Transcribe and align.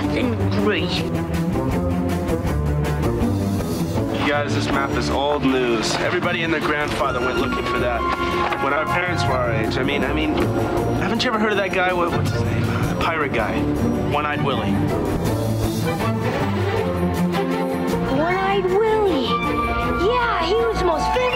death 0.00 0.16
and 0.16 0.52
grief. 0.52 0.96
You 4.20 4.28
guys, 4.28 4.54
this 4.54 4.66
map 4.66 4.90
is 4.90 5.10
old 5.10 5.44
news. 5.44 5.92
Everybody 5.96 6.44
and 6.44 6.52
their 6.52 6.60
grandfather 6.60 7.18
went 7.20 7.38
looking 7.38 7.64
for 7.64 7.78
that 7.80 8.00
when 8.62 8.72
our 8.72 8.84
parents 8.84 9.24
were 9.24 9.30
our 9.30 9.52
age. 9.52 9.76
I 9.76 9.82
mean, 9.82 10.04
I 10.04 10.12
mean, 10.12 10.34
haven't 11.00 11.24
you 11.24 11.30
ever 11.30 11.38
heard 11.40 11.52
of 11.52 11.58
that 11.58 11.72
guy? 11.72 11.92
What, 11.92 12.12
what's 12.12 12.30
his 12.30 12.42
name? 12.42 12.60
The 12.60 12.98
pirate 13.00 13.32
guy, 13.32 13.60
One-Eyed 14.12 14.44
Willie. 14.44 14.70
One-Eyed 18.14 18.64
Willie. 18.66 19.24
Yeah, 20.06 20.46
he 20.46 20.54
was 20.54 20.78
the 20.78 20.84
most 20.84 21.06
famous 21.14 21.27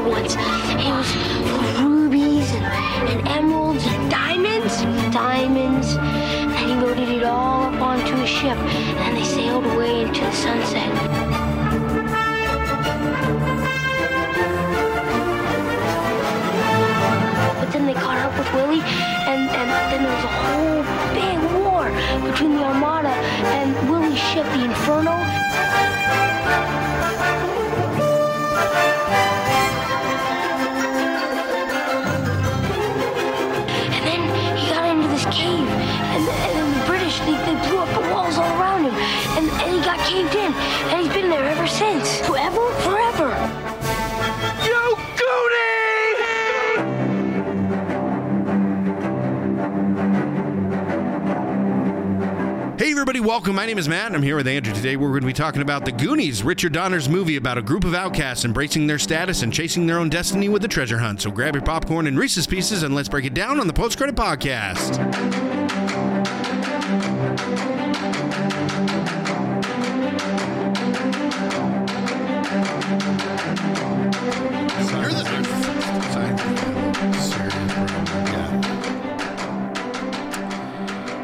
treasure 0.00 0.08
once. 0.08 0.34
It 0.34 0.90
was 0.90 1.10
full 1.48 1.60
of 1.60 1.82
rubies 1.82 2.50
and, 2.52 2.64
and 3.08 3.28
emeralds 3.28 3.84
and 3.86 4.10
diamonds. 4.10 4.82
Diamonds. 5.14 5.96
And 5.96 6.70
he 6.70 6.74
loaded 6.74 7.08
it 7.08 7.24
all 7.24 7.64
up 7.64 7.80
onto 7.80 8.14
a 8.14 8.26
ship. 8.26 8.56
And 8.56 9.16
they 9.16 9.24
sailed 9.24 9.66
away 9.66 10.02
into 10.02 10.20
the 10.20 10.32
sunset. 10.32 10.90
But 17.58 17.72
then 17.72 17.86
they 17.86 17.94
caught 17.94 18.18
up 18.18 18.36
with 18.38 18.52
Willie, 18.54 18.80
and, 18.80 19.48
and 19.50 19.70
then 19.92 20.02
there 20.02 20.14
was 20.14 20.24
a 20.24 20.34
whole 20.42 20.82
big 21.14 21.38
war 21.60 21.84
between 22.30 22.56
the 22.56 22.64
Armada 22.64 23.08
and 23.08 23.90
Willie's 23.90 24.18
ship, 24.18 24.44
the 24.46 24.64
Inferno. 24.64 25.39
Caved 40.10 40.34
in, 40.34 40.52
and 40.52 41.06
he's 41.06 41.12
been 41.14 41.30
there 41.30 41.44
ever 41.44 41.68
since. 41.68 42.18
Forever, 42.26 42.72
forever. 42.80 43.28
Yo, 44.66 44.96
Goody! 45.16 45.60
Hey, 52.76 52.90
everybody, 52.90 53.20
welcome. 53.20 53.54
My 53.54 53.66
name 53.66 53.78
is 53.78 53.88
Matt, 53.88 54.06
and 54.06 54.16
I'm 54.16 54.22
here 54.24 54.34
with 54.34 54.48
Andrew. 54.48 54.74
Today, 54.74 54.96
we're 54.96 55.10
going 55.10 55.20
to 55.20 55.28
be 55.28 55.32
talking 55.32 55.62
about 55.62 55.84
The 55.84 55.92
Goonies, 55.92 56.42
Richard 56.42 56.72
Donner's 56.72 57.08
movie 57.08 57.36
about 57.36 57.56
a 57.56 57.62
group 57.62 57.84
of 57.84 57.94
outcasts 57.94 58.44
embracing 58.44 58.88
their 58.88 58.98
status 58.98 59.42
and 59.42 59.52
chasing 59.52 59.86
their 59.86 59.98
own 59.98 60.08
destiny 60.08 60.48
with 60.48 60.64
a 60.64 60.68
treasure 60.68 60.98
hunt. 60.98 61.20
So 61.20 61.30
grab 61.30 61.54
your 61.54 61.62
popcorn 61.62 62.08
and 62.08 62.18
Reese's 62.18 62.48
Pieces, 62.48 62.82
and 62.82 62.96
let's 62.96 63.08
break 63.08 63.26
it 63.26 63.34
down 63.34 63.60
on 63.60 63.68
the 63.68 63.72
Post 63.72 63.96
Credit 63.96 64.16
Podcast. 64.16 65.59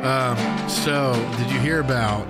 Um, 0.06 0.69
so, 0.69 1.15
did 1.37 1.50
you 1.50 1.59
hear 1.59 1.81
about 1.81 2.28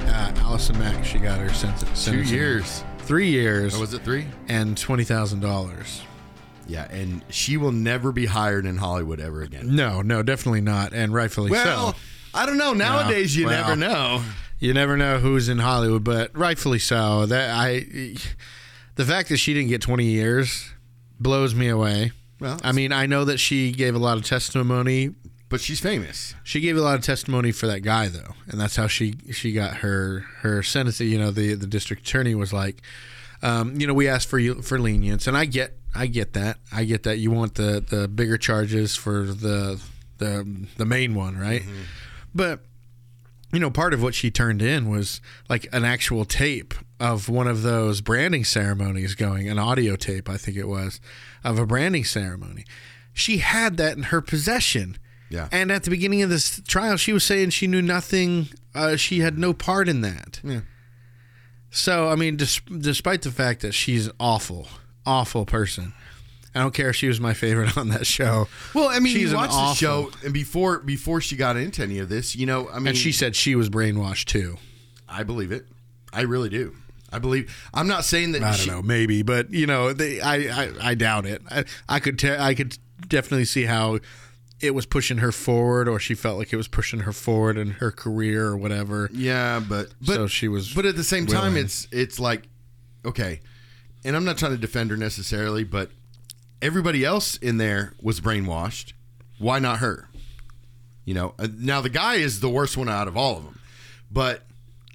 uh, 0.00 0.32
Allison 0.38 0.76
Mack? 0.80 1.04
She 1.04 1.18
got 1.18 1.38
her 1.38 1.52
sentence. 1.54 2.04
Two 2.04 2.22
years. 2.22 2.82
Three 2.98 3.28
years. 3.28 3.76
Oh, 3.76 3.80
was 3.80 3.94
it 3.94 4.02
three? 4.02 4.26
and 4.48 4.76
twenty 4.76 5.04
thousand 5.04 5.38
dollars. 5.40 6.02
Yeah, 6.66 6.90
and 6.90 7.24
she 7.28 7.56
will 7.56 7.70
never 7.70 8.10
be 8.10 8.26
hired 8.26 8.66
in 8.66 8.78
Hollywood 8.78 9.20
ever 9.20 9.42
again. 9.42 9.76
No, 9.76 10.02
no, 10.02 10.24
definitely 10.24 10.60
not, 10.60 10.92
and 10.92 11.14
rightfully 11.14 11.52
Well, 11.52 11.92
so. 11.92 11.98
I 12.34 12.46
don't 12.46 12.58
know. 12.58 12.72
Nowadays, 12.72 13.36
you 13.36 13.46
well. 13.46 13.62
never 13.62 13.76
know. 13.76 14.22
You 14.58 14.74
never 14.74 14.96
know 14.96 15.18
who's 15.18 15.48
in 15.48 15.58
Hollywood, 15.58 16.02
but 16.02 16.36
rightfully 16.36 16.80
so. 16.80 17.26
That 17.26 17.50
I, 17.50 18.16
the 18.96 19.04
fact 19.04 19.28
that 19.28 19.36
she 19.36 19.54
didn't 19.54 19.68
get 19.68 19.82
twenty 19.82 20.06
years 20.06 20.72
blows 21.20 21.54
me 21.54 21.68
away. 21.68 22.10
Well, 22.40 22.58
I 22.64 22.72
mean, 22.72 22.90
I 22.90 23.06
know 23.06 23.24
that 23.26 23.38
she 23.38 23.70
gave 23.70 23.94
a 23.94 23.98
lot 23.98 24.18
of 24.18 24.24
testimony. 24.24 25.14
But 25.48 25.60
she's 25.60 25.80
famous. 25.80 26.34
She 26.42 26.60
gave 26.60 26.76
a 26.76 26.80
lot 26.80 26.96
of 26.96 27.02
testimony 27.02 27.52
for 27.52 27.66
that 27.66 27.80
guy, 27.80 28.08
though, 28.08 28.34
and 28.48 28.60
that's 28.60 28.76
how 28.76 28.86
she 28.86 29.14
she 29.32 29.52
got 29.52 29.76
her 29.78 30.24
her 30.40 30.62
sentence. 30.62 31.00
You 31.00 31.18
know, 31.18 31.30
the 31.30 31.54
the 31.54 31.66
district 31.66 32.06
attorney 32.06 32.34
was 32.34 32.52
like, 32.52 32.82
um, 33.42 33.78
you 33.80 33.86
know, 33.86 33.94
we 33.94 34.08
asked 34.08 34.28
for 34.28 34.38
you 34.38 34.62
for 34.62 34.78
lenience, 34.78 35.26
and 35.26 35.36
I 35.36 35.44
get 35.44 35.78
I 35.94 36.06
get 36.06 36.32
that 36.34 36.58
I 36.72 36.84
get 36.84 37.04
that 37.04 37.18
you 37.18 37.30
want 37.30 37.54
the 37.54 37.84
the 37.86 38.08
bigger 38.08 38.38
charges 38.38 38.96
for 38.96 39.24
the 39.24 39.80
the 40.18 40.66
the 40.76 40.84
main 40.84 41.14
one, 41.14 41.36
right? 41.38 41.62
But 42.34 42.60
you 43.52 43.60
know, 43.60 43.70
part 43.70 43.94
of 43.94 44.02
what 44.02 44.14
she 44.14 44.30
turned 44.30 44.60
in 44.60 44.88
was 44.90 45.20
like 45.48 45.66
an 45.72 45.84
actual 45.84 46.24
tape 46.24 46.74
of 46.98 47.28
one 47.28 47.46
of 47.46 47.62
those 47.62 48.00
branding 48.00 48.44
ceremonies 48.44 49.14
going, 49.14 49.48
an 49.48 49.58
audio 49.58 49.96
tape, 49.96 50.28
I 50.28 50.36
think 50.36 50.56
it 50.56 50.66
was, 50.66 51.00
of 51.44 51.58
a 51.58 51.64
branding 51.66 52.04
ceremony. 52.04 52.64
She 53.12 53.38
had 53.38 53.76
that 53.76 53.96
in 53.96 54.04
her 54.04 54.20
possession. 54.20 54.98
Yeah. 55.28 55.48
And 55.50 55.72
at 55.72 55.84
the 55.84 55.90
beginning 55.90 56.22
of 56.22 56.30
this 56.30 56.60
trial, 56.66 56.96
she 56.96 57.12
was 57.12 57.24
saying 57.24 57.50
she 57.50 57.66
knew 57.66 57.82
nothing, 57.82 58.48
uh, 58.74 58.96
she 58.96 59.20
had 59.20 59.38
no 59.38 59.52
part 59.52 59.88
in 59.88 60.00
that. 60.02 60.40
Yeah. 60.44 60.60
So, 61.70 62.08
I 62.08 62.14
mean, 62.14 62.36
dis- 62.36 62.60
despite 62.60 63.22
the 63.22 63.30
fact 63.30 63.60
that 63.62 63.72
she's 63.72 64.08
awful, 64.18 64.68
awful 65.04 65.44
person, 65.44 65.92
I 66.54 66.60
don't 66.60 66.72
care 66.72 66.88
if 66.90 66.96
she 66.96 67.08
was 67.08 67.20
my 67.20 67.34
favorite 67.34 67.76
on 67.78 67.88
that 67.88 68.06
show. 68.06 68.48
Well, 68.72 68.88
I 68.88 68.98
mean, 68.98 69.12
She's 69.12 69.30
you 69.32 69.36
an 69.38 69.48
watch 69.48 69.50
the 69.50 69.74
show, 69.74 70.10
and 70.24 70.32
before 70.32 70.78
before 70.78 71.20
she 71.20 71.36
got 71.36 71.56
into 71.56 71.82
any 71.82 71.98
of 71.98 72.08
this, 72.08 72.34
you 72.34 72.46
know, 72.46 72.68
I 72.70 72.78
mean, 72.78 72.88
And 72.88 72.96
she 72.96 73.12
said 73.12 73.36
she 73.36 73.54
was 73.54 73.68
brainwashed 73.68 74.26
too. 74.26 74.56
I 75.08 75.22
believe 75.22 75.52
it. 75.52 75.66
I 76.12 76.22
really 76.22 76.48
do. 76.48 76.74
I 77.12 77.18
believe. 77.18 77.54
I'm 77.74 77.86
not 77.86 78.04
saying 78.04 78.32
that. 78.32 78.42
I 78.42 78.50
don't 78.50 78.58
she, 78.58 78.70
know, 78.70 78.82
maybe, 78.82 79.22
but 79.22 79.50
you 79.52 79.66
know, 79.66 79.92
they, 79.92 80.20
I, 80.20 80.36
I, 80.64 80.72
I 80.80 80.94
doubt 80.94 81.26
it. 81.26 81.42
I, 81.50 81.64
I 81.88 82.00
could, 82.00 82.18
te- 82.18 82.36
I 82.36 82.54
could 82.54 82.78
definitely 83.06 83.44
see 83.44 83.64
how 83.64 83.98
it 84.60 84.74
was 84.74 84.86
pushing 84.86 85.18
her 85.18 85.32
forward, 85.32 85.88
or 85.88 85.98
she 85.98 86.14
felt 86.14 86.38
like 86.38 86.52
it 86.52 86.56
was 86.56 86.68
pushing 86.68 87.00
her 87.00 87.12
forward 87.12 87.58
in 87.58 87.72
her 87.72 87.90
career 87.90 88.46
or 88.46 88.56
whatever. 88.56 89.10
Yeah, 89.12 89.60
but 89.60 89.88
but 90.00 90.14
So 90.14 90.26
she 90.26 90.48
was 90.48 90.72
But 90.72 90.86
at 90.86 90.96
the 90.96 91.04
same 91.04 91.26
time, 91.26 91.56
it's 91.56 91.86
it's 91.92 92.18
like 92.18 92.48
okay, 93.04 93.40
and 94.04 94.16
I'm 94.16 94.24
not 94.24 94.38
trying 94.38 94.52
to 94.52 94.58
defend 94.58 94.90
her 94.90 94.96
necessarily, 94.96 95.64
but 95.64 95.90
everybody 96.62 97.04
else 97.04 97.36
in 97.36 97.58
there 97.58 97.94
was 98.00 98.20
brainwashed. 98.20 98.92
Why 99.38 99.58
not 99.58 99.78
her? 99.78 100.08
You 101.04 101.14
know, 101.14 101.34
uh, 101.38 101.48
now 101.56 101.80
the 101.82 101.90
guy 101.90 102.14
is 102.14 102.40
the 102.40 102.48
worst 102.48 102.76
one 102.76 102.88
out 102.88 103.06
of 103.08 103.16
all 103.16 103.36
of 103.36 103.44
them, 103.44 103.58
but 104.10 104.42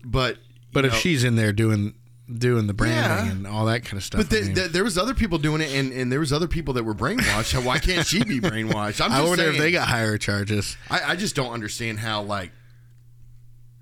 but 0.04 0.38
But 0.74 0.86
if 0.86 0.94
know, 0.94 0.98
she's 0.98 1.24
in 1.24 1.36
there 1.36 1.54
doing 1.54 1.94
doing 2.40 2.68
the 2.68 2.74
branding 2.74 3.26
Yeah. 3.26 3.32
and 3.32 3.48
all 3.48 3.66
that 3.66 3.84
kind 3.86 3.98
of 3.98 4.04
stuff, 4.04 4.20
But 4.22 4.30
the, 4.30 4.38
I 4.38 4.42
mean, 4.42 4.54
the, 4.54 4.62
there 4.70 4.84
was 4.84 4.98
other 4.98 5.14
people 5.14 5.38
doing 5.38 5.62
it, 5.62 5.72
and, 5.74 5.92
and 5.92 6.12
there 6.12 6.20
was 6.20 6.32
other 6.34 6.48
people 6.48 6.74
that 6.76 6.84
were 6.84 6.96
brainwashed. 6.96 7.64
Why 7.64 7.80
can't 7.80 8.06
she 8.06 8.24
be 8.24 8.40
brainwashed? 8.40 9.02
I'm 9.04 9.12
I 9.12 9.18
just 9.18 9.28
wonder 9.30 9.44
saying, 9.44 9.56
if 9.56 9.60
they 9.62 9.72
got 9.72 9.88
higher 9.88 10.18
charges. 10.18 10.78
I, 10.90 11.02
I 11.12 11.16
just 11.16 11.36
don't 11.36 11.52
understand 11.52 12.00
how 12.00 12.22
like 12.24 12.52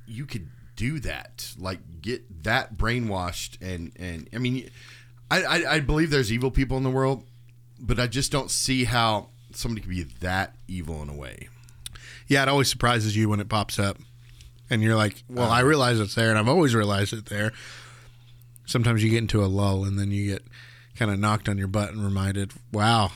you 0.08 0.26
could 0.26 0.48
do 0.76 1.00
that, 1.02 1.54
like 1.58 1.80
get 2.02 2.44
that 2.44 2.78
brainwashed, 2.78 3.62
and 3.62 3.92
and 3.98 4.30
I 4.34 4.38
mean, 4.38 4.70
I 5.30 5.44
I, 5.44 5.74
I 5.76 5.80
believe 5.80 6.10
there's 6.10 6.32
evil 6.32 6.52
people 6.52 6.78
in 6.78 6.84
the 6.84 6.90
world, 6.90 7.24
but 7.80 8.00
I 8.00 8.08
just 8.08 8.32
don't 8.32 8.50
see 8.50 8.86
how 8.86 9.30
somebody 9.54 9.82
could 9.82 9.90
be 9.90 10.04
that 10.22 10.56
evil 10.68 11.02
in 11.02 11.10
a 11.10 11.14
way. 11.16 11.50
Yeah, 12.28 12.44
it 12.44 12.50
always 12.50 12.70
surprises 12.70 13.16
you 13.16 13.28
when 13.30 13.40
it 13.40 13.50
pops 13.50 13.78
up, 13.80 13.98
and 14.70 14.82
you're 14.82 14.96
like, 14.96 15.24
"Well, 15.30 15.46
uh-huh. 15.46 15.56
I 15.56 15.60
realize 15.62 16.00
it's 16.00 16.16
there, 16.16 16.30
and 16.30 16.40
I've 16.40 16.48
always 16.48 16.74
realized 16.74 17.14
it 17.14 17.26
there." 17.26 17.52
Sometimes 18.70 19.04
you 19.04 19.10
get 19.10 19.18
into 19.18 19.44
a 19.44 19.48
lull, 19.48 19.84
and 19.84 19.98
then 19.98 20.12
you 20.12 20.28
get 20.28 20.44
kind 20.96 21.10
of 21.10 21.18
knocked 21.20 21.50
on 21.50 21.58
your 21.58 21.68
butt 21.68 21.90
and 21.90 22.04
reminded, 22.04 22.52
"Wow, 22.72 23.12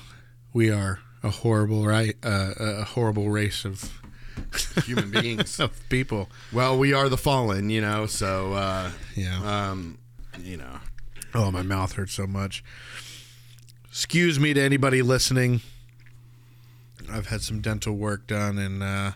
we 0.51 0.71
are 0.71 0.99
a 1.21 1.29
horrible 1.29 1.85
right, 1.85 2.15
uh, 2.23 2.53
a 2.57 2.83
horrible 2.83 3.29
race 3.29 3.63
of 3.63 4.01
Human 4.85 5.11
beings. 5.11 5.59
of 5.59 5.79
people." 5.89 6.29
well, 6.51 6.77
we 6.77 6.91
are 6.93 7.07
the 7.07 7.17
fallen, 7.17 7.69
you 7.69 7.81
know. 7.81 8.07
So 8.07 8.53
uh, 8.53 8.91
Yeah. 9.15 9.69
um, 9.69 9.99
you 10.41 10.57
know, 10.57 10.79
Oh, 11.35 11.51
my 11.51 11.61
mouth 11.61 11.93
hurts 11.93 12.13
so 12.13 12.25
much. 12.25 12.63
Excuse 13.89 14.39
me 14.39 14.53
to 14.55 14.61
anybody 14.61 15.01
listening. 15.03 15.61
I've 17.11 17.27
had 17.27 17.41
some 17.41 17.59
dental 17.61 17.95
work 17.95 18.25
done, 18.25 18.57
and 18.57 18.81
uh, 18.81 19.11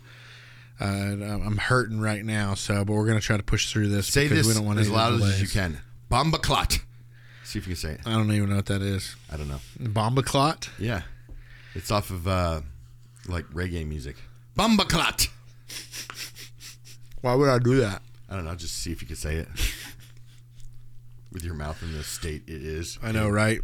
uh, 0.80 0.84
I'm 0.86 1.58
hurting 1.58 2.00
right 2.00 2.24
now. 2.24 2.54
So, 2.54 2.86
but 2.86 2.94
we're 2.94 3.08
gonna 3.08 3.22
try 3.22 3.38
to 3.38 3.44
push 3.44 3.72
through 3.72 3.90
this. 3.90 4.06
say 4.08 4.26
because 4.26 4.46
this 4.46 4.48
we 4.48 4.54
don't 4.54 4.68
want 4.68 4.78
as 4.80 4.90
loud 4.90 5.20
as 5.20 5.42
you 5.42 5.48
can. 5.48 5.80
Bomba 6.10 6.38
clot. 6.38 6.80
See 7.44 7.60
if 7.60 7.68
you 7.68 7.76
can 7.76 7.76
say 7.76 7.92
it. 7.94 8.02
I 8.06 8.12
don't 8.12 8.32
even 8.32 8.50
know 8.50 8.58
what 8.58 8.66
that 8.68 8.82
is. 8.82 9.16
I 9.32 9.38
don't 9.38 9.50
know. 9.50 9.60
Bomba 9.80 10.24
clot. 10.24 10.70
Yeah, 10.80 11.02
it's 11.76 11.92
off 11.92 12.10
of 12.10 12.28
uh, 12.28 12.62
like 13.28 13.46
reggae 13.50 13.88
music. 13.88 14.16
Bomba 14.56 14.86
clot. 14.86 15.28
Why 17.22 17.36
would 17.36 17.50
I 17.50 17.60
do 17.60 17.78
that? 17.78 18.02
I 18.30 18.36
don't 18.36 18.46
know. 18.46 18.56
Just 18.56 18.76
see 18.76 18.92
if 18.92 19.02
you 19.02 19.08
can 19.08 19.16
say 19.16 19.36
it. 19.36 19.48
with 21.32 21.44
your 21.44 21.54
mouth 21.54 21.82
in 21.84 21.94
the 21.94 22.04
state 22.04 22.44
it 22.48 22.62
is. 22.62 22.98
I 23.04 23.12
know, 23.12 23.30
right? 23.30 23.62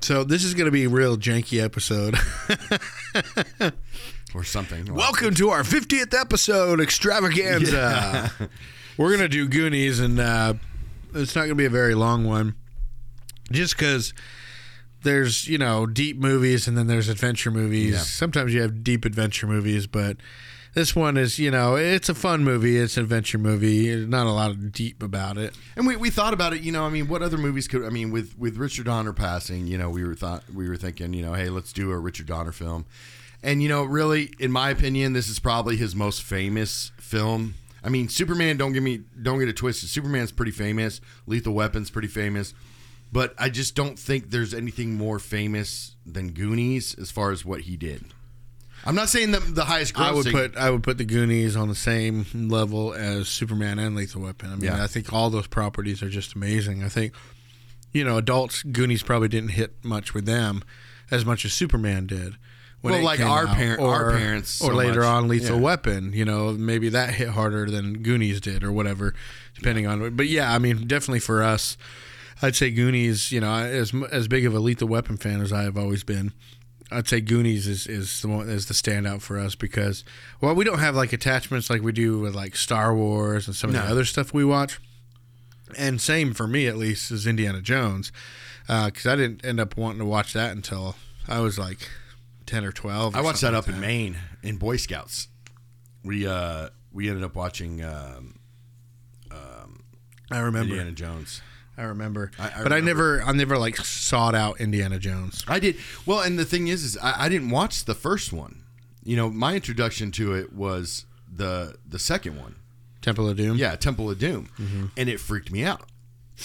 So 0.00 0.24
this 0.24 0.44
is 0.44 0.54
going 0.54 0.66
to 0.66 0.70
be 0.70 0.84
a 0.84 0.88
real 0.88 1.16
janky 1.16 1.62
episode. 1.62 2.16
or 4.34 4.44
something. 4.44 4.94
Welcome 4.94 5.34
to 5.36 5.50
our 5.50 5.62
50th 5.62 6.18
episode 6.18 6.80
extravaganza. 6.80 8.30
We're 8.98 9.08
going 9.08 9.20
to 9.20 9.28
do 9.28 9.48
Goonies, 9.48 10.00
and 10.00 10.18
uh, 10.18 10.54
it's 11.16 11.34
not 11.34 11.42
going 11.42 11.50
to 11.50 11.54
be 11.56 11.64
a 11.64 11.70
very 11.70 11.94
long 11.94 12.24
one, 12.24 12.54
just 13.50 13.76
because 13.76 14.12
there's 15.02 15.48
you 15.48 15.58
know 15.58 15.86
deep 15.86 16.18
movies 16.18 16.66
and 16.68 16.76
then 16.76 16.86
there's 16.86 17.08
adventure 17.08 17.50
movies. 17.50 17.92
Yeah. 17.92 17.98
Sometimes 18.00 18.52
you 18.52 18.60
have 18.62 18.82
deep 18.84 19.04
adventure 19.04 19.46
movies, 19.46 19.86
but 19.86 20.16
this 20.74 20.94
one 20.94 21.16
is 21.16 21.38
you 21.38 21.50
know 21.50 21.76
it's 21.76 22.08
a 22.08 22.14
fun 22.14 22.44
movie. 22.44 22.76
It's 22.76 22.96
an 22.96 23.04
adventure 23.04 23.38
movie. 23.38 24.04
Not 24.06 24.26
a 24.26 24.30
lot 24.30 24.50
of 24.50 24.72
deep 24.72 25.02
about 25.02 25.38
it. 25.38 25.54
And 25.76 25.86
we, 25.86 25.96
we 25.96 26.10
thought 26.10 26.34
about 26.34 26.52
it, 26.52 26.62
you 26.62 26.70
know, 26.72 26.84
I 26.84 26.90
mean, 26.90 27.08
what 27.08 27.22
other 27.22 27.38
movies 27.38 27.66
could 27.66 27.84
I 27.84 27.88
mean 27.88 28.10
with 28.10 28.36
with 28.38 28.58
Richard 28.58 28.86
Donner 28.86 29.12
passing, 29.12 29.66
you 29.66 29.78
know, 29.78 29.88
we 29.88 30.04
were 30.04 30.14
thought 30.14 30.42
we 30.52 30.68
were 30.68 30.76
thinking, 30.76 31.14
you 31.14 31.22
know, 31.22 31.32
hey, 31.32 31.48
let's 31.48 31.72
do 31.72 31.90
a 31.92 31.98
Richard 31.98 32.26
Donner 32.26 32.52
film. 32.52 32.84
And 33.42 33.62
you 33.62 33.68
know, 33.68 33.84
really 33.84 34.34
in 34.38 34.50
my 34.52 34.70
opinion, 34.70 35.12
this 35.12 35.28
is 35.28 35.38
probably 35.38 35.76
his 35.76 35.94
most 35.94 36.22
famous 36.22 36.92
film. 36.98 37.54
I 37.86 37.88
mean, 37.88 38.08
Superman, 38.08 38.56
don't 38.56 38.72
get 38.72 38.82
me 38.82 39.02
don't 39.22 39.38
get 39.38 39.48
it 39.48 39.56
twisted. 39.56 39.88
Superman's 39.88 40.32
pretty 40.32 40.50
famous, 40.52 41.00
Lethal 41.26 41.54
Weapon's 41.54 41.88
pretty 41.88 42.08
famous. 42.08 42.52
But 43.12 43.34
I 43.38 43.48
just 43.48 43.76
don't 43.76 43.96
think 43.96 44.30
there's 44.30 44.52
anything 44.52 44.94
more 44.94 45.20
famous 45.20 45.94
than 46.04 46.32
Goonies 46.32 46.96
as 46.98 47.12
far 47.12 47.30
as 47.30 47.44
what 47.44 47.60
he 47.62 47.76
did. 47.76 48.04
I'm 48.84 48.96
not 48.96 49.08
saying 49.08 49.30
the, 49.30 49.38
the 49.38 49.64
highest 49.64 49.94
grossing. 49.94 50.02
I 50.02 50.12
would 50.12 50.26
put 50.26 50.56
I 50.56 50.70
would 50.70 50.82
put 50.82 50.98
the 50.98 51.04
Goonies 51.04 51.54
on 51.56 51.68
the 51.68 51.74
same 51.76 52.26
level 52.34 52.92
as 52.92 53.28
Superman 53.28 53.78
and 53.78 53.94
Lethal 53.94 54.22
Weapon. 54.22 54.48
I 54.52 54.56
mean, 54.56 54.64
Yeah. 54.64 54.82
I 54.82 54.88
think 54.88 55.12
all 55.12 55.30
those 55.30 55.46
properties 55.46 56.02
are 56.02 56.10
just 56.10 56.34
amazing. 56.34 56.82
I 56.82 56.88
think 56.88 57.14
you 57.92 58.04
know, 58.04 58.18
adults 58.18 58.62
Goonies 58.64 59.02
probably 59.02 59.28
didn't 59.28 59.50
hit 59.50 59.84
much 59.84 60.12
with 60.12 60.26
them 60.26 60.62
as 61.10 61.24
much 61.24 61.44
as 61.44 61.52
Superman 61.52 62.06
did. 62.06 62.34
When 62.82 62.94
Well, 62.94 63.02
like 63.02 63.20
our 63.20 63.46
parent- 63.46 63.80
our 63.80 64.12
parents 64.12 64.60
or 64.60 64.70
so 64.70 64.74
later 64.76 65.00
much. 65.00 65.08
on 65.08 65.28
Lethal 65.28 65.56
Yeah. 65.56 65.62
Weapon. 65.62 66.12
You 66.12 66.24
know, 66.24 66.52
maybe 66.52 66.88
that 66.90 67.14
hit 67.14 67.28
harder 67.30 67.68
than 67.70 68.02
Goonies 68.02 68.40
did, 68.40 68.62
or 68.62 68.70
whatever, 68.72 69.14
depending 69.54 69.86
on. 69.86 70.14
But 70.16 70.28
yeah, 70.28 70.52
I 70.52 70.58
mean, 70.58 70.86
definitely 70.86 71.20
for 71.20 71.42
us, 71.42 71.76
I'd 72.42 72.54
say 72.56 72.70
Goonies. 72.70 73.32
You 73.32 73.40
know, 73.40 73.52
as 73.54 73.92
as 74.12 74.28
big 74.28 74.44
of 74.46 74.54
a 74.54 74.60
Lethal 74.60 74.88
Weapon 74.88 75.16
fan 75.16 75.40
as 75.40 75.52
I 75.52 75.62
have 75.62 75.76
always 75.76 76.04
been. 76.04 76.32
I'd 76.88 77.08
say 77.08 77.20
Goonies 77.20 77.66
is, 77.66 77.88
is 77.88 78.20
the 78.22 78.28
one 78.28 78.48
is 78.48 78.66
the 78.66 78.74
standout 78.74 79.20
for 79.20 79.36
us 79.40 79.56
because 79.56 80.04
well 80.40 80.54
we 80.54 80.62
don't 80.64 80.78
have 80.78 80.94
like 80.94 81.12
attachments 81.12 81.68
like 81.68 81.82
we 81.82 81.90
do 81.90 82.20
with 82.20 82.36
like 82.36 82.54
Star 82.54 82.94
Wars 82.94 83.48
and 83.48 83.56
some 83.56 83.70
of 83.70 83.74
No. 83.74 83.82
the 83.82 83.88
other 83.90 84.04
stuff 84.04 84.32
we 84.32 84.44
watch, 84.44 84.78
and 85.76 86.00
same 86.00 86.32
for 86.32 86.46
me 86.46 86.68
at 86.68 86.76
least 86.76 87.10
is 87.10 87.26
Indiana 87.26 87.60
Jones 87.60 88.12
uh, 88.68 88.86
because 88.86 89.04
I 89.06 89.16
didn't 89.16 89.44
end 89.44 89.58
up 89.58 89.76
wanting 89.76 89.98
to 89.98 90.04
watch 90.04 90.32
that 90.34 90.52
until 90.52 90.94
I 91.26 91.40
was 91.40 91.58
like 91.58 91.88
ten 92.46 92.64
or 92.64 92.72
twelve. 92.72 93.14
or 93.14 93.18
I 93.18 93.20
watched 93.20 93.40
that 93.42 93.52
like 93.52 93.64
up 93.64 93.68
in 93.68 93.80
Maine 93.80 94.16
in 94.42 94.56
Boy 94.56 94.76
Scouts. 94.76 95.28
We 96.04 96.26
uh 96.26 96.68
we 96.92 97.08
ended 97.08 97.24
up 97.24 97.34
watching 97.34 97.82
um, 97.84 98.34
I 100.28 100.38
remember. 100.40 100.72
Indiana 100.74 100.92
Jones. 100.92 101.40
I 101.78 101.82
remember. 101.82 102.30
I- 102.38 102.50
I 102.56 102.62
but 102.64 102.72
I 102.72 102.80
never 102.80 103.22
I 103.22 103.30
never 103.32 103.56
like 103.58 103.76
sought 103.76 104.34
out 104.34 104.60
Indiana 104.60 104.98
Jones. 104.98 105.44
I 105.46 105.60
did 105.60 105.76
well, 106.04 106.20
and 106.20 106.36
the 106.38 106.44
thing 106.44 106.66
is, 106.68 106.82
is 106.82 106.98
I, 106.98 107.24
I 107.26 107.28
didn't 107.28 107.50
watch 107.50 107.84
the 107.84 107.94
first 107.94 108.32
one. 108.32 108.64
You 109.04 109.14
know, 109.16 109.30
my 109.30 109.54
introduction 109.54 110.10
to 110.12 110.34
it 110.34 110.52
was 110.52 111.04
the 111.32 111.76
the 111.88 111.98
second 112.00 112.38
one. 112.40 112.56
Temple 113.02 113.28
of 113.28 113.36
Doom. 113.36 113.56
Yeah, 113.56 113.76
Temple 113.76 114.10
of 114.10 114.18
Doom, 114.18 114.48
Mm-hmm. 114.58 114.86
and 114.96 115.08
it 115.08 115.20
freaked 115.20 115.52
me 115.52 115.62
out. 115.64 115.82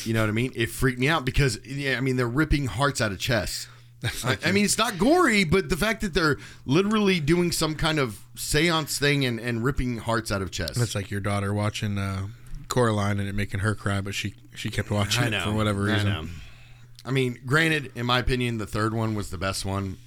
You 0.03 0.13
know 0.13 0.21
what 0.21 0.29
I 0.29 0.33
mean? 0.33 0.51
It 0.55 0.69
freaked 0.69 0.99
me 0.99 1.07
out 1.07 1.25
because 1.25 1.59
yeah, 1.65 1.97
I 1.97 2.01
mean 2.01 2.17
they're 2.17 2.27
ripping 2.27 2.67
hearts 2.67 3.01
out 3.01 3.11
of 3.11 3.17
chests. 3.19 3.67
I, 4.23 4.37
I 4.45 4.51
mean, 4.51 4.65
it's 4.65 4.77
not 4.77 4.97
gory, 4.97 5.43
but 5.43 5.69
the 5.69 5.77
fact 5.77 6.01
that 6.01 6.13
they're 6.13 6.37
literally 6.65 7.19
doing 7.19 7.51
some 7.51 7.75
kind 7.75 7.99
of 7.99 8.19
seance 8.35 8.97
thing 8.97 9.25
and, 9.25 9.39
and 9.39 9.63
ripping 9.63 9.97
hearts 9.99 10.31
out 10.31 10.41
of 10.41 10.49
chests. 10.51 10.77
That's 10.77 10.95
like 10.95 11.11
your 11.11 11.19
daughter 11.19 11.53
watching 11.53 11.97
uh, 11.97 12.27
Coraline 12.67 13.19
and 13.19 13.29
it 13.29 13.35
making 13.35 13.59
her 13.59 13.75
cry, 13.75 14.01
but 14.01 14.15
she 14.15 14.33
she 14.55 14.69
kept 14.69 14.89
watching 14.89 15.23
I 15.23 15.27
it 15.27 15.29
know 15.31 15.43
for 15.43 15.51
whatever 15.51 15.89
I 15.89 15.93
reason. 15.93 16.09
know. 16.09 16.25
I 17.05 17.11
mean, 17.11 17.39
granted, 17.45 17.91
in 17.95 18.05
my 18.05 18.19
opinion, 18.19 18.57
the 18.57 18.67
third 18.67 18.93
one 18.93 19.15
was 19.15 19.29
the 19.29 19.37
best 19.37 19.65
one, 19.65 19.97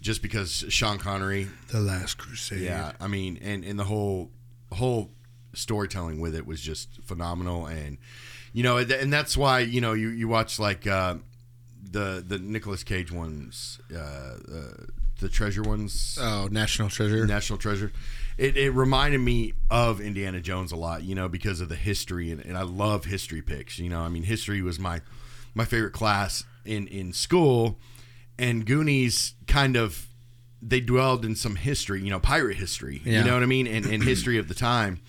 just 0.00 0.22
because 0.22 0.64
Sean 0.68 0.98
Connery. 0.98 1.48
The 1.68 1.80
Last 1.80 2.18
Crusade. 2.18 2.60
Yeah, 2.62 2.92
I 3.00 3.06
mean, 3.06 3.38
and 3.42 3.64
and 3.64 3.78
the 3.78 3.84
whole 3.84 4.30
whole 4.72 5.10
storytelling 5.54 6.20
with 6.20 6.34
it 6.34 6.46
was 6.46 6.60
just 6.60 7.00
phenomenal, 7.04 7.66
and 7.66 7.98
you 8.52 8.62
know, 8.62 8.76
and 8.76 8.90
and 8.90 9.12
that's 9.12 9.36
why 9.36 9.60
you 9.60 9.80
know 9.80 9.92
you 9.92 10.08
you 10.08 10.28
watch 10.28 10.58
like 10.58 10.86
uh, 10.86 11.16
the 11.96 12.22
the 12.26 12.38
Nicolas 12.38 12.84
Cage 12.84 13.10
ones, 13.10 13.80
uh, 13.90 13.98
uh, 13.98 14.36
the 15.20 15.30
treasure 15.30 15.62
ones. 15.62 16.18
Oh, 16.20 16.46
National 16.50 16.90
Treasure. 16.90 17.26
National 17.26 17.58
Treasure. 17.58 17.90
It, 18.36 18.58
it 18.58 18.70
reminded 18.70 19.22
me 19.22 19.54
of 19.70 19.98
Indiana 19.98 20.42
Jones 20.42 20.72
a 20.72 20.76
lot, 20.76 21.04
you 21.04 21.14
know, 21.14 21.26
because 21.26 21.62
of 21.62 21.70
the 21.70 21.76
history, 21.76 22.30
and, 22.30 22.44
and 22.44 22.58
I 22.58 22.62
love 22.62 23.06
history 23.06 23.40
picks. 23.40 23.78
You 23.78 23.88
know, 23.88 24.00
I 24.00 24.10
mean, 24.10 24.24
history 24.24 24.60
was 24.60 24.78
my 24.78 25.00
my 25.54 25.64
favorite 25.64 25.94
class 25.94 26.44
in 26.66 26.86
in 26.88 27.14
school, 27.14 27.78
and 28.38 28.66
Goonies 28.66 29.34
kind 29.46 29.74
of 29.74 30.08
they 30.60 30.80
dwelled 30.80 31.24
in 31.24 31.34
some 31.34 31.56
history, 31.56 32.02
you 32.02 32.10
know, 32.10 32.20
pirate 32.20 32.58
history. 32.58 33.00
Yeah. 33.04 33.20
You 33.20 33.24
know 33.24 33.34
what 33.34 33.42
I 33.42 33.46
mean, 33.46 33.66
and, 33.66 33.86
and 33.86 34.02
history 34.02 34.36
of 34.36 34.48
the 34.48 34.54
time. 34.54 35.00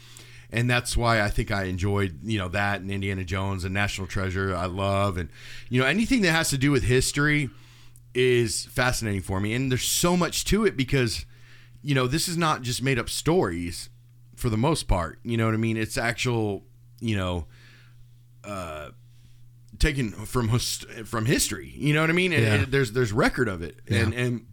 And 0.49 0.69
that's 0.69 0.95
why 0.95 1.21
I 1.21 1.29
think 1.29 1.51
I 1.51 1.63
enjoyed, 1.65 2.19
you 2.23 2.37
know, 2.37 2.47
that 2.49 2.79
and 2.81 2.89
Indiana 2.89 3.25
Jones 3.25 3.63
and 3.65 3.73
National 3.73 4.07
Treasure. 4.07 4.55
I 4.55 4.65
love 4.65 5.17
and 5.17 5.29
you 5.69 5.81
know 5.81 5.87
anything 5.87 6.21
that 6.21 6.31
has 6.31 6.49
to 6.51 6.57
do 6.57 6.71
with 6.71 6.83
history 6.83 7.49
is 8.13 8.65
fascinating 8.65 9.21
for 9.21 9.39
me. 9.41 9.53
And 9.53 9.69
there's 9.71 9.83
so 9.83 10.15
much 10.15 10.45
to 10.45 10.65
it 10.65 10.77
because, 10.77 11.25
you 11.81 11.93
know, 11.93 12.07
this 12.07 12.27
is 12.29 12.37
not 12.37 12.61
just 12.61 12.81
made 12.81 12.97
up 12.97 13.09
stories 13.09 13.89
for 14.35 14.49
the 14.49 14.57
most 14.57 14.87
part. 14.87 15.19
You 15.23 15.35
know 15.37 15.45
what 15.45 15.53
I 15.53 15.57
mean? 15.57 15.75
It's 15.77 15.97
actual, 15.97 16.63
you 17.01 17.17
know, 17.17 17.45
uh, 18.43 18.91
taken 19.79 20.11
from 20.11 20.47
his- 20.49 20.85
from 21.05 21.25
history. 21.25 21.73
You 21.75 21.93
know 21.93 22.01
what 22.01 22.09
I 22.09 22.13
mean? 22.13 22.31
And- 22.31 22.43
Yeah. 22.43 22.53
and 22.55 22.71
there's 22.71 22.93
there's 22.93 23.11
record 23.11 23.47
of 23.49 23.61
it, 23.61 23.79
and 23.87 24.13
Yeah. 24.13 24.19
and 24.19 24.45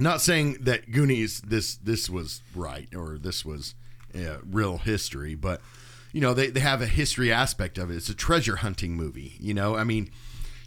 not 0.00 0.20
saying 0.20 0.58
that 0.62 0.90
Goonies 0.90 1.40
this 1.40 1.76
this 1.76 2.10
was 2.10 2.42
right 2.54 2.88
or 2.94 3.16
this 3.18 3.44
was 3.44 3.74
uh, 4.16 4.38
real 4.48 4.78
history, 4.78 5.34
but 5.34 5.60
you 6.12 6.20
know 6.20 6.34
they, 6.34 6.48
they 6.48 6.60
have 6.60 6.80
a 6.82 6.86
history 6.86 7.32
aspect 7.32 7.78
of 7.78 7.90
it. 7.90 7.96
It's 7.96 8.08
a 8.08 8.14
treasure 8.14 8.56
hunting 8.56 8.94
movie. 8.96 9.34
You 9.40 9.54
know, 9.54 9.76
I 9.76 9.84
mean, 9.84 10.10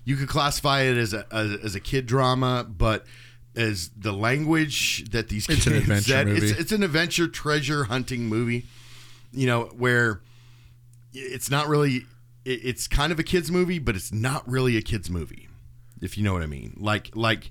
you 0.05 0.15
could 0.15 0.27
classify 0.29 0.81
it 0.81 0.97
as 0.97 1.13
a 1.13 1.25
as, 1.31 1.51
as 1.63 1.75
a 1.75 1.79
kid 1.79 2.05
drama, 2.05 2.65
but 2.69 3.05
as 3.55 3.89
the 3.97 4.13
language 4.13 5.09
that 5.11 5.29
these 5.29 5.47
kids 5.47 5.59
It's 5.59 5.67
an 5.67 5.73
adventure 5.73 6.11
said, 6.11 6.27
movie. 6.27 6.49
It's, 6.49 6.59
it's 6.59 6.71
an 6.71 6.83
adventure 6.83 7.27
treasure 7.27 7.85
hunting 7.85 8.27
movie. 8.27 8.65
You 9.31 9.47
know 9.47 9.63
where 9.77 10.21
it's 11.13 11.49
not 11.49 11.67
really 11.67 12.05
it- 12.45 12.61
it's 12.63 12.87
kind 12.87 13.11
of 13.11 13.19
a 13.19 13.23
kids 13.23 13.49
movie 13.51 13.79
but 13.79 13.95
it's 13.95 14.11
not 14.13 14.47
really 14.47 14.77
a 14.77 14.81
kids 14.81 15.09
movie 15.09 15.47
if 16.01 16.17
you 16.17 16.23
know 16.23 16.33
what 16.33 16.43
i 16.43 16.45
mean 16.45 16.75
like 16.79 17.09
like 17.15 17.49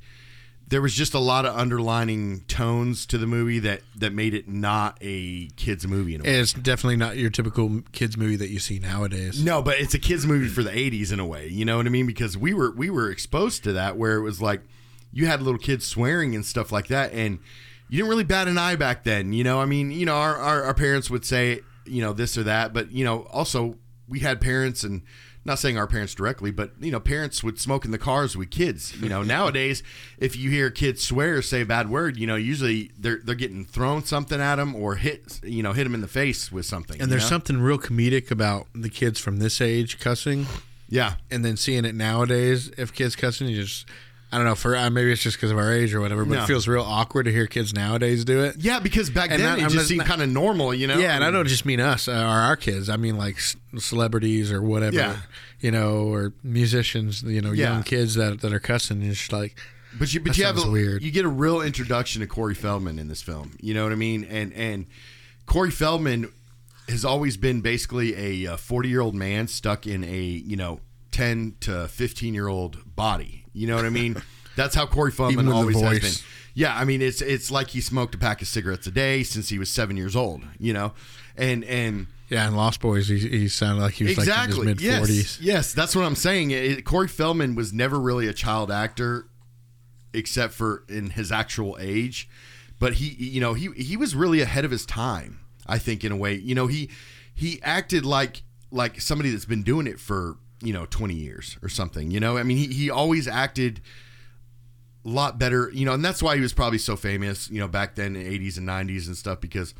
there 0.68 0.82
was 0.82 0.94
just 0.94 1.14
a 1.14 1.18
lot 1.20 1.46
of 1.46 1.56
underlining 1.56 2.40
tones 2.48 3.06
to 3.06 3.18
the 3.18 3.26
movie 3.26 3.60
that 3.60 3.82
that 3.96 4.12
made 4.12 4.34
it 4.34 4.48
not 4.48 4.98
a 5.00 5.46
kids 5.56 5.86
movie 5.86 6.14
in 6.16 6.20
a 6.20 6.24
way. 6.24 6.38
It's 6.40 6.52
definitely 6.52 6.96
not 6.96 7.16
your 7.16 7.30
typical 7.30 7.82
kids 7.92 8.16
movie 8.16 8.36
that 8.36 8.48
you 8.48 8.58
see 8.58 8.78
nowadays. 8.78 9.42
no 9.44 9.62
but 9.62 9.78
it's 9.78 9.94
a 9.94 9.98
kids 9.98 10.26
movie 10.26 10.48
for 10.48 10.62
the 10.62 10.70
80s 10.70 11.12
in 11.12 11.20
a 11.20 11.26
way 11.26 11.46
you 11.48 11.64
know 11.64 11.76
what 11.76 11.86
i 11.86 11.88
mean 11.88 12.06
because 12.06 12.36
we 12.36 12.52
were 12.52 12.72
we 12.72 12.90
were 12.90 13.10
exposed 13.10 13.62
to 13.64 13.72
that 13.74 13.96
where 13.96 14.16
it 14.16 14.22
was 14.22 14.42
like 14.42 14.62
you 15.12 15.26
had 15.26 15.40
little 15.40 15.58
kids 15.60 15.86
swearing 15.86 16.34
and 16.34 16.44
stuff 16.44 16.72
like 16.72 16.88
that 16.88 17.12
and 17.12 17.38
you 17.88 17.98
didn't 17.98 18.10
really 18.10 18.24
bat 18.24 18.48
an 18.48 18.58
eye 18.58 18.74
back 18.76 19.04
then 19.04 19.32
you 19.32 19.44
know 19.44 19.60
i 19.60 19.64
mean 19.64 19.90
you 19.92 20.04
know 20.04 20.16
our, 20.16 20.36
our, 20.36 20.64
our 20.64 20.74
parents 20.74 21.08
would 21.10 21.24
say 21.24 21.60
you 21.84 22.02
know 22.02 22.12
this 22.12 22.36
or 22.36 22.42
that 22.42 22.72
but 22.72 22.90
you 22.90 23.04
know 23.04 23.22
also 23.30 23.76
we 24.08 24.18
had 24.20 24.40
parents 24.40 24.82
and 24.82 25.02
not 25.46 25.58
saying 25.58 25.78
our 25.78 25.86
parents 25.86 26.14
directly 26.14 26.50
but 26.50 26.72
you 26.80 26.90
know 26.90 27.00
parents 27.00 27.42
would 27.42 27.58
smoke 27.58 27.84
in 27.84 27.92
the 27.92 27.98
cars 27.98 28.36
with 28.36 28.50
kids 28.50 28.94
you 29.00 29.08
know 29.08 29.22
nowadays 29.36 29.82
if 30.18 30.36
you 30.36 30.50
hear 30.50 30.70
kids 30.70 31.02
swear 31.02 31.36
or 31.36 31.42
say 31.42 31.62
a 31.62 31.66
bad 31.66 31.88
word 31.88 32.16
you 32.16 32.26
know 32.26 32.34
usually 32.36 32.90
they're 32.98 33.20
they're 33.24 33.34
getting 33.34 33.64
thrown 33.64 34.04
something 34.04 34.40
at 34.40 34.56
them 34.56 34.74
or 34.74 34.96
hit 34.96 35.40
you 35.42 35.62
know 35.62 35.72
hit 35.72 35.84
them 35.84 35.94
in 35.94 36.00
the 36.00 36.08
face 36.08 36.50
with 36.52 36.66
something 36.66 37.00
And 37.00 37.10
there's 37.10 37.22
know? 37.22 37.28
something 37.28 37.60
real 37.60 37.78
comedic 37.78 38.30
about 38.30 38.66
the 38.74 38.90
kids 38.90 39.20
from 39.20 39.38
this 39.38 39.60
age 39.60 39.98
cussing, 40.00 40.46
yeah 40.88 41.14
and 41.30 41.44
then 41.44 41.56
seeing 41.56 41.84
it 41.84 41.94
nowadays. 41.94 42.70
If 42.76 42.92
kids 42.92 43.14
cussing, 43.16 43.48
you 43.48 43.62
just 43.62 43.86
I 44.32 44.38
don't 44.38 44.44
know. 44.46 44.54
For 44.56 44.74
uh, 44.76 44.90
maybe 44.90 45.12
it's 45.12 45.22
just 45.22 45.36
because 45.36 45.50
of 45.52 45.58
our 45.58 45.72
age 45.72 45.94
or 45.94 46.00
whatever, 46.00 46.24
but 46.24 46.34
No. 46.34 46.42
it 46.42 46.46
feels 46.46 46.66
real 46.66 46.82
awkward 46.82 47.24
to 47.24 47.32
hear 47.32 47.46
kids 47.46 47.72
nowadays 47.72 48.24
do 48.24 48.42
it. 48.42 48.56
Yeah, 48.58 48.80
because 48.80 49.08
back 49.08 49.30
And 49.30 49.40
then 49.40 49.50
that- 49.50 49.58
it 49.60 49.64
I'm 49.64 49.70
just 49.70 49.86
seemed 49.88 49.98
not- 49.98 50.08
kind 50.08 50.20
of 50.20 50.28
normal, 50.28 50.74
you 50.74 50.86
know. 50.88 50.98
Yeah, 50.98 51.14
and 51.14 51.22
I 51.24 51.30
don't 51.30 51.46
just 51.46 51.64
mean 51.64 51.80
us 51.80 52.08
uh, 52.08 52.12
or 52.12 52.16
our 52.26 52.56
kids. 52.56 52.88
I 52.90 52.96
mean 52.96 53.16
like 53.16 53.38
c- 53.40 53.56
celebrities 53.78 54.50
or 54.50 54.60
whatever, 54.62 54.96
Yeah. 54.96 55.16
you 55.60 55.70
know, 55.70 55.98
or 56.12 56.32
musicians, 56.42 57.22
you 57.22 57.40
know, 57.40 57.52
Yeah. 57.52 57.72
young 57.74 57.82
kids 57.84 58.14
that 58.16 58.40
that 58.40 58.52
are 58.52 58.58
cussing. 58.60 59.00
And 59.00 59.10
it's 59.10 59.20
just 59.20 59.32
like, 59.32 59.56
But 59.98 60.12
you, 60.12 60.20
but 60.20 60.30
That 60.32 60.38
you 60.38 60.44
have 60.44 60.58
a, 60.58 60.70
weird. 60.70 61.02
You 61.04 61.10
get 61.12 61.24
a 61.24 61.28
real 61.28 61.62
introduction 61.62 62.20
to 62.20 62.26
Corey 62.26 62.54
Feldman 62.54 62.98
in 62.98 63.08
this 63.08 63.22
film. 63.22 63.52
You 63.60 63.74
know 63.74 63.84
what 63.84 63.92
I 63.92 63.96
mean? 63.96 64.24
And 64.24 64.52
and 64.54 64.86
Corey 65.46 65.70
Feldman 65.70 66.30
has 66.88 67.04
always 67.04 67.36
been 67.36 67.60
basically 67.62 68.44
a 68.46 68.56
40 68.58 68.88
year 68.88 69.00
old 69.00 69.14
man 69.14 69.46
stuck 69.48 69.86
in 69.86 70.02
a 70.04 70.20
you 70.20 70.56
know 70.56 70.80
10 71.12 71.54
to 71.60 71.86
15 71.88 72.34
year 72.34 72.48
old 72.48 72.94
body. 72.96 73.44
You 73.56 73.66
know 73.66 73.74
what 73.76 73.86
I 73.86 73.90
mean? 73.90 74.22
That's 74.56 74.74
how 74.74 74.86
Corey 74.86 75.10
Feldman 75.10 75.48
always 75.48 75.80
has 75.80 76.00
been. 76.00 76.12
Yeah, 76.54 76.76
I 76.76 76.84
mean 76.84 77.02
it's 77.02 77.20
it's 77.22 77.50
like 77.50 77.68
he 77.68 77.80
smoked 77.80 78.14
a 78.14 78.18
pack 78.18 78.40
of 78.42 78.48
cigarettes 78.48 78.86
a 78.86 78.90
day 78.90 79.22
since 79.22 79.48
he 79.48 79.58
was 79.58 79.70
seven 79.70 79.96
years 79.96 80.14
old. 80.14 80.42
You 80.58 80.72
know, 80.72 80.92
and 81.36 81.64
and 81.64 82.06
Yeah, 82.28 82.48
in 82.48 82.54
Lost 82.54 82.80
Boys, 82.80 83.08
he, 83.08 83.18
he 83.18 83.48
sounded 83.48 83.82
like 83.82 83.94
he 83.94 84.04
was 84.04 84.18
exactly 84.18 84.58
like 84.58 84.62
in 84.62 84.78
his 84.78 84.82
mid 84.82 84.98
forties. 84.98 85.16
yes, 85.16 85.40
yes, 85.40 85.72
that's 85.72 85.94
what 85.96 86.04
I'm 86.04 86.14
saying. 86.16 86.50
It, 86.50 86.84
Corey 86.84 87.08
Feldman 87.08 87.54
was 87.54 87.72
never 87.72 87.98
really 87.98 88.26
a 88.28 88.32
child 88.32 88.70
actor, 88.70 89.26
except 90.12 90.54
for 90.54 90.84
in 90.88 91.10
his 91.10 91.30
actual 91.32 91.76
age. 91.80 92.28
But 92.78 92.94
he, 92.94 93.08
you 93.22 93.40
know, 93.40 93.54
he 93.54 93.68
he 93.76 93.96
was 93.96 94.14
really 94.14 94.40
ahead 94.40 94.64
of 94.64 94.70
his 94.70 94.84
time. 94.86 95.40
I 95.66 95.78
think 95.78 96.04
in 96.04 96.12
a 96.12 96.16
way, 96.16 96.34
you 96.34 96.54
know, 96.54 96.66
he 96.66 96.90
he 97.34 97.60
acted 97.62 98.04
like 98.06 98.42
like 98.70 99.00
somebody 99.00 99.30
that's 99.30 99.44
been 99.44 99.62
doing 99.62 99.86
it 99.86 100.00
for 100.00 100.36
you 100.62 100.72
know 100.72 100.86
20 100.86 101.14
years 101.14 101.58
or 101.62 101.68
something. 101.68 102.10
You 102.10 102.20
know, 102.20 102.36
I 102.38 102.42
mean, 102.42 102.56
he 102.56 102.66
he 102.68 102.90
always 102.90 103.26
acted 103.28 103.80
a 105.04 105.08
lot 105.08 105.38
better. 105.38 105.70
You 105.72 105.84
know, 105.84 105.92
and 105.94 106.04
that's 106.04 106.22
why 106.22 106.34
he 106.36 106.40
was 106.40 106.52
probably 106.52 106.78
so 106.78 106.96
famous. 106.96 107.50
You 107.50 107.60
know, 107.60 107.68
back 107.68 107.94
then 107.94 108.16
in 108.16 108.24
the 108.24 108.38
80s 108.38 108.58
and 108.58 108.68
90s 108.68 109.06
and 109.06 109.16
stuff 109.16 109.40
because 109.40 109.74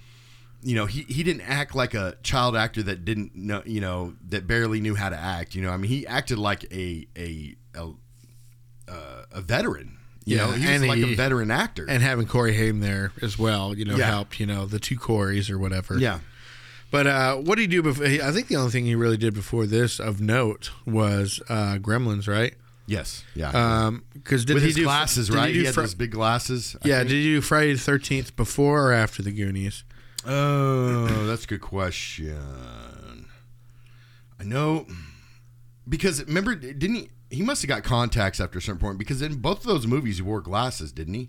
you 0.62 0.74
know 0.74 0.86
he, 0.86 1.02
he 1.02 1.22
didn't 1.22 1.42
act 1.42 1.74
like 1.74 1.94
a 1.94 2.16
child 2.22 2.56
actor 2.56 2.82
that 2.82 3.04
didn't 3.04 3.34
know 3.36 3.62
you 3.66 3.80
know 3.80 4.14
that 4.28 4.46
barely 4.46 4.80
knew 4.80 4.94
how 4.94 5.10
to 5.10 5.16
act 5.16 5.54
you 5.54 5.60
know 5.60 5.70
i 5.70 5.76
mean 5.76 5.88
he 5.90 6.06
acted 6.06 6.38
like 6.38 6.64
a 6.72 7.06
a 7.16 7.54
a, 7.76 7.92
uh, 8.88 9.24
a 9.32 9.40
veteran 9.42 9.98
you 10.24 10.36
Yeah, 10.36 10.46
know 10.46 10.52
he 10.52 10.66
was 10.66 10.80
and 10.80 10.88
like 10.88 10.98
he- 10.98 11.12
a 11.12 11.16
veteran 11.16 11.50
actor 11.50 11.84
And 11.88 12.02
having 12.02 12.26
Corey 12.26 12.56
Haim 12.56 12.80
there 12.80 13.12
as 13.22 13.38
well, 13.38 13.76
you 13.76 13.84
know, 13.84 13.96
Yeah. 13.96 14.06
helped. 14.06 14.40
You 14.40 14.46
know, 14.46 14.64
the 14.66 14.80
two 14.80 14.96
Corys 14.96 15.50
or 15.50 15.58
whatever. 15.58 15.98
yeah 15.98 16.20
But 16.90 17.06
uh, 17.06 17.36
what 17.36 17.56
did 17.56 17.62
he 17.62 17.66
do 17.66 17.82
before? 17.82 18.06
I 18.06 18.30
think 18.32 18.48
the 18.48 18.56
only 18.56 18.70
thing 18.70 18.84
he 18.86 18.94
really 18.94 19.16
did 19.16 19.34
before 19.34 19.66
this 19.66 19.98
of 20.00 20.20
note 20.20 20.70
was 20.86 21.40
uh, 21.48 21.78
Gremlins, 21.80 22.28
right? 22.28 22.54
yes 22.88 23.24
yeah 23.34 23.90
Because 24.14 24.44
did 24.44 24.54
with 24.54 24.62
he 24.62 24.68
his 24.68 24.76
do 24.76 24.84
glasses 24.84 25.26
he 25.26 25.34
right 25.34 25.52
do 25.52 25.58
he 25.58 25.64
had 25.64 25.74
Fri- 25.74 25.82
those 25.82 25.94
big 25.96 26.12
glasses 26.12 26.76
I 26.84 26.86
yeah, 26.88 26.98
think. 26.98 27.08
did 27.08 27.16
you 27.16 27.34
do 27.38 27.40
Friday 27.40 27.72
the 27.72 27.80
Thirteenth 27.80 28.36
before 28.36 28.80
or 28.88 28.92
after 28.92 29.24
the 29.24 29.32
Goonies? 29.32 29.82
oh 30.24 31.26
that's 31.26 31.42
a 31.42 31.46
good 31.48 31.60
question 31.62 33.26
i 34.38 34.44
know 34.44 34.86
because 35.88 36.24
remember 36.26 36.54
didn't 36.54 36.94
he 36.94 37.08
he 37.28 37.42
must 37.42 37.60
have 37.62 37.68
got 37.68 37.82
contacts 37.82 38.38
after 38.38 38.58
a 38.58 38.62
certain 38.62 38.80
point 38.80 38.98
because 38.98 39.20
in 39.20 39.36
both 39.40 39.58
of 39.58 39.64
those 39.66 39.84
movies 39.86 40.18
he 40.18 40.22
wore 40.22 40.40
glasses 40.40 40.92
didn't 40.92 41.14
he 41.14 41.28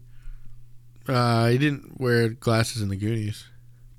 Uh, 1.08 1.48
he 1.48 1.58
didn't 1.58 2.00
wear 2.00 2.30
glasses 2.30 2.82
in 2.84 2.90
the 2.90 2.96
Goonies. 2.96 3.46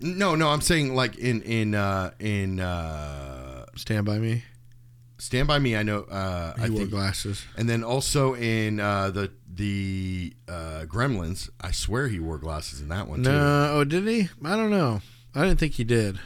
No 0.00 0.34
no 0.34 0.48
i'm 0.48 0.60
saying 0.60 0.94
like 0.94 1.16
in 1.16 1.42
in 1.42 1.74
uh 1.74 2.10
in 2.18 2.60
uh 2.60 3.64
Stand 3.78 4.04
by 4.06 4.18
Me. 4.18 4.42
Stand 5.18 5.46
by 5.46 5.60
Me. 5.60 5.76
I 5.76 5.84
know. 5.84 6.00
Uh, 6.02 6.54
He 6.56 6.62
I 6.62 6.68
wore 6.68 6.78
think, 6.78 6.90
glasses. 6.90 7.44
and 7.56 7.68
then 7.68 7.84
also 7.84 8.34
in 8.34 8.80
uh, 8.80 9.10
the 9.10 9.30
the 9.52 10.34
uh, 10.48 10.84
Gremlins. 10.88 11.48
I 11.60 11.70
swear 11.70 12.08
he 12.08 12.18
wore 12.18 12.38
glasses 12.38 12.80
in 12.80 12.88
that 12.88 13.06
one 13.08 13.22
too. 13.22 13.30
No, 13.30 13.70
oh, 13.74 13.84
did 13.84 14.06
he? 14.08 14.28
I 14.44 14.56
don't 14.56 14.70
know. 14.70 15.00
I 15.34 15.42
didn't 15.44 15.60
think 15.60 15.74
he 15.74 15.84
did. 15.84 16.18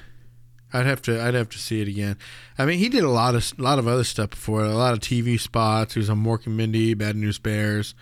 I'd 0.72 0.86
have 0.86 1.02
to. 1.02 1.22
I'd 1.22 1.34
have 1.34 1.50
to 1.50 1.58
see 1.58 1.82
it 1.82 1.88
again. 1.88 2.16
I 2.56 2.64
mean, 2.64 2.78
he 2.78 2.88
did 2.88 3.04
a 3.04 3.10
lot 3.10 3.34
of 3.34 3.52
a 3.58 3.62
lot 3.62 3.78
of 3.78 3.86
other 3.86 4.04
stuff 4.04 4.30
before. 4.30 4.64
A 4.64 4.74
lot 4.74 4.94
of 4.94 5.00
TV 5.00 5.38
spots. 5.38 5.92
He 5.92 6.00
was 6.00 6.08
on 6.08 6.24
Mork 6.24 6.46
and 6.46 6.56
Mindy, 6.56 6.94
Bad 6.94 7.16
News 7.16 7.38
Bears. 7.38 7.94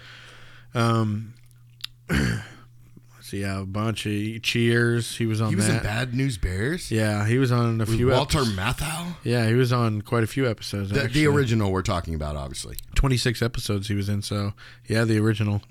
Um, 0.75 1.35
let's 3.33 3.43
yeah, 3.43 3.61
a 3.61 3.65
bunch 3.65 4.07
of 4.07 4.43
Cheers. 4.43 5.17
He 5.17 5.27
was 5.27 5.41
on 5.41 5.51
He 5.51 5.57
was 5.57 5.67
that. 5.67 5.79
in 5.79 5.83
Bad 5.83 6.15
News 6.15 6.39
Bears. 6.39 6.91
Yeah, 6.91 7.27
he 7.27 7.39
was 7.39 7.53
on 7.53 7.77
a 7.81 7.85
With 7.85 7.97
few. 7.97 8.09
Walter 8.09 8.39
episodes. 8.39 8.57
Matthau. 8.59 9.15
Yeah, 9.25 9.47
he 9.47 9.55
was 9.55 9.73
on 9.73 10.03
quite 10.03 10.25
a 10.25 10.27
few 10.27 10.49
episodes. 10.49 10.91
The, 10.91 11.09
the 11.09 11.27
original 11.27 11.73
we're 11.73 11.83
talking 11.83 12.15
about, 12.15 12.37
obviously. 12.37 12.77
26 12.95 13.41
episodes 13.43 13.89
he 13.89 13.95
was 13.95 14.09
in 14.11 14.21
so 14.23 14.53
yeah 14.87 15.05
the 15.05 15.19
original 15.19 15.63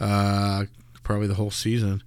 uh 0.00 0.64
probably 1.04 1.26
the 1.28 1.34
whole 1.34 1.50
season 1.52 2.02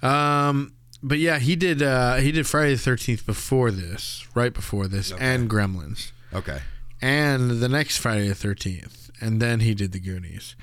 um 0.00 0.72
but 1.02 1.18
yeah 1.18 1.38
he 1.40 1.56
did 1.56 1.82
uh 1.82 2.14
he 2.16 2.30
did 2.30 2.46
friday 2.46 2.74
the 2.74 2.90
13th 2.90 3.26
before 3.26 3.70
this 3.72 4.26
right 4.34 4.54
before 4.54 4.86
this 4.86 5.10
and 5.18 5.50
gremlins 5.50 6.12
Okay. 6.32 6.60
and 7.02 7.50
the 7.60 7.68
next 7.68 7.96
friday 7.98 8.28
the 8.28 8.34
13th 8.34 9.10
and 9.20 9.42
then 9.42 9.58
he 9.60 9.74
did 9.74 9.90
the 9.92 9.98
goonies 9.98 10.54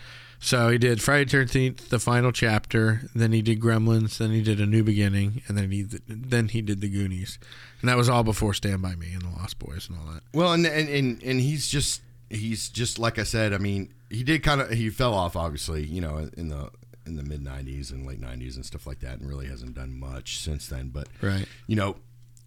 so 0.46 0.68
he 0.70 0.78
did 0.78 1.02
friday 1.02 1.24
the 1.24 1.38
13th 1.38 1.88
the 1.90 2.00
final 2.00 2.32
chapter 2.32 3.10
then 3.16 3.32
he 3.32 3.42
did 3.42 3.60
gremlins 3.62 4.18
then 4.18 4.32
he 4.32 4.42
did 4.42 4.60
a 4.60 4.66
new 4.66 4.84
beginning 4.84 5.42
and 5.48 5.58
then 5.58 5.72
he 5.72 5.84
then 6.08 6.50
he 6.50 6.62
did 6.62 6.82
the 6.82 6.90
goonies 6.90 7.40
and 7.82 7.88
that 7.90 7.96
was 7.98 8.10
all 8.10 8.24
before 8.24 8.54
stand 8.54 8.82
by 8.82 8.94
me 8.96 9.14
and 9.14 9.22
the 9.22 9.30
lost 9.30 9.58
boys 9.60 9.88
and 9.90 9.98
all 9.98 10.14
that 10.14 10.22
Well, 10.34 10.52
and 10.54 10.66
and 10.66 10.90
and, 10.90 11.24
and 11.24 11.40
he's 11.40 11.68
just 11.68 12.02
he's 12.30 12.70
just 12.70 12.98
like 13.00 13.20
I 13.20 13.24
said. 13.24 13.54
I 13.54 13.58
mean, 13.60 13.94
he 14.10 14.24
did 14.24 14.42
kind 14.44 14.60
of 14.62 14.70
he 14.72 14.90
fell 14.90 15.14
off, 15.14 15.36
obviously. 15.36 15.84
You 15.86 16.02
know, 16.02 16.30
in 16.38 16.48
the 16.50 16.72
in 17.06 17.16
the 17.18 17.24
mid 17.24 17.44
'90s 17.44 17.92
and 17.92 18.08
late 18.08 18.20
'90s 18.22 18.56
and 18.56 18.66
stuff 18.66 18.88
like 18.88 19.00
that, 19.02 19.20
and 19.20 19.28
really 19.30 19.48
hasn't 19.48 19.76
done 19.76 20.00
much 20.00 20.40
since 20.40 20.68
then. 20.68 20.90
But 20.90 21.08
Right. 21.22 21.46
you 21.68 21.76
know, 21.76 21.98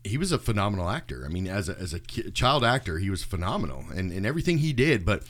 he 0.03 0.17
was 0.19 0.33
a 0.33 0.39
phenomenal 0.39 0.89
actor. 0.89 1.23
I 1.25 1.29
mean, 1.29 1.47
as 1.47 1.69
a 1.69 1.79
as 1.79 1.93
a 1.95 2.01
child 2.01 2.65
actor, 2.65 2.99
he 2.99 3.11
was 3.11 3.23
phenomenal, 3.23 3.85
and 3.95 4.11
and 4.13 4.25
everything 4.27 4.59
he 4.59 4.73
did, 4.73 5.05
but. 5.05 5.23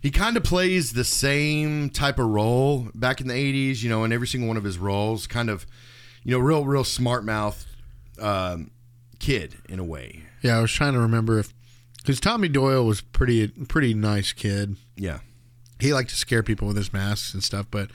He 0.00 0.10
kind 0.10 0.36
of 0.36 0.44
plays 0.44 0.92
the 0.92 1.04
same 1.04 1.90
type 1.90 2.18
of 2.18 2.26
role 2.26 2.88
back 2.94 3.20
in 3.20 3.28
the 3.28 3.34
'80s, 3.34 3.82
you 3.82 3.88
know, 3.90 4.04
in 4.04 4.12
every 4.12 4.26
single 4.26 4.48
one 4.48 4.56
of 4.56 4.64
his 4.64 4.78
roles. 4.78 5.26
Kind 5.26 5.50
of, 5.50 5.66
you 6.24 6.32
know, 6.32 6.38
real, 6.38 6.64
real 6.64 6.84
smart 6.84 7.24
mouth 7.24 7.66
um, 8.20 8.70
kid 9.18 9.56
in 9.68 9.78
a 9.78 9.84
way. 9.84 10.22
Yeah, 10.42 10.56
I 10.58 10.60
was 10.62 10.72
trying 10.72 10.94
to 10.94 11.00
remember 11.00 11.38
if 11.38 11.52
because 11.98 12.18
Tommy 12.20 12.48
Doyle 12.48 12.84
was 12.86 13.00
pretty 13.02 13.48
pretty 13.48 13.92
nice 13.94 14.32
kid. 14.32 14.76
Yeah, 14.96 15.18
He 15.80 15.92
liked 15.92 16.10
to 16.10 16.16
scare 16.16 16.42
people 16.42 16.66
with 16.68 16.76
his 16.78 16.92
masks 16.92 17.34
and 17.34 17.44
stuff, 17.44 17.66
but 17.70 17.90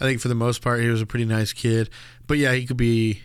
I 0.00 0.04
think 0.04 0.20
for 0.20 0.28
the 0.28 0.34
most 0.34 0.60
part 0.62 0.80
he 0.82 0.88
was 0.88 1.00
a 1.00 1.06
pretty 1.06 1.24
nice 1.24 1.52
kid. 1.54 1.88
But 2.26 2.36
yeah, 2.38 2.52
he 2.52 2.66
could 2.66 2.76
be 2.76 3.20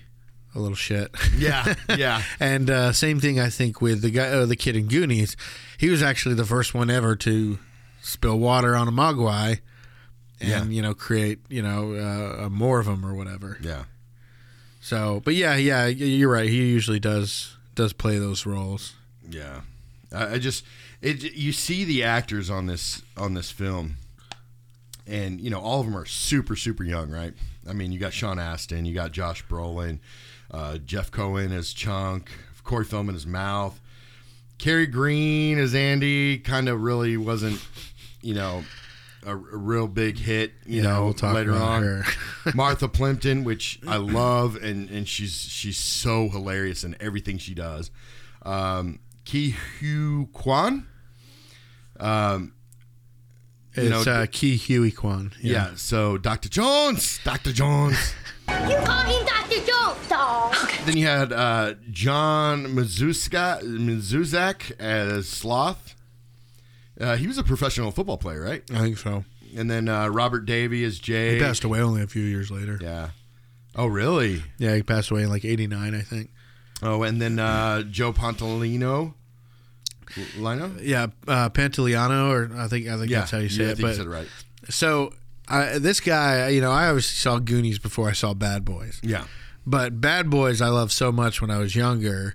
a 0.56 0.60
little 0.60 0.76
shit. 0.76 1.14
yeah, 1.38 1.74
yeah. 1.98 2.24
and 2.40 2.70
uh, 2.70 2.94
same 2.94 3.20
thing 3.20 3.38
I 3.40 3.50
think 3.50 3.82
with 3.82 4.02
the 4.02 4.10
guy, 4.12 4.28
uh, 4.30 4.46
the 4.46 4.56
kid 4.56 4.76
in 4.78 4.88
Goonies. 4.88 5.36
He 5.78 5.90
was 5.90 6.02
actually 6.02 6.36
the 6.36 6.46
first 6.46 6.74
one 6.74 6.90
ever 6.90 7.16
to 7.18 7.60
spill 8.08 8.40
water 8.40 8.76
on 8.76 8.88
a 8.88 8.92
mogwai, 8.92 9.60
and 10.40 10.50
Yeah. 10.50 10.64
you 10.66 10.82
know 10.82 10.94
create 10.94 11.40
you 11.50 11.62
know 11.62 11.94
uh, 12.46 12.50
more 12.50 12.80
of 12.80 12.86
them 12.86 13.06
or 13.06 13.14
whatever. 13.14 13.58
Yeah. 13.62 13.84
So, 14.82 15.22
but 15.26 15.36
yeah, 15.36 15.56
yeah, 15.56 15.86
you're 15.88 16.32
right. 16.32 16.50
He 16.50 16.70
usually 16.70 17.00
does 17.00 17.56
does 17.76 17.94
play 17.94 18.18
those 18.20 18.46
roles. 18.46 18.94
Yeah, 19.30 19.62
I, 20.14 20.34
I 20.36 20.40
just 20.40 20.64
it. 21.02 21.22
You 21.36 21.52
see 21.52 21.84
the 21.84 22.04
actors 22.04 22.50
on 22.50 22.68
this 22.68 23.02
on 23.18 23.34
this 23.34 23.52
film, 23.52 23.98
and 25.06 25.42
you 25.42 25.50
know 25.50 25.60
all 25.60 25.80
of 25.82 25.86
them 25.88 25.98
are 25.98 26.06
super 26.06 26.56
super 26.56 26.84
young, 26.84 27.10
right? 27.10 27.34
I 27.70 27.74
mean, 27.74 27.92
you 27.92 28.00
got 28.00 28.14
Sean 28.14 28.40
Astin, 28.40 28.86
you 28.86 28.94
got 28.94 29.12
Josh 29.12 29.44
Brolin, 29.46 30.00
uh, 30.52 30.78
Jeff 30.78 31.12
Cohen 31.12 31.52
as 31.52 31.74
Chunk, 31.74 32.32
Corey 32.64 32.86
Feldman 32.86 33.16
as 33.16 33.28
Mouth, 33.28 33.82
Kerri 34.58 34.90
Green 34.90 35.58
as 35.58 35.76
Andy. 35.76 36.38
Kind 36.38 36.70
of 36.70 36.82
really 36.82 37.18
wasn't, 37.18 37.60
you 38.28 38.34
know. 38.34 38.64
A, 39.26 39.32
a 39.32 39.36
real 39.36 39.88
big 39.88 40.18
hit, 40.20 40.54
you 40.66 40.84
Yeah, 40.84 40.90
know. 40.94 41.06
we'll 41.06 41.14
talk 41.14 41.34
later 41.34 41.50
about 41.52 41.62
on, 41.64 41.84
her. 41.84 42.04
Martha 42.54 42.88
Plimpton, 42.88 43.44
which 43.44 43.80
I 43.88 43.98
love, 44.22 44.56
and 44.56 44.90
and 44.90 45.08
she's 45.08 45.34
she's 45.34 45.76
so 45.78 46.30
hilarious 46.30 46.84
in 46.84 46.96
everything 47.00 47.38
she 47.40 47.54
does. 47.56 47.90
Um, 48.44 49.00
Ke 49.26 49.52
Huy 49.80 50.28
Quan, 50.32 50.86
um, 52.00 52.54
You 53.76 53.84
It's 53.92 54.06
know, 54.06 54.12
uh, 54.14 54.26
Ke 54.28 54.56
Huy 54.68 54.92
Quan. 54.92 55.34
yeah. 55.42 55.72
So 55.76 56.18
Dr. 56.18 56.48
Jones, 56.50 57.20
Dr. 57.24 57.52
Jones. 57.52 57.98
You 58.50 58.78
call 58.86 59.04
him 59.04 59.26
Dr. 59.26 59.66
Jones, 59.66 60.08
dog. 60.08 60.56
then 60.86 60.96
you 60.96 61.06
had 61.06 61.34
uh, 61.34 61.74
John 61.92 62.68
Mazuska, 62.68 63.62
Mazuzak 63.62 64.72
as 64.80 65.28
Sloth. 65.28 65.96
Uh, 67.00 67.16
he 67.16 67.28
was 67.28 67.38
a 67.38 67.44
professional 67.44 67.92
football 67.92 68.18
player, 68.18 68.42
right? 68.42 68.64
I 68.74 68.80
think 68.80 68.98
so. 68.98 69.24
And 69.56 69.70
then 69.70 69.88
uh, 69.88 70.08
Robert 70.08 70.46
Davi 70.46 70.82
is 70.82 71.00
Jay. 71.00 71.36
He 71.36 71.40
passed 71.40 71.64
away 71.64 71.80
only 71.80 72.02
a 72.02 72.08
few 72.08 72.24
years 72.24 72.52
later. 72.52 72.80
Yeah. 72.82 73.10
Oh, 73.76 73.86
really? 73.88 74.44
Yeah, 74.58 74.76
he 74.76 74.84
passed 74.84 75.12
away 75.12 75.24
in 75.24 75.30
like 75.30 75.46
'89, 75.46 75.94
I 75.96 76.02
think. 76.02 76.32
Oh, 76.82 77.04
and 77.04 77.22
then 77.22 77.40
uh, 77.40 77.84
Joe 77.84 78.14
Pantolino. 78.14 79.14
Lino? 80.38 80.72
Yeah, 80.82 81.08
uh, 81.28 81.50
Pantoliano, 81.50 82.30
or 82.30 82.58
I 82.58 82.68
think 82.68 82.88
I 82.88 82.98
think 82.98 83.10
Yeah, 83.10 83.20
that's 83.20 83.32
how 83.32 83.40
you 83.40 83.50
say 83.50 83.64
yeah, 83.64 83.70
I 83.70 83.72
it. 83.74 83.82
But 83.82 83.96
said 83.96 84.06
it 84.06 84.10
right. 84.10 84.28
so 84.70 85.14
I, 85.48 85.80
this 85.80 86.00
guy, 86.00 86.50
you 86.50 86.62
know, 86.62 86.72
I 86.72 86.88
obviously 86.88 87.16
saw 87.16 87.40
Goonies 87.40 87.80
before 87.80 88.10
I 88.10 88.14
saw 88.14 88.34
Bad 88.34 88.64
Boys. 88.66 89.00
Yeah. 89.04 89.26
But 89.66 90.00
Bad 90.00 90.30
Boys, 90.30 90.62
I 90.62 90.70
loved 90.70 90.92
so 90.92 91.12
much 91.12 91.42
when 91.42 91.52
I 91.52 91.58
was 91.58 91.76
younger 91.76 92.34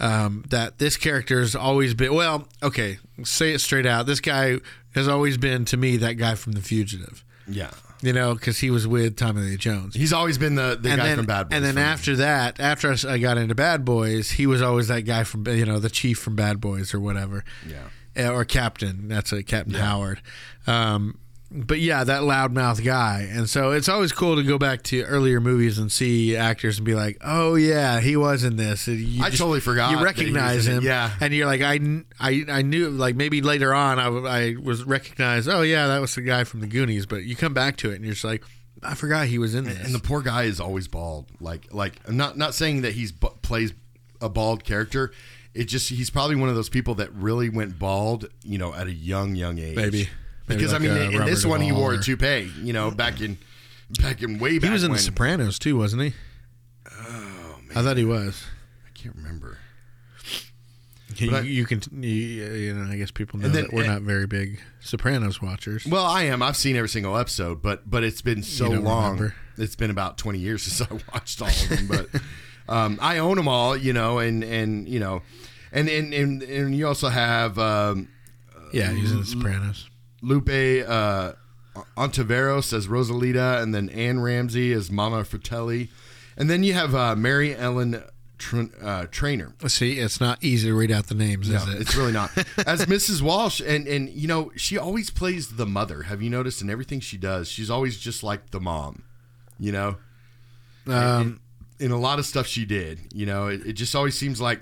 um, 0.00 0.44
that 0.48 0.78
this 0.78 0.96
character 0.96 1.40
has 1.40 1.54
always 1.54 1.94
been. 1.94 2.14
Well, 2.14 2.48
okay, 2.62 2.98
say 3.24 3.52
it 3.52 3.60
straight 3.60 3.86
out. 3.86 4.06
This 4.06 4.20
guy 4.20 4.58
has 4.94 5.08
always 5.08 5.38
been 5.38 5.64
to 5.66 5.76
me 5.76 5.96
that 5.98 6.14
guy 6.14 6.34
from 6.34 6.52
The 6.52 6.60
Fugitive. 6.60 7.24
Yeah. 7.46 7.70
You 8.00 8.12
know, 8.12 8.34
because 8.34 8.58
he 8.58 8.68
was 8.70 8.86
with 8.86 9.16
Tommy 9.16 9.42
Lee 9.42 9.56
Jones. 9.56 9.94
He's 9.94 10.12
always 10.12 10.36
been 10.36 10.56
the, 10.56 10.76
the 10.80 10.90
and 10.90 11.00
guy 11.00 11.06
then, 11.06 11.16
from 11.18 11.26
Bad 11.26 11.48
Boys. 11.48 11.56
and 11.56 11.64
then 11.64 11.74
for 11.74 11.80
me. 11.80 11.86
after 11.86 12.16
that, 12.16 12.58
after 12.58 12.94
I 13.08 13.18
got 13.18 13.38
into 13.38 13.54
Bad 13.54 13.84
Boys, 13.84 14.32
he 14.32 14.46
was 14.46 14.60
always 14.60 14.88
that 14.88 15.02
guy 15.02 15.22
from 15.22 15.46
you 15.46 15.64
know 15.64 15.78
the 15.78 15.88
chief 15.90 16.18
from 16.18 16.34
Bad 16.34 16.60
Boys 16.60 16.92
or 16.94 17.00
whatever. 17.00 17.44
Yeah. 17.66 17.84
Uh, 18.28 18.32
or 18.34 18.44
Captain. 18.44 19.06
That's 19.06 19.32
a 19.32 19.44
Captain 19.44 19.74
Howard. 19.74 20.20
Um, 20.66 21.18
but 21.54 21.80
yeah, 21.80 22.02
that 22.02 22.22
loudmouth 22.22 22.82
guy, 22.82 23.28
and 23.30 23.48
so 23.48 23.72
it's 23.72 23.88
always 23.88 24.10
cool 24.10 24.36
to 24.36 24.42
go 24.42 24.56
back 24.58 24.82
to 24.84 25.02
earlier 25.02 25.38
movies 25.40 25.78
and 25.78 25.92
see 25.92 26.34
actors 26.34 26.78
and 26.78 26.86
be 26.86 26.94
like, 26.94 27.18
"Oh 27.22 27.54
yeah, 27.56 28.00
he 28.00 28.16
was 28.16 28.42
in 28.42 28.56
this." 28.56 28.88
You 28.88 29.22
I 29.22 29.28
totally 29.28 29.60
forgot 29.60 29.90
You 29.90 29.96
that 29.98 30.00
he 30.00 30.04
was 30.04 30.18
recognize 30.18 30.66
him, 30.66 30.82
yeah. 30.82 31.10
and 31.20 31.34
you're 31.34 31.46
like, 31.46 31.60
I, 31.60 31.78
I, 32.18 32.44
I 32.48 32.62
knew 32.62 32.88
like 32.88 33.16
maybe 33.16 33.42
later 33.42 33.74
on 33.74 33.98
I, 33.98 34.06
I 34.06 34.56
was 34.62 34.84
recognized. 34.84 35.48
Oh 35.48 35.62
yeah, 35.62 35.88
that 35.88 36.00
was 36.00 36.14
the 36.14 36.22
guy 36.22 36.44
from 36.44 36.60
the 36.60 36.66
Goonies. 36.66 37.04
But 37.04 37.24
you 37.24 37.36
come 37.36 37.52
back 37.52 37.76
to 37.78 37.90
it 37.90 37.96
and 37.96 38.04
you're 38.04 38.14
just 38.14 38.24
like, 38.24 38.42
I 38.82 38.94
forgot 38.94 39.26
he 39.26 39.38
was 39.38 39.54
in 39.54 39.64
this. 39.64 39.84
and 39.84 39.94
the 39.94 40.00
poor 40.00 40.22
guy 40.22 40.44
is 40.44 40.58
always 40.58 40.88
bald. 40.88 41.26
Like 41.40 41.72
like 41.72 41.94
I'm 42.08 42.16
not 42.16 42.38
not 42.38 42.54
saying 42.54 42.82
that 42.82 42.94
he's 42.94 43.12
plays 43.12 43.74
a 44.22 44.28
bald 44.30 44.64
character. 44.64 45.12
It 45.54 45.64
just 45.64 45.90
he's 45.90 46.08
probably 46.08 46.36
one 46.36 46.48
of 46.48 46.54
those 46.54 46.70
people 46.70 46.94
that 46.94 47.12
really 47.12 47.50
went 47.50 47.78
bald, 47.78 48.26
you 48.42 48.56
know, 48.56 48.72
at 48.72 48.86
a 48.86 48.92
young 48.92 49.34
young 49.36 49.58
age. 49.58 49.76
Maybe. 49.76 50.08
Maybe 50.48 50.58
because 50.58 50.72
like 50.72 50.82
I 50.82 50.84
mean, 50.84 50.96
a 50.96 51.00
in 51.00 51.18
Robert 51.18 51.30
this 51.30 51.44
one 51.46 51.60
he 51.60 51.72
wore 51.72 51.92
or- 51.92 51.98
a 51.98 52.02
toupee. 52.02 52.50
You 52.62 52.72
know, 52.72 52.90
back 52.90 53.20
in 53.20 53.38
back 54.00 54.22
in 54.22 54.38
way 54.38 54.58
back. 54.58 54.68
he 54.68 54.72
was 54.72 54.84
in 54.84 54.90
when, 54.90 54.96
The 54.98 55.02
Sopranos 55.02 55.58
too, 55.58 55.76
wasn't 55.76 56.02
he? 56.02 56.12
Oh 56.90 57.56
man, 57.66 57.76
I 57.76 57.82
thought 57.82 57.96
he 57.96 58.04
was. 58.04 58.42
I 58.86 58.90
can't 58.98 59.14
remember. 59.16 59.58
You, 61.16 61.36
I- 61.36 61.40
you 61.40 61.66
can, 61.66 61.82
you, 62.02 62.08
you 62.10 62.74
know, 62.74 62.90
I 62.90 62.96
guess 62.96 63.10
people 63.10 63.38
know 63.38 63.48
then- 63.48 63.64
that 63.64 63.72
we're 63.72 63.86
not 63.86 64.00
very 64.02 64.26
big 64.26 64.60
Sopranos 64.80 65.42
watchers. 65.42 65.86
Well, 65.86 66.04
I 66.06 66.22
am. 66.24 66.42
I've 66.42 66.56
seen 66.56 66.74
every 66.74 66.88
single 66.88 67.16
episode, 67.18 67.60
but 67.62 67.88
but 67.88 68.02
it's 68.02 68.22
been 68.22 68.42
so 68.42 68.68
long. 68.70 69.12
remember. 69.12 69.34
It's 69.58 69.76
been 69.76 69.90
about 69.90 70.16
twenty 70.16 70.38
years 70.38 70.62
since 70.72 70.90
I 70.90 70.94
watched 71.12 71.40
all 71.42 71.48
of 71.48 71.68
them, 71.68 71.86
but 71.86 72.08
um, 72.74 72.98
I 73.02 73.18
own 73.18 73.36
them 73.36 73.46
all. 73.46 73.76
You 73.76 73.92
know, 73.92 74.18
and 74.18 74.42
and 74.42 74.88
you 74.88 74.98
know, 75.00 75.20
and 75.70 75.88
and 75.88 76.14
and, 76.14 76.42
and 76.42 76.74
you 76.74 76.86
also 76.88 77.08
have 77.10 77.58
um, 77.58 78.08
yeah, 78.72 78.90
he's 78.90 79.12
in 79.12 79.20
The 79.20 79.26
Sopranos. 79.26 79.88
Lupe 80.22 80.48
uh, 80.88 81.32
Ontiveros 81.96 82.72
as 82.72 82.86
Rosalita, 82.86 83.60
and 83.62 83.74
then 83.74 83.88
Anne 83.90 84.20
Ramsey 84.20 84.72
as 84.72 84.90
Mama 84.90 85.24
Fratelli, 85.24 85.90
and 86.36 86.48
then 86.48 86.62
you 86.62 86.72
have 86.74 86.94
uh, 86.94 87.14
Mary 87.16 87.54
Ellen 87.56 88.02
Tr- 88.38 88.62
uh, 88.82 89.06
Trainor. 89.10 89.54
See, 89.66 89.98
it's 89.98 90.20
not 90.20 90.42
easy 90.42 90.68
to 90.68 90.74
read 90.74 90.90
out 90.90 91.06
the 91.08 91.14
names, 91.14 91.48
No, 91.48 91.56
is 91.56 91.68
it? 91.68 91.80
it's 91.80 91.94
really 91.96 92.12
not. 92.12 92.30
As 92.66 92.86
Mrs. 92.86 93.22
Walsh, 93.22 93.60
and 93.60 93.86
and 93.86 94.08
you 94.10 94.26
know, 94.28 94.50
she 94.56 94.76
always 94.78 95.10
plays 95.10 95.56
the 95.56 95.66
mother. 95.66 96.02
Have 96.04 96.22
you 96.22 96.30
noticed 96.30 96.60
in 96.62 96.68
everything 96.70 97.00
she 97.00 97.16
does, 97.16 97.48
she's 97.48 97.70
always 97.70 97.98
just 97.98 98.22
like 98.22 98.50
the 98.50 98.60
mom. 98.60 99.04
You 99.58 99.72
know, 99.72 99.96
um, 100.88 101.40
in 101.78 101.90
a 101.92 101.98
lot 101.98 102.18
of 102.18 102.26
stuff 102.26 102.46
she 102.46 102.64
did, 102.64 102.98
you 103.14 103.26
know, 103.26 103.46
it, 103.46 103.64
it 103.66 103.72
just 103.74 103.94
always 103.94 104.16
seems 104.18 104.40
like 104.40 104.60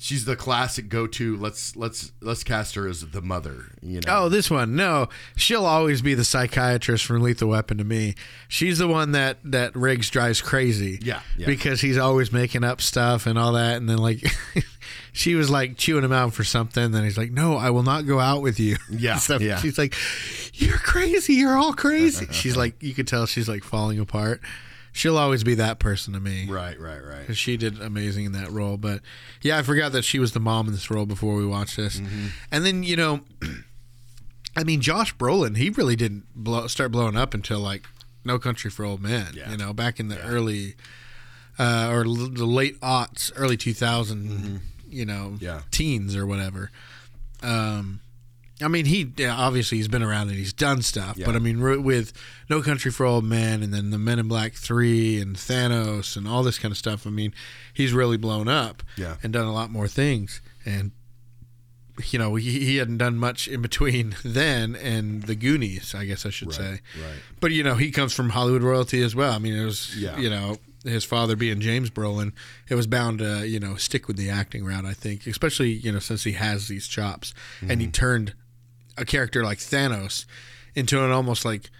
she's 0.00 0.24
the 0.24 0.34
classic 0.34 0.88
go-to. 0.88 1.36
Let's 1.36 1.76
let's 1.76 2.10
let's 2.20 2.42
cast 2.42 2.74
her 2.74 2.88
as 2.88 3.02
the 3.10 3.20
mother. 3.20 3.66
You 3.82 4.00
know. 4.00 4.24
Oh, 4.24 4.28
this 4.28 4.50
one. 4.50 4.74
No, 4.74 5.08
she'll 5.36 5.66
always 5.66 6.02
be 6.02 6.14
the 6.14 6.24
psychiatrist 6.24 7.04
from 7.04 7.20
Lethal 7.20 7.50
Weapon 7.50 7.78
to 7.78 7.84
me. 7.84 8.14
She's 8.48 8.78
the 8.78 8.88
one 8.88 9.12
that 9.12 9.38
that 9.44 9.76
Riggs 9.76 10.10
drives 10.10 10.40
crazy. 10.40 10.98
Yeah, 11.02 11.20
yeah. 11.36 11.46
because 11.46 11.80
he's 11.82 11.98
always 11.98 12.32
making 12.32 12.64
up 12.64 12.80
stuff 12.80 13.26
and 13.26 13.38
all 13.38 13.52
that. 13.52 13.76
And 13.76 13.88
then 13.88 13.98
like, 13.98 14.24
she 15.12 15.34
was 15.34 15.50
like 15.50 15.76
chewing 15.76 16.02
him 16.04 16.12
out 16.12 16.32
for 16.32 16.42
something. 16.42 16.90
Then 16.90 17.04
he's 17.04 17.18
like, 17.18 17.30
"No, 17.30 17.56
I 17.56 17.70
will 17.70 17.82
not 17.84 18.06
go 18.06 18.18
out 18.18 18.42
with 18.42 18.58
you." 18.58 18.76
Yeah, 18.90 19.16
Stuff. 19.18 19.40
yeah. 19.40 19.58
She's 19.58 19.78
like, 19.78 19.94
"You're 20.54 20.78
crazy. 20.78 21.34
You're 21.34 21.56
all 21.56 21.72
crazy." 21.74 22.26
she's 22.32 22.56
like, 22.56 22.82
you 22.82 22.92
could 22.94 23.06
tell 23.06 23.26
she's 23.26 23.48
like 23.48 23.62
falling 23.62 23.98
apart. 24.00 24.40
She'll 24.92 25.16
always 25.18 25.44
be 25.44 25.54
that 25.54 25.78
person 25.78 26.14
to 26.14 26.20
me. 26.20 26.46
Right, 26.48 26.78
right, 26.80 27.02
right. 27.04 27.26
'Cause 27.26 27.38
she 27.38 27.56
did 27.56 27.80
amazing 27.80 28.24
in 28.24 28.32
that 28.32 28.50
role. 28.50 28.76
But 28.76 29.00
yeah, 29.42 29.56
I 29.58 29.62
forgot 29.62 29.92
that 29.92 30.02
she 30.04 30.18
was 30.18 30.32
the 30.32 30.40
mom 30.40 30.66
in 30.66 30.72
this 30.72 30.90
role 30.90 31.06
before 31.06 31.36
we 31.36 31.46
watched 31.46 31.76
this. 31.76 32.00
Mm-hmm. 32.00 32.26
And 32.50 32.66
then 32.66 32.82
you 32.82 32.96
know, 32.96 33.20
I 34.56 34.64
mean, 34.64 34.80
Josh 34.80 35.14
Brolin, 35.16 35.56
he 35.56 35.70
really 35.70 35.94
didn't 35.96 36.24
blow, 36.34 36.66
start 36.66 36.90
blowing 36.90 37.16
up 37.16 37.34
until 37.34 37.60
like 37.60 37.86
No 38.24 38.38
Country 38.38 38.70
for 38.70 38.84
Old 38.84 39.00
Men. 39.00 39.28
Yeah. 39.34 39.50
You 39.52 39.56
know, 39.56 39.72
back 39.72 40.00
in 40.00 40.08
the 40.08 40.20
early 40.22 40.74
uh, 41.58 41.88
or 41.90 42.04
l- 42.04 42.14
the 42.28 42.46
late 42.46 42.80
aughts, 42.80 43.30
early 43.36 43.56
2000, 43.56 44.60
you 44.88 45.04
know, 45.06 45.32
Mm-hmm. 45.34 45.44
Yeah. 45.44 45.60
teens 45.70 46.16
or 46.16 46.26
whatever. 46.26 46.70
Um, 47.42 48.00
I 48.62 48.68
mean, 48.68 48.86
he 48.86 49.12
yeah, 49.16 49.34
obviously 49.36 49.78
he's 49.78 49.88
been 49.88 50.02
around 50.02 50.28
and 50.28 50.36
he's 50.36 50.52
done 50.52 50.82
stuff, 50.82 51.16
Yeah. 51.16 51.26
but 51.26 51.34
I 51.36 51.38
mean, 51.38 51.60
with 51.82 52.12
No 52.48 52.60
Country 52.62 52.90
for 52.90 53.06
Old 53.06 53.24
Men 53.24 53.62
and 53.62 53.72
then 53.72 53.90
the 53.90 53.98
Men 53.98 54.18
in 54.18 54.28
Black 54.28 54.52
Three 54.54 55.20
and 55.20 55.36
Thanos 55.36 56.16
and 56.16 56.26
all 56.28 56.42
this 56.42 56.58
kind 56.58 56.70
of 56.72 56.78
stuff, 56.78 57.06
I 57.06 57.10
mean, 57.10 57.32
he's 57.72 57.92
really 57.92 58.16
blown 58.16 58.48
up 58.48 58.82
Yeah. 58.96 59.16
and 59.22 59.32
done 59.32 59.46
a 59.46 59.52
lot 59.52 59.70
more 59.70 59.88
things. 59.88 60.40
And 60.66 60.92
you 62.10 62.18
know, 62.18 62.34
he, 62.36 62.60
he 62.64 62.76
hadn't 62.76 62.96
done 62.98 63.18
much 63.18 63.46
in 63.46 63.60
between 63.60 64.16
then 64.24 64.74
and 64.76 65.24
the 65.24 65.34
Goonies, 65.34 65.94
I 65.94 66.04
guess 66.06 66.24
I 66.24 66.30
should 66.30 66.52
say. 66.52 66.80
right. 67.00 67.18
But 67.40 67.52
you 67.52 67.62
know, 67.62 67.74
he 67.74 67.90
comes 67.90 68.12
from 68.14 68.30
Hollywood 68.30 68.62
royalty 68.62 69.02
as 69.02 69.14
well. 69.14 69.32
I 69.32 69.38
mean, 69.38 69.54
it 69.54 69.64
was 69.64 69.94
Yeah. 69.96 70.18
you 70.18 70.30
know 70.30 70.56
his 70.82 71.04
father 71.04 71.36
being 71.36 71.60
James 71.60 71.90
Brolin, 71.90 72.32
it 72.70 72.74
was 72.74 72.86
bound 72.86 73.18
to 73.18 73.46
you 73.46 73.60
know 73.60 73.74
stick 73.76 74.08
with 74.08 74.16
the 74.16 74.30
acting 74.30 74.64
route. 74.64 74.86
I 74.86 74.94
think, 74.94 75.26
especially 75.26 75.72
you 75.72 75.92
know 75.92 75.98
since 75.98 76.24
he 76.24 76.32
has 76.32 76.68
these 76.68 76.86
chops, 76.88 77.34
and 77.60 77.70
Mm-hmm. 77.72 77.80
he 77.80 77.86
turned 77.88 78.34
a 79.00 79.04
character 79.04 79.42
like 79.44 79.58
Thanos 79.58 80.26
into 80.74 81.02
an 81.04 81.10
almost 81.10 81.44
like 81.44 81.70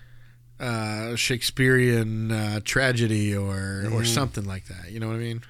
uh, 0.58 1.14
Shakespearean 1.16 2.32
uh, 2.32 2.60
tragedy 2.64 3.34
or 3.36 3.82
Mm-hmm. 3.84 3.94
or 3.94 4.04
something 4.04 4.44
like 4.44 4.66
that. 4.66 4.90
You 4.90 5.00
know 5.00 5.06
what 5.08 5.16
I 5.16 5.20
mean? 5.20 5.42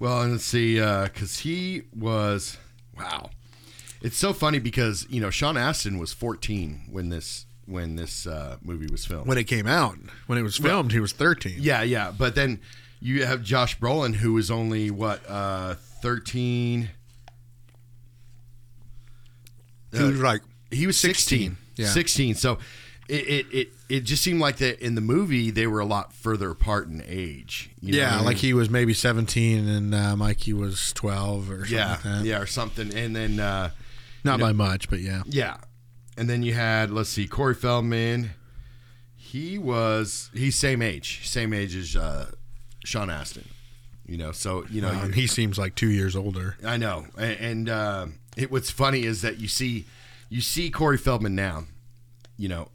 Well, 0.00 0.22
and 0.22 0.32
let's 0.32 0.44
see, 0.44 0.76
because 0.76 1.40
he 1.40 1.82
was 1.96 2.56
wow. 2.98 3.30
It's 4.00 4.16
so 4.16 4.32
funny 4.32 4.58
because 4.58 5.06
you 5.08 5.20
know 5.20 5.30
Sean 5.30 5.56
Astin 5.56 5.98
was 5.98 6.12
14 6.12 6.88
when 6.90 7.08
this 7.08 7.46
when 7.66 7.94
this 7.94 8.26
uh, 8.26 8.56
movie 8.62 8.88
was 8.90 9.04
filmed. 9.06 9.28
When 9.28 9.38
it 9.38 9.44
came 9.44 9.68
out, 9.68 9.96
when 10.26 10.38
it 10.38 10.42
was 10.42 10.56
filmed, 10.56 10.90
he 10.90 10.98
was 10.98 11.12
thirteen. 11.12 11.54
yeah, 11.60 11.82
yeah, 11.82 12.10
but 12.16 12.34
then 12.34 12.58
you 13.00 13.24
have 13.24 13.42
Josh 13.44 13.78
Brolin 13.78 14.14
who 14.16 14.32
was 14.32 14.50
only 14.50 14.90
what 14.90 15.20
uh, 15.28 15.74
13. 16.02 16.90
he 19.92 20.02
was 20.02 20.20
like 20.20 20.40
He 20.72 20.86
was 20.86 20.98
16. 20.98 21.56
16, 21.56 21.56
yeah. 21.76 21.86
16. 21.86 22.34
So 22.34 22.58
it, 23.08 23.14
it, 23.14 23.46
it, 23.52 23.68
it 23.88 24.00
just 24.00 24.22
seemed 24.22 24.40
like 24.40 24.56
that 24.56 24.80
in 24.80 24.94
the 24.94 25.00
movie 25.00 25.50
they 25.50 25.66
were 25.66 25.80
a 25.80 25.84
lot 25.84 26.12
further 26.12 26.50
apart 26.50 26.88
in 26.88 27.02
age. 27.06 27.70
you 27.80 27.92
know 27.92 27.98
yeah, 27.98 28.04
what 28.06 28.12
I 28.12 28.16
mean? 28.16 28.24
like 28.26 28.36
he 28.38 28.54
was 28.54 28.70
maybe 28.70 28.94
seventeen 28.94 29.68
and 29.68 29.94
uh, 29.94 30.16
Mikey 30.16 30.52
was 30.52 30.92
twelve 30.94 31.50
or 31.50 31.66
something 31.66 31.76
yeah, 31.76 31.98
like 32.04 32.24
yeah, 32.24 32.38
or 32.38 32.46
something. 32.46 32.94
And 32.94 33.14
then 33.14 33.38
uh, 33.40 33.70
Not 34.24 34.34
You 34.34 34.38
know- 34.38 34.46
by 34.46 34.52
much, 34.52 34.88
but 34.88 35.00
yeah. 35.00 35.22
Yeah. 35.26 35.56
And 36.16 36.28
then 36.28 36.42
you 36.42 36.52
had, 36.52 36.90
let's 36.90 37.08
see, 37.08 37.26
Corey 37.26 37.54
Feldman. 37.54 38.30
He 39.16 39.56
was, 39.58 40.28
he's 40.34 40.56
same 40.56 40.82
age, 40.82 41.26
same 41.26 41.54
age 41.54 41.74
as 41.74 41.96
uh, 41.96 42.30
Sean 42.84 43.08
Astin. 43.08 43.48
You 44.06 44.18
know, 44.18 44.32
so, 44.32 44.64
you 44.70 44.82
know, 44.82 44.90
Um, 44.90 45.12
he 45.14 45.26
seems 45.26 45.58
like 45.58 45.74
two 45.74 45.90
years 45.90 46.14
older. 46.14 46.56
I 46.64 46.76
know. 46.76 47.06
And, 47.16 47.40
and 47.40 47.68
uh, 47.70 48.06
it, 48.36 48.50
what's 48.50 48.70
funny 48.70 49.04
is 49.04 49.22
that 49.22 49.38
you 49.38 49.48
see, 49.48 49.86
you 50.32 50.40
see 50.40 50.70
Corey 50.70 50.96
Feldman 50.96 51.34
now, 51.34 51.64
you 52.38 52.48
know, 52.48 52.68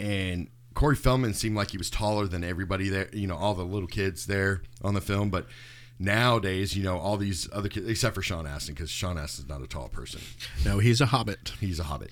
and 0.00 0.48
Corey 0.74 0.96
Feldman 0.96 1.32
seemed 1.32 1.54
like 1.54 1.70
he 1.70 1.78
was 1.78 1.88
taller 1.88 2.26
than 2.26 2.42
everybody 2.42 2.88
there, 2.88 3.08
you 3.12 3.28
know, 3.28 3.36
all 3.36 3.54
the 3.54 3.62
little 3.62 3.86
kids 3.86 4.26
there 4.26 4.62
on 4.82 4.94
the 4.94 5.00
film. 5.00 5.30
But 5.30 5.46
nowadays, 5.96 6.76
you 6.76 6.82
know, 6.82 6.98
all 6.98 7.16
these 7.16 7.48
other 7.52 7.68
kids, 7.68 7.88
except 7.88 8.16
for 8.16 8.22
Sean 8.22 8.48
Astin, 8.48 8.74
because 8.74 8.90
Sean 8.90 9.16
Astin's 9.16 9.48
not 9.48 9.62
a 9.62 9.68
tall 9.68 9.88
person. 9.88 10.22
No, 10.64 10.80
he's 10.80 11.00
a 11.00 11.06
hobbit. 11.06 11.52
He's 11.60 11.78
a 11.78 11.84
hobbit. 11.84 12.10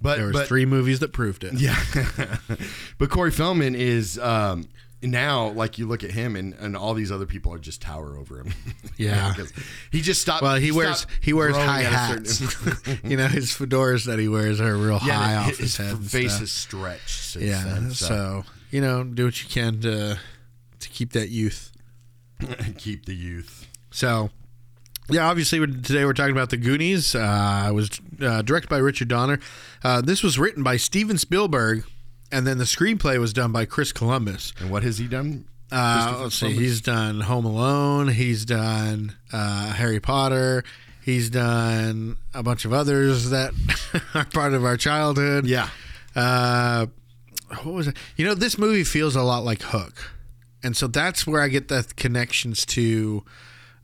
But, 0.00 0.18
There 0.18 0.26
was 0.26 0.36
but, 0.36 0.46
three 0.46 0.66
movies 0.66 1.00
that 1.00 1.12
proved 1.12 1.42
it. 1.42 1.54
Yeah, 1.54 1.76
but 2.98 3.10
Corey 3.10 3.32
Feldman 3.32 3.74
is 3.74 4.20
um, 4.20 4.68
now 5.10 5.48
like 5.48 5.78
you 5.78 5.86
look 5.86 6.04
at 6.04 6.10
him 6.10 6.36
and, 6.36 6.54
and 6.54 6.76
all 6.76 6.94
these 6.94 7.12
other 7.12 7.26
people 7.26 7.52
are 7.52 7.58
just 7.58 7.80
tower 7.82 8.16
over 8.16 8.38
him. 8.40 8.52
Yeah. 8.96 9.32
because 9.36 9.52
he 9.90 10.02
just 10.02 10.20
stopped. 10.22 10.42
Well, 10.42 10.54
he 10.54 10.70
wears 10.70 11.06
he 11.20 11.32
wears 11.32 11.56
high 11.56 11.82
hats. 11.82 12.40
you 13.04 13.16
know, 13.16 13.26
his 13.26 13.50
fedoras 13.50 14.06
that 14.06 14.20
he 14.20 14.28
wears 14.28 14.60
are 14.60 14.76
real 14.76 15.00
yeah, 15.04 15.14
high 15.14 15.34
off 15.34 15.48
his, 15.56 15.58
his, 15.58 15.76
head. 15.78 15.98
face 15.98 16.40
is 16.40 16.52
stretched. 16.52 17.34
Yeah. 17.34 17.64
then, 17.64 17.90
so 17.90 18.44
you 18.70 18.80
know, 18.80 19.02
do 19.02 19.24
what 19.24 19.42
you 19.42 19.48
can 19.48 19.80
to 19.80 20.20
to 20.78 20.88
keep 20.88 21.12
that 21.12 21.28
youth. 21.30 21.72
keep 22.78 23.06
the 23.06 23.14
youth. 23.16 23.66
So, 23.90 24.30
yeah, 25.08 25.28
obviously 25.28 25.60
we're- 25.60 25.72
today 25.72 26.04
we're 26.04 26.12
talking 26.12 26.32
about 26.32 26.50
the 26.50 26.56
Goonies. 26.56 27.14
Uh, 27.14 27.66
it 27.68 27.72
was 27.72 27.90
uh, 28.20 28.42
directed 28.42 28.68
by 28.68 28.78
Richard 28.78 29.08
Donner. 29.08 29.38
Uh, 29.82 30.00
this 30.00 30.22
was 30.22 30.38
written 30.38 30.62
by 30.62 30.76
Steven 30.76 31.18
Spielberg, 31.18 31.84
and 32.34 32.46
then 32.46 32.58
the 32.58 32.64
screenplay 32.64 33.18
was 33.18 33.32
done 33.32 33.52
by 33.52 33.64
Chris 33.64 33.92
Columbus. 33.92 34.52
And 34.60 34.70
what 34.70 34.82
has 34.82 34.98
he 34.98 35.06
done? 35.06 35.44
Uh, 35.72 36.18
let's 36.22 36.34
see. 36.34 36.46
Columbus? 36.46 36.62
He's 36.62 36.80
done 36.80 37.20
Home 37.20 37.44
Alone. 37.46 38.08
He's 38.08 38.44
done 38.44 39.16
uh, 39.32 39.72
Harry 39.72 40.00
Potter. 40.00 40.64
He's 41.02 41.30
done 41.30 42.16
a 42.32 42.42
bunch 42.42 42.64
of 42.64 42.72
others 42.72 43.30
that 43.30 43.52
are 44.14 44.24
part 44.26 44.52
of 44.54 44.64
our 44.64 44.76
childhood. 44.76 45.46
Yeah, 45.46 45.68
Uh, 46.14 46.86
what 47.62 47.74
was 47.74 47.88
it? 47.88 47.96
You 48.16 48.24
know, 48.26 48.34
this 48.34 48.56
movie 48.58 48.84
feels 48.84 49.14
a 49.16 49.22
lot 49.22 49.44
like 49.44 49.62
Hook, 49.62 50.12
and 50.62 50.74
so 50.76 50.86
that's 50.86 51.26
where 51.26 51.42
I 51.42 51.48
get 51.48 51.68
the 51.68 51.86
connections 51.96 52.64
to 52.66 53.22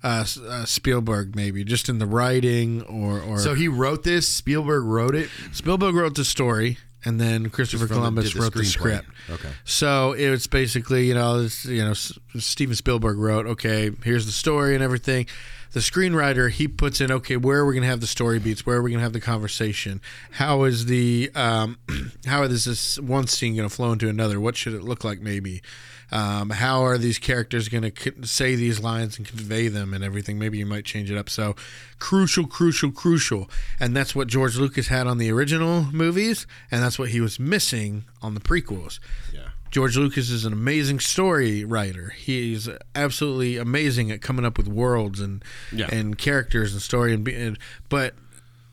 uh, 0.03 0.25
uh, 0.49 0.65
Spielberg, 0.65 1.37
maybe 1.37 1.63
just 1.63 1.89
in 1.91 1.99
the 1.99 2.07
writing 2.07 2.83
or 2.85 3.21
or 3.21 3.39
So 3.39 3.55
he 3.55 3.69
wrote 3.69 4.03
this. 4.03 4.27
Spielberg 4.27 4.85
wrote 4.85 5.15
it. 5.15 5.29
Spielberg 5.53 5.95
wrote 5.95 6.15
the 6.15 6.25
story, 6.25 6.79
and 7.05 7.21
then 7.21 7.49
Christopher 7.51 7.87
the- 7.87 7.95
Columbus 7.95 8.33
the 8.35 8.41
wrote 8.41 8.53
the 8.55 8.65
script. 8.65 9.09
Okay. 9.31 9.49
So 9.65 10.13
it's 10.13 10.47
basically, 10.47 11.07
you 11.07 11.15
know, 11.15 11.43
this, 11.43 11.65
you 11.65 11.85
know, 11.85 11.93
S- 11.93 12.19
Steven 12.39 12.75
Spielberg 12.75 13.19
wrote, 13.19 13.47
okay, 13.47 13.91
here's 14.05 14.27
the 14.27 14.33
story 14.33 14.75
and 14.75 14.83
everything. 14.85 15.27
The 15.73 15.81
screenwriter 15.81 16.51
he 16.51 16.67
puts 16.67 17.01
in, 17.01 17.13
okay, 17.13 17.37
where 17.37 17.61
are 17.61 17.65
we 17.67 17.75
going 17.75 17.83
to 17.85 17.89
have 17.89 18.01
the 18.01 18.07
story 18.09 18.41
beats? 18.41 18.67
Where 18.67 18.79
are 18.79 18.83
we 18.83 18.91
going 18.91 18.99
to 18.99 19.05
have 19.05 19.13
the 19.13 19.21
conversation? 19.21 20.01
How 20.33 20.65
is 20.65 20.87
the, 20.87 21.31
um, 21.37 21.79
how 22.27 22.43
is 22.43 22.65
this 22.65 22.99
one 22.99 23.29
scene 23.29 23.55
going 23.55 23.69
to 23.69 23.75
flow 23.75 23.93
into 23.93 24.09
another? 24.09 24.41
What 24.41 24.57
should 24.57 24.75
it 24.75 24.83
look 24.83 25.05
like? 25.05 25.21
Maybe. 25.21 25.63
Um, 26.13 26.51
how 26.51 26.83
are 26.85 26.99
these 26.99 27.19
characters 27.19 27.69
going 27.69 27.91
to 27.91 28.27
say 28.27 28.55
these 28.55 28.81
lines 28.81 29.17
and 29.19 29.27
convey 29.27 29.69
them 29.69 29.95
and 29.95 30.03
everything? 30.03 30.39
Maybe 30.39 30.59
you 30.59 30.67
might 30.67 30.85
change 30.85 31.11
it 31.11 31.17
up. 31.17 31.31
So, 31.31 31.55
crucial, 31.99 32.47
crucial, 32.47 32.91
crucial, 32.91 33.49
and 33.79 33.97
that's 33.97 34.15
what 34.15 34.29
George 34.29 34.57
Lucas 34.57 34.89
had 34.89 35.07
on 35.07 35.19
the 35.19 35.31
original 35.31 35.85
movies, 35.93 36.47
and 36.71 36.83
that's 36.83 36.99
what 36.99 37.11
he 37.11 37.21
was 37.21 37.39
missing 37.39 38.05
on 38.23 38.35
the 38.35 38.41
prequels. 38.41 38.99
Yeah. 39.33 39.49
George 39.71 39.97
Lucas 39.97 40.31
is 40.31 40.45
an 40.45 40.53
amazing 40.53 40.99
story 40.99 41.65
writer. 41.65 42.11
He's 42.17 42.69
absolutely 42.97 43.57
amazing 43.57 44.11
at 44.11 44.21
coming 44.21 44.45
up 44.45 44.59
with 44.59 44.67
worlds 44.67 45.21
and 45.21 45.45
Yeah. 45.73 45.87
and 45.93 46.19
characters 46.19 46.73
and 46.73 46.83
story 46.83 47.15
and, 47.15 47.27
and 47.29 47.57
but 47.89 48.15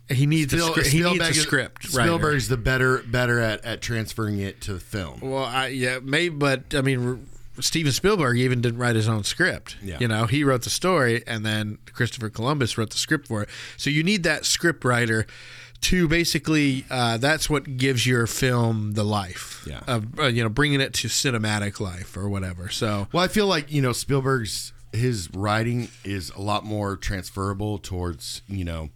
he 0.09 0.25
needs 0.25 0.53
a 0.53 0.57
Spiel- 0.57 0.71
script. 0.71 0.89
He 0.89 1.01
needs 1.03 1.23
a 1.25 1.29
is- 1.29 1.41
script. 1.41 1.93
writer. 1.93 2.07
Spielberg's 2.09 2.47
the 2.47 2.57
better 2.57 2.99
better 2.99 3.39
at, 3.39 3.63
at 3.65 3.81
transferring 3.81 4.39
it 4.39 4.61
to 4.61 4.73
the 4.73 4.79
film. 4.79 5.19
Well, 5.21 5.43
I, 5.43 5.67
yeah, 5.67 5.99
maybe, 6.01 6.33
but 6.35 6.73
I 6.73 6.81
mean, 6.81 7.07
R- 7.07 7.61
Steven 7.61 7.91
Spielberg 7.91 8.37
even 8.37 8.61
didn't 8.61 8.79
write 8.79 8.95
his 8.95 9.07
own 9.09 9.23
script. 9.23 9.77
Yeah. 9.83 9.97
You 9.99 10.07
know, 10.07 10.25
he 10.27 10.43
wrote 10.43 10.61
the 10.63 10.69
story, 10.69 11.23
and 11.25 11.45
then 11.45 11.79
Christopher 11.91 12.29
Columbus 12.29 12.77
wrote 12.77 12.91
the 12.91 12.97
script 12.97 13.27
for 13.27 13.41
it. 13.43 13.49
So 13.77 13.89
you 13.89 14.03
need 14.03 14.23
that 14.23 14.45
script 14.45 14.85
writer 14.85 15.25
to 15.81 16.07
basically. 16.07 16.85
Uh, 16.89 17.17
that's 17.17 17.49
what 17.49 17.77
gives 17.77 18.05
your 18.07 18.27
film 18.27 18.93
the 18.93 19.03
life. 19.03 19.65
Yeah. 19.67 19.81
Of 19.87 20.19
uh, 20.19 20.25
you 20.27 20.43
know, 20.43 20.49
bringing 20.49 20.81
it 20.81 20.93
to 20.95 21.07
cinematic 21.07 21.79
life 21.79 22.15
or 22.15 22.29
whatever. 22.29 22.69
So 22.69 23.07
Well, 23.11 23.23
I 23.23 23.27
feel 23.27 23.47
like 23.47 23.71
you 23.71 23.81
know 23.81 23.91
Spielberg's 23.91 24.71
his 24.93 25.29
writing 25.33 25.89
is 26.05 26.29
a 26.31 26.41
lot 26.41 26.63
more 26.63 26.95
transferable 26.95 27.77
towards 27.77 28.41
you 28.47 28.63
know, 28.63 28.89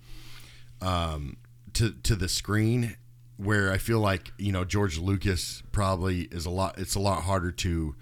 um, 0.81 1.37
to 1.73 1.91
to 2.03 2.15
the 2.15 2.27
screen. 2.27 2.97
Where 3.37 3.71
I 3.71 3.77
feel 3.79 3.99
like 3.99 4.33
you 4.37 4.51
know 4.51 4.65
George 4.65 4.97
Lucas 4.99 5.63
probably 5.71 6.23
is 6.31 6.45
a 6.45 6.49
lot. 6.49 6.77
It's 6.77 6.95
a 6.95 6.99
lot 6.99 7.23
harder 7.23 7.51
to, 7.51 7.95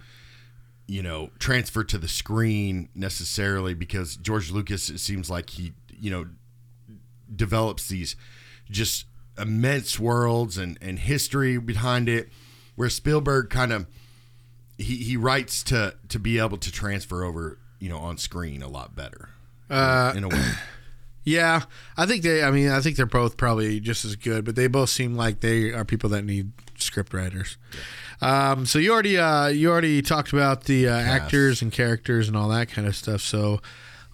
you 0.87 1.01
know, 1.01 1.29
transfer 1.39 1.83
to 1.85 1.97
the 1.97 2.09
screen 2.09 2.89
necessarily 2.93 3.73
because 3.73 4.17
George 4.17 4.51
Lucas 4.51 4.89
it 4.89 4.99
seems 4.99 5.29
like 5.29 5.51
he 5.51 5.73
you 5.97 6.11
know 6.11 6.27
develops 7.33 7.87
these 7.87 8.15
just 8.69 9.05
immense 9.37 9.97
worlds 9.97 10.57
and 10.57 10.77
and 10.81 10.99
history 10.99 11.57
behind 11.57 12.09
it. 12.09 12.29
Where 12.75 12.89
Spielberg 12.89 13.49
kind 13.49 13.71
of 13.71 13.87
he, 14.79 14.95
he 14.95 15.17
writes 15.17 15.61
to 15.63 15.95
to 16.07 16.19
be 16.19 16.39
able 16.39 16.57
to 16.57 16.71
transfer 16.71 17.23
over 17.23 17.59
you 17.79 17.89
know 17.89 17.97
on 17.97 18.17
screen 18.17 18.61
a 18.61 18.67
lot 18.67 18.95
better 18.95 19.29
uh, 19.69 20.13
in 20.15 20.23
a 20.23 20.29
way 20.29 20.51
yeah, 21.23 21.63
I 21.97 22.05
think 22.05 22.23
they. 22.23 22.43
I 22.43 22.51
mean, 22.51 22.69
I 22.69 22.81
think 22.81 22.95
they're 22.95 23.05
both 23.05 23.37
probably 23.37 23.79
just 23.79 24.05
as 24.05 24.15
good, 24.15 24.45
but 24.45 24.55
they 24.55 24.67
both 24.67 24.89
seem 24.89 25.15
like 25.15 25.41
they 25.41 25.71
are 25.71 25.85
people 25.85 26.09
that 26.11 26.23
need 26.23 26.51
script 26.77 27.13
writers. 27.13 27.57
Um, 28.21 28.65
so 28.65 28.79
you 28.79 28.91
already 28.91 29.17
uh, 29.17 29.47
you 29.47 29.69
already 29.69 30.01
talked 30.01 30.33
about 30.33 30.63
the 30.65 30.87
uh, 30.87 30.93
actors 30.97 31.61
and 31.61 31.71
characters 31.71 32.27
and 32.27 32.35
all 32.35 32.49
that 32.49 32.69
kind 32.69 32.87
of 32.87 32.95
stuff. 32.95 33.21
So 33.21 33.59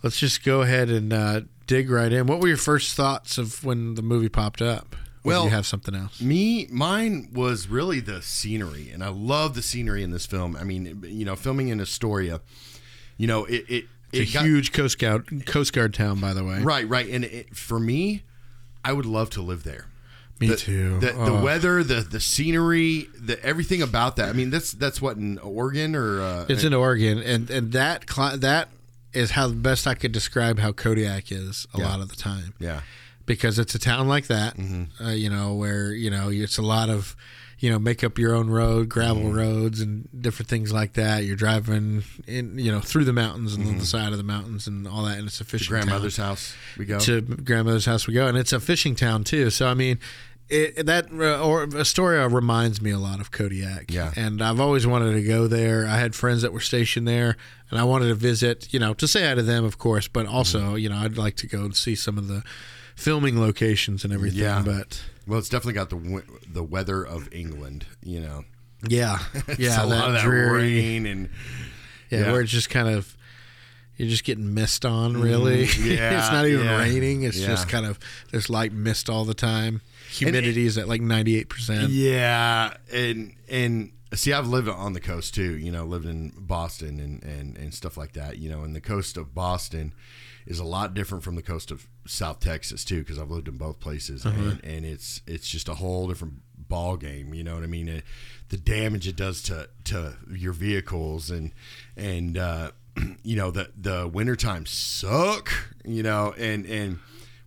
let's 0.03 0.19
just 0.19 0.43
go 0.43 0.61
ahead 0.61 0.89
and 0.89 1.11
uh, 1.13 1.41
dig 1.67 1.89
right 1.89 2.11
in. 2.11 2.27
What 2.27 2.39
were 2.39 2.47
your 2.47 2.57
first 2.57 2.95
thoughts 2.95 3.37
of 3.37 3.63
when 3.63 3.95
the 3.95 4.01
movie 4.01 4.29
popped 4.29 4.61
up? 4.61 4.95
Well- 5.23 5.45
you 5.45 5.49
have 5.49 5.65
something 5.65 5.95
else? 5.95 6.21
me 6.21 6.67
mine 6.69 7.29
was 7.33 7.67
really 7.67 7.99
the 7.99 8.21
scenery 8.21 8.91
and 8.91 9.03
i 9.03 9.07
love 9.07 9.55
the 9.55 9.63
scenery 9.63 10.03
in 10.03 10.11
this 10.11 10.27
film 10.27 10.55
i 10.55 10.63
mean 10.63 11.03
you 11.07 11.25
know 11.25 11.35
filming 11.35 11.69
in 11.69 11.79
astoria 11.81 12.41
you 13.17 13.25
know 13.25 13.43
it 13.45 13.65
it, 13.67 13.85
It's 14.15 14.29
it 14.29 14.29
a 14.29 14.33
got- 14.33 14.45
huge 14.45 14.71
Coast 14.71 14.99
Guard 14.99 15.45
Coast 15.45 15.73
Guard 15.73 15.93
town, 15.93 16.19
by 16.19 16.33
the 16.33 16.43
way. 16.43 16.59
right 16.61 16.87
right 16.87 17.07
and 17.09 17.23
it, 17.25 17.55
for 17.55 17.79
me 17.79 18.23
i 18.83 18.91
would 18.93 19.05
love 19.05 19.29
to 19.31 19.41
live 19.41 19.63
there 19.63 19.85
Me 20.39 20.47
the, 20.49 20.55
too. 20.57 20.99
The, 20.99 21.07
the 21.13 21.31
Oh. 21.31 21.43
weather, 21.43 21.81
the 21.81 22.01
the 22.01 22.19
scenery, 22.19 23.07
the 23.17 23.41
everything 23.41 23.81
about 23.81 24.17
that. 24.17 24.27
I 24.27 24.33
mean, 24.33 24.49
that's 24.49 24.73
that's 24.73 25.01
what 25.01 25.15
in 25.15 25.37
Oregon 25.39 25.95
or 25.95 26.19
uh, 26.21 26.45
It's 26.49 26.65
in 26.65 26.73
Oregon, 26.73 27.19
and 27.19 27.49
and 27.49 27.71
that 27.71 28.05
that 28.39 28.67
is 29.13 29.31
how 29.31 29.47
best 29.49 29.87
I 29.87 29.95
could 29.95 30.11
describe 30.11 30.59
how 30.59 30.73
Kodiak 30.73 31.31
is 31.31 31.65
a 31.73 31.77
Yeah. 31.79 31.85
lot 31.87 32.01
of 32.01 32.09
the 32.09 32.17
time. 32.17 32.53
yeah, 32.59 32.81
because 33.25 33.57
it's 33.57 33.75
a 33.75 33.79
town 33.79 34.09
like 34.09 34.27
that, 34.27 34.57
Mm-hmm. 34.57 35.05
uh, 35.05 35.11
you 35.13 35.29
know, 35.29 35.53
where 35.53 35.93
you 35.93 36.09
know 36.11 36.27
it's 36.29 36.57
a 36.57 36.61
lot 36.75 36.89
of, 36.89 37.15
you 37.59 37.69
know, 37.71 37.79
make 37.79 38.03
up 38.03 38.17
your 38.17 38.33
own 38.35 38.49
road, 38.49 38.89
gravel 38.89 39.23
Mm-hmm. 39.23 39.37
roads, 39.37 39.79
and 39.81 40.07
different 40.19 40.49
things 40.49 40.71
like 40.73 40.93
that. 40.93 41.23
You're 41.23 41.35
driving 41.35 42.03
in, 42.27 42.57
you 42.59 42.71
know, 42.71 42.79
through 42.81 43.05
the 43.05 43.13
mountains 43.13 43.53
and 43.53 43.63
Mm-hmm. 43.63 43.73
on 43.73 43.79
the 43.79 43.85
side 43.85 44.11
of 44.11 44.17
the 44.17 44.23
mountains 44.23 44.67
and 44.67 44.87
all 44.87 45.03
that, 45.05 45.17
and 45.17 45.27
it's 45.27 45.39
a 45.41 45.45
fishing 45.45 45.65
To 45.65 45.69
grandmother's 45.71 46.17
town. 46.17 46.25
house. 46.27 46.55
We 46.77 46.85
go. 46.85 46.99
To 46.99 47.21
grandmother's 47.21 47.85
house 47.85 48.07
we 48.07 48.13
go, 48.13 48.27
and 48.27 48.37
it's 48.37 48.53
a 48.53 48.59
fishing 48.59 48.95
town 48.95 49.23
too. 49.23 49.49
So 49.49 49.67
I 49.67 49.73
mean. 49.73 49.99
It, 50.47 50.85
that 50.85 51.07
uh, 51.11 51.43
or 51.43 51.63
Astoria 51.75 52.27
reminds 52.27 52.79
me 52.79 52.91
a 52.91 52.99
lot 52.99 53.19
of 53.19 53.31
Kodiak, 53.31 53.91
Yeah. 53.91 54.13
And 54.15 54.43
I've 54.43 54.59
always 54.59 54.85
wanted 54.85 55.13
to 55.13 55.23
go 55.23 55.47
there. 55.47 55.87
I 55.87 55.97
had 55.97 56.13
friends 56.13 56.43
that 56.43 56.53
were 56.53 56.59
stationed 56.59 57.07
there, 57.07 57.35
and 57.71 57.79
I 57.79 57.83
wanted 57.83 58.09
to 58.09 58.13
visit. 58.13 58.71
You 58.71 58.79
know, 58.79 58.93
to 58.93 59.07
say 59.07 59.27
hi 59.27 59.33
to 59.33 59.41
them, 59.41 59.65
of 59.65 59.79
course, 59.79 60.07
but 60.07 60.27
also, 60.27 60.59
Mm-hmm. 60.59 60.77
you 60.77 60.89
know, 60.89 60.97
I'd 60.97 61.17
like 61.17 61.35
to 61.37 61.47
go 61.47 61.61
and 61.61 61.75
see 61.75 61.95
some 61.95 62.19
of 62.19 62.27
the 62.27 62.43
filming 62.95 63.39
locations 63.41 64.03
and 64.03 64.13
everything. 64.13 64.39
Yeah. 64.41 64.61
But 64.63 65.01
well, 65.27 65.39
it's 65.39 65.49
definitely 65.49 65.73
got 65.73 65.89
the 65.89 66.23
the 66.51 66.63
weather 66.63 67.03
of 67.03 67.27
England. 67.33 67.85
You 68.03 68.21
know, 68.21 68.45
yeah, 68.87 69.19
yeah, 69.57 69.83
a 69.83 69.87
lot 69.87 70.07
of 70.07 70.13
that 70.13 70.23
dreary, 70.23 70.75
rain 70.75 71.05
and 71.05 71.29
yeah, 72.09 72.21
yeah. 72.21 72.31
where 72.31 72.41
it's 72.41 72.51
just 72.51 72.69
kind 72.69 72.87
of 72.89 73.15
you're 73.97 74.09
just 74.09 74.23
getting 74.25 74.53
mist 74.53 74.85
on. 74.85 75.15
Really, 75.19 75.65
Mm, 75.67 75.95
yeah, 75.97 76.19
it's 76.19 76.31
not 76.31 76.45
even 76.45 76.65
yeah. 76.65 76.77
raining. 76.79 77.23
It's 77.23 77.37
Yeah. 77.39 77.47
just 77.47 77.69
kind 77.69 77.85
of 77.85 77.97
there's 78.31 78.49
light 78.49 78.73
mist 78.73 79.09
all 79.09 79.25
the 79.25 79.33
time. 79.33 79.81
Humidity 80.11 80.65
is 80.65 80.77
at 80.77 80.87
like 80.87 81.01
ninety 81.01 81.37
eight 81.37 81.49
percent. 81.49 81.89
Yeah, 81.89 82.75
and 82.93 83.33
and 83.49 83.91
see, 84.13 84.31
I've 84.33 84.47
lived 84.47 84.69
on 84.69 84.93
the 84.93 84.99
coast 85.01 85.33
too. 85.33 85.57
You 85.57 85.71
know, 85.71 85.85
lived 85.85 86.05
in 86.05 86.31
Boston 86.37 86.99
and 86.99 87.23
and 87.23 87.57
and 87.57 87.73
stuff 87.73 87.97
like 87.97 88.13
that. 88.13 88.37
You 88.37 88.49
know, 88.49 88.63
and 88.63 88.75
the 88.75 88.81
coast 88.81 89.17
of 89.17 89.33
Boston 89.33 89.93
is 90.45 90.59
a 90.59 90.63
lot 90.63 90.93
different 90.93 91.23
from 91.23 91.35
the 91.35 91.41
coast 91.41 91.71
of 91.71 91.87
South 92.05 92.39
Texas 92.39 92.83
too, 92.85 92.99
because 92.99 93.17
I've 93.17 93.31
lived 93.31 93.47
in 93.47 93.57
both 93.57 93.79
places, 93.79 94.25
and, 94.25 94.63
and 94.63 94.85
it's 94.85 95.21
it's 95.25 95.47
just 95.47 95.69
a 95.69 95.75
whole 95.75 96.07
different 96.07 96.41
ball 96.57 96.97
game. 96.97 97.33
You 97.33 97.43
know 97.43 97.55
what 97.55 97.63
I 97.63 97.67
mean? 97.67 97.87
It, 97.89 98.03
the 98.49 98.57
damage 98.57 99.07
it 99.07 99.15
does 99.15 99.41
to 99.43 99.69
to 99.85 100.17
your 100.29 100.53
vehicles 100.53 101.29
and 101.29 101.51
and 101.97 102.37
uh, 102.37 102.71
you 103.23 103.35
know 103.35 103.51
the 103.51 103.71
the 103.79 104.07
winter 104.07 104.35
times 104.35 104.69
suck. 104.69 105.51
You 105.83 106.03
know, 106.03 106.33
and 106.37 106.65
and 106.65 106.99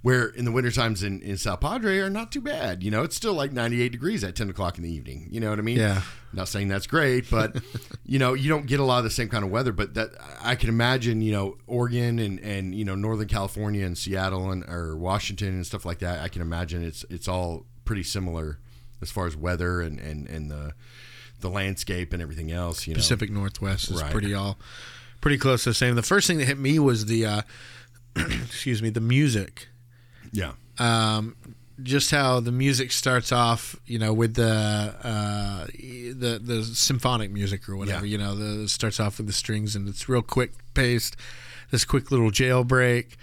where 0.03 0.27
in 0.27 0.45
the 0.45 0.53
winter 0.53 0.71
times 0.71 1.03
in, 1.03 1.21
in 1.23 1.37
South 1.37 1.61
Padre 1.61 1.99
are 1.99 2.09
not 2.11 2.31
too 2.31 2.41
bad. 2.41 2.83
You 2.85 2.91
know, 2.91 3.03
it's 3.03 3.17
still 3.17 3.35
like 3.35 3.53
98 3.53 3.91
degrees 3.91 4.23
at 4.23 4.37
10 4.37 4.49
o'clock 4.51 4.79
in 4.79 4.85
the 4.85 4.93
evening. 4.93 5.27
You 5.31 5.41
know 5.41 5.51
what 5.51 5.59
I 5.59 5.63
mean? 5.63 5.77
Yeah. 5.79 6.03
Not 6.33 6.47
saying 6.49 6.69
that's 6.69 6.87
great, 6.87 7.29
but 7.31 7.57
you 8.05 8.19
know, 8.19 8.35
you 8.35 8.49
don't 8.49 8.67
get 8.67 8.79
a 8.81 8.85
lot 8.85 8.99
of 8.99 9.05
the 9.05 9.11
same 9.11 9.29
kind 9.29 9.45
of 9.45 9.51
weather. 9.51 9.73
But 9.73 9.95
that 9.95 10.11
I 10.41 10.55
can 10.55 10.69
imagine, 10.69 11.21
you 11.21 11.33
know, 11.33 11.57
Oregon 11.67 12.19
and 12.19 12.39
and 12.41 12.75
you 12.75 12.85
know 12.85 12.95
Northern 12.95 13.29
California 13.29 13.85
and 13.85 13.97
Seattle 13.99 14.51
and 14.51 14.63
or 14.69 14.97
Washington 14.97 15.49
and 15.49 15.67
stuff 15.67 15.85
like 15.85 15.99
that. 16.01 16.21
I 16.21 16.29
can 16.29 16.43
imagine 16.43 16.85
it's 16.85 17.05
it's 17.11 17.27
all 17.29 17.65
pretty 17.85 18.03
similar 18.03 18.59
as 19.01 19.11
far 19.11 19.27
as 19.27 19.37
weather 19.37 19.81
and 19.81 19.99
and 19.99 20.29
and 20.29 20.51
the 20.51 20.75
the 21.41 21.49
landscape 21.49 22.13
and 22.13 22.21
everything 22.23 22.53
else. 22.53 22.87
You 22.87 22.93
know, 22.95 22.99
Pacific 22.99 23.31
Northwest 23.31 23.91
is 23.91 24.01
Right. 24.03 24.13
pretty 24.13 24.35
all 24.35 24.59
pretty 25.23 25.39
close 25.39 25.65
to 25.65 25.71
the 25.71 25.75
same. 25.75 25.95
The 25.95 26.03
first 26.03 26.27
thing 26.27 26.39
that 26.39 26.45
hit 26.47 26.59
me 26.59 26.79
was 26.79 27.07
the 27.07 27.25
uh, 27.25 27.43
excuse 28.17 28.83
me, 28.83 28.91
the 28.91 29.01
music. 29.01 29.69
Yeah, 30.33 30.53
um, 30.79 31.37
just 31.83 32.11
how 32.11 32.41
the 32.41 32.53
music 32.53 32.91
starts 32.93 33.33
off, 33.33 33.77
you 33.87 33.99
know, 33.99 34.12
with 34.12 34.35
the 34.35 34.95
uh, 35.03 35.67
the 35.67 36.41
the 36.43 36.64
symphonic 36.64 37.31
music 37.31 37.69
or 37.69 37.77
whatever. 37.77 38.07
Yeah. 38.07 38.12
You 38.12 38.19
know, 38.19 38.35
the 38.35 38.64
it 38.64 38.69
starts 38.71 38.99
off 39.01 39.19
with 39.19 39.27
the 39.27 39.33
strings 39.33 39.77
and 39.77 39.88
it's 39.88 40.09
real 40.09 40.23
quick 40.23 40.53
paced. 40.75 41.17
This 41.71 41.85
quick 41.85 42.11
little 42.11 42.31
jailbreak. 42.31 43.17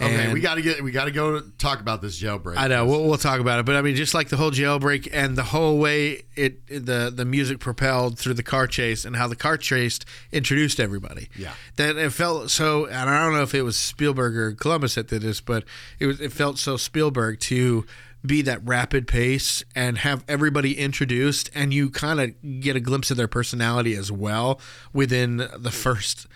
Okay, 0.00 0.24
And- 0.24 0.32
we 0.32 0.40
got 0.40 0.56
to 0.56 0.62
get 0.62 0.82
we 0.82 0.90
got 0.90 1.04
to 1.04 1.12
go 1.12 1.40
talk 1.58 1.80
about 1.80 2.02
this 2.02 2.20
jailbreak. 2.20 2.56
I 2.56 2.66
know 2.66 2.84
we'll, 2.84 3.04
we'll 3.04 3.16
talk 3.16 3.38
about 3.38 3.60
it, 3.60 3.66
but 3.66 3.76
I 3.76 3.82
mean, 3.82 3.94
just 3.94 4.12
like 4.12 4.28
the 4.28 4.36
whole 4.36 4.50
jailbreak 4.50 5.08
and 5.12 5.36
the 5.36 5.44
whole 5.44 5.78
way 5.78 6.22
it 6.34 6.66
the 6.66 7.12
the 7.14 7.24
music 7.24 7.60
propelled 7.60 8.18
through 8.18 8.34
the 8.34 8.42
car 8.42 8.66
chase 8.66 9.04
and 9.04 9.14
how 9.14 9.28
the 9.28 9.36
car 9.36 9.56
chase 9.56 10.00
introduced 10.32 10.80
everybody. 10.80 11.28
Yeah. 11.36 11.52
that 11.76 11.96
it 11.96 12.12
felt 12.12 12.50
so. 12.50 12.86
And 12.86 13.08
I 13.08 13.22
don't 13.24 13.34
know 13.34 13.42
if 13.42 13.54
it 13.54 13.62
was 13.62 13.76
Spielberg 13.76 14.36
or 14.36 14.52
Columbus 14.52 14.96
that 14.96 15.06
did 15.06 15.22
this, 15.22 15.40
but 15.40 15.64
it 16.00 16.06
was 16.06 16.20
it 16.20 16.32
felt 16.32 16.58
so 16.58 16.76
Spielberg 16.76 17.38
to 17.40 17.86
be 18.26 18.42
that 18.42 18.66
rapid 18.66 19.06
pace 19.06 19.62
and 19.76 19.98
have 19.98 20.24
everybody 20.26 20.78
introduced 20.78 21.50
and 21.54 21.74
you 21.74 21.90
kind 21.90 22.18
of 22.20 22.60
get 22.60 22.74
a 22.74 22.80
glimpse 22.80 23.10
of 23.10 23.16
their 23.18 23.28
personality 23.28 23.94
as 23.94 24.10
well 24.10 24.58
within 24.94 25.36
the 25.58 25.70
first 25.70 26.26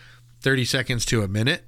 30 0.42 0.66
seconds 0.66 1.05
to 1.07 1.23
a 1.23 1.29
minute, 1.29 1.64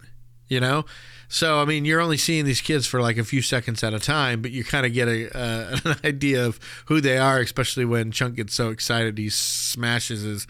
you 0.46 0.60
know? 0.60 0.84
So, 1.32 1.62
I 1.62 1.64
mean, 1.64 1.84
you're 1.84 2.00
only 2.00 2.16
seeing 2.16 2.44
these 2.44 2.60
kids 2.60 2.86
for 2.88 3.00
like 3.00 3.16
a 3.16 3.22
few 3.24 3.40
seconds 3.40 3.84
at 3.84 3.94
a 3.94 4.00
time, 4.00 4.42
but 4.42 4.50
you 4.50 4.64
kind 4.64 4.84
of 4.84 4.92
get 4.92 5.06
a, 5.06 5.30
uh, 5.34 5.78
an 5.84 5.96
idea 6.04 6.44
of 6.44 6.58
who 6.86 7.00
they 7.00 7.18
are, 7.18 7.38
especially 7.38 7.84
when 7.84 8.10
Chunk 8.10 8.34
gets 8.34 8.52
so 8.52 8.70
excited 8.70 9.16
he 9.16 9.28
smashes 9.30 10.22
his 10.22 10.46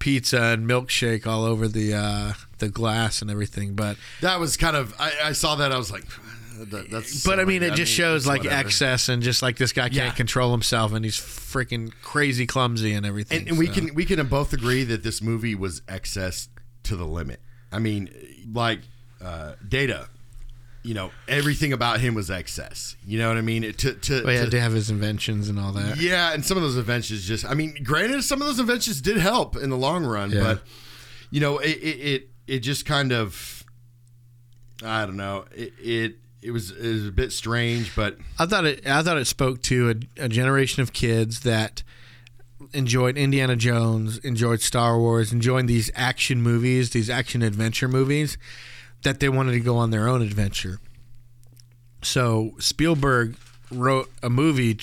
pizza 0.00 0.42
and 0.42 0.68
milkshake 0.68 1.24
all 1.24 1.44
over 1.44 1.68
the 1.68 1.94
uh, 1.94 2.32
the 2.58 2.68
glass 2.68 3.22
and 3.22 3.30
everything. 3.30 3.74
But 3.74 3.96
That 4.22 4.40
was 4.40 4.56
kind 4.56 4.74
of. 4.76 4.92
I, 4.98 5.12
I 5.26 5.32
saw 5.32 5.54
that. 5.54 5.70
I 5.70 5.78
was 5.78 5.92
like, 5.92 6.04
that, 6.58 6.90
that's. 6.90 7.24
but 7.24 7.38
I 7.38 7.44
mean, 7.44 7.62
it 7.62 7.74
just 7.74 7.92
shows 7.92 8.26
like 8.26 8.42
whatever. 8.42 8.66
excess 8.66 9.08
and 9.08 9.22
just 9.22 9.40
like 9.40 9.56
this 9.56 9.72
guy 9.72 9.82
can't 9.84 9.94
Yeah. 9.94 10.10
control 10.10 10.50
himself 10.50 10.92
and 10.92 11.04
he's 11.04 11.16
freaking 11.16 11.92
crazy 12.02 12.44
clumsy 12.46 12.92
and 12.92 13.06
everything. 13.06 13.38
And, 13.38 13.48
and 13.50 13.58
we 13.58 13.68
can 13.68 13.94
we 13.94 14.04
can 14.04 14.24
both 14.26 14.52
agree 14.52 14.82
that 14.82 15.04
this 15.04 15.22
movie 15.22 15.54
was 15.54 15.80
excess 15.88 16.48
to 16.82 16.96
the 16.96 17.06
limit. 17.06 17.40
I 17.70 17.78
mean, 17.78 18.10
like 18.52 18.80
uh, 19.24 19.52
Data, 19.66 20.08
you 20.84 20.92
know, 20.94 21.10
everything 21.26 21.72
about 21.72 21.98
him 22.00 22.14
was 22.14 22.30
excess. 22.30 22.94
You 23.06 23.18
know 23.18 23.28
what 23.28 23.38
I 23.38 23.40
mean? 23.40 23.64
It, 23.64 23.78
to 23.78 23.94
to, 23.94 24.22
Well, 24.24 24.44
to- 24.44 24.50
to 24.50 24.60
have 24.60 24.72
his 24.74 24.90
inventions 24.90 25.48
and 25.48 25.58
all 25.58 25.72
that. 25.72 25.96
yeah, 25.98 26.32
and 26.34 26.44
some 26.44 26.56
of 26.58 26.62
those 26.62 26.76
inventions 26.76 27.26
just. 27.26 27.44
I 27.44 27.54
mean, 27.54 27.74
granted, 27.82 28.22
some 28.22 28.40
of 28.42 28.46
those 28.46 28.60
inventions 28.60 29.00
did 29.00 29.16
help 29.16 29.56
in 29.56 29.70
the 29.70 29.76
long 29.78 30.04
run, 30.04 30.30
Yeah. 30.30 30.42
but 30.42 30.62
you 31.30 31.40
know, 31.40 31.58
it 31.58 31.70
it 31.78 31.98
it, 32.00 32.28
it 32.46 32.58
just 32.60 32.84
kind 32.86 33.12
of. 33.12 33.64
I 34.84 35.06
don't 35.06 35.16
know. 35.16 35.46
It 35.54 35.72
it, 35.80 36.16
it 36.42 36.50
was 36.50 36.70
it 36.72 36.86
was 36.92 37.08
a 37.08 37.12
bit 37.12 37.32
strange, 37.32 37.96
but 37.96 38.18
I 38.38 38.44
thought 38.46 38.66
it. 38.66 38.86
I 38.86 39.02
thought 39.02 39.16
it 39.16 39.24
spoke 39.26 39.62
to 39.62 39.90
a, 40.18 40.24
a 40.24 40.28
generation 40.28 40.82
of 40.82 40.92
kids 40.92 41.40
that 41.40 41.82
enjoyed 42.72 43.16
Indiana 43.16 43.56
Jones, 43.56 44.18
enjoyed 44.18 44.60
Star 44.60 44.98
Wars, 44.98 45.32
enjoying 45.32 45.66
these 45.66 45.90
action 45.94 46.42
movies, 46.42 46.90
these 46.90 47.08
action 47.08 47.40
adventure 47.42 47.88
movies, 47.88 48.36
that 49.04 49.20
they 49.20 49.28
wanted 49.28 49.52
to 49.52 49.60
go 49.60 49.76
on 49.76 49.90
their 49.90 50.08
own 50.08 50.20
adventure. 50.20 50.80
So 52.02 52.52
Spielberg 52.58 53.36
wrote 53.70 54.10
a 54.22 54.28
movie 54.30 54.78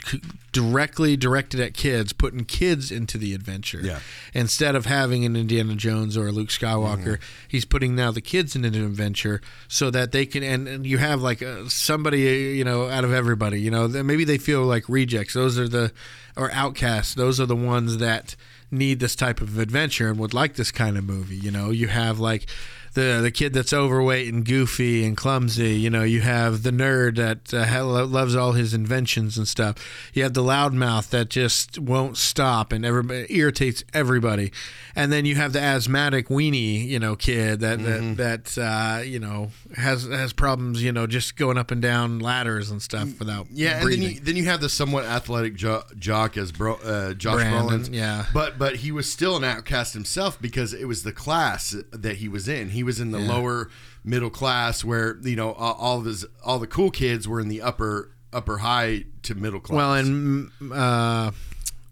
directly 0.52 1.16
directed 1.16 1.60
at 1.60 1.74
kids, 1.74 2.12
putting 2.14 2.44
kids 2.44 2.92
into 2.92 3.18
the 3.18 3.34
adventure. 3.34 3.80
Yeah. 3.82 4.00
Instead 4.34 4.76
of 4.76 4.86
having 4.86 5.24
an 5.24 5.36
Indiana 5.36 5.76
Jones 5.76 6.18
or 6.18 6.28
a 6.28 6.32
Luke 6.32 6.50
Skywalker, 6.50 6.98
Mm-hmm. 7.04 7.48
he's 7.48 7.64
putting 7.64 7.96
now 7.96 8.12
the 8.12 8.22
kids 8.22 8.56
into 8.56 8.68
an 8.70 8.76
adventure 8.84 9.40
so 9.68 9.92
that 9.92 10.12
they 10.12 10.26
can 10.26 10.44
and, 10.44 10.68
and 10.68 10.86
you 10.86 10.98
have 10.98 11.22
like 11.22 11.42
a, 11.42 11.70
somebody 11.70 12.22
you 12.58 12.64
know 12.64 12.90
out 12.90 13.04
of 13.06 13.14
everybody. 13.14 13.62
You 13.62 13.72
know, 13.72 13.88
that 13.88 14.04
maybe 14.04 14.24
they 14.26 14.38
feel 14.40 14.64
like 14.64 14.90
rejects. 14.90 15.36
Those 15.36 15.58
are 15.60 15.68
the 15.70 15.94
or 16.36 16.52
outcasts. 16.52 17.14
Those 17.14 17.40
are 17.40 17.46
the 17.46 17.56
ones 17.56 17.98
that 17.98 18.36
need 18.72 19.00
this 19.00 19.16
type 19.16 19.42
of 19.42 19.58
adventure 19.60 20.10
and 20.10 20.18
would 20.20 20.34
like 20.34 20.56
this 20.56 20.72
kind 20.72 20.98
of 20.98 21.04
movie. 21.06 21.36
You 21.38 21.52
know, 21.52 21.70
you 21.70 21.88
have 21.88 22.20
like 22.20 22.48
the 22.94 23.20
the 23.22 23.32
kid 23.32 23.54
that's 23.54 23.74
overweight 23.74 24.32
and 24.34 24.46
goofy 24.46 25.06
and 25.06 25.16
clumsy. 25.16 25.76
You 25.76 25.90
know, 25.90 26.04
you 26.04 26.22
have 26.22 26.64
the 26.64 26.72
nerd 26.72 27.16
that 27.18 27.54
uh, 27.54 28.06
loves 28.06 28.36
all 28.36 28.54
his 28.54 28.74
inventions 28.74 29.38
and 29.38 29.48
stuff. 29.48 29.76
You 30.14 30.24
have 30.24 30.34
the 30.34 30.44
loudmouth 30.44 31.10
that 31.10 31.30
just 31.30 31.80
won't 31.80 32.18
stop 32.18 32.72
and 32.72 32.86
everybody 32.86 33.26
irritates 33.30 33.84
everybody. 33.94 34.52
And 34.96 35.12
then 35.12 35.26
you 35.26 35.36
have 35.36 35.54
the 35.54 35.62
asthmatic 35.62 36.28
weenie, 36.28 36.86
you 36.86 37.00
know, 37.00 37.16
kid 37.16 37.62
that 37.62 37.80
that, 37.84 38.18
that 38.18 38.58
uh, 38.58 39.02
you 39.04 39.20
know 39.20 39.52
has 39.76 40.06
has 40.06 40.34
problems, 40.34 40.84
you 40.84 40.92
know, 40.92 41.08
just 41.08 41.36
going 41.38 41.58
up 41.58 41.72
and 41.72 41.82
down 41.82 42.20
ladders 42.20 42.72
and 42.72 42.82
stuff 42.82 43.20
without 43.20 43.48
Yeah, 43.52 43.82
and 43.82 43.92
then 43.92 44.02
you, 44.02 44.20
then 44.20 44.36
you 44.36 44.46
have 44.46 44.62
the 44.62 44.70
somewhat 44.70 45.06
athletic 45.06 45.56
jo- 45.56 45.84
jock 45.98 46.38
as 46.38 46.52
bro, 46.52 46.76
uh, 46.76 47.14
Josh 47.14 47.36
Brandon, 47.36 47.84
Brolin. 47.84 47.94
yeah. 47.94 48.26
but 48.34 48.58
but 48.58 48.78
he 48.78 48.92
was 48.92 49.10
still 49.10 49.38
an 49.38 49.44
outcast 49.44 49.94
himself 49.94 50.42
because 50.42 50.74
it 50.74 50.86
was 50.86 51.04
the 51.04 51.14
class 51.14 51.76
that 51.92 52.18
he 52.18 52.28
was 52.28 52.48
in. 52.48 52.70
He 52.70 52.81
was 52.84 53.00
in 53.00 53.12
the 53.12 53.20
lower 53.20 53.70
middle 54.04 54.30
class 54.30 54.84
where 54.84 55.18
you 55.22 55.36
know 55.36 55.54
all, 55.54 56.00
of 56.00 56.06
his 56.06 56.26
all 56.44 56.60
the 56.60 56.68
cool 56.68 56.92
kids 56.92 57.28
were 57.28 57.40
in 57.40 57.48
the 57.48 57.62
upper 57.62 58.12
upper 58.34 58.60
high 58.60 59.06
to 59.24 59.36
middle 59.36 59.60
class. 59.60 59.76
Well, 59.76 59.94
and 59.94 60.52
uh, 60.72 61.32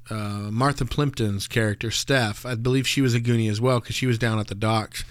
uh, 0.10 0.16
Martha 0.52 0.86
Plimpton's 0.86 1.48
character, 1.48 1.90
Stef, 1.90 2.50
I 2.50 2.56
believe 2.56 2.88
she 2.88 3.02
was 3.02 3.14
a 3.14 3.20
Goonie 3.20 3.50
as 3.50 3.62
well 3.62 3.80
because 3.80 3.96
she 3.96 4.08
was 4.08 4.18
down 4.18 4.40
at 4.40 4.48
the 4.48 4.56
docks 4.56 5.04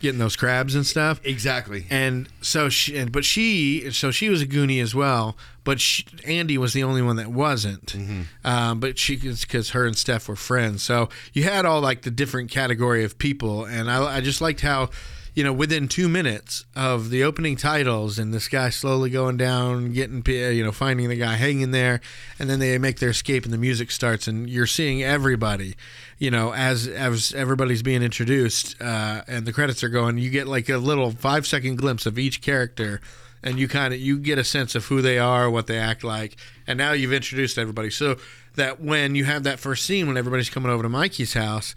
getting 0.00 0.18
those 0.18 0.36
crabs 0.36 0.74
and 0.74 0.86
stuff. 0.86 1.20
exactly. 1.24 1.86
And 1.90 2.28
so 2.40 2.68
she, 2.68 2.96
and, 2.96 3.10
but 3.10 3.24
she, 3.24 3.90
so 3.90 4.10
she 4.10 4.28
was 4.28 4.42
a 4.42 4.46
Goonie 4.46 4.82
as 4.82 4.94
well. 4.94 5.36
But 5.64 5.80
she, 5.80 6.04
Andy 6.24 6.58
was 6.58 6.74
the 6.74 6.84
only 6.84 7.02
one 7.02 7.16
that 7.16 7.28
wasn't. 7.28 7.96
Um, 8.44 8.78
but 8.78 8.98
she, 8.98 9.16
because 9.16 9.70
her 9.70 9.86
and 9.86 9.96
Stef 9.96 10.28
were 10.28 10.36
friends. 10.36 10.82
So 10.82 11.08
you 11.32 11.42
had 11.42 11.64
all 11.64 11.80
like 11.80 12.02
the 12.02 12.10
different 12.10 12.50
category 12.50 13.04
of 13.04 13.18
people, 13.18 13.64
and 13.64 13.90
I, 13.90 14.16
I 14.16 14.20
just 14.20 14.40
liked 14.40 14.60
how, 14.60 14.90
you 15.36 15.44
know, 15.44 15.52
within 15.52 15.86
two 15.86 16.08
minutes 16.08 16.64
of 16.74 17.10
the 17.10 17.22
opening 17.22 17.56
titles, 17.56 18.18
and 18.18 18.32
this 18.32 18.48
guy 18.48 18.70
slowly 18.70 19.10
going 19.10 19.36
down, 19.36 19.92
getting, 19.92 20.22
you 20.26 20.64
know, 20.64 20.72
finding 20.72 21.10
the 21.10 21.16
guy 21.16 21.34
hanging 21.34 21.72
there, 21.72 22.00
and 22.38 22.48
then 22.48 22.58
they 22.58 22.78
make 22.78 23.00
their 23.00 23.10
escape, 23.10 23.44
and 23.44 23.52
the 23.52 23.58
music 23.58 23.90
starts, 23.90 24.26
and 24.26 24.48
you're 24.48 24.66
seeing 24.66 25.02
everybody, 25.02 25.76
you 26.18 26.30
know, 26.30 26.54
as 26.54 26.88
as 26.88 27.34
everybody's 27.34 27.82
being 27.82 28.02
introduced, 28.02 28.80
uh, 28.80 29.20
and 29.28 29.44
the 29.44 29.52
credits 29.52 29.84
are 29.84 29.90
going, 29.90 30.16
you 30.16 30.30
get 30.30 30.48
like 30.48 30.70
a 30.70 30.78
little 30.78 31.10
five 31.10 31.46
second 31.46 31.76
glimpse 31.76 32.06
of 32.06 32.18
each 32.18 32.40
character 32.40 33.02
and 33.42 33.58
you 33.58 33.68
kind 33.68 33.92
of 33.92 34.00
you 34.00 34.18
get 34.18 34.38
a 34.38 34.44
sense 34.44 34.74
of 34.74 34.86
who 34.86 35.02
they 35.02 35.18
are, 35.18 35.48
what 35.50 35.66
they 35.66 35.78
act 35.78 36.02
like, 36.02 36.36
and 36.66 36.78
now 36.78 36.92
you've 36.92 37.12
introduced 37.12 37.58
everybody. 37.58 37.90
So 37.90 38.16
that 38.56 38.80
when 38.80 39.14
you 39.14 39.24
have 39.24 39.44
that 39.44 39.60
first 39.60 39.84
scene 39.84 40.06
when 40.06 40.16
everybody's 40.16 40.50
coming 40.50 40.70
over 40.70 40.82
to 40.82 40.88
Mikey's 40.88 41.34
house, 41.34 41.74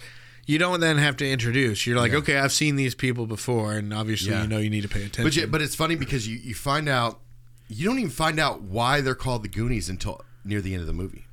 you 0.50 0.58
don't 0.58 0.80
then 0.80 0.98
have 0.98 1.16
to 1.18 1.30
introduce. 1.30 1.86
You're 1.86 1.98
like, 1.98 2.14
okay, 2.14 2.38
I've 2.38 2.52
seen 2.52 2.76
these 2.76 2.96
people 2.96 3.28
before, 3.28 3.74
and 3.74 3.94
obviously 3.94 4.32
Yeah. 4.32 4.42
you 4.42 4.48
know 4.48 4.58
you 4.58 4.70
need 4.72 4.82
to 4.82 4.88
pay 4.90 5.02
attention. 5.02 5.24
But 5.26 5.36
you, 5.36 5.46
but 5.48 5.62
it's 5.62 5.76
funny 5.76 5.96
because 5.96 6.28
you 6.28 6.38
you 6.38 6.56
find 6.56 6.90
out 6.90 7.20
you 7.68 7.86
don't 7.88 8.00
even 8.00 8.10
find 8.10 8.40
out 8.40 8.62
why 8.64 9.02
they're 9.02 9.14
called 9.14 9.44
the 9.44 9.48
Goonies 9.48 9.90
until 9.90 10.22
near 10.44 10.60
the 10.60 10.74
end 10.74 10.82
of 10.82 10.88
the 10.88 10.94
movie. 10.94 11.26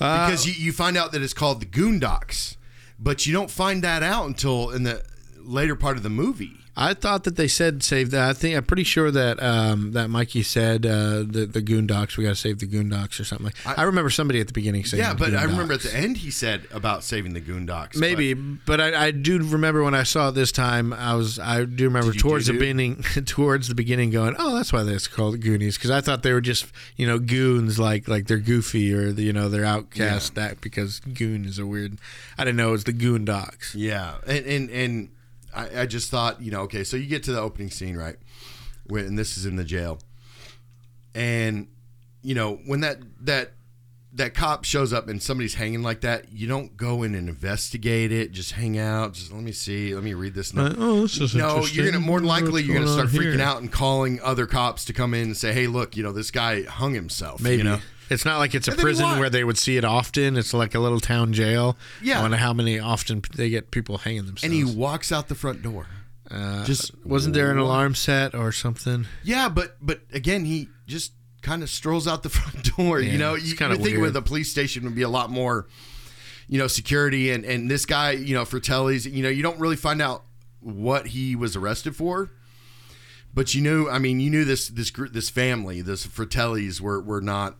Uh, 0.00 0.26
because 0.26 0.46
you, 0.46 0.52
you 0.52 0.72
find 0.72 0.96
out 0.96 1.12
that 1.12 1.22
it's 1.22 1.32
called 1.32 1.60
the 1.60 1.66
Goondocks, 1.66 2.56
but 2.98 3.26
you 3.26 3.32
don't 3.32 3.50
find 3.50 3.82
that 3.82 4.02
out 4.02 4.26
until 4.26 4.70
in 4.70 4.82
the 4.82 5.02
later 5.40 5.74
part 5.76 5.96
of 5.96 6.02
the 6.02 6.10
movie. 6.10 6.58
I 6.76 6.94
thought 6.94 7.24
that 7.24 7.36
they 7.36 7.46
said 7.46 7.82
save 7.82 8.10
that. 8.10 8.28
I 8.28 8.32
think 8.32 8.56
I'm 8.56 8.64
pretty 8.64 8.82
sure 8.82 9.10
that 9.10 9.40
um, 9.42 9.92
that 9.92 10.10
Mikey 10.10 10.42
said 10.42 10.84
uh, 10.84 11.18
the 11.18 11.48
the 11.50 11.62
Goondocks. 11.62 12.16
We 12.16 12.24
got 12.24 12.30
to 12.30 12.36
save 12.36 12.58
the 12.58 12.66
Goondocks 12.66 13.20
or 13.20 13.24
something 13.24 13.46
like. 13.46 13.78
I, 13.78 13.84
remember 13.84 14.10
somebody 14.10 14.40
at 14.40 14.48
the 14.48 14.52
beginning 14.52 14.84
saying. 14.84 15.02
Yeah, 15.02 15.14
but 15.14 15.34
I 15.34 15.44
remember 15.44 15.74
at 15.74 15.82
the 15.82 15.94
end 15.94 16.16
he 16.18 16.30
said 16.30 16.66
about 16.72 17.04
saving 17.04 17.34
the 17.34 17.40
Goondocks. 17.40 17.96
Maybe, 17.96 18.34
but- 18.34 18.58
but, 18.66 18.80
I, 18.80 19.06
I 19.06 19.10
do 19.12 19.38
remember 19.38 19.84
when 19.84 19.94
I 19.94 20.02
saw 20.02 20.30
it 20.30 20.32
this 20.32 20.50
time. 20.50 20.92
I 20.92 21.14
was 21.14 21.38
I 21.38 21.64
do 21.64 21.84
remember 21.84 22.12
towards 22.12 22.46
the 22.46 22.52
do-do? 22.52 22.60
beginning, 22.60 23.02
towards 23.26 23.68
the 23.68 23.74
beginning, 23.74 24.10
going, 24.10 24.34
oh, 24.38 24.54
that's 24.54 24.72
why 24.72 24.82
they're 24.82 24.98
called 24.98 25.40
Goonies 25.40 25.76
because 25.76 25.90
I 25.90 26.00
thought 26.00 26.22
they 26.22 26.32
were 26.32 26.40
just 26.40 26.66
you 26.96 27.06
know 27.06 27.18
goons, 27.18 27.78
like 27.78 28.08
like 28.08 28.26
they're 28.26 28.38
goofy 28.38 28.92
or 28.92 29.12
the, 29.12 29.22
you 29.22 29.32
know 29.32 29.48
they're 29.48 29.64
outcast 29.64 30.34
that 30.34 30.60
because 30.60 31.00
goon 31.00 31.44
is 31.44 31.58
a 31.58 31.66
weird. 31.66 31.98
I 32.36 32.44
didn't 32.44 32.56
know 32.56 32.70
it 32.70 32.72
was 32.72 32.84
the 32.84 32.92
Goondocks. 32.92 33.72
Yeah, 33.74 34.16
and 34.26 34.44
and 34.46 34.70
and 34.70 35.08
I, 35.54 35.82
I 35.82 35.86
just 35.86 36.10
thought, 36.10 36.40
you 36.42 36.50
know, 36.50 36.62
okay, 36.62 36.84
so 36.84 36.96
you 36.96 37.06
get 37.06 37.22
to 37.24 37.32
the 37.32 37.40
opening 37.40 37.70
scene, 37.70 37.96
right? 37.96 38.16
When 38.86 39.04
and 39.06 39.18
this 39.18 39.36
is 39.36 39.46
in 39.46 39.56
the 39.56 39.64
jail, 39.64 39.98
and 41.14 41.68
you 42.22 42.34
know 42.34 42.56
when 42.66 42.80
that 42.80 42.98
that 43.20 43.52
that 44.14 44.32
cop 44.32 44.64
shows 44.64 44.92
up 44.92 45.08
and 45.08 45.20
somebody's 45.20 45.54
hanging 45.54 45.82
like 45.82 46.02
that, 46.02 46.30
you 46.32 46.46
don't 46.46 46.76
go 46.76 47.02
in 47.02 47.14
and 47.16 47.28
investigate 47.28 48.12
it. 48.12 48.30
Just 48.30 48.52
hang 48.52 48.78
out. 48.78 49.12
Just 49.14 49.32
let 49.32 49.42
me 49.42 49.50
see. 49.50 49.94
Let 49.94 50.04
me 50.04 50.14
read 50.14 50.34
this. 50.34 50.54
note. 50.54 50.72
Uh, 50.72 50.74
oh, 50.78 51.00
this 51.02 51.20
is 51.20 51.34
no, 51.34 51.64
you're 51.64 51.86
gonna 51.90 51.98
more 51.98 52.20
than 52.20 52.28
likely 52.28 52.52
What's 52.52 52.66
you're 52.66 52.78
gonna 52.78 52.92
start 52.92 53.08
freaking 53.08 53.36
here? 53.36 53.42
out 53.42 53.60
and 53.60 53.72
calling 53.72 54.20
other 54.22 54.46
cops 54.46 54.84
to 54.86 54.92
come 54.92 55.14
in 55.14 55.22
and 55.24 55.36
say, 55.36 55.52
"Hey, 55.52 55.66
look, 55.66 55.96
you 55.96 56.02
know 56.02 56.12
this 56.12 56.30
guy 56.30 56.62
hung 56.62 56.94
himself." 56.94 57.40
Maybe. 57.40 57.58
you 57.58 57.64
know? 57.64 57.80
It's 58.10 58.24
not 58.24 58.38
like 58.38 58.54
it's 58.54 58.68
a 58.68 58.72
And 58.72 58.78
then 58.78 58.84
prison 58.84 59.18
where 59.18 59.30
they 59.30 59.44
would 59.44 59.58
see 59.58 59.76
it 59.76 59.84
often. 59.84 60.36
It's 60.36 60.52
like 60.52 60.74
a 60.74 60.78
little 60.80 61.00
town 61.00 61.32
jail. 61.32 61.76
Yeah. 62.02 62.18
I 62.18 62.22
wonder 62.22 62.36
how 62.36 62.52
many 62.52 62.78
often 62.78 63.22
they 63.34 63.48
get 63.48 63.70
people 63.70 63.98
hanging 63.98 64.26
themselves. 64.26 64.44
And 64.44 64.52
he 64.52 64.64
walks 64.64 65.10
out 65.10 65.28
the 65.28 65.34
front 65.34 65.62
door. 65.62 65.86
uh, 66.30 66.64
just 66.64 66.92
wasn't 67.04 67.34
there 67.34 67.50
an 67.50 67.58
alarm 67.58 67.94
set 67.94 68.34
or 68.34 68.52
something? 68.52 69.06
Yeah, 69.22 69.48
but 69.48 69.76
but 69.80 70.00
again, 70.12 70.44
he 70.44 70.68
just 70.86 71.12
kind 71.42 71.62
of 71.62 71.70
strolls 71.70 72.06
out 72.08 72.22
the 72.22 72.28
front 72.40 72.76
door. 72.76 73.00
Yeah, 73.00 73.12
you 73.12 73.18
know, 73.18 73.34
it's 73.34 73.46
you 73.50 73.56
kinda 73.56 73.76
would 73.76 73.82
think 73.84 73.96
weird. 73.96 74.02
with 74.02 74.16
a 74.16 74.22
police 74.22 74.50
station 74.50 74.84
would 74.84 74.94
be 74.94 75.02
a 75.02 75.08
lot 75.08 75.30
more, 75.30 75.66
you 76.48 76.58
know, 76.58 76.66
security 76.66 77.30
and 77.30 77.44
and 77.44 77.70
this 77.70 77.86
guy, 77.86 78.12
you 78.12 78.34
know, 78.34 78.44
Fratelli's, 78.44 79.06
you 79.06 79.22
know, 79.22 79.28
you 79.30 79.42
don't 79.42 79.58
really 79.58 79.76
find 79.76 80.00
out 80.02 80.24
what 80.60 81.08
he 81.08 81.34
was 81.36 81.56
arrested 81.56 81.96
for. 81.96 82.30
But 83.32 83.52
you 83.54 83.62
knew, 83.62 83.88
I 83.90 83.98
mean, 83.98 84.20
you 84.20 84.30
knew 84.30 84.44
this 84.44 84.68
this 84.68 84.90
group, 84.90 85.12
this 85.12 85.28
family, 85.30 85.82
this 85.82 86.06
Fratellis 86.06 86.80
were 86.80 87.00
were 87.00 87.20
not, 87.20 87.56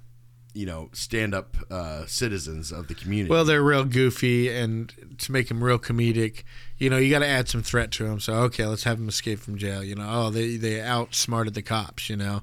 you 0.54 0.66
know, 0.66 0.88
stand 0.92 1.34
up 1.34 1.56
uh, 1.70 2.06
citizens 2.06 2.72
of 2.72 2.86
the 2.88 2.94
community. 2.94 3.28
Well, 3.28 3.44
they're 3.44 3.62
real 3.62 3.84
goofy, 3.84 4.48
and 4.48 4.92
to 5.18 5.32
make 5.32 5.48
them 5.48 5.62
real 5.62 5.78
comedic, 5.78 6.44
you 6.78 6.88
know, 6.88 6.96
you 6.96 7.10
got 7.10 7.18
to 7.18 7.26
add 7.26 7.48
some 7.48 7.62
threat 7.62 7.90
to 7.92 8.04
them. 8.04 8.20
So, 8.20 8.34
okay, 8.44 8.64
let's 8.64 8.84
have 8.84 8.98
them 8.98 9.08
escape 9.08 9.40
from 9.40 9.58
jail. 9.58 9.82
You 9.82 9.96
know, 9.96 10.08
oh, 10.08 10.30
they 10.30 10.56
they 10.56 10.80
outsmarted 10.80 11.54
the 11.54 11.62
cops. 11.62 12.08
You 12.08 12.16
know, 12.16 12.42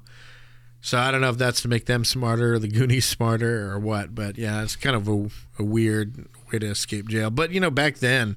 So 0.84 0.98
I 0.98 1.12
don't 1.12 1.20
know 1.20 1.30
if 1.30 1.38
that's 1.38 1.62
to 1.62 1.68
make 1.68 1.86
them 1.86 2.04
smarter 2.04 2.54
or 2.54 2.58
the 2.58 2.68
Goonies 2.68 3.04
smarter 3.06 3.70
or 3.70 3.78
what, 3.78 4.14
but 4.16 4.36
yeah, 4.36 4.62
it's 4.62 4.74
kind 4.74 4.96
of 4.96 5.08
a, 5.08 5.30
a 5.60 5.64
weird 5.64 6.26
way 6.52 6.58
to 6.58 6.66
escape 6.66 7.08
jail. 7.08 7.30
But 7.30 7.52
you 7.52 7.60
know, 7.60 7.70
back 7.70 7.98
then, 7.98 8.36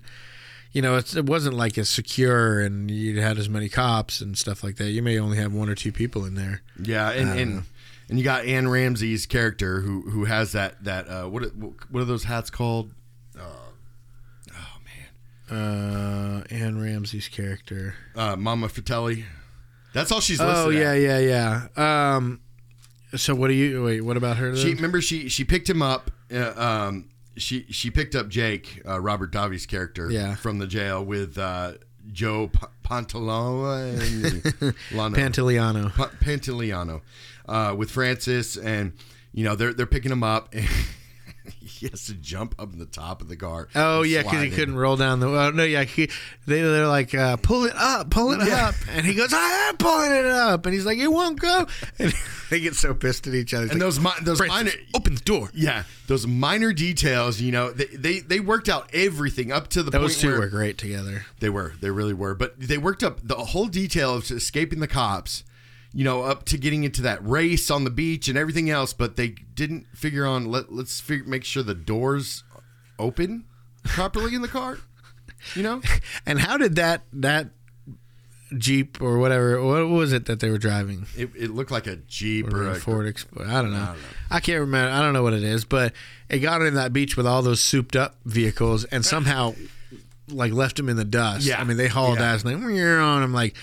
you 0.72 0.82
know, 0.84 0.96
it's, 0.96 1.16
it 1.16 1.26
wasn't 1.26 1.56
like 1.56 1.76
as 1.80 1.90
secure 1.90 2.62
and 2.62 2.92
you 2.92 3.20
had 3.20 3.40
as 3.40 3.50
many 3.50 3.68
cops 3.68 4.22
and 4.22 4.38
stuff 4.38 4.64
like 4.64 4.76
that. 4.76 4.92
You 4.92 5.02
may 5.02 5.18
only 5.18 5.38
have 5.38 5.54
one 5.54 5.70
or 5.70 5.76
two 5.76 5.92
people 5.92 6.24
in 6.24 6.36
there. 6.36 6.62
Yeah, 6.80 7.10
and 7.10 7.40
and, 7.40 7.64
and 8.10 8.18
you 8.18 8.24
got 8.24 8.46
Anne 8.46 8.68
Ramsey's 8.68 9.26
character 9.26 9.82
who 9.82 10.02
who 10.10 10.26
has 10.26 10.52
that 10.54 10.84
that 10.84 11.08
uh, 11.08 11.26
what 11.28 11.44
are- 11.44 11.50
what 11.90 12.02
are 12.02 12.06
those 12.06 12.24
hats 12.26 12.50
called? 12.50 12.92
Uh, 15.50 16.42
Anne 16.50 16.80
Ramsey's 16.82 17.28
character. 17.28 17.94
Uh, 18.16 18.36
Mama 18.36 18.68
Fratelli. 18.68 19.26
That's 19.94 20.12
all 20.12 20.20
she's. 20.20 20.42
Oh 20.42 20.72
at. 20.72 20.76
yeah, 20.76 20.94
yeah, 20.94 21.20
yeah. 21.78 22.16
Um, 22.16 22.42
so 23.16 23.36
what 23.36 23.50
do 23.50 23.54
you 23.54 23.84
wait? 23.84 24.02
What 24.02 24.18
about 24.18 24.38
her? 24.38 24.56
She 24.56 24.74
remember 24.74 25.02
she 25.02 25.30
she 25.30 25.44
picked 25.44 25.70
him 25.70 25.84
up. 25.84 26.10
Uh, 26.34 26.52
um, 26.60 27.10
she 27.38 27.68
she 27.70 27.92
picked 27.92 28.16
up 28.16 28.28
Jake, 28.28 28.82
uh, 28.88 29.00
Robert 29.00 29.32
Davi's 29.32 29.68
character, 29.68 30.10
Yeah. 30.10 30.34
from 30.34 30.58
the 30.58 30.66
jail 30.66 31.06
with 31.06 31.38
uh, 31.38 31.74
Joe 32.12 32.48
P- 32.48 32.60
Pantoliano. 32.84 34.26
Pa- 35.96 36.10
Pantoliano, 36.20 37.02
uh, 37.48 37.76
with 37.78 37.92
Francis, 37.92 38.58
and 38.58 38.94
you 39.34 39.44
know 39.44 39.56
they're 39.56 39.74
they're 39.74 39.86
picking 39.86 40.12
him 40.12 40.24
up, 40.24 40.54
and 40.54 40.66
he 41.62 41.88
has 41.90 42.06
to 42.06 42.14
jump 42.14 42.56
up 42.58 42.74
in 42.74 42.80
the 42.80 42.86
top 42.86 43.22
of 43.22 43.28
the 43.28 43.36
car. 43.36 43.68
Oh 43.76 44.02
yeah, 44.02 44.24
because 44.24 44.42
he 44.42 44.48
in. 44.48 44.54
couldn't 44.54 44.76
roll 44.76 44.96
down 44.98 45.20
the. 45.20 45.28
Oh 45.28 45.52
no, 45.52 45.64
yeah, 45.64 45.84
he, 45.84 46.10
they 46.48 46.62
they're 46.62 46.88
like 46.88 47.14
uh, 47.14 47.38
pull 47.38 47.66
it 47.66 47.76
up, 47.76 48.10
pull 48.10 48.32
it 48.32 48.46
Yeah. 48.48 48.70
up, 48.70 48.76
and 48.92 49.06
he 49.06 49.14
goes, 49.14 49.32
I 49.34 49.70
am 49.70 49.78
pulling 49.78 50.12
it 50.12 50.26
up, 50.26 50.66
and 50.66 50.74
he's 50.74 50.86
like, 50.86 50.98
it 50.98 51.08
won't 51.12 51.40
go, 51.40 51.68
and 52.00 52.14
they 52.50 52.60
get 52.60 52.76
so 52.76 52.94
pissed 52.94 53.28
at 53.28 53.34
each 53.36 53.54
other. 53.54 53.64
He's 53.66 53.72
And 53.74 53.80
like, 53.82 53.86
those 53.88 54.00
mi- 54.00 54.24
those 54.26 54.40
minor 54.48 54.72
open 54.96 55.16
the 55.16 55.22
door. 55.22 55.50
yeah 55.54 55.84
those 56.08 56.26
minor 56.28 56.72
details. 56.74 57.42
You 57.42 57.52
know 57.52 57.72
they 57.72 57.86
they, 57.86 58.20
they 58.20 58.40
worked 58.40 58.70
out 58.70 58.90
everything 58.94 59.52
up 59.52 59.68
to 59.70 59.84
the 59.84 59.92
Those 59.92 60.14
point 60.14 60.22
two 60.22 60.30
where 60.30 60.40
were 60.42 60.48
great 60.48 60.78
together. 60.78 61.26
They 61.40 61.50
were. 61.50 61.74
They 61.82 61.90
really 61.92 62.14
were. 62.14 62.36
But 62.36 62.60
they 62.60 62.78
worked 62.78 63.04
up 63.04 63.20
the 63.24 63.36
whole 63.36 63.66
detail 63.68 64.14
of 64.16 64.30
escaping 64.32 64.80
the 64.80 64.88
cops, 64.88 65.44
you 65.96 66.04
know, 66.04 66.24
up 66.24 66.44
to 66.46 66.58
getting 66.58 66.84
into 66.84 67.02
that 67.04 67.26
race 67.26 67.72
on 67.72 67.86
the 67.86 67.90
beach 67.90 68.28
and 68.28 68.38
everything 68.38 68.70
else. 68.70 68.92
But 68.94 69.16
they 69.16 69.30
didn't 69.30 69.88
figure 69.96 70.26
on 70.28 70.46
let 70.46 70.72
let's 70.72 71.00
figure, 71.00 71.26
make 71.26 71.44
sure 71.46 71.64
the 71.64 71.74
doors 71.74 72.44
open 73.00 73.46
properly 73.84 74.36
in 74.36 74.42
the 74.42 74.48
car. 74.50 74.78
You 75.56 75.64
know, 75.64 75.82
And 76.26 76.40
how 76.40 76.58
did 76.58 76.76
that 76.76 77.04
that 77.14 77.48
Jeep 78.58 79.02
or 79.02 79.18
whatever? 79.18 79.62
What 79.64 79.88
was 79.90 80.14
it 80.14 80.26
that 80.26 80.40
they 80.40 80.50
were 80.50 80.58
driving? 80.60 81.08
it, 81.18 81.32
it 81.36 81.50
looked 81.52 81.72
like 81.72 81.88
a 81.88 81.96
jeep 81.96 82.54
Or 82.54 82.64
or, 82.68 82.72
a 82.72 82.76
Ford 82.76 83.08
Explorer. 83.08 83.48
I 83.48 83.62
don't 83.62 83.72
know. 83.72 83.78
I 83.82 83.86
don't 83.88 83.96
know. 83.98 84.08
I 84.32 84.40
can't 84.40 84.60
remember. 84.60 84.92
I 84.94 85.02
don't 85.02 85.14
know 85.14 85.24
what 85.24 85.34
it 85.34 85.44
is, 85.44 85.66
but 85.66 85.94
it 86.30 86.40
got 86.40 86.62
in 86.62 86.76
that 86.76 86.94
beach 86.94 87.18
with 87.18 87.26
all 87.26 87.42
those 87.42 87.60
souped 87.62 87.96
up 87.96 88.16
vehicles 88.26 88.84
and 88.86 89.04
somehow 89.06 89.56
like 90.30 90.52
left 90.54 90.78
them 90.78 90.90
in 90.90 90.96
the 90.96 91.06
dust. 91.06 91.46
Yeah. 91.46 91.60
I 91.60 91.64
mean, 91.64 91.78
they 91.78 91.88
hauled 91.88 92.20
Yeah. 92.20 92.34
ass 92.34 92.46
like 92.46 92.58
we're 92.58 93.00
on. 93.00 93.24
I'm 93.24 93.34
like, 93.34 93.56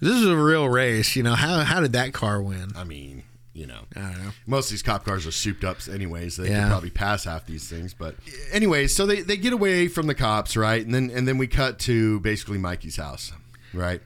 this 0.00 0.14
is 0.14 0.26
a 0.26 0.36
real 0.36 0.68
race. 0.68 1.16
You 1.16 1.22
know 1.22 1.34
how 1.34 1.60
how 1.60 1.80
did 1.80 1.92
that 1.92 2.12
car 2.12 2.42
win? 2.42 2.72
I 2.76 2.84
mean, 2.84 3.22
you 3.52 3.66
know, 3.66 3.80
I 3.96 4.00
don't 4.00 4.24
know. 4.24 4.30
most 4.46 4.66
of 4.66 4.70
these 4.72 4.82
cop 4.82 5.04
cars 5.04 5.26
are 5.26 5.32
souped 5.32 5.64
up 5.64 5.78
anyways. 5.92 6.36
They 6.36 6.48
Yeah. 6.50 6.62
could 6.64 6.68
probably 6.70 6.90
pass 6.90 7.24
half 7.24 7.46
these 7.46 7.68
things. 7.68 7.94
But 7.94 8.16
anyways, 8.52 8.94
so 8.94 9.06
they, 9.06 9.20
they 9.22 9.36
get 9.36 9.52
away 9.52 9.86
from 9.88 10.06
the 10.08 10.14
cops, 10.14 10.56
right? 10.56 10.84
And 10.84 10.94
then 10.94 11.10
and 11.14 11.26
then 11.28 11.38
we 11.38 11.46
cut 11.46 11.78
to 11.80 12.20
basically 12.20 12.58
Mikey's 12.58 12.96
house, 12.96 13.32
right? 13.72 14.00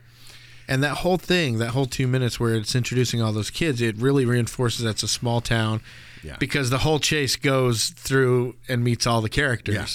And 0.71 0.83
that 0.85 0.99
whole 0.99 1.17
thing, 1.17 1.57
that 1.59 1.71
whole 1.71 1.87
two 1.87 2.07
minutes 2.07 2.39
where 2.39 2.55
it's 2.55 2.75
introducing 2.75 3.23
all 3.23 3.33
those 3.33 3.49
kids, 3.51 3.81
it 3.81 3.97
really 3.97 4.27
reinforces 4.27 4.85
that's 4.85 5.03
a 5.03 5.09
small 5.09 5.41
town 5.41 5.81
Yeah. 6.23 6.37
because 6.39 6.69
the 6.69 6.79
whole 6.79 6.99
chase 7.01 7.37
goes 7.37 7.89
through 7.89 8.55
and 8.69 8.85
meets 8.85 9.07
all 9.07 9.23
the 9.23 9.31
characters. 9.31 9.75
Yeah. 9.75 9.87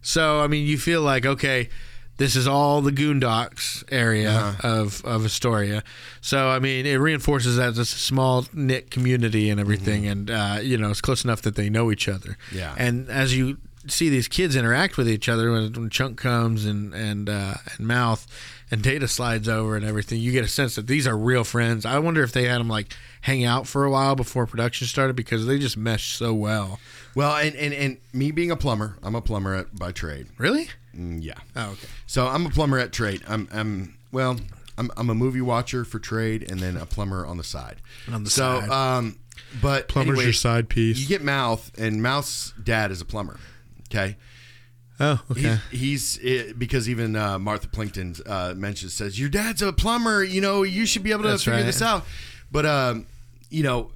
So, 0.00 0.40
I 0.40 0.46
mean, 0.46 0.66
you 0.66 0.78
feel 0.78 1.02
like, 1.02 1.26
okay, 1.26 1.68
this 2.16 2.36
is 2.36 2.46
all 2.46 2.80
the 2.80 2.92
Goondocks 2.92 3.82
area 3.90 4.30
Uh-huh. 4.30 4.68
of, 4.68 5.04
of 5.04 5.24
Astoria. 5.24 5.82
So, 6.20 6.48
I 6.48 6.58
mean, 6.58 6.86
it 6.86 6.96
reinforces 6.96 7.56
that 7.56 7.70
it's 7.70 7.78
a 7.78 7.84
small 7.84 8.46
knit 8.52 8.90
community 8.90 9.50
and 9.50 9.58
everything. 9.60 10.06
And, 10.06 10.30
uh, 10.30 10.58
you 10.62 10.78
know, 10.78 10.90
it's 10.90 11.00
close 11.00 11.24
enough 11.24 11.42
that 11.42 11.56
they 11.56 11.68
know 11.70 11.90
each 11.90 12.08
other. 12.08 12.36
Mm-hmm. 12.48 12.56
Yeah. 12.58 12.74
And 12.78 13.08
as 13.08 13.36
you 13.36 13.58
see 13.86 14.08
these 14.08 14.28
kids 14.28 14.56
interact 14.56 14.96
with 14.96 15.08
each 15.08 15.28
other 15.28 15.52
when, 15.52 15.72
when 15.74 15.90
Chunk 15.90 16.16
comes 16.16 16.64
and 16.64 16.94
and 16.94 17.28
uh, 17.28 17.54
and 17.76 17.86
Mouth 17.86 18.26
and 18.70 18.80
Data 18.82 19.06
slides 19.06 19.46
over 19.46 19.76
and 19.76 19.84
everything, 19.84 20.20
you 20.20 20.32
get 20.32 20.42
a 20.44 20.48
sense 20.48 20.74
that 20.76 20.86
these 20.86 21.06
are 21.06 21.18
real 21.18 21.44
friends. 21.44 21.84
I 21.84 21.98
wonder 21.98 22.22
if 22.22 22.32
they 22.32 22.44
had 22.44 22.60
them 22.60 22.68
like 22.68 22.94
hang 23.20 23.44
out 23.44 23.66
for 23.66 23.84
a 23.84 23.90
while 23.90 24.14
before 24.16 24.46
production 24.46 24.86
started 24.86 25.16
because 25.16 25.44
they 25.46 25.58
just 25.58 25.76
mesh 25.76 26.16
so 26.16 26.32
well. 26.32 26.78
Well, 27.14 27.36
and, 27.36 27.54
and, 27.56 27.74
and 27.74 27.96
me 28.12 28.30
being 28.30 28.50
a 28.50 28.56
plumber, 28.56 28.96
I'm 29.02 29.14
a 29.14 29.20
plumber 29.20 29.54
at, 29.54 29.78
by 29.78 29.92
trade. 29.92 30.28
Really? 30.38 30.68
Mm, 30.94 31.22
yeah. 31.22 31.34
Oh, 31.56 31.70
okay. 31.72 31.86
So 32.06 32.26
I'm 32.26 32.46
a 32.46 32.50
plumber 32.50 32.78
at 32.78 32.92
trade. 32.92 33.22
I'm, 33.28 33.48
I'm 33.52 33.96
well, 34.12 34.38
I'm, 34.78 34.90
I'm 34.96 35.10
a 35.10 35.14
movie 35.14 35.40
watcher 35.40 35.84
for 35.84 35.98
trade 35.98 36.50
and 36.50 36.60
then 36.60 36.76
a 36.76 36.86
plumber 36.86 37.26
on 37.26 37.36
the 37.36 37.44
side. 37.44 37.76
On 38.12 38.24
the 38.24 38.30
so, 38.30 38.60
side. 38.60 38.70
um, 38.70 39.18
but 39.60 39.88
Plumber's 39.88 40.14
anyway, 40.14 40.24
your 40.24 40.32
side 40.32 40.68
piece. 40.68 40.98
You 40.98 41.06
get 41.06 41.22
Mouth, 41.22 41.70
and 41.78 42.02
Mouth's 42.02 42.52
dad 42.62 42.90
is 42.90 43.00
a 43.00 43.04
plumber. 43.04 43.38
Okay. 43.90 44.16
Oh, 45.00 45.20
okay. 45.30 45.58
He's, 45.70 46.16
he's 46.16 46.50
uh, 46.50 46.52
because 46.56 46.88
even 46.88 47.16
uh, 47.16 47.38
Martha 47.38 47.68
Plimpton 47.68 48.14
uh, 48.26 48.54
mentions 48.56 48.94
says 48.94 49.18
your 49.18 49.28
dad's 49.28 49.60
a 49.60 49.72
plumber. 49.72 50.22
You 50.22 50.40
know 50.40 50.62
you 50.62 50.86
should 50.86 51.02
be 51.02 51.10
able 51.10 51.24
to 51.24 51.30
That's 51.30 51.44
figure 51.44 51.58
right. 51.58 51.66
this 51.66 51.82
out. 51.82 52.04
But 52.50 52.64
um, 52.64 53.06
you 53.50 53.64
know, 53.64 53.90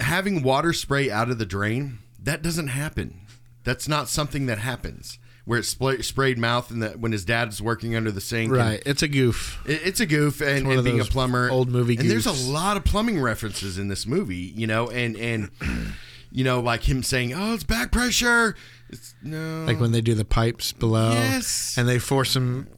having 0.00 0.42
water 0.42 0.72
spray 0.72 1.10
out 1.10 1.30
of 1.30 1.38
the 1.38 1.46
drain 1.46 1.98
that 2.22 2.42
doesn't 2.42 2.68
happen. 2.68 3.20
That's 3.64 3.88
not 3.88 4.08
something 4.08 4.46
that 4.46 4.58
happens. 4.58 5.18
Where 5.44 5.58
it 5.58 5.64
spray, 5.64 6.00
sprayed 6.02 6.38
mouth 6.38 6.70
and 6.70 6.82
that 6.84 7.00
when 7.00 7.10
his 7.10 7.24
dad's 7.24 7.60
working 7.60 7.96
under 7.96 8.12
the 8.12 8.20
sink. 8.20 8.52
right. 8.52 8.80
It's 8.86 9.02
a 9.02 9.08
goof. 9.08 9.60
it- 9.66 9.80
It's 9.84 9.98
a 10.00 10.06
goof, 10.06 10.40
and, 10.40 10.66
and 10.68 10.84
being 10.84 11.00
a 11.00 11.04
plumber, 11.04 11.50
old 11.50 11.68
movie 11.68 11.96
and 11.96 12.08
there's 12.08 12.26
a 12.26 12.32
lot 12.52 12.76
of 12.76 12.84
plumbing 12.84 13.20
references 13.20 13.76
in 13.76 13.88
this 13.88 14.06
movie, 14.06 14.52
you 14.54 14.68
know, 14.68 14.88
and 14.90 15.16
and 15.16 15.50
you 16.30 16.44
know, 16.44 16.60
like 16.60 16.88
him 16.88 17.02
saying, 17.02 17.34
"Oh, 17.34 17.54
it's 17.54 17.64
back 17.64 17.90
pressure." 17.90 18.54
It's 18.88 19.14
no, 19.22 19.64
Like 19.66 19.80
when 19.80 19.90
they 19.90 20.00
do 20.00 20.14
the 20.14 20.24
pipes 20.24 20.70
below. 20.72 21.10
Yes. 21.12 21.74
And 21.76 21.88
they 21.88 21.98
force 21.98 22.34
them 22.34 22.68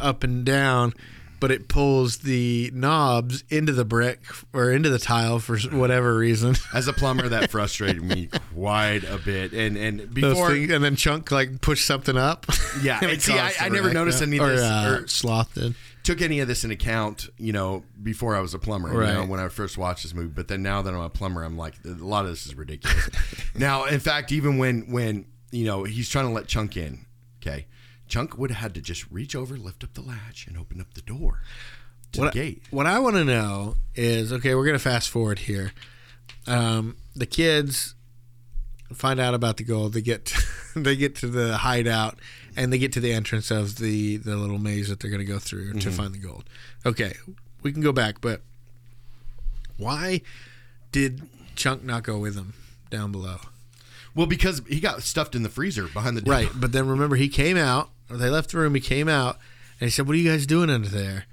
up 0.00 0.22
and 0.22 0.44
down, 0.44 0.94
but 1.40 1.50
it 1.50 1.68
pulls 1.68 2.18
the 2.18 2.70
knobs 2.74 3.44
into 3.48 3.72
the 3.72 3.84
brick 3.84 4.20
or 4.52 4.70
into 4.70 4.88
the 4.90 4.98
tile 4.98 5.38
for 5.38 5.58
whatever 5.58 6.16
reason. 6.16 6.54
as 6.74 6.88
a 6.88 6.92
plumber, 6.92 7.28
that 7.28 7.50
frustrated 7.52 8.02
me 8.02 8.28
quite 8.54 9.04
a 9.04 9.18
bit, 9.18 9.52
and 9.52 9.76
and 9.76 10.12
before, 10.12 10.50
things, 10.50 10.70
and 10.72 10.82
then 10.82 10.96
Chunk 10.96 11.30
like 11.30 11.60
push 11.60 11.84
something 11.84 12.16
up. 12.16 12.46
Yeah, 12.82 13.00
And 13.02 13.20
see, 13.20 13.32
I- 13.36 13.52
I 13.60 13.68
never 13.70 13.92
noticed 13.92 14.22
any 14.22 14.36
of 14.38 14.44
or, 14.44 14.50
this, 14.50 14.62
Uh, 14.62 15.00
or- 15.02 15.06
Sloth 15.08 15.54
did. 15.54 15.74
took 16.04 16.20
any 16.22 16.38
of 16.40 16.46
this 16.46 16.62
in 16.64 16.70
account, 16.70 17.28
you 17.38 17.52
know, 17.52 17.82
before 18.00 18.36
I 18.36 18.40
was 18.40 18.54
a 18.54 18.58
plumber, 18.58 18.92
you 18.92 18.98
Right. 19.00 19.14
know, 19.14 19.24
when 19.24 19.40
I 19.40 19.48
first 19.48 19.76
watched 19.76 20.04
this 20.04 20.14
movie. 20.14 20.28
But 20.28 20.46
then 20.46 20.62
now 20.62 20.80
that 20.82 20.94
I'm 20.94 21.00
a 21.00 21.10
plumber, 21.10 21.42
I'm 21.42 21.56
like, 21.56 21.74
a 21.84 21.88
lot 21.88 22.24
of 22.24 22.30
this 22.30 22.46
is 22.46 22.54
ridiculous. 22.54 23.08
now, 23.56 23.84
in 23.86 23.98
fact, 24.00 24.30
even 24.30 24.58
when 24.58 24.82
when 24.92 25.26
you 25.50 25.64
know 25.64 25.82
he's 25.84 26.08
trying 26.08 26.26
to 26.26 26.30
let 26.32 26.46
Chunk 26.46 26.76
in, 26.76 27.04
okay, 27.42 27.66
Chunk 28.08 28.36
would 28.38 28.50
have 28.50 28.60
had 28.60 28.74
to 28.74 28.80
just 28.80 29.10
reach 29.10 29.34
over, 29.36 29.56
lift 29.56 29.84
up 29.84 29.94
the 29.94 30.00
latch, 30.02 30.46
and 30.46 30.56
open 30.56 30.80
up 30.80 30.94
the 30.94 31.02
door 31.02 31.42
to 32.12 32.20
What 32.20 32.32
the 32.32 32.40
I, 32.40 32.44
gate. 32.44 32.62
what 32.70 32.86
I 32.86 32.98
want 32.98 33.16
to 33.16 33.24
know 33.24 33.76
is 33.94 34.32
okay. 34.32 34.54
We're 34.54 34.66
gonna 34.66 34.78
fast 34.78 35.08
forward 35.10 35.40
here. 35.40 35.72
Um, 36.46 36.96
the 37.14 37.26
kids 37.26 37.94
find 38.94 39.20
out 39.20 39.34
about 39.34 39.58
the 39.58 39.64
gold. 39.64 39.92
They 39.92 40.00
get 40.02 40.32
they 40.76 40.96
get 40.96 41.14
to 41.16 41.26
the 41.26 41.58
hideout 41.58 42.18
and 42.56 42.72
they 42.72 42.78
get 42.78 42.92
to 42.94 43.00
the 43.00 43.12
entrance 43.12 43.50
of 43.50 43.76
the 43.76 44.16
the 44.16 44.36
little 44.36 44.58
maze 44.58 44.88
that 44.88 45.00
they're 45.00 45.10
gonna 45.10 45.24
go 45.24 45.38
through 45.38 45.68
Mm-hmm. 45.70 45.78
to 45.80 45.90
find 45.90 46.14
the 46.14 46.18
gold. 46.18 46.44
Okay, 46.86 47.14
we 47.62 47.72
can 47.72 47.82
go 47.82 47.92
back, 47.92 48.20
but 48.20 48.40
why 49.76 50.22
did 50.92 51.22
Chunk 51.56 51.84
not 51.84 52.02
go 52.02 52.18
with 52.18 52.34
them 52.34 52.54
down 52.90 53.12
below? 53.12 53.36
Well, 54.14 54.26
because 54.26 54.62
he 54.66 54.80
got 54.80 55.02
stuffed 55.02 55.34
in 55.34 55.42
the 55.42 55.48
freezer 55.48 55.86
behind 55.86 56.16
the 56.16 56.22
door. 56.22 56.32
Right, 56.34 56.48
but 56.54 56.72
then 56.72 56.88
remember 56.88 57.16
he 57.16 57.28
came 57.28 57.56
out. 57.56 57.90
Or 58.10 58.16
they 58.16 58.30
left 58.30 58.50
the 58.52 58.58
room. 58.58 58.74
He 58.74 58.80
came 58.80 59.08
out 59.08 59.38
and 59.80 59.86
he 59.88 59.90
said, 59.90 60.06
"What 60.06 60.14
are 60.14 60.18
you 60.18 60.30
guys 60.30 60.46
doing 60.46 60.70
under 60.70 60.88
there?" 60.88 61.26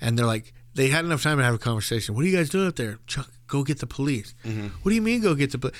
And 0.00 0.18
they're 0.18 0.26
like, 0.26 0.52
they 0.74 0.88
had 0.88 1.04
enough 1.04 1.22
time 1.22 1.38
to 1.38 1.44
have 1.44 1.54
a 1.54 1.58
conversation. 1.58 2.14
What 2.14 2.24
are 2.24 2.28
you 2.28 2.36
guys 2.36 2.50
doing 2.50 2.66
up 2.66 2.74
there? 2.76 2.98
Chuck, 3.06 3.30
go 3.46 3.62
get 3.62 3.78
the 3.78 3.86
police. 3.86 4.34
What 4.82 4.88
do 4.90 4.94
you 4.94 5.00
mean, 5.02 5.20
go 5.22 5.34
get 5.34 5.52
the 5.52 5.58
police? 5.58 5.76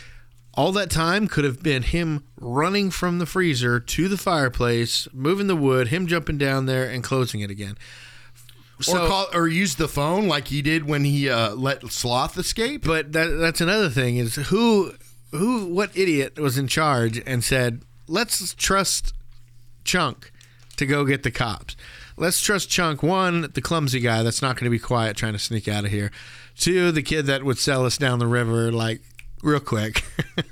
All 0.55 0.71
that 0.73 0.89
time 0.89 1.27
could 1.27 1.43
have 1.45 1.65
been 1.65 1.83
him 1.83 2.23
running 2.41 2.93
from 2.93 3.19
the 3.19 3.27
freezer 3.27 3.81
to 3.81 4.09
the 4.09 4.17
fireplace, 4.17 5.09
moving 5.13 5.49
the 5.49 5.57
wood, 5.57 5.89
him 5.89 6.07
jumping 6.07 6.39
down 6.39 6.67
there 6.67 6.89
and 6.89 7.03
closing 7.03 7.41
it 7.41 7.51
again. 7.51 7.77
or 8.79 8.83
call 9.09 9.27
or 9.35 9.49
use 9.49 9.75
the 9.75 9.89
phone 9.89 10.29
like 10.29 10.49
he 10.49 10.63
did 10.63 10.85
when 10.89 11.05
he 11.05 11.29
uh, 11.29 11.55
let 11.57 11.83
Sloth 11.91 12.39
escape. 12.39 12.85
But 12.85 13.13
that 13.13 13.27
that's 13.27 13.61
another 13.61 13.91
thing 13.91 14.17
is 14.17 14.37
who 14.37 14.95
who 15.33 15.67
what 15.67 15.91
idiot 15.97 16.39
was 16.39 16.57
in 16.57 16.69
charge 16.69 17.21
and 17.27 17.43
said, 17.43 17.83
"Let's 18.07 18.55
trust 18.55 19.13
Chunk 19.83 20.31
to 20.77 20.87
go 20.87 21.05
get 21.05 21.23
the 21.23 21.31
cops. 21.31 21.77
Let's 22.17 22.41
trust 22.41 22.71
Chunk 22.71 23.03
one, 23.03 23.51
the 23.55 23.61
clumsy 23.61 24.01
guy 24.01 24.23
that's 24.23 24.43
not 24.43 24.57
going 24.57 24.65
to 24.67 24.71
be 24.71 24.79
quiet 24.79 25.17
trying 25.17 25.33
to 25.33 25.39
sneak 25.39 25.67
out 25.67 25.85
of 25.85 25.91
here. 25.91 26.11
Two, 26.57 26.93
the 26.93 27.03
kid 27.03 27.27
that 27.27 27.43
would 27.43 27.59
sell 27.59 27.85
us 27.85 27.99
down 27.99 28.19
the 28.19 28.27
river 28.27 28.71
like 28.71 29.01
real 29.43 29.61
quick. 29.61 30.05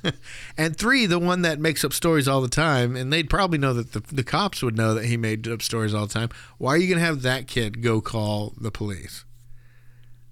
and 0.58 0.76
three, 0.76 1.06
the 1.06 1.18
one 1.18 1.42
that 1.42 1.58
makes 1.58 1.84
up 1.84 1.92
stories 1.92 2.28
all 2.28 2.40
the 2.40 2.48
time, 2.48 2.94
and 2.94 3.12
they'd 3.12 3.30
probably 3.30 3.58
know 3.58 3.72
that 3.74 3.92
the, 3.92 4.00
the 4.14 4.24
cops 4.24 4.62
would 4.62 4.76
know 4.76 4.94
that 4.94 5.06
he 5.06 5.16
made 5.16 5.48
up 5.48 5.62
stories 5.62 5.94
all 5.94 6.06
the 6.06 6.12
time. 6.12 6.28
Why 6.58 6.74
are 6.74 6.76
you 6.78 6.88
going 6.88 7.00
to 7.00 7.06
have 7.06 7.22
that 7.22 7.46
kid 7.46 7.82
go 7.82 8.00
call 8.00 8.54
the 8.60 8.70
police? 8.70 9.24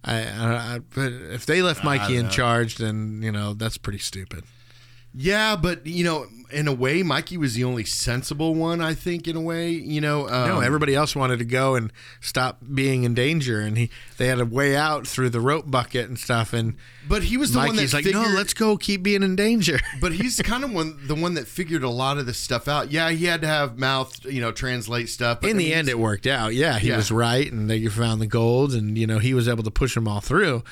I, 0.04 0.22
I, 0.22 0.74
I 0.74 0.78
but 0.94 1.12
if 1.12 1.46
they 1.46 1.62
left 1.62 1.84
Mikey 1.84 2.16
in 2.16 2.30
charge, 2.30 2.76
then 2.76 3.20
you 3.22 3.30
know 3.30 3.52
that's 3.54 3.76
pretty 3.76 3.98
stupid. 3.98 4.44
Yeah, 5.12 5.56
but 5.56 5.86
you 5.86 6.04
know, 6.04 6.26
in 6.52 6.68
a 6.68 6.72
way, 6.72 7.02
Mikey 7.02 7.36
was 7.36 7.54
the 7.54 7.64
only 7.64 7.84
sensible 7.84 8.54
one. 8.54 8.80
I 8.80 8.94
think, 8.94 9.26
in 9.26 9.34
a 9.34 9.40
way, 9.40 9.70
you 9.70 10.00
know. 10.00 10.28
Um, 10.28 10.48
no, 10.48 10.60
everybody 10.60 10.94
else 10.94 11.16
wanted 11.16 11.40
to 11.40 11.44
go 11.44 11.74
and 11.74 11.92
stop 12.20 12.58
being 12.74 13.02
in 13.02 13.12
danger, 13.14 13.60
and 13.60 13.76
he 13.76 13.90
they 14.18 14.28
had 14.28 14.38
a 14.38 14.44
way 14.44 14.76
out 14.76 15.08
through 15.08 15.30
the 15.30 15.40
rope 15.40 15.68
bucket 15.68 16.08
and 16.08 16.16
stuff. 16.16 16.52
And 16.52 16.76
But 17.08 17.24
he 17.24 17.36
was 17.36 17.52
the 17.52 17.58
one 17.58 17.74
Mikey's 17.74 17.90
that 17.90 17.98
like, 17.98 18.04
figured, 18.04 18.22
no, 18.22 18.28
let's 18.36 18.54
go, 18.54 18.76
keep 18.76 19.02
being 19.02 19.24
in 19.24 19.34
danger. 19.34 19.80
But 20.00 20.12
he's 20.12 20.36
the 20.36 20.44
kind 20.44 20.62
of 20.62 20.72
one, 20.72 20.96
the 21.08 21.16
one 21.16 21.34
that 21.34 21.48
figured 21.48 21.82
a 21.82 21.90
lot 21.90 22.16
of 22.18 22.26
this 22.26 22.38
stuff 22.38 22.68
out. 22.68 22.92
Yeah, 22.92 23.10
he 23.10 23.24
had 23.26 23.40
to 23.40 23.46
have 23.48 23.78
mouth, 23.78 24.24
you 24.24 24.40
know, 24.40 24.52
translate 24.52 25.08
stuff. 25.08 25.42
In 25.42 25.50
I 25.50 25.52
the 25.54 25.58
mean, 25.58 25.72
end, 25.72 25.88
it 25.88 25.98
worked 25.98 26.26
out. 26.28 26.54
Yeah, 26.54 26.78
he 26.78 26.88
Yeah. 26.88 26.96
was 26.96 27.10
right, 27.10 27.50
and 27.50 27.68
they 27.68 27.84
found 27.86 28.20
the 28.20 28.26
gold, 28.28 28.72
and 28.74 28.96
you 28.96 29.06
know 29.08 29.18
he 29.18 29.34
was 29.34 29.48
able 29.48 29.64
to 29.64 29.70
push 29.72 29.94
them 29.96 30.06
all 30.06 30.20
through. 30.20 30.62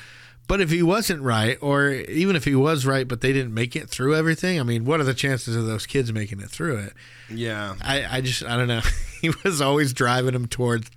But 0.49 0.61
if 0.61 0.71
he 0.71 0.81
wasn't 0.81 1.21
right, 1.21 1.59
or 1.61 1.91
even 1.91 2.35
if 2.35 2.43
he 2.43 2.55
was 2.55 2.83
right, 2.83 3.07
but 3.07 3.21
they 3.21 3.31
didn't 3.31 3.53
make 3.53 3.75
it 3.75 3.87
through 3.87 4.15
everything, 4.15 4.59
I 4.59 4.63
mean, 4.63 4.83
what 4.83 4.99
are 4.99 5.03
the 5.03 5.13
chances 5.13 5.55
of 5.55 5.67
those 5.67 5.85
kids 5.85 6.11
making 6.11 6.41
it 6.41 6.49
through 6.49 6.77
it? 6.77 6.93
Yeah, 7.29 7.75
I, 7.79 8.17
I 8.17 8.21
just, 8.21 8.43
I 8.43 8.57
don't 8.57 8.67
know. 8.67 8.81
he 9.21 9.29
was 9.43 9.61
always 9.61 9.93
driving 9.93 10.33
them 10.33 10.47
towards 10.47 10.89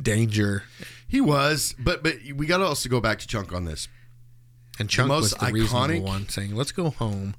danger, 0.00 0.64
he 1.06 1.20
was. 1.20 1.74
But 1.78 2.02
but 2.02 2.14
we 2.34 2.46
got 2.46 2.58
to 2.58 2.64
also 2.64 2.88
go 2.88 2.98
back 2.98 3.18
to 3.18 3.26
Chunk 3.26 3.52
on 3.52 3.66
this. 3.66 3.88
and 4.78 4.88
Chunk 4.88 5.08
most 5.08 5.38
was 5.38 5.52
the 5.52 5.58
iconic- 5.58 6.02
one, 6.02 6.26
saying, 6.30 6.56
"Let's 6.56 6.72
go 6.72 6.88
home. 6.88 7.34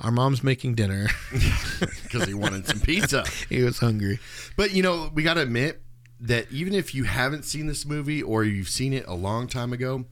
Our 0.00 0.10
mom's 0.10 0.42
making 0.42 0.74
dinner." 0.74 1.08
because 2.02 2.26
he 2.26 2.32
wanted 2.32 2.66
some 2.66 2.80
pizza. 2.80 3.26
he 3.50 3.62
was 3.62 3.78
hungry. 3.78 4.20
But 4.56 4.72
you 4.72 4.82
know, 4.82 5.10
we 5.12 5.22
got 5.22 5.34
to 5.34 5.42
admit 5.42 5.82
that 6.20 6.50
even 6.50 6.72
if 6.72 6.94
you 6.94 7.04
haven't 7.04 7.44
seen 7.44 7.66
this 7.66 7.84
movie 7.84 8.22
or 8.22 8.42
you've 8.42 8.70
seen 8.70 8.94
it 8.94 9.04
a 9.06 9.14
long 9.14 9.48
time 9.48 9.74
ago, 9.74 10.06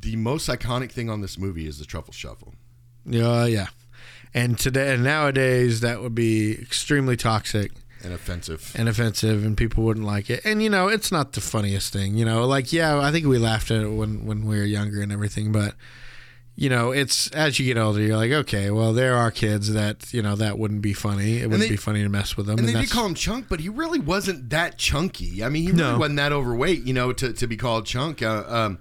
the 0.00 0.16
most 0.16 0.48
iconic 0.48 0.90
thing 0.92 1.08
on 1.10 1.20
this 1.20 1.38
movie 1.38 1.66
is 1.66 1.78
the 1.78 1.84
truffle 1.84 2.12
shuffle. 2.12 2.54
Yeah, 3.04 3.46
yeah. 3.46 3.66
And 4.32 4.58
today, 4.58 4.94
and 4.94 5.02
nowadays, 5.04 5.80
that 5.80 6.00
would 6.02 6.14
be 6.14 6.52
extremely 6.60 7.16
toxic. 7.16 7.72
And 8.02 8.14
offensive. 8.14 8.72
and 8.78 8.88
offensive 8.88 9.44
and 9.44 9.56
people 9.58 9.84
wouldn't 9.84 10.06
like 10.06 10.30
it. 10.30 10.40
And 10.44 10.62
you 10.62 10.70
know, 10.70 10.88
it's 10.88 11.12
not 11.12 11.32
the 11.32 11.42
funniest 11.42 11.92
thing, 11.92 12.16
you 12.16 12.24
know. 12.24 12.46
Like 12.46 12.72
yeah, 12.72 12.98
I 12.98 13.12
think 13.12 13.26
we 13.26 13.36
laughed 13.36 13.70
at 13.70 13.82
it 13.82 13.88
when 13.90 14.24
when 14.24 14.46
we 14.46 14.56
were 14.56 14.64
younger 14.64 15.02
and 15.02 15.12
everything, 15.12 15.52
but 15.52 15.74
you 16.56 16.70
know, 16.70 16.92
it's 16.92 17.26
as 17.32 17.58
you 17.58 17.66
get 17.66 17.78
older, 17.80 18.00
you're 18.00 18.16
like, 18.16 18.30
okay, 18.32 18.70
well, 18.70 18.94
there 18.94 19.16
are 19.16 19.30
kids 19.30 19.72
that 19.74 20.14
you 20.14 20.22
know 20.22 20.34
that 20.36 20.58
wouldn't 20.58 20.80
be 20.80 20.94
funny. 20.94 21.38
It 21.40 21.46
wouldn't 21.50 21.60
they- 21.62 21.68
be 21.68 21.76
funny 21.76 22.02
to 22.02 22.08
mess 22.08 22.38
with 22.38 22.46
them. 22.46 22.58
And 22.58 22.66
they 22.68 22.72
did 22.72 22.88
call 22.90 23.04
him 23.04 23.14
Chunk, 23.14 23.48
but 23.50 23.60
he 23.60 23.68
really 23.68 23.98
wasn't 23.98 24.48
that 24.48 24.78
chunky. 24.78 25.44
I 25.44 25.50
mean, 25.50 25.64
he 25.64 25.68
really 25.72 25.82
No. 25.92 25.98
wasn't 25.98 26.16
that 26.16 26.32
overweight, 26.32 26.84
you 26.84 26.94
know, 26.94 27.12
to, 27.12 27.34
to 27.34 27.46
be 27.46 27.58
called 27.58 27.84
Chunk. 27.84 28.22
Uh, 28.22 28.44
um, 28.46 28.78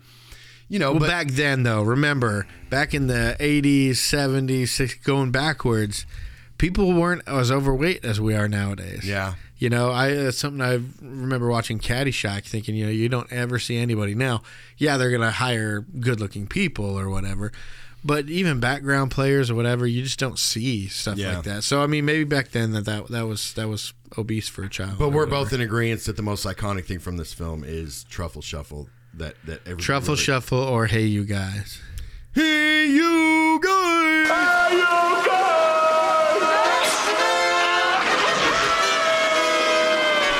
you 0.69 0.79
know, 0.79 0.91
well, 0.91 1.01
but 1.01 1.07
back 1.09 1.27
then 1.31 1.63
though, 1.63 1.81
remember 1.83 2.47
back 2.69 2.93
in 2.93 3.07
the 3.07 3.35
'80s, 3.39 3.91
'70s, 3.93 5.03
going 5.03 5.31
backwards, 5.31 6.05
people 6.57 6.93
weren't 6.93 7.21
as 7.27 7.51
overweight 7.51 8.05
as 8.05 8.21
we 8.21 8.35
are 8.35 8.47
nowadays. 8.47 9.03
yeah, 9.05 9.33
You 9.57 9.69
know, 9.69 9.89
I 9.91 10.09
it's 10.09 10.37
something 10.37 10.61
I 10.61 10.79
remember 11.01 11.49
watching 11.49 11.79
Caddyshack, 11.79 12.43
thinking, 12.45 12.75
you 12.75 12.85
know, 12.85 12.91
you 12.91 13.09
don't 13.09 13.31
ever 13.31 13.59
see 13.59 13.77
anybody 13.77 14.15
now. 14.15 14.41
Yeah, 14.77 14.97
they're 14.97 15.11
gonna 15.11 15.31
hire 15.31 15.81
good-looking 15.99 16.47
people 16.47 16.97
or 16.99 17.09
whatever, 17.09 17.51
but 18.03 18.29
even 18.29 18.59
background 18.59 19.11
players 19.11 19.49
or 19.49 19.55
whatever, 19.55 19.87
you 19.87 20.03
just 20.03 20.19
don't 20.19 20.37
see 20.39 20.87
stuff 20.87 21.17
Yeah. 21.17 21.35
like 21.35 21.43
that. 21.45 21.63
So 21.63 21.81
I 21.81 21.87
mean, 21.87 22.05
maybe 22.05 22.23
back 22.25 22.51
then 22.51 22.71
that 22.73 22.85
that, 22.85 23.07
that 23.09 23.25
was 23.27 23.53
that 23.53 23.67
was 23.67 23.93
obese 24.17 24.47
for 24.49 24.63
a 24.63 24.69
child. 24.69 24.97
but 24.99 25.09
we're 25.09 25.25
whatever. 25.25 25.43
both 25.45 25.53
in 25.53 25.61
agreement 25.61 26.01
that 26.05 26.15
the 26.15 26.21
most 26.23 26.45
iconic 26.45 26.85
thing 26.85 26.99
from 26.99 27.17
this 27.17 27.33
film 27.33 27.63
is 27.65 28.03
Truffle 28.05 28.41
Shuffle. 28.41 28.89
That 29.15 29.35
that 29.45 29.61
everybody 29.61 29.83
truffle 29.83 30.13
really- 30.13 30.23
shuffle 30.23 30.59
or 30.59 30.85
hey 30.87 31.05
you 31.05 31.23
guys. 31.25 31.81
Hey, 32.33 32.87
you 32.87 33.59
guys! 33.63 34.29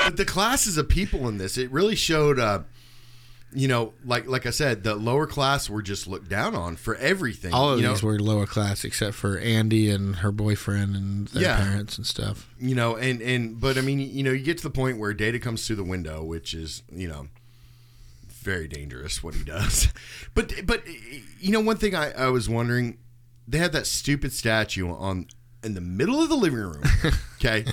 But 0.06 0.18
the 0.18 0.26
classes 0.26 0.78
of 0.78 0.90
people 0.90 1.28
in 1.28 1.38
this, 1.38 1.58
it 1.58 1.72
really 1.72 1.96
showed. 1.96 2.40
Uh, 2.40 2.62
you 3.54 3.68
know, 3.68 3.94
like 4.06 4.28
like 4.28 4.46
I 4.46 4.50
said, 4.52 4.84
the 4.84 4.96
lower 4.96 5.28
class 5.28 5.70
were 5.70 5.82
just 5.84 6.08
looked 6.08 6.30
down 6.30 6.56
on 6.56 6.76
for 6.76 6.96
everything. 6.96 7.54
All 7.54 7.72
of 7.74 7.80
you 7.80 7.88
these 7.88 8.02
know, 8.02 8.08
were 8.10 8.20
lower 8.20 8.46
class 8.48 8.84
except 8.84 9.16
for 9.16 9.38
Andy 9.38 9.90
and 9.90 10.18
her 10.18 10.32
boyfriend 10.32 10.96
and 10.96 11.28
their 11.30 11.44
Yeah. 11.44 11.58
parents 11.58 11.98
and 11.98 12.06
stuff. 12.08 12.48
you 12.60 12.74
know, 12.76 12.96
and 12.96 13.22
and 13.22 13.60
but 13.60 13.78
I 13.78 13.82
mean, 13.82 14.00
you 14.00 14.24
know, 14.24 14.32
you 14.32 14.44
get 14.44 14.58
to 14.58 14.64
the 14.64 14.70
point 14.72 14.98
where 14.98 15.14
Data 15.14 15.38
comes 15.40 15.66
through 15.68 15.76
the 15.78 15.84
window, 15.84 16.24
which 16.24 16.54
is 16.56 16.82
you 16.96 17.08
know 17.08 17.28
very 18.40 18.68
dangerous 18.68 19.24
what 19.24 19.36
he 19.36 19.44
does. 19.44 19.90
But 20.36 20.66
but 20.66 20.84
you 21.40 21.52
know, 21.52 21.60
one 21.60 21.78
thing 21.78 21.96
I, 21.96 22.12
I 22.12 22.30
was 22.30 22.48
wondering, 22.48 22.98
they 23.48 23.58
had 23.58 23.72
that 23.74 23.88
stupid 23.88 24.32
statue 24.32 24.90
on 24.90 25.28
in 25.64 25.74
the 25.74 25.82
middle 25.82 26.22
of 26.22 26.30
the 26.30 26.36
living 26.36 26.60
room. 26.60 26.84
Okay. 27.42 27.66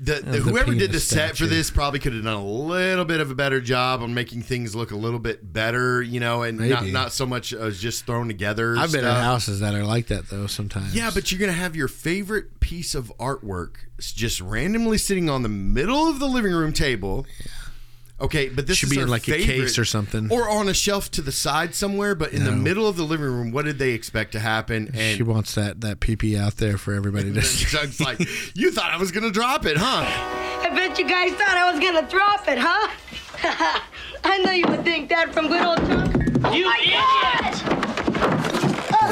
The, 0.00 0.20
the, 0.20 0.38
whoever 0.38 0.74
did 0.74 0.90
the 0.92 0.98
set 0.98 1.36
for 1.36 1.46
this 1.46 1.70
probably 1.70 2.00
could 2.00 2.12
have 2.14 2.24
done 2.24 2.34
a 2.34 2.44
little 2.44 3.04
bit 3.04 3.20
of 3.20 3.30
a 3.30 3.34
better 3.34 3.60
job 3.60 4.02
on 4.02 4.12
making 4.12 4.42
things 4.42 4.74
look 4.74 4.90
a 4.90 4.96
little 4.96 5.20
bit 5.20 5.52
better, 5.52 6.02
you 6.02 6.18
know, 6.18 6.42
and 6.42 6.58
not 6.58 6.82
Maybe. 6.82 6.92
not 6.92 7.12
so 7.12 7.26
much 7.26 7.52
as 7.52 7.80
just 7.80 8.04
thrown 8.04 8.26
together. 8.26 8.76
I've 8.76 8.90
been 8.90 9.04
in 9.04 9.10
houses 9.10 9.60
that 9.60 9.72
are 9.74 9.84
like 9.84 10.08
that 10.08 10.28
though 10.28 10.48
sometimes. 10.48 10.94
Yeah, 10.94 11.10
but 11.14 11.30
you're 11.30 11.40
gonna 11.40 11.52
have 11.52 11.76
your 11.76 11.88
favorite 11.88 12.58
piece 12.58 12.94
of 12.94 13.12
artwork 13.18 13.76
just 13.98 14.40
randomly 14.40 14.98
sitting 14.98 15.30
on 15.30 15.42
the 15.42 15.48
middle 15.48 16.08
of 16.08 16.18
the 16.18 16.26
living 16.26 16.52
room 16.52 16.72
table. 16.72 17.24
Okay, 18.20 18.48
but 18.48 18.66
this 18.68 18.78
Should 18.78 18.86
is 18.90 18.94
be 18.94 18.96
in 19.00 19.02
her 19.02 19.08
like 19.10 19.26
a 19.28 19.42
case 19.42 19.76
or 19.76 19.84
something. 19.84 20.30
or 20.30 20.48
on 20.48 20.68
a 20.68 20.74
shelf 20.74 21.10
to 21.12 21.20
the 21.22 21.32
side 21.32 21.74
somewhere. 21.74 22.14
But 22.14 22.32
in 22.32 22.44
the 22.44 22.52
middle 22.52 22.86
of 22.86 22.96
the 22.96 23.02
living 23.02 23.26
room, 23.26 23.50
what 23.50 23.64
did 23.64 23.78
they 23.78 23.90
expect 23.90 24.32
to 24.32 24.38
happen? 24.38 24.92
And 24.94 25.16
she 25.16 25.22
wants 25.24 25.56
that 25.56 25.80
that 25.80 25.98
pee 26.00 26.14
pee 26.14 26.36
out 26.38 26.56
there 26.58 26.78
for 26.78 26.94
everybody 26.94 27.32
to 27.32 27.42
see. 27.42 27.64
Chuck's 27.66 27.98
like, 28.08 28.20
"You 28.54 28.70
thought 28.70 28.92
I 28.92 28.98
was 28.98 29.10
gonna 29.10 29.32
drop 29.32 29.66
it, 29.66 29.76
huh?" 29.76 30.04
I 30.62 30.70
bet 30.70 30.96
you 30.98 31.08
guys 31.08 31.32
thought 31.32 31.56
I 31.56 31.70
was 31.72 31.80
gonna 31.80 32.08
drop 32.08 32.46
it, 32.48 32.58
huh? 32.58 32.88
I 34.24 34.38
know 34.38 34.52
you 34.52 34.64
would 34.68 34.84
think 34.84 35.08
that 35.10 35.34
from 35.34 35.48
good 35.48 35.62
old 35.64 35.78
Chunk. 35.78 36.44
Oh 36.44 36.52
you 36.52 36.70
idiot! 36.70 38.53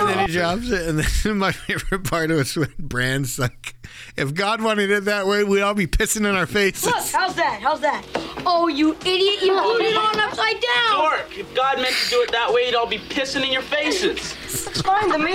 And 0.08 0.18
then 0.18 0.26
he 0.28 0.32
drops 0.32 0.70
it, 0.70 0.88
and 0.88 0.98
then 0.98 1.38
my 1.38 1.52
favorite 1.52 2.04
part 2.04 2.30
was 2.30 2.56
when 2.56 2.72
Brand's 2.78 3.38
like, 3.38 3.74
"If 4.16 4.34
God 4.34 4.62
wanted 4.62 4.90
it 4.90 5.04
that 5.04 5.26
way, 5.26 5.44
we'd 5.44 5.62
all 5.62 5.74
be 5.74 5.86
pissing 5.86 6.28
in 6.28 6.34
our 6.34 6.46
faces." 6.46 6.86
Look, 6.86 6.94
how's 6.96 7.34
that? 7.34 7.60
How's 7.62 7.80
that? 7.80 8.04
Oh, 8.46 8.68
you 8.68 8.94
idiot! 8.94 9.42
You 9.42 9.60
glued 9.60 9.82
it 9.82 9.96
on 9.96 10.20
upside 10.20 10.60
down. 10.60 11.00
Dork, 11.00 11.38
if 11.38 11.54
God 11.54 11.78
meant 11.78 11.94
to 11.94 12.10
do 12.10 12.22
it 12.22 12.32
that 12.32 12.52
way, 12.52 12.66
he'd 12.66 12.74
all 12.74 12.86
be 12.86 12.98
pissing 12.98 13.44
in 13.44 13.52
your 13.52 13.62
faces. 13.62 14.36
It's 14.44 14.82
fine 14.82 15.10
to 15.10 15.18
me. 15.18 15.34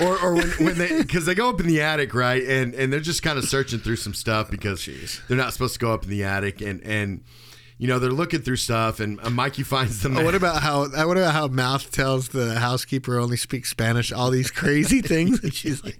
or 0.00 0.18
or 0.20 0.34
when, 0.34 0.48
when 0.50 0.78
they 0.78 1.02
because 1.02 1.26
they 1.26 1.34
go 1.34 1.48
up 1.48 1.60
in 1.60 1.66
the 1.66 1.80
attic 1.80 2.14
right 2.14 2.42
and 2.42 2.74
and 2.74 2.92
they're 2.92 3.00
just 3.00 3.22
kind 3.22 3.38
of 3.38 3.44
searching 3.44 3.78
through 3.78 3.96
some 3.96 4.14
stuff 4.14 4.50
because 4.50 4.88
oh, 4.88 5.22
they're 5.28 5.36
not 5.36 5.52
supposed 5.52 5.74
to 5.74 5.80
go 5.80 5.92
up 5.92 6.04
in 6.04 6.10
the 6.10 6.24
attic 6.24 6.60
and 6.60 6.82
and 6.82 7.22
you 7.78 7.86
know 7.88 7.98
they're 7.98 8.10
looking 8.10 8.40
through 8.40 8.56
stuff 8.56 9.00
and 9.00 9.20
uh, 9.22 9.28
Mikey 9.30 9.62
finds 9.74 10.02
them. 10.02 10.16
Oh, 10.16 10.24
what 10.24 10.34
about 10.34 10.62
how? 10.62 10.80
What 10.88 11.16
about 11.16 11.32
how 11.34 11.46
Mouth 11.48 11.90
tells 11.92 12.28
the 12.28 12.58
housekeeper 12.58 13.18
only 13.18 13.36
speaks 13.36 13.68
Spanish? 13.70 14.12
All 14.12 14.30
these 14.30 14.50
crazy 14.50 15.00
things, 15.02 15.42
and 15.44 15.52
she's 15.52 15.84
like, 15.84 15.98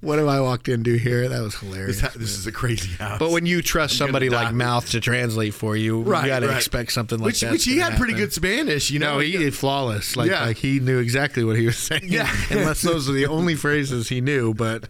"What 0.00 0.18
have 0.18 0.28
I 0.28 0.40
walked 0.40 0.68
into 0.68 0.96
here?" 0.96 1.28
That 1.28 1.42
was 1.42 1.54
hilarious. 1.56 2.00
this, 2.00 2.14
this 2.14 2.30
is 2.38 2.46
a 2.46 2.52
crazy 2.52 2.90
house. 2.96 3.18
But 3.18 3.30
when 3.30 3.44
you 3.46 3.60
trust 3.62 3.94
I'm 4.00 4.06
somebody 4.06 4.30
like 4.30 4.48
die. 4.48 4.52
Mouth 4.52 4.90
to 4.90 5.00
translate 5.00 5.54
for 5.54 5.76
you, 5.76 6.00
Right, 6.02 6.22
you 6.22 6.28
got 6.28 6.40
to 6.40 6.48
right. 6.48 6.56
expect 6.56 6.92
something 6.92 7.18
like 7.18 7.26
which 7.26 7.40
that. 7.42 7.52
which 7.52 7.64
he 7.64 7.78
had 7.78 7.96
pretty 7.96 8.14
good 8.14 8.32
Spanish, 8.32 8.90
you 8.90 8.98
know. 8.98 9.14
No, 9.14 9.18
he 9.20 9.32
did 9.32 9.54
flawless. 9.54 10.16
Like, 10.16 10.30
Yeah. 10.30 10.46
like 10.46 10.56
he 10.56 10.80
knew 10.80 10.98
exactly 10.98 11.44
what 11.44 11.56
he 11.56 11.66
was 11.66 11.76
saying. 11.78 12.04
Yeah. 12.04 12.30
unless 12.50 12.82
those 12.82 13.08
are 13.08 13.12
the 13.12 13.26
only 13.26 13.54
phrases 13.54 14.08
he 14.08 14.20
knew. 14.20 14.54
But 14.54 14.88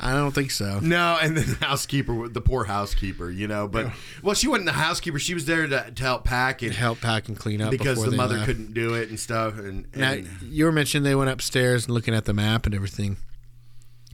I 0.00 0.12
don't 0.14 0.32
think 0.32 0.50
so. 0.50 0.80
No, 0.80 1.18
and 1.22 1.36
then 1.36 1.46
the 1.58 1.64
housekeeper, 1.64 2.28
the 2.28 2.40
poor 2.40 2.64
housekeeper, 2.64 3.30
you 3.30 3.46
know. 3.46 3.68
But 3.68 3.92
well, 4.22 4.34
she 4.34 4.48
wasn't 4.48 4.66
the 4.66 4.72
housekeeper; 4.72 5.18
she 5.18 5.34
was 5.34 5.46
there 5.46 5.66
to, 5.66 5.90
to 5.90 6.02
help 6.02 6.24
pack 6.24 6.62
and 6.62 6.72
Help 6.72 7.00
pack 7.00 7.28
and 7.28 7.38
clean 7.38 7.60
up 7.60 7.70
because 7.70 8.02
the 8.04 8.10
mother 8.10 8.34
left. 8.36 8.46
couldn't 8.46 8.74
do 8.74 8.94
it 8.94 9.08
and 9.10 9.18
stuff. 9.20 9.58
And, 9.58 9.86
Now, 9.94 10.16
you 10.42 10.64
were 10.64 10.72
mentioning 10.72 11.04
they 11.04 11.14
went 11.14 11.30
upstairs 11.30 11.84
and 11.86 11.94
looking 11.94 12.14
at 12.14 12.24
the 12.24 12.34
map 12.34 12.66
and 12.66 12.74
everything. 12.74 13.16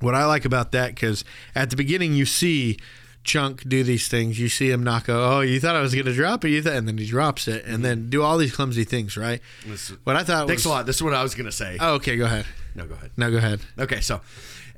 What 0.00 0.14
I 0.14 0.24
like 0.26 0.44
about 0.44 0.72
that, 0.72 0.94
because 0.94 1.24
at 1.54 1.70
the 1.70 1.76
beginning 1.76 2.12
you 2.14 2.26
see 2.26 2.76
Chunk 3.24 3.68
do 3.68 3.84
these 3.84 4.08
things. 4.08 4.38
You 4.40 4.48
see 4.48 4.68
him 4.70 4.82
knock. 4.82 5.04
Oh, 5.08 5.40
you 5.42 5.60
thought 5.60 5.76
I 5.76 5.80
was 5.80 5.94
going 5.94 6.06
to 6.06 6.12
drop 6.12 6.44
it, 6.44 6.50
you 6.50 6.60
thought, 6.60 6.72
and 6.72 6.88
then 6.88 6.98
he 6.98 7.06
drops 7.06 7.46
it, 7.46 7.64
and 7.64 7.84
then 7.84 8.10
do 8.10 8.20
all 8.20 8.36
these 8.36 8.52
clumsy 8.54 8.82
things, 8.82 9.16
right? 9.16 9.40
This- 9.64 9.92
What 10.02 10.16
I 10.16 10.24
thought 10.24 10.48
thanks 10.48 10.62
was 10.64 10.66
a 10.66 10.70
lot. 10.70 10.86
This 10.86 10.96
is 10.96 11.02
what 11.04 11.14
I 11.14 11.22
was 11.22 11.36
gonna 11.36 11.52
say. 11.52 11.76
Oh, 11.80 11.94
okay, 11.94 12.16
go 12.16 12.24
ahead. 12.24 12.46
no, 12.74 12.84
go 12.86 12.94
ahead. 12.94 13.10
No, 13.16 13.30
go 13.30 13.36
ahead. 13.36 13.60
Okay, 13.78 14.00
so 14.00 14.20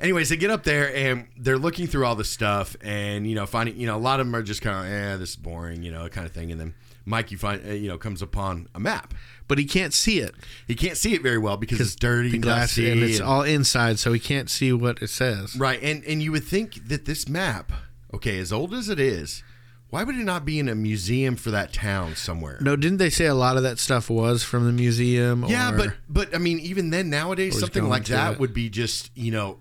anyways, 0.05 0.29
they 0.29 0.37
get 0.37 0.51
up 0.51 0.63
there 0.63 0.95
and 0.95 1.27
they're 1.37 1.59
looking 1.59 1.87
through 1.89 2.07
all 2.07 2.15
the 2.15 2.25
stuff 2.25 2.77
and 2.83 3.27
you 3.27 3.35
know, 3.35 3.47
finding 3.47 3.77
you 3.77 3.87
know, 3.87 3.97
a 3.97 3.99
lot 3.99 4.21
of 4.21 4.27
them 4.27 4.37
are 4.37 4.43
just 4.43 4.63
kind 4.63 4.87
of, 4.87 4.93
eh, 4.93 5.17
this 5.17 5.31
is 5.31 5.37
boring, 5.37 5.83
you 5.83 5.91
know, 5.91 6.09
kind 6.09 6.27
of 6.27 6.33
thing. 6.33 6.53
And 6.53 6.61
then 6.61 6.75
Mike, 7.07 7.31
you 7.33 7.39
find 7.39 7.67
uh, 7.67 7.73
you 7.73 7.89
know 7.89 7.99
comes 7.99 8.23
upon 8.23 8.69
a 8.75 8.81
map. 8.81 9.13
but 9.49 9.59
he 9.59 9.65
can't 9.65 9.93
see 9.93 10.21
it 10.21 10.35
He 10.67 10.75
can't 10.75 10.97
see 10.97 11.15
it 11.15 11.23
very 11.23 11.39
well 11.39 11.57
because 11.57 11.81
it's 11.81 11.97
dirty, 11.97 12.31
the 12.31 12.39
glass 12.39 12.77
and 12.79 13.03
it's 13.03 13.19
and- 13.19 13.29
all 13.29 13.43
inside, 13.43 13.99
so 13.99 14.13
he 14.13 14.21
can't 14.21 14.49
see 14.49 14.73
what 14.73 15.03
it 15.03 15.11
says. 15.11 15.57
right. 15.57 15.83
And 15.83 16.05
and 16.05 16.23
you 16.23 16.33
would 16.33 16.45
think 16.45 16.89
that 16.89 17.05
this 17.05 17.29
map, 17.29 17.73
okay, 18.15 18.39
as 18.39 18.53
old 18.53 18.73
as 18.73 18.89
it 18.89 19.01
is, 19.01 19.43
why 19.91 20.03
would 20.03 20.17
it 20.17 20.25
not 20.25 20.45
be 20.45 20.59
in 20.59 20.69
a 20.69 20.75
museum 20.75 21.37
for 21.37 21.51
that 21.53 21.73
town 21.73 22.17
somewhere? 22.17 22.59
No, 22.61 22.75
didn't 22.75 22.99
they 22.99 23.11
say 23.11 23.27
a 23.27 23.35
lot 23.35 23.57
of 23.57 23.63
that 23.63 23.79
stuff 23.79 24.11
was 24.11 24.43
from 24.43 24.65
the 24.65 24.73
museum? 24.73 25.45
Yeah, 25.47 25.71
but 25.77 25.95
but 26.09 26.35
I 26.35 26.39
mean, 26.39 26.59
even 26.61 26.91
then 26.91 27.11
nowadays, 27.11 27.59
something 27.61 27.89
like 27.89 28.07
that 28.07 28.33
it. 28.33 28.39
would 28.41 28.53
be 28.55 28.69
just 28.71 29.11
you 29.15 29.31
know, 29.31 29.59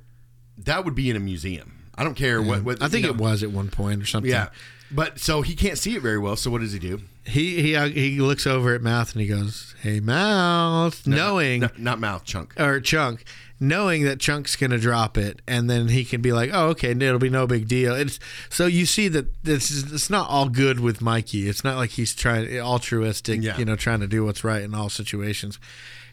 that 0.57 0.85
would 0.85 0.95
be 0.95 1.09
in 1.09 1.15
a 1.15 1.19
museum. 1.19 1.79
I 1.95 2.03
don't 2.03 2.15
care 2.15 2.41
what. 2.41 2.63
what 2.63 2.81
I 2.81 2.87
think 2.87 3.05
you 3.05 3.11
it 3.11 3.17
was 3.17 3.43
at 3.43 3.51
one 3.51 3.69
point 3.69 4.01
or 4.01 4.05
something. 4.05 4.31
Yeah, 4.31 4.49
but 4.91 5.19
so 5.19 5.41
he 5.43 5.55
can't 5.55 5.77
see 5.77 5.95
it 5.95 6.01
very 6.01 6.17
well. 6.17 6.35
So 6.35 6.49
what 6.49 6.61
does 6.61 6.73
he 6.73 6.79
do? 6.79 7.01
He 7.25 7.61
he 7.61 7.75
uh, 7.75 7.87
he 7.89 8.19
looks 8.19 8.45
over 8.47 8.73
at 8.73 8.81
Mouth 8.81 9.13
and 9.13 9.21
he 9.21 9.27
goes, 9.27 9.75
"Hey, 9.81 9.99
Mouth," 9.99 11.05
knowing 11.07 11.61
No, 11.61 11.69
not 11.77 11.99
mouth 11.99 12.25
chunk. 12.25 12.59
or 12.59 12.79
Chunk, 12.81 13.23
knowing 13.59 14.03
that 14.03 14.19
Chunk's 14.19 14.55
gonna 14.57 14.77
drop 14.79 15.17
it, 15.17 15.41
and 15.47 15.69
then 15.69 15.87
he 15.89 16.03
can 16.03 16.21
be 16.21 16.33
like, 16.33 16.49
"Oh, 16.51 16.69
okay, 16.69 16.91
it'll 16.91 17.19
be 17.19 17.29
no 17.29 17.47
big 17.47 17.67
deal." 17.67 17.93
It's 17.95 18.19
so 18.49 18.65
you 18.65 18.85
see 18.85 19.07
that 19.09 19.27
this 19.43 19.71
is 19.71 19.91
it's 19.93 20.09
not 20.09 20.29
all 20.29 20.49
good 20.49 20.79
with 20.81 20.99
Mikey. 20.99 21.47
It's 21.47 21.63
not 21.63 21.77
like 21.77 21.91
he's 21.91 22.13
trying 22.13 22.59
altruistic, 22.59 23.41
Yeah. 23.41 23.57
you 23.57 23.65
know, 23.65 23.75
trying 23.75 23.99
to 24.01 24.07
do 24.07 24.25
what's 24.25 24.43
right 24.43 24.63
in 24.63 24.73
all 24.75 24.89
situations. 24.89 25.59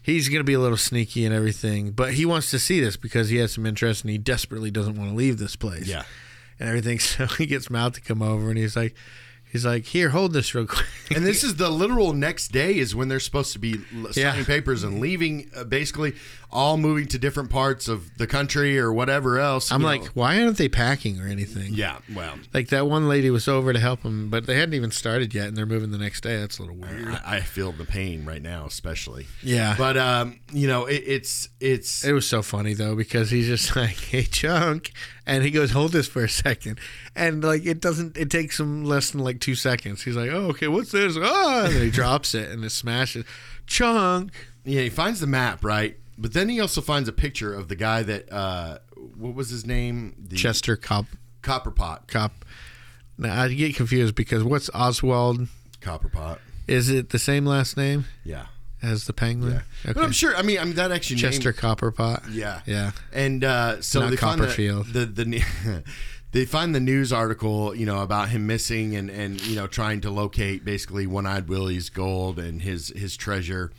He's 0.02 0.28
gonna 0.28 0.44
be 0.44 0.54
a 0.54 0.60
little 0.60 0.76
sneaky 0.76 1.24
and 1.24 1.34
everything, 1.34 1.90
but 1.92 2.14
he 2.14 2.24
wants 2.26 2.50
to 2.52 2.58
see 2.58 2.80
this 2.80 2.96
because 2.96 3.28
he 3.28 3.36
has 3.36 3.52
some 3.52 3.66
interest 3.66 4.02
and 4.02 4.10
he 4.10 4.18
desperately 4.18 4.70
doesn't 4.70 4.96
want 4.96 5.10
to 5.10 5.16
leave 5.16 5.38
this 5.38 5.56
place. 5.56 5.86
Yeah. 5.86 6.04
and 6.58 6.68
everything. 6.68 6.98
So 7.00 7.26
he 7.26 7.46
gets 7.46 7.70
Mouth 7.70 7.92
to 7.94 8.00
come 8.00 8.22
over 8.22 8.48
and 8.50 8.58
he's 8.58 8.76
like, 8.76 8.94
he's 9.52 9.64
like, 9.66 9.84
"Here, 9.86 10.10
hold 10.10 10.32
this 10.32 10.54
real 10.54 10.66
quick." 10.66 10.86
And 11.14 11.26
this 11.26 11.42
is 11.44 11.56
the 11.56 11.68
literal 11.70 12.12
next 12.12 12.48
day 12.48 12.76
is 12.78 12.94
when 12.94 13.08
they're 13.08 13.20
supposed 13.20 13.52
to 13.54 13.58
be 13.58 13.74
l- 13.94 14.08
Yeah. 14.14 14.30
signing 14.32 14.44
papers 14.46 14.82
and 14.84 15.00
leaving, 15.00 15.50
uh, 15.56 15.64
basically 15.64 16.14
all 16.52 16.76
moving 16.76 17.06
to 17.08 17.18
different 17.18 17.48
parts 17.50 17.86
of 17.88 18.16
the 18.18 18.26
country 18.26 18.78
or 18.78 18.92
whatever 18.92 19.38
else. 19.38 19.70
I'm 19.70 19.82
like, 19.82 20.02
know. 20.02 20.08
why 20.14 20.42
aren't 20.42 20.58
they 20.58 20.68
packing 20.68 21.20
or 21.20 21.26
anything? 21.28 21.74
yeah, 21.74 21.98
well, 22.14 22.34
Like 22.52 22.68
that 22.68 22.86
one 22.86 23.08
lady 23.08 23.30
was 23.30 23.46
over 23.46 23.72
to 23.72 23.78
help 23.78 24.02
him, 24.02 24.30
but 24.30 24.46
they 24.46 24.56
hadn't 24.56 24.74
even 24.74 24.90
started 24.90 25.32
yet, 25.34 25.46
and 25.48 25.56
they're 25.56 25.66
moving 25.66 25.90
the 25.92 25.98
next 25.98 26.22
day. 26.22 26.36
That's 26.38 26.58
a 26.58 26.62
little 26.62 26.76
weird. 26.76 27.08
I, 27.08 27.36
I 27.36 27.40
feel 27.40 27.70
the 27.72 27.84
pain 27.84 28.24
right 28.24 28.42
now, 28.42 28.66
especially. 28.66 29.26
Yeah. 29.42 29.74
but 29.78 29.96
um, 29.96 30.40
you 30.52 30.66
know, 30.66 30.86
it, 30.86 31.02
it's 31.06 31.48
it's 31.60 32.04
It 32.04 32.12
was 32.12 32.26
so 32.26 32.42
funny 32.42 32.74
though 32.74 32.96
because 32.96 33.30
he's 33.30 33.46
just 33.46 33.76
like, 33.76 33.96
"Hey, 33.96 34.24
chunk," 34.24 34.92
and 35.26 35.44
he 35.44 35.50
goes, 35.50 35.70
"Hold 35.70 35.92
this 35.92 36.08
for 36.08 36.24
a 36.24 36.28
second. 36.28 36.80
and 37.14 37.44
like 37.44 37.64
it 37.64 37.80
doesn't. 37.80 38.16
It 38.16 38.30
takes 38.30 38.58
him 38.58 38.84
less 38.84 39.10
than 39.12 39.20
like 39.20 39.40
two 39.40 39.54
seconds. 39.54 40.02
He's 40.02 40.16
like, 40.16 40.30
"Oh, 40.30 40.48
okay, 40.48 40.66
what's 40.68 40.90
this?" 40.90 41.16
Ah, 41.20 41.64
and 41.66 41.74
then 41.74 41.82
he 41.82 41.90
drops 41.92 42.34
it 42.34 42.48
and 42.50 42.64
it 42.64 42.70
smashes. 42.70 43.24
Chunk. 43.66 44.32
yeah. 44.64 44.82
He 44.82 44.88
finds 44.90 45.20
the 45.20 45.26
map 45.28 45.64
right, 45.64 45.96
but 46.20 46.32
then 46.34 46.48
he 46.48 46.60
also 46.60 46.80
finds 46.80 47.08
a 47.08 47.12
picture 47.12 47.54
of 47.54 47.68
the 47.68 47.76
guy 47.76 48.02
that 48.02 48.30
uh, 48.32 48.78
what 49.16 49.34
was 49.34 49.50
his 49.50 49.66
name? 49.66 50.14
The 50.18 50.36
Chester 50.36 50.76
Cop 50.76 51.06
Copperpot. 51.42 52.06
Cop. 52.08 52.44
Now 53.18 53.42
I 53.42 53.48
get 53.52 53.74
confused 53.74 54.14
because 54.14 54.44
what's 54.44 54.70
Oswald? 54.74 55.48
Copperpot. 55.80 56.38
Is 56.68 56.88
it 56.88 57.08
the 57.10 57.18
same 57.18 57.44
last 57.46 57.76
name 57.76 58.04
Yeah. 58.24 58.46
as 58.82 59.06
the 59.06 59.12
penguin? 59.12 59.62
Yeah. 59.84 59.92
But 59.94 60.04
I'm 60.04 60.12
sure. 60.12 60.36
I 60.36 60.42
mean, 60.42 60.58
I 60.58 60.64
mean 60.64 60.74
that 60.74 60.92
actually 60.92 61.16
Chester 61.16 61.50
named- 61.50 61.56
Copperpot. 61.58 62.22
Yeah, 62.32 62.60
Yeah. 62.66 62.92
And 63.12 63.42
uh, 63.42 63.80
so 63.82 64.00
Not 64.00 64.10
they 64.10 64.16
find 64.16 64.40
Copperfield. 64.40 64.86
the 64.92 65.06
the, 65.06 65.24
the 65.24 65.82
they 66.32 66.44
find 66.44 66.74
the 66.74 66.80
news 66.80 67.12
article, 67.12 67.74
you 67.74 67.86
know, 67.86 68.02
about 68.02 68.28
him 68.28 68.46
missing 68.46 68.94
and 68.94 69.10
and 69.10 69.40
you 69.46 69.56
know 69.56 69.66
trying 69.66 70.00
to 70.02 70.10
locate 70.10 70.64
basically 70.64 71.06
One 71.06 71.26
Eyed 71.26 71.48
Willy's 71.48 71.88
gold 71.90 72.38
and 72.38 72.62
his 72.62 72.92
his 72.94 73.16
treasure, 73.16 73.72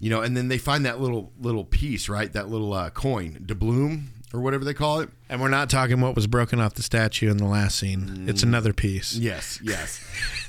you 0.00 0.10
know, 0.10 0.20
and 0.20 0.36
then 0.36 0.48
they 0.48 0.58
find 0.58 0.84
that 0.86 1.00
little 1.00 1.32
little 1.40 1.64
piece, 1.64 2.08
right? 2.08 2.32
That 2.32 2.48
little 2.48 2.72
uh, 2.72 2.90
coin, 2.90 3.42
doubloon 3.46 4.08
or 4.34 4.40
whatever 4.40 4.64
they 4.64 4.74
call 4.74 5.00
it. 5.00 5.08
And 5.28 5.40
we're 5.40 5.48
not 5.48 5.70
talking 5.70 6.00
what 6.00 6.14
was 6.14 6.26
broken 6.26 6.60
off 6.60 6.74
the 6.74 6.82
statue 6.82 7.30
in 7.30 7.36
the 7.38 7.46
last 7.46 7.78
scene. 7.78 8.24
It's 8.28 8.42
Mm. 8.42 8.48
another 8.48 8.72
piece. 8.72 9.14
Yes, 9.16 9.58
yes. 9.62 10.00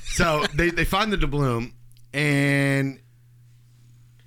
so 0.06 0.44
they 0.54 0.70
they 0.70 0.84
find 0.84 1.12
the 1.12 1.16
doubloon 1.16 1.72
and. 2.12 3.00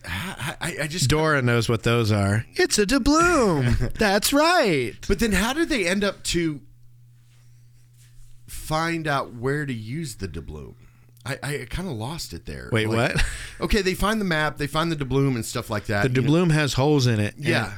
I, 0.03 0.55
I, 0.59 0.75
I 0.81 0.87
just 0.87 1.11
Dora 1.11 1.43
knows 1.43 1.69
what 1.69 1.83
those 1.83 2.11
are. 2.11 2.43
It's 2.55 2.79
a 2.79 2.87
doubloon. 2.87 3.91
That's 3.99 4.33
right. 4.33 4.93
But 5.07 5.19
then 5.19 5.31
how 5.33 5.53
did 5.53 5.69
they 5.69 5.85
end 5.85 6.03
up 6.03 6.23
to 6.23 6.59
find 8.47 9.07
out 9.07 9.33
where 9.35 9.65
to 9.67 9.73
use 9.73 10.15
the 10.15 10.27
doubloon? 10.27 10.73
I, 11.25 11.37
I 11.43 11.67
kind 11.69 11.87
of 11.87 11.95
lost 11.95 12.33
it 12.33 12.45
there. 12.45 12.69
Wait, 12.71 12.87
Like- 12.89 13.15
what? 13.15 13.25
Okay, 13.61 13.81
they 13.81 13.93
find 13.93 14.19
the 14.19 14.25
map, 14.25 14.57
they 14.57 14.67
find 14.67 14.91
the 14.91 14.95
doubloon 14.95 15.35
and 15.35 15.45
stuff 15.45 15.69
like 15.69 15.85
that. 15.85 16.11
The 16.11 16.21
you 16.21 16.27
know. 16.27 16.45
has 16.45 16.73
holes 16.73 17.05
in 17.05 17.19
it. 17.19 17.35
Yeah. 17.37 17.73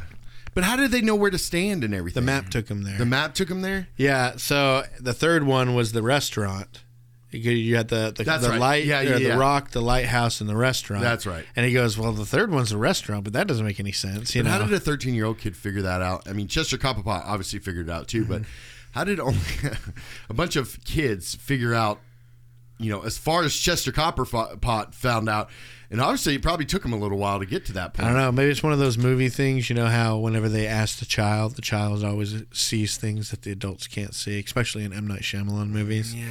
But 0.54 0.64
how 0.64 0.76
did 0.76 0.92
they 0.92 1.02
know 1.02 1.16
where 1.16 1.32
to 1.32 1.38
stand 1.38 1.84
and 1.84 1.94
everything? 1.94 2.24
The 2.24 2.26
map 2.26 2.50
took 2.50 2.68
them 2.68 2.84
there. 2.84 2.98
The 2.98 3.06
map 3.06 3.34
took 3.34 3.50
them 3.50 3.62
there? 3.62 3.88
yeah. 3.98 4.38
So 4.38 4.84
the 5.00 5.14
third 5.14 5.44
one 5.44 5.76
was 5.76 5.92
the 5.92 6.04
restaurant. 6.04 6.84
You 7.32 7.76
had 7.76 7.88
the 7.88 8.14
the, 8.16 8.24
the 8.24 8.50
right. 8.50 8.60
light, 8.60 8.86
Yeah, 8.86 9.02
yeah, 9.02 9.14
the 9.14 9.22
yeah. 9.24 9.36
rock, 9.38 9.72
the 9.72 9.82
lighthouse, 9.82 10.40
and 10.40 10.48
the 10.48 10.56
restaurant. 10.56 11.02
That's 11.02 11.26
right. 11.26 11.44
And 11.56 11.66
he 11.66 11.74
goes, 11.74 11.98
"Well, 11.98 12.12
the 12.12 12.28
third 12.28 12.52
one's 12.52 12.72
a 12.72 12.78
restaurant, 12.78 13.24
but 13.24 13.34
that 13.34 13.48
doesn't 13.48 13.66
make 13.66 13.80
any 13.80 13.92
sense." 13.92 14.36
You 14.36 14.44
But 14.44 14.50
know, 14.50 14.58
how 14.60 14.64
did 14.66 14.74
a 14.74 14.80
13 14.80 15.16
year 15.16 15.26
old 15.26 15.40
kid 15.40 15.58
figure 15.58 15.82
that 15.82 16.04
out? 16.04 16.30
I 16.30 16.34
mean, 16.34 16.48
Chester 16.48 16.78
Copperpot 16.78 17.24
obviously 17.26 17.58
figured 17.58 17.90
it 17.90 17.92
out 17.92 18.08
too, 18.08 18.24
but 18.26 18.44
mm-hmm. 18.44 18.52
how 18.92 19.04
did 19.04 19.20
only 19.20 19.40
a 20.30 20.34
bunch 20.36 20.56
of 20.56 20.84
kids 20.86 21.34
figure 21.34 21.74
out, 21.74 22.00
you 22.84 22.92
know, 22.92 23.02
as 23.02 23.18
far 23.18 23.44
as 23.44 23.56
Chester 23.56 23.92
Copperpot 23.92 24.94
found 24.94 25.30
out? 25.30 25.50
And 25.92 26.02
obviously, 26.02 26.34
it 26.34 26.42
probably 26.42 26.66
took 26.66 26.84
him 26.84 26.92
a 26.92 26.96
little 26.98 27.20
while 27.20 27.38
to 27.38 27.46
get 27.46 27.66
to 27.68 27.74
that 27.74 27.94
point. 27.94 28.08
I 28.08 28.10
don't 28.12 28.18
know. 28.20 28.32
Maybe 28.32 28.50
it's 28.50 28.64
one 28.64 28.74
of 28.74 28.80
those 28.80 28.98
movie 28.98 29.30
things. 29.30 29.70
You 29.70 29.76
know 29.76 29.86
how 29.86 30.18
whenever 30.18 30.50
they 30.50 30.66
ask 30.66 30.98
the 30.98 31.06
child, 31.06 31.56
the 31.56 31.62
child 31.62 32.04
always 32.04 32.42
sees 32.52 32.98
things 32.98 33.30
that 33.30 33.44
the 33.44 33.52
adults 33.52 33.86
can't 33.86 34.16
see, 34.16 34.40
especially 34.40 34.86
in 34.86 34.92
M 34.92 35.06
Night 35.06 35.22
Shyamalan 35.22 35.70
movies. 35.70 36.16
Yeah, 36.16 36.26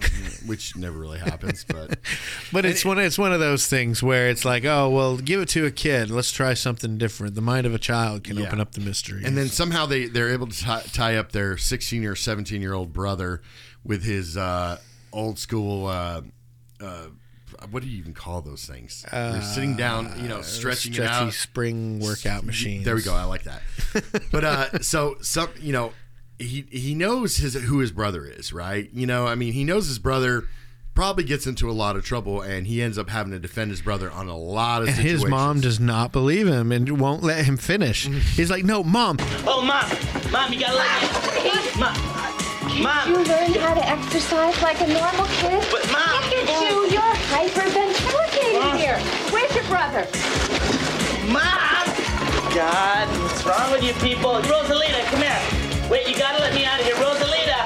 which 0.46 0.76
never 0.76 0.96
really 0.96 1.18
happens, 1.18 1.64
but 1.64 1.98
But 2.52 2.64
it's 2.64 2.84
one. 2.84 3.00
It's 3.00 3.18
one 3.18 3.32
of 3.32 3.40
those 3.40 3.66
things 3.66 4.04
where 4.04 4.28
it's 4.28 4.44
like, 4.44 4.64
oh 4.64 4.88
well, 4.88 5.16
give 5.16 5.40
it 5.40 5.48
to 5.50 5.66
a 5.66 5.72
kid. 5.72 6.12
Let's 6.12 6.30
try 6.30 6.54
something 6.54 6.96
different. 6.96 7.34
The 7.34 7.40
mind 7.40 7.66
of 7.66 7.74
a 7.74 7.78
child 7.80 8.22
can 8.22 8.36
Yeah. 8.36 8.46
open 8.46 8.60
up 8.60 8.72
the 8.72 8.80
mystery. 8.80 9.24
and 9.24 9.36
then 9.36 9.48
somehow 9.48 9.86
they 9.86 10.06
they're 10.06 10.30
able 10.30 10.46
to 10.46 10.56
tie, 10.62 10.82
tie 10.92 11.16
up 11.16 11.32
their 11.32 11.56
16 11.58 12.04
or 12.04 12.14
17 12.14 12.60
year 12.62 12.72
old 12.72 12.92
brother 12.92 13.42
with 13.82 14.04
his 14.04 14.36
uh, 14.36 14.78
old 15.12 15.38
school. 15.38 15.86
Uh, 15.86 16.22
uh, 16.80 17.06
what 17.70 17.82
do 17.82 17.88
you 17.88 17.98
even 17.98 18.14
call 18.14 18.40
those 18.42 18.66
things? 18.66 19.04
They're 19.10 19.42
sitting 19.42 19.74
down, 19.76 20.12
you 20.20 20.28
know, 20.28 20.42
stretching 20.42 20.92
it 20.94 21.00
Uh, 21.00 21.04
stretchy 21.06 21.26
out. 21.28 21.32
spring 21.32 21.98
workout 22.00 22.44
machine. 22.44 22.82
There 22.82 22.94
we 22.94 23.02
go. 23.02 23.14
I 23.14 23.24
like 23.24 23.44
that. 23.44 23.62
but 24.32 24.44
uh, 24.44 24.78
so 24.80 25.16
some, 25.22 25.48
you 25.60 25.72
know, 25.72 25.92
he 26.38 26.66
he 26.70 26.94
knows 26.94 27.38
his 27.38 27.54
who 27.54 27.78
his 27.78 27.90
brother 27.90 28.24
is, 28.26 28.52
right? 28.52 28.88
You 28.92 29.06
know, 29.06 29.26
I 29.26 29.34
mean, 29.34 29.52
he 29.54 29.64
knows 29.64 29.88
his 29.88 29.98
brother 29.98 30.44
probably 30.94 31.22
gets 31.22 31.46
into 31.46 31.70
a 31.70 31.72
lot 31.72 31.94
of 31.94 32.04
trouble, 32.04 32.40
and 32.42 32.66
he 32.66 32.82
ends 32.82 32.98
up 32.98 33.08
having 33.08 33.30
to 33.32 33.38
defend 33.38 33.70
his 33.70 33.80
brother 33.80 34.10
on 34.10 34.26
a 34.28 34.36
lot 34.36 34.82
of 34.82 34.88
And 34.88 34.96
his 34.98 35.24
mom 35.24 35.60
does 35.60 35.78
not 35.78 36.10
believe 36.10 36.48
him 36.48 36.72
and 36.72 37.00
won't 37.00 37.22
let 37.22 37.44
him 37.44 37.56
finish. 37.56 38.06
He's 38.36 38.50
like, 38.50 38.64
no, 38.64 38.82
mom. 38.82 39.16
Oh, 39.46 39.62
mom. 39.62 40.32
Mom, 40.32 40.52
you 40.52 40.58
gotta 40.60 40.76
let 40.76 41.44
me. 41.44 41.80
Mom. 41.80 42.17
Mom. 42.82 43.08
You 43.10 43.16
learn 43.24 43.52
how 43.54 43.74
to 43.74 43.84
exercise 43.88 44.60
like 44.62 44.80
a 44.80 44.86
normal 44.86 45.26
kid? 45.42 45.64
But, 45.72 45.82
Mom. 45.90 46.22
Look 46.30 46.46
at 46.46 46.70
you, 46.70 46.86
you're 46.90 47.16
hyperventilating 47.34 48.76
here. 48.78 48.98
Where's 49.32 49.52
your 49.54 49.64
brother? 49.64 50.06
Mom! 51.26 51.86
God, 52.54 53.08
what's 53.22 53.44
wrong 53.44 53.70
with 53.72 53.82
you 53.82 53.92
people? 53.94 54.40
Rosalita, 54.42 55.04
come 55.10 55.22
here. 55.22 55.90
Wait, 55.90 56.08
you 56.08 56.16
gotta 56.16 56.38
let 56.40 56.54
me 56.54 56.64
out 56.64 56.78
of 56.80 56.86
here. 56.86 56.94
Rosalita! 56.96 57.58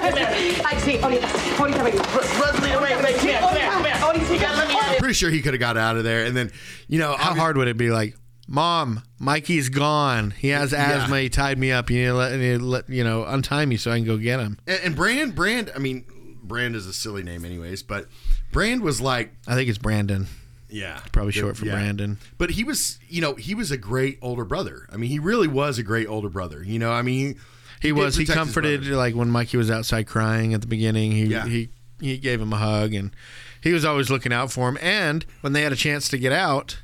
Come 0.00 0.16
here. 0.16 0.62
Ay, 0.64 0.76
sí, 0.80 0.98
ahorita, 1.00 1.26
ahorita 1.58 1.82
vengo. 1.82 1.98
Ro- 2.14 2.22
Rosalita, 2.22 2.80
wait, 2.82 3.02
wait, 3.02 3.16
come 3.16 3.28
here, 3.28 3.40
come 3.40 3.54
here, 3.56 3.70
come 3.70 3.84
here. 3.84 4.34
You 4.34 4.38
gotta 4.40 4.56
let 4.56 4.68
me 4.68 4.74
out 4.74 4.82
of 4.84 4.88
here. 4.90 4.98
Pretty 5.00 5.14
sure 5.14 5.30
he 5.30 5.42
could 5.42 5.54
have 5.54 5.60
got 5.60 5.76
out 5.76 5.96
of 5.96 6.04
there, 6.04 6.24
and 6.24 6.36
then 6.36 6.50
you 6.88 6.98
know 6.98 7.14
How 7.16 7.32
obvi- 7.32 7.38
hard 7.38 7.56
would 7.56 7.68
it 7.68 7.76
be? 7.76 7.90
Like, 7.90 8.16
mom, 8.46 9.02
Mikey's 9.18 9.68
gone. 9.68 10.32
He 10.32 10.48
has 10.48 10.72
Yeah. 10.72 10.84
asthma. 11.02 11.20
He 11.20 11.28
tied 11.28 11.58
me 11.58 11.72
up. 11.72 11.90
You 11.90 11.98
need 11.98 12.06
to 12.06 12.14
let, 12.14 12.38
you, 12.38 12.58
to 12.58 12.64
let, 12.64 12.88
you 12.90 13.04
know 13.04 13.24
untie 13.24 13.64
me 13.66 13.76
so 13.76 13.90
I 13.90 13.96
can 13.96 14.04
go 14.06 14.16
get 14.16 14.40
him. 14.40 14.58
And, 14.66 14.80
and 14.84 14.96
Brand, 14.96 15.34
Brand, 15.34 15.70
I 15.74 15.78
mean, 15.78 16.04
Brand 16.42 16.76
is 16.76 16.86
a 16.86 16.92
silly 16.92 17.22
name, 17.22 17.44
anyways. 17.44 17.82
But 17.82 18.06
Brand 18.52 18.82
was 18.82 19.00
like, 19.00 19.32
I 19.46 19.54
think 19.54 19.68
it's 19.68 19.78
Brandon. 19.78 20.26
yeah, 20.68 21.00
Probably 21.12 21.32
short 21.32 21.56
for 21.56 21.66
Yeah. 21.66 21.72
Brandon. 21.72 22.18
But 22.36 22.50
he 22.50 22.64
was, 22.64 22.98
you 23.08 23.20
know, 23.20 23.34
he 23.34 23.54
was 23.54 23.70
a 23.70 23.76
great 23.78 24.18
older 24.20 24.44
brother. 24.44 24.86
I 24.92 24.96
mean, 24.96 25.08
he 25.10 25.18
really 25.18 25.48
was 25.48 25.78
a 25.78 25.82
great 25.82 26.06
older 26.08 26.28
brother. 26.28 26.62
You 26.62 26.78
know, 26.78 26.92
I 26.92 27.02
mean, 27.02 27.36
He, 27.80 27.88
did 27.88 27.92
was. 27.92 28.16
He 28.16 28.24
comforted 28.26 28.86
like 28.86 29.14
when 29.14 29.30
Mikey 29.30 29.56
was 29.56 29.70
outside 29.70 30.06
crying 30.06 30.52
at 30.54 30.60
the 30.60 30.66
beginning. 30.66 31.12
He 31.12 31.24
Yeah. 31.26 31.46
he 31.46 31.68
he 32.00 32.18
gave 32.18 32.40
him 32.40 32.52
a 32.52 32.56
hug 32.56 32.92
and 32.92 33.14
he 33.62 33.72
was 33.72 33.84
always 33.84 34.10
looking 34.10 34.32
out 34.32 34.50
for 34.52 34.68
him. 34.68 34.76
And 34.82 35.24
when 35.42 35.52
they 35.54 35.62
had 35.62 35.72
a 35.72 35.76
chance 35.76 36.08
to 36.08 36.18
get 36.18 36.32
out 36.32 36.78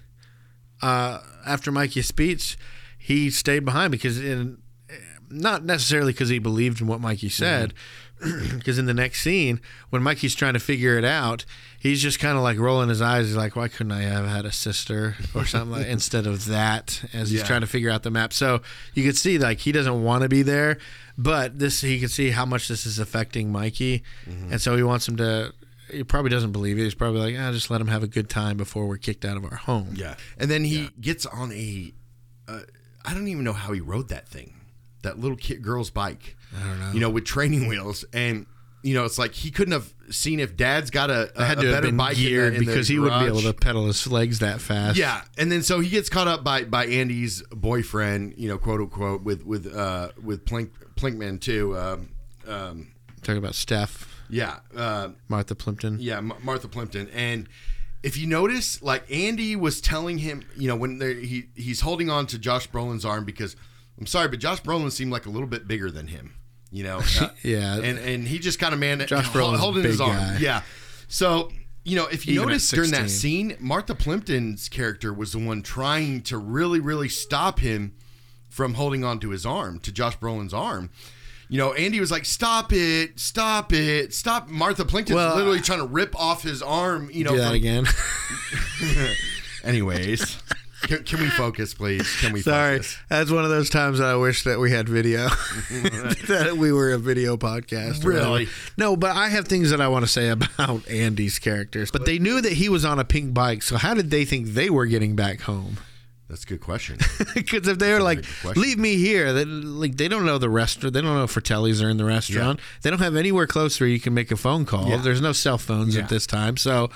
uh, 0.83 1.19
after 1.47 1.71
Mikey's 1.73 2.07
speech, 2.07 2.57
he 2.99 3.31
stayed 3.31 3.65
behind 3.65 3.91
because 3.93 4.19
in 4.23 4.59
not 5.33 5.65
necessarily 5.65 6.13
because 6.13 6.29
he 6.29 6.39
believed 6.39 6.81
in 6.81 6.87
what 6.89 7.01
Mikey 7.01 7.29
said, 7.29 7.73
because 8.21 8.79
in 8.79 8.87
the 8.87 8.93
next 8.95 9.23
scene, 9.23 9.61
when 9.91 10.03
Mikey's 10.03 10.35
trying 10.35 10.55
to 10.55 10.59
figure 10.61 10.99
it 10.99 11.05
out, 11.05 11.45
he's 11.79 12.03
just 12.03 12.19
kind 12.19 12.37
of 12.37 12.43
like 12.43 12.59
rolling 12.59 12.89
his 12.89 13.01
eyes. 13.01 13.27
He's 13.29 13.37
like, 13.37 13.55
"Why 13.57 13.69
couldn't 13.69 13.93
I 13.93 14.03
have 14.03 14.27
had 14.27 14.45
a 14.45 14.53
sister 14.53 15.17
or 15.35 15.47
something 15.47 15.71
like, 15.71 15.87
instead 15.99 16.27
of 16.27 16.47
that?" 16.47 17.03
As 17.15 17.31
he's 17.31 17.41
Yeah. 17.41 17.47
trying 17.47 17.61
to 17.61 17.67
figure 17.69 17.91
out 17.91 18.03
the 18.03 18.11
map. 18.11 18.33
So 18.33 18.61
you 18.95 19.05
could 19.05 19.17
see 19.17 19.39
like 19.39 19.61
he 19.61 19.73
doesn't 19.73 20.03
want 20.03 20.23
to 20.25 20.29
be 20.29 20.43
there, 20.43 20.79
but 21.17 21.59
this 21.61 21.81
he 21.81 22.01
could 22.01 22.11
see 22.11 22.31
how 22.31 22.45
much 22.45 22.67
this 22.69 22.85
is 22.85 22.99
affecting 22.99 23.53
Mikey, 23.53 24.03
Mm-hmm. 24.29 24.53
and 24.53 24.61
so 24.61 24.77
he 24.77 24.83
wants 24.83 25.07
him 25.09 25.17
to. 25.19 25.53
He 25.93 26.05
probably 26.05 26.31
doesn't 26.31 26.53
believe 26.53 26.79
it. 26.79 26.83
He's 26.85 26.95
probably 26.95 27.21
like, 27.21 27.37
"Ah, 27.39 27.53
just 27.53 27.71
let 27.71 27.81
him 27.81 27.89
have 27.89 28.03
a 28.03 28.09
good 28.09 28.29
time 28.31 28.57
before 28.57 28.87
we're 28.87 28.97
kicked 28.99 29.25
out 29.25 29.37
of 29.37 29.45
our 29.45 29.57
home." 29.57 29.95
Yeah, 29.95 30.15
and 30.39 30.51
then 30.51 30.65
he 30.65 30.91
gets 31.01 31.27
on 31.27 31.53
a. 31.53 31.93
Uh, 32.49 32.61
I 33.05 33.15
don't 33.15 33.29
even 33.29 33.45
know 33.45 33.53
how 33.53 33.73
he 33.73 33.81
rode 33.81 34.09
that 34.09 34.29
thing, 34.29 34.55
that 35.03 35.19
little 35.19 35.37
kid 35.37 35.63
girl's 35.63 35.91
bike. 35.91 36.37
I 36.57 36.67
don't 36.67 36.81
know. 36.81 36.93
You 36.93 37.01
know, 37.01 37.11
with 37.11 37.25
training 37.25 37.67
wheels, 37.69 38.05
and 38.13 38.47
you 38.83 38.95
know, 38.95 39.05
it's 39.05 39.19
like 39.19 39.35
he 39.35 39.51
couldn't 39.51 39.73
have 39.73 39.93
seen 40.11 40.41
if 40.41 40.57
Dad's 40.57 40.91
got 40.91 41.11
a, 41.11 41.31
a, 41.39 41.43
It 41.43 41.47
had 41.47 41.59
a 41.59 41.61
to 41.61 41.67
have 41.69 41.77
better 41.77 41.87
been 41.89 41.97
bike 41.99 42.19
in 42.19 42.25
the- 42.25 42.47
in 42.47 42.53
the 42.55 42.59
because 42.61 42.89
he 42.89 42.99
wouldn't 42.99 43.21
be 43.21 43.27
able 43.29 43.43
to 43.43 43.53
pedal 43.53 43.87
his 43.87 44.07
legs 44.07 44.39
that 44.41 44.61
fast. 44.61 44.97
Yeah, 44.99 45.23
and 45.39 45.53
then 45.53 45.63
so 45.63 45.81
he 45.81 45.89
gets 45.91 46.09
caught 46.09 46.29
up 46.29 46.43
by 46.43 46.65
by 46.65 46.87
Andy's 46.87 47.43
boyfriend, 47.53 48.35
you 48.37 48.49
know, 48.49 48.59
quote 48.59 48.81
unquote, 48.81 49.23
with 49.23 49.45
with 49.45 49.67
uh 49.75 50.11
with 50.23 50.45
Plink 50.45 50.71
Plinkman 50.97 51.41
too. 51.41 51.77
Um, 51.79 52.09
um, 52.49 52.89
Talk 53.23 53.37
about 53.37 53.53
Stef, 53.53 54.07
yeah, 54.31 54.59
uh, 54.77 55.09
Martha 55.29 55.55
Plimpton. 55.55 55.99
yeah, 56.01 56.19
M- 56.19 56.33
Martha 56.43 56.69
Plimpton, 56.69 57.09
and 57.15 57.49
if 58.03 58.17
you 58.17 58.27
notice, 58.27 58.81
like 58.83 59.05
Andy 59.11 59.57
was 59.57 59.81
telling 59.81 60.19
him, 60.19 60.43
you 60.57 60.69
know, 60.69 60.77
when 60.77 61.01
he 61.01 61.49
he's 61.55 61.81
holding 61.83 62.09
on 62.11 62.27
to 62.29 62.39
Josh 62.39 62.69
Brolin's 62.71 63.05
arm 63.05 63.25
because 63.25 63.57
I'm 63.99 64.07
sorry, 64.07 64.29
but 64.29 64.39
Josh 64.39 64.63
Brolin 64.63 64.91
seemed 64.91 65.13
like 65.13 65.27
a 65.27 65.31
little 65.31 65.47
bit 65.49 65.69
bigger 65.69 65.91
than 65.91 66.07
him, 66.07 66.35
you 66.71 66.83
know. 66.85 67.01
Uh, 67.21 67.29
Yeah. 67.43 67.77
and 67.77 67.99
and 67.99 68.27
he 68.27 68.39
just 68.39 68.59
kind 68.59 68.73
of 68.73 68.81
man 68.81 69.05
Josh 69.07 69.29
Brolin's 69.29 69.61
holding 69.61 69.83
his 69.85 70.01
arm, 70.01 70.17
guy. 70.17 70.39
yeah. 70.41 70.63
So 71.09 71.51
you 71.85 71.97
know, 71.97 72.07
if 72.07 72.27
you 72.27 72.35
Even 72.35 72.49
notice 72.49 72.71
during 72.71 72.91
that 72.93 73.09
scene, 73.11 73.57
Martha 73.59 73.95
Plimpton's 73.95 74.69
character 74.69 75.13
was 75.15 75.33
the 75.33 75.39
one 75.39 75.63
trying 75.63 76.21
to 76.25 76.37
really, 76.37 76.79
really 76.79 77.09
stop 77.09 77.59
him 77.61 77.95
from 78.51 78.75
holding 78.75 79.03
on 79.03 79.19
to 79.21 79.31
his 79.31 79.47
arm, 79.47 79.79
to 79.81 79.91
Josh 79.93 80.19
Brolin's 80.19 80.53
arm. 80.53 80.91
You 81.51 81.59
know, 81.59 81.73
Andy 81.75 81.99
was 81.99 82.13
like, 82.13 82.25
"Stop 82.25 82.73
it! 82.73 83.19
Stop 83.19 83.73
it! 83.73 84.15
Stop!" 84.15 84.49
Martha 84.49 84.85
Plimpton's 84.85 85.17
Well, 85.17 85.35
literally 85.35 85.61
trying 85.61 85.81
to 85.81 85.87
rip 85.87 86.15
off 86.19 86.45
his 86.45 86.63
arm. 86.63 87.11
You 87.13 87.25
know, 87.25 87.33
Do 87.33 87.39
that 87.39 87.47
from- 87.49 87.55
again. 87.57 87.87
Anyways, 89.65 90.39
can, 90.83 91.03
can 91.03 91.21
we 91.21 91.29
focus, 91.29 91.75
please? 91.75 92.09
Can 92.21 92.33
we? 92.33 92.41
Sorry, 92.41 92.77
focus? 92.79 92.97
that's 93.09 93.31
one 93.33 93.43
of 93.45 93.51
those 93.51 93.69
times 93.69 93.99
that 93.99 94.09
I 94.09 94.15
wish 94.15 94.45
that 94.45 94.61
we 94.61 94.71
had 94.71 94.89
video, 94.89 95.29
that 96.29 96.55
we 96.57 96.73
were 96.73 96.93
a 96.93 96.99
video 96.99 97.37
podcast. 97.37 98.05
Really? 98.05 98.49
No, 98.79 98.97
but 98.97 99.15
I 99.17 99.29
have 99.29 99.47
things 99.49 99.71
that 99.71 99.81
I 99.81 99.89
want 99.89 100.05
to 100.05 100.11
say 100.11 100.29
about 100.31 100.89
Andy's 100.89 101.39
characters. 101.41 101.91
But 101.91 102.07
they 102.07 102.19
knew 102.21 102.41
that 102.41 102.53
he 102.53 102.69
was 102.69 102.85
on 102.85 102.99
a 103.01 103.05
pink 103.05 103.35
bike, 103.35 103.63
so 103.63 103.77
how 103.77 103.93
did 103.95 104.11
they 104.11 104.25
think 104.25 104.49
they 104.49 104.71
were 104.71 104.87
getting 104.87 105.17
back 105.17 105.41
home? 105.43 105.79
That's 106.31 106.45
a 106.45 106.47
good 106.47 106.61
question. 106.61 106.99
Because 107.35 107.69
if 107.69 107.79
they 107.79 107.93
were 107.93 108.01
like, 108.01 108.25
"Leave 108.57 108.79
me 108.79 108.97
here," 108.97 109.33
they, 109.33 109.45
like 109.45 109.97
they 109.97 110.09
don't 110.09 110.25
know 110.25 110.39
the 110.39 110.49
restaurant, 110.49 110.95
they 110.95 111.01
don't 111.03 111.15
know 111.15 111.25
if 111.25 111.33
Fratelli's 111.33 111.83
are 111.83 111.89
in 111.91 111.97
the 111.99 112.05
restaurant. 112.05 112.61
They 112.83 112.89
don't 112.91 113.01
have 113.01 113.17
anywhere 113.17 113.47
close 113.47 113.79
where 113.81 113.89
you 113.89 114.01
can 114.01 114.15
make 114.15 114.31
a 114.31 114.37
phone 114.37 114.65
call. 114.65 114.89
Yeah. 114.89 114.97
There's 114.99 115.21
no 115.21 115.33
cell 115.33 115.59
phones 115.59 115.95
Yeah. 115.97 116.03
at 116.05 116.09
this 116.09 116.27
time, 116.27 116.57
so 116.57 116.89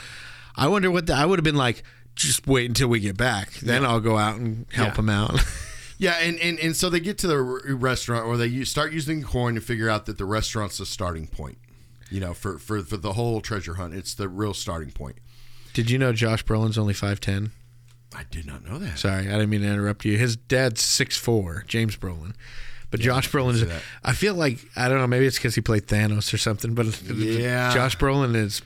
I 0.57 0.69
wonder 0.69 0.91
what 0.91 1.07
the, 1.07 1.15
I 1.15 1.27
would 1.27 1.39
have 1.39 1.45
been 1.45 1.57
like. 1.57 1.83
Just 2.17 2.47
wait 2.47 2.67
until 2.71 2.87
we 2.87 3.01
get 3.01 3.17
back, 3.17 3.55
then 3.55 3.85
I'll 3.85 3.99
go 3.99 4.17
out 4.17 4.37
and 4.37 4.67
help 4.73 4.95
Yeah. 4.95 4.99
him 5.01 5.11
out. 5.11 5.41
Yeah, 5.97 6.15
and, 6.21 6.39
and, 6.41 6.59
and 6.59 6.77
so 6.77 6.91
they 6.91 6.99
get 6.99 7.19
to 7.19 7.29
the 7.29 7.39
restaurant, 7.39 8.27
or 8.27 8.37
they 8.37 8.65
start 8.65 8.93
using 8.93 9.23
coin 9.23 9.55
to 9.55 9.61
figure 9.61 9.89
out 9.89 10.07
that 10.07 10.19
the 10.19 10.25
restaurant's 10.25 10.79
the 10.79 10.87
starting 10.87 11.29
point. 11.29 11.57
You 12.11 12.19
know, 12.19 12.35
for, 12.35 12.59
for, 12.59 12.83
for 12.83 12.97
the 12.97 13.13
whole 13.13 13.41
treasure 13.41 13.75
hunt, 13.75 13.95
it's 13.95 14.13
the 14.13 14.29
real 14.29 14.55
starting 14.55 14.91
point. 14.91 15.17
Did 15.73 15.91
you 15.91 15.99
know 15.99 16.13
Josh 16.13 16.45
Brolin's 16.45 16.77
only 16.79 16.95
five 16.95 17.21
ten? 17.21 17.53
I 18.15 18.23
did 18.31 18.47
not 18.47 18.65
know 18.65 18.79
that. 18.79 18.99
Sorry, 18.99 19.27
I 19.29 19.33
didn't 19.33 19.51
mean 19.51 19.63
to 19.63 19.69
interrupt 19.69 20.05
you. 20.05 20.17
His 20.17 20.37
dad's 20.37 20.81
six 20.83 21.17
four, 21.17 21.65
James 21.67 21.97
Brolin. 21.97 22.35
But 22.91 23.01
Josh 23.01 23.29
Brolin 23.29 23.55
is. 23.55 23.65
I 24.05 24.13
feel 24.13 24.35
like 24.35 24.59
I 24.77 24.89
don't 24.89 24.99
know. 24.99 25.07
Maybe 25.09 25.27
it's 25.27 25.37
because 25.37 25.55
he 25.57 25.61
played 25.61 25.87
Thanos 25.87 26.33
or 26.33 26.39
something. 26.39 26.75
But 26.75 26.87
Yeah. 27.11 27.75
Josh 27.75 27.97
Brolin 27.99 28.37
is 28.37 28.63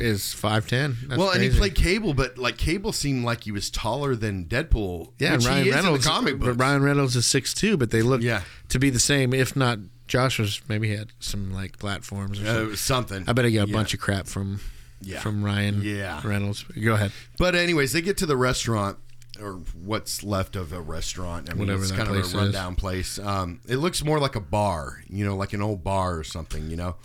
is 0.00 0.32
five 0.32 0.66
ten. 0.66 0.96
well, 1.16 1.30
and 1.30 1.42
he 1.42 1.50
played 1.50 1.74
Cable, 1.74 2.14
but 2.14 2.36
like 2.38 2.56
Cable 2.58 2.92
seemed 2.92 3.24
like 3.24 3.44
he 3.44 3.52
was 3.52 3.70
taller 3.70 4.16
than 4.16 4.46
Deadpool. 4.46 5.12
Yeah, 5.18 5.36
Ryan 5.40 5.70
Reynolds. 5.70 6.06
comic 6.06 6.38
but. 6.40 6.54
Ryan 6.54 6.82
Reynolds 6.82 7.14
is 7.14 7.26
six 7.26 7.54
two, 7.54 7.76
but 7.76 7.90
they 7.90 8.02
look 8.02 8.22
Yeah. 8.22 8.42
to 8.70 8.78
be 8.80 8.90
the 8.90 8.98
same. 8.98 9.32
If 9.34 9.54
not, 9.54 9.78
Josh 10.08 10.38
was 10.40 10.60
maybe 10.68 10.88
he 10.88 10.96
had 10.96 11.08
some 11.20 11.52
like 11.52 11.78
platforms 11.78 12.40
or 12.40 12.46
Uh, 12.46 12.54
something. 12.54 12.76
something. 12.76 13.24
I 13.28 13.32
bet 13.34 13.44
he 13.44 13.52
got 13.52 13.66
a 13.66 13.70
Yeah. 13.70 13.76
bunch 13.76 13.94
of 13.94 14.00
crap 14.00 14.26
from 14.26 14.58
Yeah. 15.02 15.20
from 15.20 15.44
Ryan 15.44 15.80
Yeah. 15.82 16.20
Reynolds. 16.24 16.62
Go 16.64 16.94
ahead. 16.94 17.12
But 17.38 17.54
anyways, 17.54 17.92
they 17.92 18.02
get 18.02 18.16
to 18.18 18.26
the 18.26 18.36
restaurant 18.36 18.98
or 19.40 19.52
what's 19.82 20.22
left 20.22 20.56
of 20.56 20.72
a 20.72 20.80
restaurant. 20.80 21.48
I 21.48 21.54
mean, 21.54 21.60
Whatever 21.60 21.82
it's 21.82 21.90
that 21.92 21.96
kind 21.98 22.10
of 22.10 22.16
is. 22.16 22.34
a 22.34 22.36
rundown 22.36 22.74
place. 22.76 23.18
Um, 23.18 23.60
it 23.66 23.76
looks 23.76 24.04
more 24.04 24.18
like 24.18 24.36
a 24.36 24.40
bar, 24.40 25.02
you 25.08 25.24
know, 25.24 25.34
like 25.36 25.52
an 25.54 25.62
old 25.62 25.82
bar 25.82 26.18
or 26.18 26.24
something, 26.24 26.68
you 26.70 26.76
know. 26.76 26.96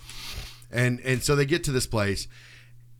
And 0.71 0.99
and 1.01 1.23
so 1.23 1.35
they 1.37 1.45
get 1.45 1.63
to 1.65 1.71
this 1.71 1.87
place, 1.87 2.27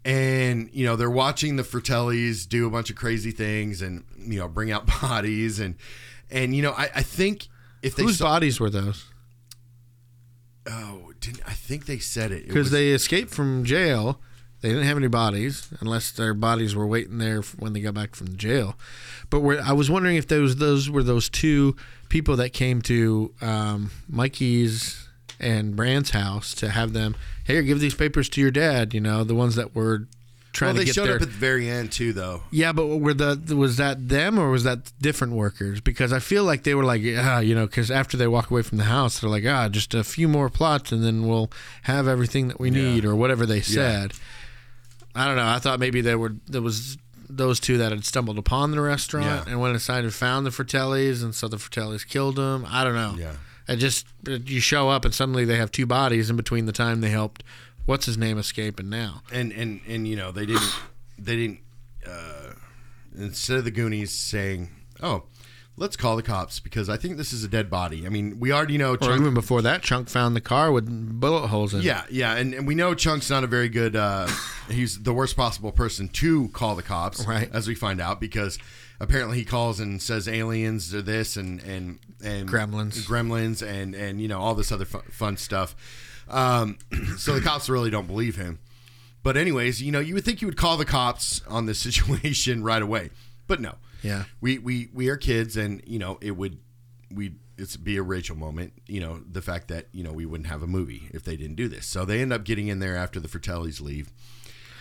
and 0.05 0.69
you 0.71 0.85
know 0.85 0.95
they're 0.95 1.09
watching 1.09 1.57
the 1.57 1.63
Fratellis 1.63 2.47
do 2.47 2.65
a 2.67 2.69
bunch 2.69 2.89
of 2.89 2.95
crazy 2.95 3.31
things, 3.31 3.81
and 3.81 4.05
you 4.17 4.39
know 4.39 4.47
bring 4.47 4.71
out 4.71 4.85
bodies, 5.01 5.59
and 5.59 5.75
and 6.31 6.55
you 6.55 6.61
know 6.61 6.71
I, 6.71 6.89
I 6.95 7.01
think 7.01 7.47
if 7.81 7.95
they 7.97 8.03
Whose 8.03 8.19
saw, 8.19 8.25
bodies 8.25 8.59
were 8.61 8.69
those? 8.69 9.05
oh 10.67 11.11
didn't 11.19 11.41
I 11.47 11.53
think 11.53 11.85
they 11.85 11.99
said 11.99 12.31
it 12.31 12.43
It 12.43 12.47
because 12.47 12.71
they 12.71 12.89
escaped 12.91 13.31
from 13.31 13.63
jail. 13.65 14.19
They 14.65 14.71
didn't 14.71 14.87
have 14.87 14.97
any 14.97 15.09
bodies, 15.09 15.67
unless 15.79 16.09
their 16.09 16.33
bodies 16.33 16.73
were 16.73 16.87
waiting 16.87 17.19
there 17.19 17.43
when 17.59 17.73
they 17.73 17.81
got 17.81 17.93
back 17.93 18.15
from 18.15 18.25
the 18.25 18.35
jail. 18.35 18.75
But 19.29 19.41
were, 19.41 19.61
I 19.61 19.73
was 19.73 19.91
wondering 19.91 20.15
if 20.15 20.27
those 20.27 20.55
those 20.55 20.89
were 20.89 21.03
those 21.03 21.29
two 21.29 21.75
people 22.09 22.35
that 22.37 22.51
came 22.51 22.81
to 22.81 23.31
um, 23.41 23.91
Mikey's 24.09 25.07
and 25.39 25.75
Brand's 25.75 26.09
house 26.09 26.55
to 26.55 26.69
have 26.69 26.93
them. 26.93 27.15
Here, 27.43 27.61
give 27.61 27.79
these 27.79 27.93
papers 27.93 28.27
to 28.29 28.41
your 28.41 28.49
dad. 28.49 28.95
You 28.95 29.01
know, 29.01 29.23
the 29.23 29.35
ones 29.35 29.53
that 29.53 29.75
were 29.75 30.07
trying 30.51 30.73
well, 30.73 30.81
to 30.81 30.85
they 30.87 30.91
showed 30.91 31.09
up 31.11 31.21
at 31.21 31.27
the 31.27 31.27
very 31.27 31.69
end 31.69 31.91
too, 31.91 32.11
though. 32.11 32.41
yeah, 32.49 32.71
but 32.71 32.87
were 32.87 33.13
the 33.13 33.55
was 33.55 33.77
that 33.77 34.09
them 34.09 34.39
or 34.39 34.49
was 34.49 34.63
that 34.63 34.91
different 34.99 35.33
workers? 35.33 35.79
Because 35.79 36.11
I 36.11 36.17
feel 36.17 36.43
like 36.43 36.63
they 36.63 36.73
were 36.73 36.85
like, 36.85 37.03
ah, 37.19 37.37
you 37.37 37.53
know, 37.53 37.67
because 37.67 37.91
after 37.91 38.17
they 38.17 38.25
walk 38.25 38.49
away 38.49 38.63
from 38.63 38.79
the 38.79 38.85
house, 38.85 39.19
they're 39.19 39.29
like, 39.29 39.45
ah, 39.45 39.69
just 39.69 39.93
a 39.93 40.03
few 40.03 40.27
more 40.27 40.49
plots 40.49 40.91
and 40.91 41.03
then 41.03 41.27
we'll 41.27 41.51
have 41.83 42.07
everything 42.07 42.47
that 42.47 42.59
we 42.59 42.71
need 42.71 43.05
or 43.05 43.15
whatever 43.15 43.45
they 43.45 43.61
said. 43.61 44.13
I 45.15 45.25
don't 45.25 45.35
know. 45.37 45.47
I 45.47 45.59
thought 45.59 45.79
maybe 45.79 46.01
there 46.01 46.17
were 46.19 46.33
there 46.47 46.61
was 46.61 46.97
those 47.29 47.59
two 47.59 47.77
that 47.79 47.91
had 47.91 48.05
stumbled 48.05 48.37
upon 48.37 48.71
the 48.71 48.81
restaurant 48.81 49.47
Yeah. 49.47 49.51
and 49.51 49.59
went 49.61 49.73
inside 49.73 50.03
and 50.03 50.13
found 50.13 50.45
the 50.45 50.51
Fratellis, 50.51 51.23
and 51.23 51.33
so 51.33 51.47
the 51.47 51.57
Fratellis 51.57 52.05
killed 52.07 52.35
them. 52.35 52.65
I 52.69 52.83
don't 52.83 52.93
know. 52.95 53.15
Yeah. 53.17 53.33
I 53.67 53.75
just 53.75 54.05
you 54.27 54.59
show 54.59 54.89
up 54.89 55.05
and 55.05 55.13
suddenly 55.13 55.43
they 55.45 55.55
have 55.57 55.71
two 55.71 55.85
bodies 55.87 56.29
in 56.29 56.35
between 56.35 56.65
the 56.67 56.71
time 56.71 57.01
they 57.01 57.09
helped. 57.09 57.43
What's 57.85 58.05
his 58.05 58.17
name 58.17 58.37
escape 58.37 58.79
and 58.79 58.89
now? 58.89 59.23
and 59.31 59.51
and 59.51 59.81
and 59.87 60.07
you 60.07 60.15
know 60.15 60.31
they 60.31 60.45
didn't 60.45 60.75
they 61.17 61.35
didn't 61.35 61.59
uh, 62.07 62.51
instead 63.17 63.57
of 63.57 63.63
the 63.63 63.71
Goonies 63.71 64.11
saying, 64.11 64.69
"Oh, 65.01 65.23
let's 65.77 65.95
call 65.95 66.15
the 66.15 66.23
cops 66.23 66.59
because 66.59 66.89
I 66.89 66.97
think 66.97 67.17
this 67.17 67.33
is 67.33 67.43
a 67.43 67.47
dead 67.47 67.69
body." 67.69 68.05
I 68.05 68.09
mean, 68.09 68.39
we 68.39 68.51
already 68.51 68.77
know 68.77 68.95
Or 69.01 69.15
even 69.15 69.33
before 69.33 69.61
that, 69.63 69.81
Chunk 69.81 70.09
found 70.09 70.35
the 70.35 70.41
car 70.41 70.71
with 70.71 70.87
bullet 71.19 71.47
holes 71.47 71.73
in 71.73 71.81
it. 71.81 71.85
yeah, 71.85 72.03
yeah, 72.09 72.35
and, 72.35 72.53
and 72.53 72.67
we 72.67 72.75
know 72.75 72.93
Chunk's 72.95 73.29
not 73.29 73.43
a 73.43 73.47
very 73.47 73.69
good. 73.69 73.95
Uh, 73.95 74.27
he's 74.69 75.01
the 75.03 75.13
worst 75.13 75.35
possible 75.35 75.71
person 75.71 76.07
to 76.09 76.49
call 76.49 76.75
the 76.75 76.83
cops, 76.83 77.25
Right. 77.25 77.49
As 77.53 77.67
we 77.67 77.75
find 77.75 77.99
out, 78.01 78.19
because 78.19 78.57
apparently 78.99 79.37
he 79.37 79.45
calls 79.45 79.79
and 79.79 80.01
says 80.01 80.27
aliens 80.27 80.93
or 80.93 81.01
this 81.01 81.35
and 81.37 81.61
and 81.61 81.99
and 82.23 82.47
Gremlins. 82.49 83.05
gremlins, 83.05 83.61
and 83.65 83.93
and 83.95 84.21
you 84.21 84.27
know 84.27 84.39
all 84.39 84.55
this 84.55 84.71
other 84.71 84.85
fun, 84.85 85.01
fun 85.11 85.37
stuff. 85.37 85.75
Um, 86.27 86.77
so 87.17 87.33
the 87.35 87.41
cops 87.41 87.69
really 87.69 87.89
don't 87.89 88.07
believe 88.07 88.35
him. 88.35 88.59
But 89.21 89.37
anyways, 89.37 89.81
you 89.81 89.91
know, 89.91 89.99
you 89.99 90.13
would 90.13 90.23
think 90.23 90.41
you 90.41 90.47
would 90.47 90.55
call 90.57 90.77
the 90.77 90.85
cops 90.85 91.41
on 91.47 91.65
this 91.65 91.79
situation 91.89 92.63
right 92.63 92.81
away, 92.81 93.09
but 93.47 93.59
no. 93.59 93.75
Yeah. 94.05 94.23
we 94.41 94.57
we 94.59 94.89
we 94.93 95.09
are 95.09 95.17
kids, 95.17 95.57
and 95.57 95.81
you 95.85 95.99
know 95.99 96.17
it 96.21 96.31
would 96.31 96.59
we 97.11 97.35
it's 97.57 97.77
be 97.77 97.97
a 97.97 98.03
Rachel 98.03 98.35
moment. 98.35 98.73
You 98.87 98.99
know 98.99 99.21
the 99.31 99.41
fact 99.41 99.67
that 99.69 99.87
you 99.91 100.03
know 100.03 100.11
we 100.13 100.25
wouldn't 100.25 100.47
have 100.49 100.61
a 100.63 100.67
movie 100.67 101.09
if 101.13 101.23
they 101.23 101.35
didn't 101.35 101.55
do 101.55 101.67
this. 101.67 101.85
So 101.85 102.05
they 102.05 102.21
end 102.21 102.31
up 102.33 102.43
getting 102.43 102.67
in 102.67 102.79
there 102.79 102.95
after 102.95 103.19
the 103.19 103.27
Fratellis 103.27 103.81
leave, 103.81 104.11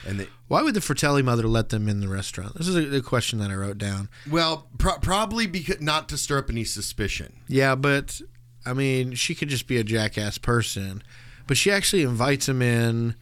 and 0.07 0.21
they 0.21 0.27
Why 0.49 0.63
would 0.63 0.75
the 0.75 0.81
Fratelli 0.81 1.23
mother 1.23 1.47
let 1.49 1.69
them 1.71 1.89
in 1.89 2.01
the 2.01 2.09
restaurant? 2.09 2.55
This 2.57 2.69
is 2.69 2.77
a, 2.77 2.97
a 2.97 3.03
question 3.03 3.39
that 3.39 3.51
I 3.51 3.55
wrote 3.55 3.79
down. 3.79 4.09
well 4.31 4.69
pro- 4.79 4.99
probably 4.99 5.47
because 5.47 5.81
not 5.81 6.09
to 6.11 6.19
stir 6.19 6.39
up 6.39 6.51
any 6.51 6.65
suspicion. 6.65 7.41
Yeah, 7.49 7.75
but 7.77 8.21
I 8.67 8.73
mean, 8.73 9.15
she 9.15 9.35
could 9.35 9.49
just 9.49 9.67
be 9.67 9.77
a 9.79 9.85
jackass 9.85 10.39
person, 10.39 11.03
but 11.47 11.57
she 11.57 11.71
actually 11.71 12.03
invites 12.03 12.47
them 12.47 12.63
in, 12.63 13.15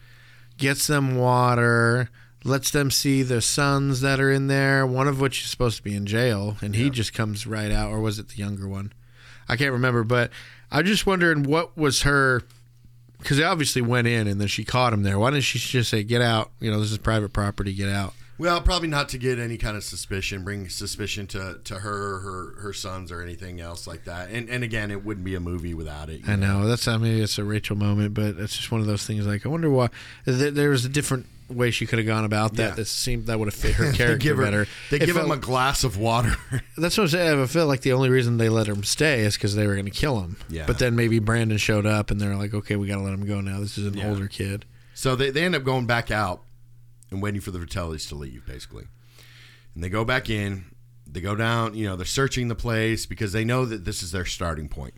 gets 0.57 0.87
them 0.87 1.15
water, 1.15 2.09
lets 2.43 2.71
them 2.71 2.91
see 2.91 3.23
the 3.23 3.41
sons 3.41 4.01
that 4.01 4.19
are 4.19 4.31
in 4.31 4.47
there. 4.47 4.85
One 4.85 5.07
of 5.07 5.19
which 5.19 5.43
is 5.43 5.49
supposed 5.49 5.77
to 5.77 5.83
be 5.83 5.95
in 5.95 6.05
jail, 6.05 6.57
and 6.61 6.75
he 6.75 6.89
just 6.89 7.13
comes 7.13 7.47
right 7.47 7.71
out. 7.71 7.91
Or 7.91 7.99
was 7.99 8.19
it 8.19 8.29
the 8.29 8.37
younger 8.37 8.67
one? 8.67 8.93
I 9.47 9.55
can't 9.55 9.71
remember, 9.71 10.03
but 10.03 10.31
I'm 10.71 10.85
just 10.85 11.05
wondering 11.05 11.43
what 11.43 11.77
was 11.77 12.01
her 12.03 12.43
because 13.19 13.37
they 13.37 13.43
obviously 13.43 13.81
went 13.81 14.07
in 14.07 14.27
and 14.27 14.39
then 14.39 14.47
she 14.47 14.65
caught 14.65 14.93
him 14.93 15.03
there. 15.03 15.17
Why 15.17 15.31
didn't 15.31 15.43
she 15.43 15.59
just 15.59 15.89
say, 15.89 16.03
"Get 16.03 16.21
out"? 16.21 16.51
You 16.59 16.71
know, 16.71 16.79
this 16.79 16.91
is 16.91 16.97
private 16.97 17.33
property. 17.33 17.73
Get 17.73 17.89
out. 17.89 18.13
Well, 18.39 18.59
probably 18.61 18.87
not 18.87 19.09
to 19.09 19.19
get 19.19 19.37
any 19.37 19.57
kind 19.57 19.77
of 19.77 19.83
suspicion, 19.83 20.43
bring 20.43 20.67
suspicion 20.67 21.27
to, 21.27 21.59
to 21.63 21.75
her, 21.75 22.19
her 22.19 22.61
her 22.61 22.73
sons, 22.73 23.11
or 23.11 23.21
anything 23.21 23.61
else 23.61 23.85
like 23.85 24.05
that. 24.05 24.31
And 24.31 24.49
and 24.49 24.63
again, 24.63 24.91
it 24.91 25.05
wouldn't 25.05 25.23
be 25.23 25.35
a 25.35 25.39
movie 25.39 25.73
without 25.73 26.09
it. 26.09 26.21
you 26.21 26.33
I 26.33 26.35
know 26.35 26.67
that's 26.67 26.87
I 26.87 26.97
mean 26.97 27.21
it's 27.21 27.37
a 27.37 27.43
Rachel 27.43 27.75
moment, 27.75 28.13
but 28.13 28.35
it's 28.37 28.57
just 28.57 28.71
one 28.71 28.81
of 28.81 28.87
those 28.87 29.05
things. 29.05 29.27
Like 29.27 29.45
I 29.45 29.49
wonder 29.49 29.69
why 29.69 29.89
th- 30.25 30.53
there 30.53 30.69
was 30.69 30.83
a 30.83 30.89
different 30.89 31.27
way 31.49 31.71
she 31.71 31.85
could 31.85 31.99
have 31.99 32.05
gone 32.07 32.25
about 32.25 32.55
that. 32.55 32.69
Yeah. 32.69 32.75
That 32.75 32.85
seemed 32.85 33.25
that 33.27 33.37
would 33.39 33.47
have 33.47 33.53
fit 33.53 33.73
her 33.75 33.91
character 33.93 34.35
her, 34.35 34.41
better. 34.43 34.67
They 34.91 34.97
It 34.97 35.05
give 35.05 35.17
him 35.17 35.31
a 35.31 35.37
glass 35.37 35.83
of 35.83 35.97
water. 35.97 36.35
That's 36.77 36.97
what 36.97 37.03
I'm 37.05 37.09
saying. 37.09 37.41
I 37.41 37.45
feel 37.47 37.67
like 37.67 37.81
the 37.81 37.93
only 37.93 38.09
reason 38.09 38.37
they 38.37 38.49
let 38.49 38.67
him 38.67 38.83
stay 38.83 39.21
is 39.21 39.35
because 39.35 39.55
they 39.55 39.65
were 39.67 39.73
going 39.73 39.85
to 39.85 39.91
kill 39.91 40.19
him. 40.21 40.37
Yeah. 40.49 40.65
But 40.65 40.79
then 40.79 40.95
maybe 40.95 41.19
Brandon 41.19 41.57
showed 41.57 41.85
up 41.85 42.11
and 42.11 42.19
they're 42.21 42.35
like, 42.35 42.53
okay, 42.53 42.75
we 42.75 42.87
got 42.87 42.95
to 42.97 43.01
let 43.03 43.13
him 43.13 43.25
go 43.25 43.41
now. 43.41 43.59
This 43.59 43.77
is 43.77 43.87
an 43.87 43.95
Yeah. 43.95 44.09
older 44.09 44.27
kid. 44.27 44.65
so 44.93 45.15
they, 45.15 45.29
they 45.29 45.43
end 45.43 45.55
up 45.55 45.63
going 45.63 45.85
back 45.85 46.11
out 46.11 46.41
and 47.11 47.21
waiting 47.21 47.41
for 47.41 47.51
the 47.51 47.59
Fratellis 47.59 48.07
to 48.09 48.15
leave, 48.15 48.45
basically. 48.45 48.85
And 49.75 49.83
they 49.83 49.89
go 49.89 50.03
back 50.05 50.29
in. 50.29 50.65
They 51.05 51.21
go 51.21 51.35
down. 51.35 51.75
You 51.75 51.87
know, 51.87 51.95
they're 51.95 52.05
searching 52.05 52.47
the 52.47 52.55
place 52.55 53.05
because 53.05 53.33
they 53.33 53.43
know 53.45 53.65
that 53.65 53.85
this 53.85 54.01
is 54.01 54.11
their 54.11 54.25
starting 54.25 54.67
point. 54.69 54.93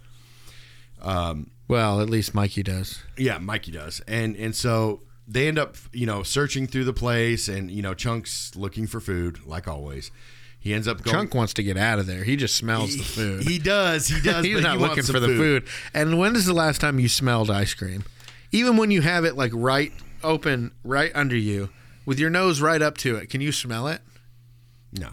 Um, 1.01 1.51
Well, 1.67 1.99
at 2.01 2.09
least 2.09 2.33
Mikey 2.33 2.63
does. 2.63 3.01
Yeah, 3.17 3.37
Mikey 3.39 3.71
does, 3.71 3.99
and 4.07 4.35
and 4.35 4.55
so 4.55 5.01
they 5.27 5.47
end 5.47 5.59
up 5.59 5.75
you 5.91 6.05
know 6.05 6.23
searching 6.23 6.67
through 6.67 6.85
the 6.85 6.93
place, 6.93 7.47
and 7.47 7.71
you 7.71 7.81
know 7.81 7.93
Chunk's 7.93 8.55
looking 8.55 8.87
for 8.87 8.99
food 8.99 9.45
like 9.45 9.67
always. 9.67 10.11
He 10.59 10.73
ends 10.73 10.87
up 10.87 11.03
going. 11.03 11.15
Chunk 11.15 11.35
wants 11.35 11.53
to 11.53 11.63
get 11.63 11.77
out 11.77 11.99
of 11.99 12.07
there. 12.07 12.23
He 12.23 12.35
just 12.35 12.55
smells 12.55 12.97
the 12.97 13.03
food. 13.03 13.43
He 13.43 13.59
does. 13.59 14.07
He 14.07 14.19
does. 14.23 14.43
He's 14.43 14.55
but 14.55 14.63
not 14.63 14.73
he 14.77 14.79
looking 14.79 14.95
wants 14.95 15.11
for 15.11 15.19
the 15.19 15.27
food. 15.27 15.67
And 15.93 16.17
when 16.17 16.35
is 16.35 16.47
the 16.47 16.53
last 16.55 16.81
time 16.81 16.99
you 16.99 17.07
smelled 17.07 17.51
ice 17.51 17.75
cream? 17.75 18.03
Even 18.51 18.75
when 18.75 18.89
you 18.89 19.01
have 19.01 19.25
it 19.25 19.35
like 19.35 19.51
right 19.53 19.91
open, 20.23 20.71
right 20.83 21.11
under 21.13 21.35
you, 21.35 21.69
with 22.07 22.17
your 22.19 22.31
nose 22.31 22.61
right 22.61 22.81
up 22.81 22.97
to 22.97 23.15
it, 23.15 23.29
can 23.29 23.41
you 23.41 23.51
smell 23.51 23.87
it? 23.87 24.01
No. 24.91 25.09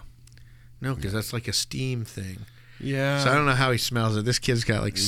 No, 0.80 0.94
because 0.94 1.12
that's 1.12 1.34
like 1.34 1.48
a 1.48 1.52
steam 1.52 2.04
thing. 2.06 2.38
Yeah. 2.80 3.22
So 3.22 3.30
I 3.30 3.34
don't 3.34 3.44
know 3.46 3.52
how 3.52 3.72
he 3.72 3.78
smells 3.78 4.16
it. 4.16 4.24
This 4.24 4.38
kid's 4.38 4.64
got 4.64 4.82
like 4.82 4.96
yeah. 4.96 5.02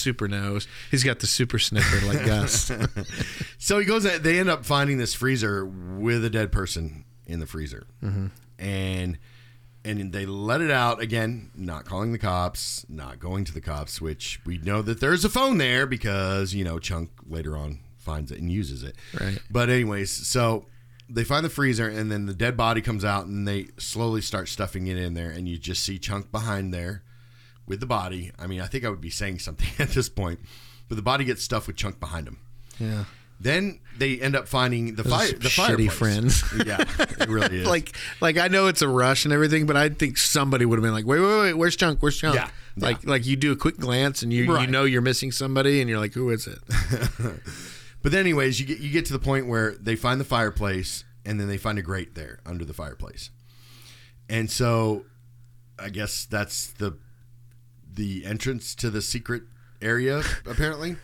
Super 0.00 0.28
nose. 0.28 0.66
He's 0.90 1.04
got 1.04 1.20
the 1.20 1.26
super 1.26 1.58
sniffer 1.58 2.06
like 2.06 2.24
Gus. 2.24 2.70
So 3.58 3.78
he 3.78 3.84
goes. 3.84 4.04
They 4.04 4.40
end 4.40 4.48
up 4.48 4.64
finding 4.64 4.96
this 4.96 5.12
freezer 5.12 5.66
with 5.66 6.24
a 6.24 6.30
dead 6.30 6.50
person 6.50 7.04
in 7.26 7.40
the 7.40 7.46
freezer, 7.46 7.86
mm-hmm. 8.02 8.28
and 8.58 9.18
and 9.84 10.12
they 10.12 10.24
let 10.24 10.62
it 10.62 10.70
out 10.70 11.00
again. 11.00 11.50
Not 11.54 11.84
calling 11.84 12.12
the 12.12 12.18
cops, 12.18 12.86
not 12.88 13.20
going 13.20 13.44
to 13.44 13.52
the 13.52 13.60
cops. 13.60 14.00
Which 14.00 14.40
we 14.46 14.56
know 14.56 14.80
that 14.80 15.00
there's 15.00 15.26
a 15.26 15.28
phone 15.28 15.58
there 15.58 15.86
because 15.86 16.54
you 16.54 16.64
know 16.64 16.78
Chunk 16.78 17.10
later 17.28 17.54
on 17.54 17.80
finds 17.98 18.32
it 18.32 18.38
and 18.38 18.50
uses 18.50 18.82
it. 18.82 18.96
Right. 19.20 19.38
But 19.50 19.68
anyways, 19.68 20.10
so 20.10 20.66
they 21.08 21.24
find 21.24 21.44
the 21.44 21.50
freezer 21.50 21.88
and 21.88 22.10
then 22.10 22.26
the 22.26 22.34
dead 22.34 22.56
body 22.56 22.80
comes 22.80 23.04
out 23.04 23.26
and 23.26 23.46
they 23.46 23.68
slowly 23.78 24.22
start 24.22 24.48
stuffing 24.48 24.86
it 24.86 24.96
in 24.96 25.14
there 25.14 25.30
and 25.30 25.48
you 25.48 25.58
just 25.58 25.84
see 25.84 25.98
Chunk 25.98 26.32
behind 26.32 26.72
there 26.72 27.02
with 27.70 27.80
the 27.80 27.86
body. 27.86 28.32
I 28.38 28.46
mean, 28.46 28.60
I 28.60 28.66
think 28.66 28.84
I 28.84 28.90
would 28.90 29.00
be 29.00 29.08
saying 29.08 29.38
something 29.38 29.68
at 29.78 29.90
this 29.90 30.10
point, 30.10 30.40
but 30.88 30.96
the 30.96 31.02
body 31.02 31.24
gets 31.24 31.42
stuffed 31.42 31.66
with 31.68 31.76
Chunk 31.76 31.98
behind 31.98 32.28
him. 32.28 32.38
yeah. 32.78 33.04
Then 33.42 33.80
they 33.96 34.20
end 34.20 34.36
up 34.36 34.48
finding 34.48 34.96
the 34.96 35.02
Those 35.02 35.12
fire. 35.14 35.28
The 35.28 35.48
shitty 35.48 35.88
fireplace. 35.88 35.92
friends. 35.94 36.44
yeah, 36.66 36.84
it 36.98 37.26
really 37.26 37.60
is. 37.60 37.66
like 37.74 37.96
like 38.20 38.36
I 38.36 38.48
know 38.48 38.66
it's 38.66 38.82
a 38.82 38.88
rush 38.88 39.24
and 39.24 39.32
everything, 39.32 39.64
but 39.64 39.78
I 39.78 39.88
think 39.88 40.18
somebody 40.18 40.66
would 40.66 40.78
have 40.78 40.82
been 40.82 40.92
like, 40.92 41.06
wait, 41.06 41.20
wait, 41.20 41.38
wait, 41.38 41.52
where's 41.54 41.74
Chunk? 41.74 42.02
Where's 42.02 42.18
Chunk? 42.18 42.34
Yeah, 42.34 42.50
Like 42.76 43.02
like 43.06 43.24
you 43.24 43.36
do 43.36 43.50
a 43.50 43.56
quick 43.56 43.78
glance 43.78 44.22
and 44.22 44.30
you 44.30 44.58
you 44.58 44.66
know 44.66 44.84
you're 44.84 45.00
missing 45.00 45.32
somebody 45.32 45.80
and 45.80 45.88
you're 45.88 45.98
like, 45.98 46.12
who 46.12 46.28
is 46.28 46.46
it? 46.46 46.58
but 48.02 48.12
then, 48.12 48.20
anyways, 48.20 48.60
you 48.60 48.66
get 48.66 48.78
you 48.80 48.90
get 48.90 49.06
to 49.06 49.12
the 49.14 49.18
point 49.18 49.46
where 49.46 49.74
they 49.80 49.96
find 49.96 50.20
the 50.20 50.24
fireplace, 50.26 51.04
and 51.24 51.40
then 51.40 51.48
they 51.48 51.56
find 51.56 51.78
a 51.78 51.82
grate 51.82 52.14
there 52.14 52.40
under 52.44 52.66
the 52.66 52.74
fireplace, 52.74 53.30
and 54.28 54.50
so 54.50 55.06
I 55.78 55.88
guess 55.88 56.26
that's 56.26 56.66
the 56.74 56.98
the 57.94 58.24
entrance 58.24 58.74
to 58.76 58.90
the 58.90 59.02
secret 59.02 59.42
area 59.82 60.22
apparently. 60.46 60.96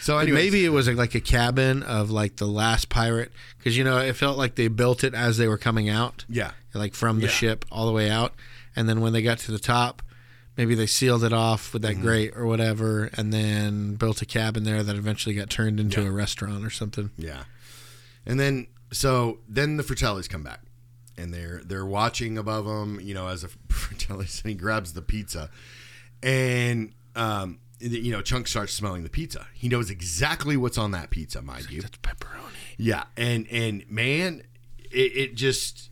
So 0.00 0.18
anyways, 0.18 0.34
maybe 0.44 0.64
it 0.64 0.70
was 0.70 0.88
like 0.88 1.14
a 1.14 1.20
cabin 1.20 1.82
of 1.84 2.10
like 2.10 2.36
the 2.36 2.46
last 2.46 2.88
pirate 2.88 3.30
because 3.58 3.76
you 3.76 3.84
know 3.84 3.98
it 3.98 4.14
felt 4.16 4.36
like 4.36 4.56
they 4.56 4.68
built 4.68 5.04
it 5.04 5.14
as 5.14 5.36
they 5.38 5.46
were 5.48 5.58
coming 5.58 5.88
out, 5.88 6.24
yeah, 6.28 6.52
like 6.74 6.94
from 6.94 7.20
the 7.20 7.26
Yeah. 7.26 7.32
ship 7.32 7.64
all 7.70 7.86
the 7.86 7.92
way 7.92 8.10
out, 8.10 8.34
and 8.74 8.88
then 8.88 9.00
when 9.00 9.12
they 9.12 9.22
got 9.22 9.38
to 9.40 9.52
the 9.52 9.58
top. 9.58 10.02
Maybe 10.56 10.76
they 10.76 10.86
sealed 10.86 11.24
it 11.24 11.32
off 11.32 11.72
with 11.72 11.82
Mm-hmm. 11.82 12.00
that 12.00 12.00
grate 12.06 12.36
or 12.36 12.46
whatever, 12.46 13.10
and 13.14 13.32
then 13.32 13.96
built 13.96 14.22
a 14.22 14.24
cabin 14.24 14.62
there 14.62 14.84
that 14.84 14.94
eventually 14.94 15.34
got 15.34 15.50
turned 15.50 15.80
into 15.80 16.00
Yeah. 16.00 16.06
a 16.06 16.10
restaurant 16.12 16.64
or 16.64 16.70
something. 16.70 17.10
Yeah. 17.18 17.42
And 18.24 18.38
then 18.38 18.68
so 18.92 19.40
then 19.48 19.78
the 19.78 19.82
Fratellis 19.82 20.28
come 20.30 20.44
back. 20.44 20.60
And 21.18 21.34
they're 21.34 21.60
they're 21.64 21.84
watching 21.84 22.38
above 22.38 22.66
them, 22.66 23.00
you 23.00 23.14
know, 23.14 23.26
as 23.26 23.42
a 23.42 23.48
Fratellis 23.68 24.42
and 24.44 24.50
he 24.50 24.54
grabs 24.54 24.92
the 24.92 25.02
pizza. 25.02 25.50
And 26.24 26.92
um 27.14 27.60
you 27.80 28.12
know, 28.12 28.22
Chunk 28.22 28.48
starts 28.48 28.72
smelling 28.72 29.02
the 29.02 29.10
pizza. 29.10 29.46
He 29.52 29.68
knows 29.68 29.90
exactly 29.90 30.56
what's 30.56 30.78
on 30.78 30.92
that 30.92 31.10
pizza, 31.10 31.42
mind 31.42 31.70
you. 31.70 31.82
That's 31.82 31.98
pepperoni. 31.98 32.52
Yeah, 32.78 33.04
and 33.16 33.46
and 33.50 33.84
man, 33.90 34.42
it, 34.78 35.16
it 35.16 35.34
just 35.34 35.90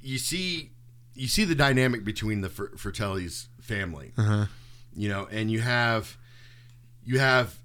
you 0.00 0.18
see 0.18 0.70
you 1.14 1.28
see 1.28 1.44
the 1.44 1.54
dynamic 1.54 2.04
between 2.04 2.40
the 2.40 2.48
Fr- 2.48 2.76
Fratelli's 2.76 3.48
family, 3.60 4.12
you 4.94 5.08
know, 5.08 5.28
and 5.30 5.50
you 5.50 5.60
have 5.60 6.16
you 7.04 7.18
have 7.18 7.58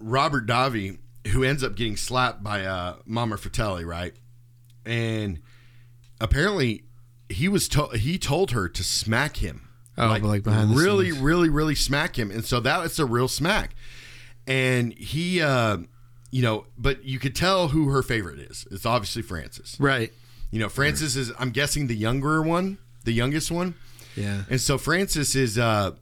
Robert 0.00 0.46
Davi 0.46 0.98
who 1.28 1.44
ends 1.44 1.62
up 1.62 1.76
getting 1.76 1.96
slapped 1.96 2.42
by 2.42 2.64
uh, 2.64 2.96
Mama 3.04 3.36
Fratelli, 3.36 3.84
right? 3.84 4.14
And 4.84 5.40
apparently 6.20 6.84
he 7.28 7.48
was 7.48 7.68
told 7.68 7.96
he 7.96 8.18
told 8.18 8.50
her 8.52 8.68
to 8.68 8.82
smack 8.82 9.36
him. 9.38 9.65
Oh, 9.98 10.18
like 10.22 10.42
behind 10.42 10.70
the 10.72 10.76
really, 10.76 11.10
scenes. 11.10 11.22
really, 11.22 11.48
really 11.48 11.74
smack 11.74 12.18
him, 12.18 12.30
and 12.30 12.44
so 12.44 12.60
that 12.60 12.80
was 12.82 12.98
a 12.98 13.06
real 13.06 13.28
smack. 13.28 13.74
And 14.46 14.92
he, 14.92 15.40
uh, 15.40 15.78
you 16.30 16.42
know, 16.42 16.66
but 16.76 17.04
you 17.04 17.18
could 17.18 17.34
tell 17.34 17.68
who 17.68 17.88
her 17.88 18.02
favorite 18.02 18.38
is. 18.38 18.66
It's 18.70 18.86
obviously 18.86 19.22
Francis. 19.22 19.76
Right. 19.80 20.12
You 20.50 20.60
know, 20.60 20.68
Francis 20.68 21.16
is 21.16 21.32
I'm 21.38 21.50
guessing 21.50 21.86
the 21.86 21.96
younger 21.96 22.42
one, 22.42 22.78
the 23.04 23.12
youngest 23.12 23.50
one. 23.50 23.74
Yeah. 24.14 24.42
And 24.48 24.60
so 24.60 24.78
Francis 24.78 25.34
is 25.34 25.58
uh, 25.58 25.92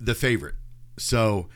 the 0.00 0.14
favorite. 0.14 0.54
So, 0.98 1.48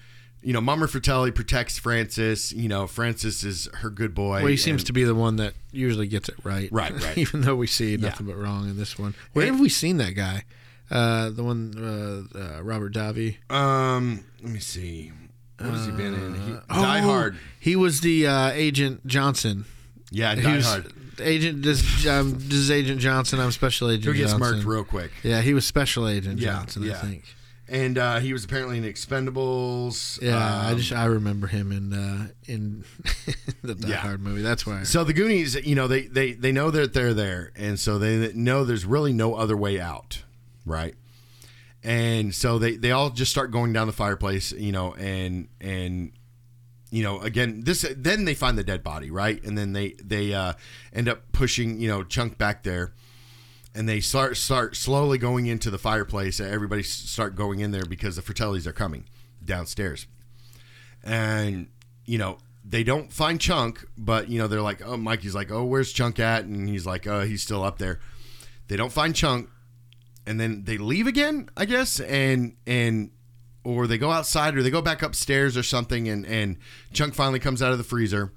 you 0.43 0.53
know, 0.53 0.61
Mama 0.61 0.87
Fratelli 0.87 1.31
protects 1.31 1.79
Francis. 1.79 2.53
You 2.53 2.69
know, 2.69 2.87
Francis 2.87 3.43
is 3.45 3.69
her 3.75 3.91
good 3.91 4.15
boy. 4.15 4.41
Well, 4.41 4.47
he 4.47 4.57
seems 4.57 4.83
and- 4.83 4.87
to 4.89 4.93
be 4.93 5.05
the 5.05 5.15
one 5.15 5.37
that 5.37 5.55
usually 5.73 6.07
gets 6.07 6.29
it 6.29 6.37
right. 6.45 6.69
Right, 6.71 6.93
right. 6.93 7.19
Even 7.19 7.41
though 7.41 7.57
we 7.57 7.67
see 7.67 7.97
nothing 7.97 8.27
but 8.27 8.37
wrong 8.37 8.69
in 8.69 8.77
this 8.77 8.99
one. 8.99 9.15
Where 9.33 9.47
have 9.47 9.61
we 9.61 9.69
seen 9.69 9.97
that 9.99 10.13
guy? 10.13 10.45
Uh, 10.91 11.31
the 11.31 11.43
one, 11.43 11.75
uh, 12.35 12.39
uh, 12.39 12.63
Robert 12.63 12.93
Davi. 12.95 13.37
Um, 13.51 14.25
let 14.43 14.53
me 14.53 14.61
see. 14.61 15.13
What 15.59 15.71
has 15.71 15.87
he 15.87 15.93
been 15.93 16.15
in? 16.15 16.35
He, 16.35 16.53
Oh, 16.71 16.83
Die 16.83 16.99
Hard. 16.99 17.39
He 17.61 17.75
was 17.77 18.01
the 18.01 18.27
uh, 18.27 18.51
Agent 18.51 19.07
Johnson. 19.07 19.65
Yeah, 20.11 20.35
He 20.35 20.43
Die 20.43 20.57
was 20.57 20.67
Hard. 20.67 20.93
Agent. 21.21 21.63
This, 21.63 22.07
um, 22.07 22.33
this 22.35 22.55
is 22.59 22.71
Agent 22.71 23.01
Johnson. 23.01 23.41
I'm 23.41 23.53
Special 23.53 23.89
Agent 23.89 24.05
Who 24.05 24.13
gets 24.15 24.33
Johnson. 24.33 24.55
marked 24.55 24.67
real 24.67 24.85
quick. 24.85 25.11
Yeah, 25.23 25.41
he 25.41 25.55
was 25.55 25.65
Special 25.65 26.07
Agent 26.09 26.39
Yeah, 26.41 26.55
Johnson. 26.59 26.91
I 26.91 26.95
think. 26.95 27.25
And 27.67 27.97
uh, 27.97 28.19
he 28.19 28.33
was 28.35 28.45
apparently 28.45 28.77
in 28.77 28.85
Expendables. 28.85 30.21
Yeah, 30.21 30.37
I 30.37 30.73
Um, 30.73 30.79
just 30.79 30.93
I 30.93 31.07
remember 31.07 31.47
him 31.47 31.73
in 31.73 31.93
uh, 31.95 32.29
in 32.47 32.85
the 33.63 33.75
Die 33.75 33.89
Yeah. 33.89 33.97
Hard 33.97 34.21
movie. 34.21 34.43
That's 34.43 34.67
why. 34.67 34.83
So 34.83 35.03
the 35.03 35.15
Goonies, 35.15 35.55
you 35.67 35.75
know, 35.75 35.89
they 35.89 36.03
they 36.09 36.33
they 36.33 36.53
know 36.53 36.71
that 36.71 36.93
they're 36.93 37.15
there, 37.15 37.53
and 37.57 37.81
so 37.81 37.99
they 37.99 38.33
know 38.35 38.65
there's 38.65 38.85
really 38.85 39.13
no 39.15 39.35
other 39.35 39.57
way 39.57 39.81
out, 39.81 40.23
right? 40.65 40.95
And 41.83 42.35
so 42.35 42.59
they 42.59 42.77
they 42.77 42.93
all 42.93 43.11
just 43.11 43.31
start 43.31 43.51
going 43.51 43.73
down 43.73 43.87
the 43.87 43.93
fireplace, 43.93 44.53
you 44.53 44.73
know, 44.73 44.95
and 44.95 45.49
and 45.61 46.13
you 46.95 47.03
know, 47.03 47.21
again, 47.21 47.63
this 47.65 47.85
then 47.97 48.25
they 48.25 48.35
find 48.35 48.57
the 48.57 48.63
dead 48.63 48.85
body, 48.85 49.11
right? 49.11 49.43
And 49.43 49.59
then 49.59 49.73
they 49.73 49.95
they 50.03 50.33
uh, 50.33 50.53
end 50.93 51.09
up 51.09 51.33
pushing, 51.33 51.81
you 51.81 51.89
know, 51.89 52.05
Chunk 52.05 52.39
back 52.39 52.63
there, 52.63 52.93
and 53.75 53.89
they 53.89 53.99
start 53.99 54.37
start 54.37 54.77
slowly 54.77 55.19
going 55.19 55.47
into 55.47 55.71
the 55.71 55.79
fireplace. 55.79 56.39
Everybody 56.39 56.85
start 56.85 57.35
going 57.35 57.59
in 57.59 57.73
there 57.73 57.85
because 57.85 58.15
the 58.15 58.23
Fratellis 58.23 58.65
are 58.67 58.73
coming 58.73 59.07
downstairs, 59.45 60.07
and 61.03 61.67
you 62.07 62.17
know 62.17 62.39
they 62.65 62.85
don't 62.85 63.13
find 63.13 63.41
Chunk, 63.41 63.85
but 63.99 64.29
you 64.29 64.39
know 64.39 64.47
they're 64.47 64.63
like, 64.63 64.81
oh, 64.87 64.97
Mikey's 64.97 65.35
like, 65.35 65.51
oh, 65.51 65.65
where's 65.65 65.93
Chunk 65.93 66.21
at? 66.21 66.45
And 66.45 66.69
he's 66.69 66.87
like, 66.87 67.09
oh, 67.09 67.23
he's 67.23 67.43
still 67.43 67.65
up 67.65 67.79
there. 67.79 67.99
They 68.69 68.77
don't 68.77 68.93
find 68.93 69.17
Chunk, 69.17 69.51
and 70.27 70.41
then 70.41 70.65
they 70.65 70.79
leave 70.79 71.07
again, 71.07 71.49
I 71.57 71.65
guess, 71.65 72.01
and 72.01 72.57
and 72.67 73.11
or 73.65 73.87
they 73.87 73.99
go 73.99 74.11
outside 74.11 74.57
or 74.57 74.63
they 74.63 74.71
go 74.71 74.83
back 74.83 75.03
upstairs 75.03 75.57
or 75.57 75.63
something, 75.63 76.09
and 76.09 76.27
and 76.27 76.59
Chunk 76.93 77.15
finally 77.15 77.39
comes 77.39 77.63
out 77.63 77.73
of 77.73 77.79
the 77.79 77.85
freezer, 77.85 78.33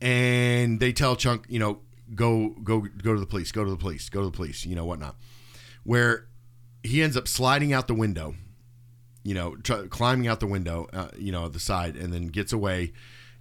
and 0.00 0.80
they 0.80 0.92
tell 0.92 1.16
Chunk, 1.16 1.46
you 1.48 1.58
know, 1.58 1.80
go 2.14 2.50
go 2.62 2.80
go 2.80 3.14
to 3.14 3.20
the 3.20 3.26
police, 3.26 3.52
go 3.52 3.64
to 3.64 3.70
the 3.70 3.76
police, 3.76 4.08
go 4.08 4.20
to 4.20 4.26
the 4.26 4.36
police, 4.36 4.64
you 4.64 4.74
know, 4.74 4.84
whatnot. 4.84 5.16
Where 5.82 6.26
he 6.82 7.02
ends 7.02 7.16
up 7.16 7.28
sliding 7.28 7.72
out 7.72 7.88
the 7.88 7.94
window, 7.94 8.34
you 9.22 9.34
know, 9.34 9.56
climbing 9.90 10.28
out 10.28 10.40
the 10.40 10.46
window, 10.46 10.88
uh, 10.92 11.08
you 11.18 11.32
know, 11.32 11.48
the 11.48 11.60
side, 11.60 11.96
and 11.96 12.12
then 12.12 12.28
gets 12.28 12.52
away, 12.52 12.92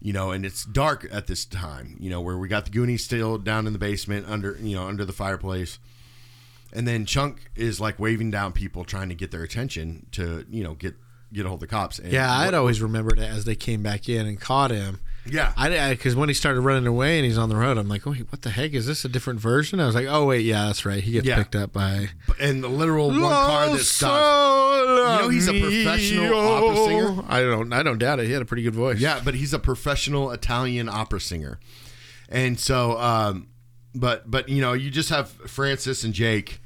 you 0.01 0.13
know, 0.13 0.31
and 0.31 0.45
it's 0.45 0.65
dark 0.65 1.07
at 1.11 1.27
this 1.27 1.45
time, 1.45 1.97
you 1.99 2.09
know, 2.09 2.21
where 2.21 2.37
we 2.37 2.47
got 2.47 2.65
the 2.65 2.71
Goonies 2.71 3.03
still 3.03 3.37
down 3.37 3.67
in 3.67 3.73
the 3.73 3.79
basement 3.79 4.25
under, 4.29 4.57
you 4.61 4.75
know, 4.75 4.87
under 4.87 5.05
the 5.05 5.13
fireplace. 5.13 5.79
And 6.75 6.87
then 6.87 7.05
Chunk 7.05 7.51
is 7.55 7.79
like 7.79 7.99
waving 7.99 8.31
down 8.31 8.51
people 8.51 8.83
trying 8.83 9.09
to 9.09 9.15
get 9.15 9.29
their 9.31 9.43
attention 9.43 10.07
to, 10.13 10.45
you 10.49 10.63
know, 10.63 10.73
get 10.73 10.95
get 11.31 11.45
a 11.45 11.49
hold 11.49 11.63
of 11.63 11.67
the 11.69 11.73
cops. 11.75 11.97
And 11.99 12.11
Yeah, 12.11 12.31
I'd 12.31 12.45
what- 12.47 12.53
always 12.55 12.81
remembered 12.81 13.17
it 13.19 13.27
as 13.29 13.45
they 13.45 13.55
came 13.55 13.81
back 13.81 14.07
in 14.09 14.25
and 14.27 14.39
caught 14.39 14.69
him. 14.71 14.99
Yeah. 15.25 15.53
I 15.55 15.91
because 15.93 16.15
when 16.15 16.29
he 16.29 16.33
started 16.35 16.61
running 16.61 16.85
away 16.85 17.17
and 17.17 17.25
he's 17.25 17.37
on 17.37 17.47
the 17.49 17.55
road, 17.55 17.77
I'm 17.77 17.87
like, 17.87 18.05
wait, 18.05 18.29
what 18.31 18.41
the 18.41 18.49
heck 18.49 18.73
is 18.73 18.85
this? 18.87 19.05
A 19.05 19.09
different 19.09 19.39
version? 19.39 19.79
I 19.79 19.85
was 19.85 19.95
like, 19.95 20.07
oh 20.07 20.25
wait, 20.25 20.45
yeah, 20.45 20.65
that's 20.65 20.85
right. 20.85 21.01
He 21.01 21.11
gets 21.13 21.25
Yeah. 21.25 21.37
picked 21.37 21.55
up 21.55 21.71
by 21.73 22.09
and 22.39 22.63
the 22.63 22.67
literal 22.67 23.07
one 23.09 23.19
car 23.21 23.69
that 23.69 23.79
stops. 23.79 24.89
You 24.89 24.95
know 25.21 25.29
he's 25.29 25.47
a 25.47 25.59
professional 25.59 26.35
opera 26.37 26.75
singer? 26.85 27.23
I 27.29 27.41
don't, 27.41 27.71
I 27.73 27.83
don't 27.83 27.97
doubt 27.99 28.19
it. 28.19 28.25
He 28.27 28.31
had 28.33 28.41
a 28.41 28.45
pretty 28.45 28.63
good 28.63 28.75
voice. 28.75 28.99
Yeah, 28.99 29.21
but 29.23 29.35
he's 29.35 29.53
a 29.53 29.59
professional 29.59 30.31
Italian 30.31 30.89
opera 30.89 31.21
singer, 31.21 31.59
and 32.29 32.59
so, 32.59 32.99
um, 32.99 33.47
but 33.95 34.29
but 34.29 34.49
you 34.49 34.61
know, 34.61 34.73
you 34.73 34.89
just 34.91 35.09
have 35.09 35.29
Francis 35.29 36.03
and 36.03 36.13
Jake. 36.13 36.59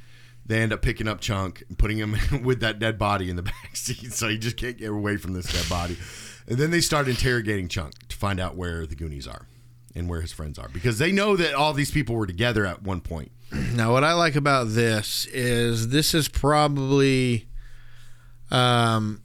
They 0.48 0.62
end 0.62 0.72
up 0.72 0.82
picking 0.82 1.08
up 1.08 1.20
Chunk 1.20 1.64
and 1.68 1.78
putting 1.78 1.98
him 1.98 2.16
with 2.44 2.62
that 2.62 2.80
dead 2.80 2.98
body 2.98 3.30
in 3.30 3.36
the 3.36 3.44
back 3.44 3.76
seat, 3.76 4.14
so 4.14 4.30
he 4.30 4.38
just 4.38 4.58
can't 4.58 4.78
get 4.78 4.90
away 4.90 5.18
from 5.18 5.34
this 5.34 5.52
dead 5.52 5.70
body. 5.70 5.98
And 6.48 6.58
then 6.58 6.72
they 6.72 6.82
start 6.82 7.08
interrogating 7.08 7.68
Chunk 7.68 8.08
to 8.08 8.16
find 8.16 8.40
out 8.40 8.56
where 8.56 8.86
the 8.86 8.96
Goonies 8.96 9.28
are 9.28 9.48
and 9.94 10.10
where 10.10 10.22
his 10.22 10.32
friends 10.32 10.58
are, 10.58 10.70
because 10.70 11.00
they 11.00 11.12
know 11.12 11.36
that 11.36 11.54
all 11.54 11.74
these 11.74 11.92
people 11.92 12.16
were 12.16 12.28
together 12.28 12.66
at 12.66 12.82
one 12.84 13.02
point. 13.02 13.32
Now, 13.74 13.94
what 13.94 14.04
I 14.04 14.14
like 14.14 14.36
about 14.36 14.70
this 14.70 15.26
is 15.28 15.90
this 15.90 16.14
is 16.14 16.28
probably, 16.28 17.48
um, 18.52 19.22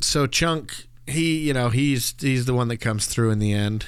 so 0.00 0.26
Chunk. 0.26 0.88
He, 1.06 1.46
you 1.46 1.52
know, 1.52 1.68
he's 1.68 2.14
he's 2.18 2.46
the 2.46 2.54
one 2.54 2.66
that 2.68 2.78
comes 2.78 3.06
through 3.06 3.30
in 3.30 3.38
the 3.38 3.52
end. 3.52 3.86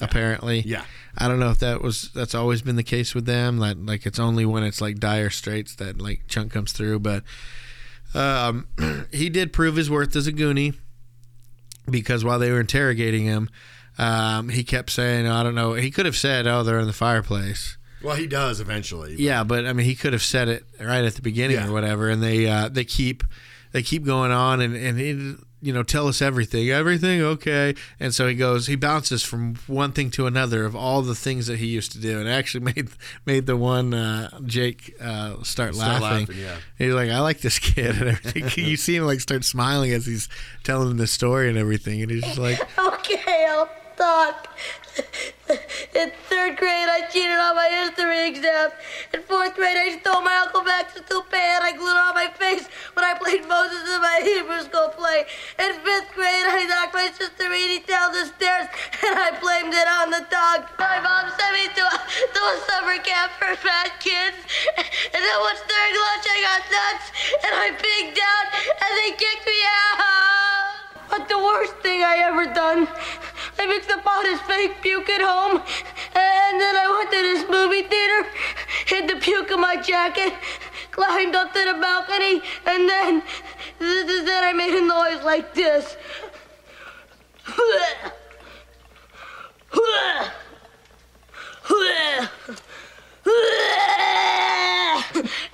Apparently, 0.00 0.60
Yeah. 0.60 0.84
I 1.16 1.28
don't 1.28 1.40
know 1.40 1.50
if 1.50 1.58
that 1.60 1.80
was 1.80 2.10
that's 2.14 2.34
always 2.34 2.60
been 2.62 2.76
the 2.76 2.82
case 2.82 3.14
with 3.14 3.24
them. 3.24 3.58
That 3.58 3.84
like 3.84 4.04
it's 4.06 4.18
only 4.18 4.44
when 4.44 4.62
it's 4.62 4.80
like 4.82 4.98
dire 4.98 5.30
straits 5.30 5.74
that 5.76 6.00
like 6.00 6.22
Chunk 6.28 6.52
comes 6.52 6.72
through. 6.72 6.98
But 7.00 7.24
um, 8.14 8.66
he 9.12 9.28
did 9.30 9.52
prove 9.52 9.76
his 9.76 9.90
worth 9.90 10.14
as 10.16 10.26
a 10.26 10.32
Goonie 10.32 10.74
because 11.90 12.24
while 12.24 12.38
they 12.38 12.50
were 12.50 12.60
interrogating 12.60 13.24
him, 13.24 13.48
um, 13.98 14.48
he 14.50 14.62
kept 14.64 14.90
saying, 14.90 15.26
"I 15.26 15.42
don't 15.42 15.54
know." 15.54 15.74
He 15.74 15.90
could 15.90 16.06
have 16.06 16.16
said, 16.16 16.46
"Oh, 16.46 16.62
they're 16.62 16.78
in 16.78 16.86
the 16.86 16.92
fireplace." 16.92 17.76
Well, 18.02 18.16
he 18.16 18.26
does 18.26 18.60
eventually. 18.60 19.16
Yeah, 19.18 19.42
but 19.42 19.64
I 19.66 19.72
mean, 19.72 19.86
he 19.86 19.94
could 19.94 20.12
have 20.12 20.22
said 20.22 20.48
it 20.48 20.64
right 20.78 21.04
at 21.04 21.14
the 21.14 21.22
beginning 21.22 21.56
Yeah. 21.56 21.68
or 21.68 21.72
whatever, 21.72 22.10
and 22.10 22.22
they 22.22 22.46
uh, 22.46 22.68
they 22.68 22.84
keep 22.84 23.24
they 23.72 23.82
keep 23.82 24.04
going 24.04 24.30
on 24.32 24.60
and 24.60 24.76
and 24.76 24.98
he, 24.98 25.34
you 25.66 25.72
know 25.72 25.82
tell 25.82 26.06
us 26.06 26.22
everything, 26.22 26.70
everything 26.70 27.20
okay, 27.20 27.74
and 27.98 28.14
so 28.14 28.28
he 28.28 28.34
goes 28.34 28.68
he 28.68 28.76
bounces 28.76 29.22
from 29.24 29.56
one 29.66 29.90
thing 29.92 30.10
to 30.12 30.26
another 30.26 30.64
of 30.64 30.76
all 30.76 31.02
the 31.02 31.14
things 31.16 31.48
that 31.48 31.58
he 31.58 31.66
used 31.66 31.90
to 31.92 31.98
do, 31.98 32.18
and 32.20 32.28
actually 32.28 32.64
made 32.74 32.88
made 33.26 33.46
the 33.46 33.56
one 33.56 33.92
uh, 33.92 34.30
Jake 34.44 34.94
uh, 35.00 35.42
start, 35.42 35.74
Start 35.74 36.00
laughing. 36.00 36.26
laughing, 36.26 36.36
yeah. 36.38 36.56
He's 36.78 36.94
like, 36.94 37.10
I 37.10 37.18
like 37.20 37.40
this 37.40 37.58
kid 37.58 37.96
and 37.96 38.08
everything. 38.10 38.64
you 38.64 38.76
see 38.76 38.96
him 38.96 39.04
like 39.04 39.20
start 39.20 39.44
smiling 39.44 39.92
as 39.92 40.06
he's 40.06 40.28
telling 40.62 40.90
him 40.92 40.96
the 40.98 41.06
story 41.08 41.48
and 41.48 41.58
everything, 41.58 42.00
and 42.02 42.10
he's 42.10 42.22
just 42.22 42.38
like. 42.38 42.60
Okay, 43.06 43.46
I'll 43.48 43.68
In 45.96 46.12
third 46.28 46.60
grade, 46.60 46.88
I 46.88 47.08
cheated 47.08 47.40
on 47.40 47.56
my 47.56 47.68
history 47.72 48.28
exam. 48.28 48.70
In 49.14 49.22
fourth 49.24 49.56
grade, 49.56 49.76
I 49.76 49.96
stole 49.96 50.20
my 50.20 50.36
Uncle 50.44 50.60
Max's 50.60 51.00
toupee 51.08 51.40
and 51.40 51.64
I 51.64 51.72
glued 51.72 51.96
it 51.96 52.04
on 52.04 52.12
my 52.12 52.28
face 52.36 52.68
when 52.92 53.04
I 53.08 53.16
played 53.16 53.48
Moses 53.48 53.88
in 53.88 54.00
my 54.04 54.20
Hebrew 54.20 54.60
school 54.68 54.92
play. 54.92 55.24
In 55.56 55.72
fifth 55.80 56.12
grade, 56.12 56.44
I 56.44 56.68
knocked 56.68 56.92
my 56.92 57.08
sister 57.08 57.48
Edie 57.48 57.88
down 57.88 58.12
the 58.12 58.28
stairs 58.36 58.68
and 59.00 59.16
I 59.16 59.32
blamed 59.40 59.72
it 59.72 59.88
on 59.88 60.12
the 60.12 60.28
dog. 60.28 60.68
My 60.76 61.00
mom 61.00 61.32
sent 61.32 61.52
me 61.56 61.72
to 61.72 61.84
a, 61.88 61.98
to 62.36 62.40
a 62.52 62.56
summer 62.68 63.00
camp 63.00 63.32
for 63.40 63.56
fat 63.56 63.96
kids. 64.04 64.36
And 64.76 65.20
then 65.24 65.38
once 65.40 65.64
during 65.64 65.94
lunch, 65.96 66.26
I 66.28 66.38
got 66.44 66.62
nuts 66.68 67.06
and 67.48 67.52
I 67.56 67.68
pigged 67.80 68.20
out 68.20 68.48
and 68.76 68.92
they 69.00 69.16
kicked 69.16 69.46
me 69.48 69.60
out. 69.64 70.16
But 71.08 71.28
the 71.32 71.38
worst 71.38 71.80
thing 71.80 72.04
I 72.04 72.28
ever 72.28 72.44
done, 72.52 72.84
I 73.58 73.66
mixed 73.66 73.90
up 73.90 74.06
all 74.06 74.22
this 74.22 74.40
fake 74.42 74.80
puke 74.82 75.08
at 75.08 75.20
home, 75.20 75.62
and 76.14 76.60
then 76.60 76.76
I 76.76 76.88
went 76.90 77.10
to 77.10 77.22
this 77.22 77.48
movie 77.48 77.82
theater, 77.82 78.28
hid 78.86 79.08
the 79.08 79.16
puke 79.16 79.50
in 79.50 79.60
my 79.60 79.76
jacket, 79.76 80.32
climbed 80.90 81.34
up 81.34 81.52
to 81.52 81.64
the 81.64 81.74
balcony, 81.80 82.42
and 82.66 82.88
then, 82.88 83.22
th- 83.78 84.06
th- 84.06 84.24
then 84.24 84.44
I 84.44 84.52
made 84.52 84.74
a 84.74 84.82
noise 84.86 85.22
like 85.24 85.54
this. 85.54 85.96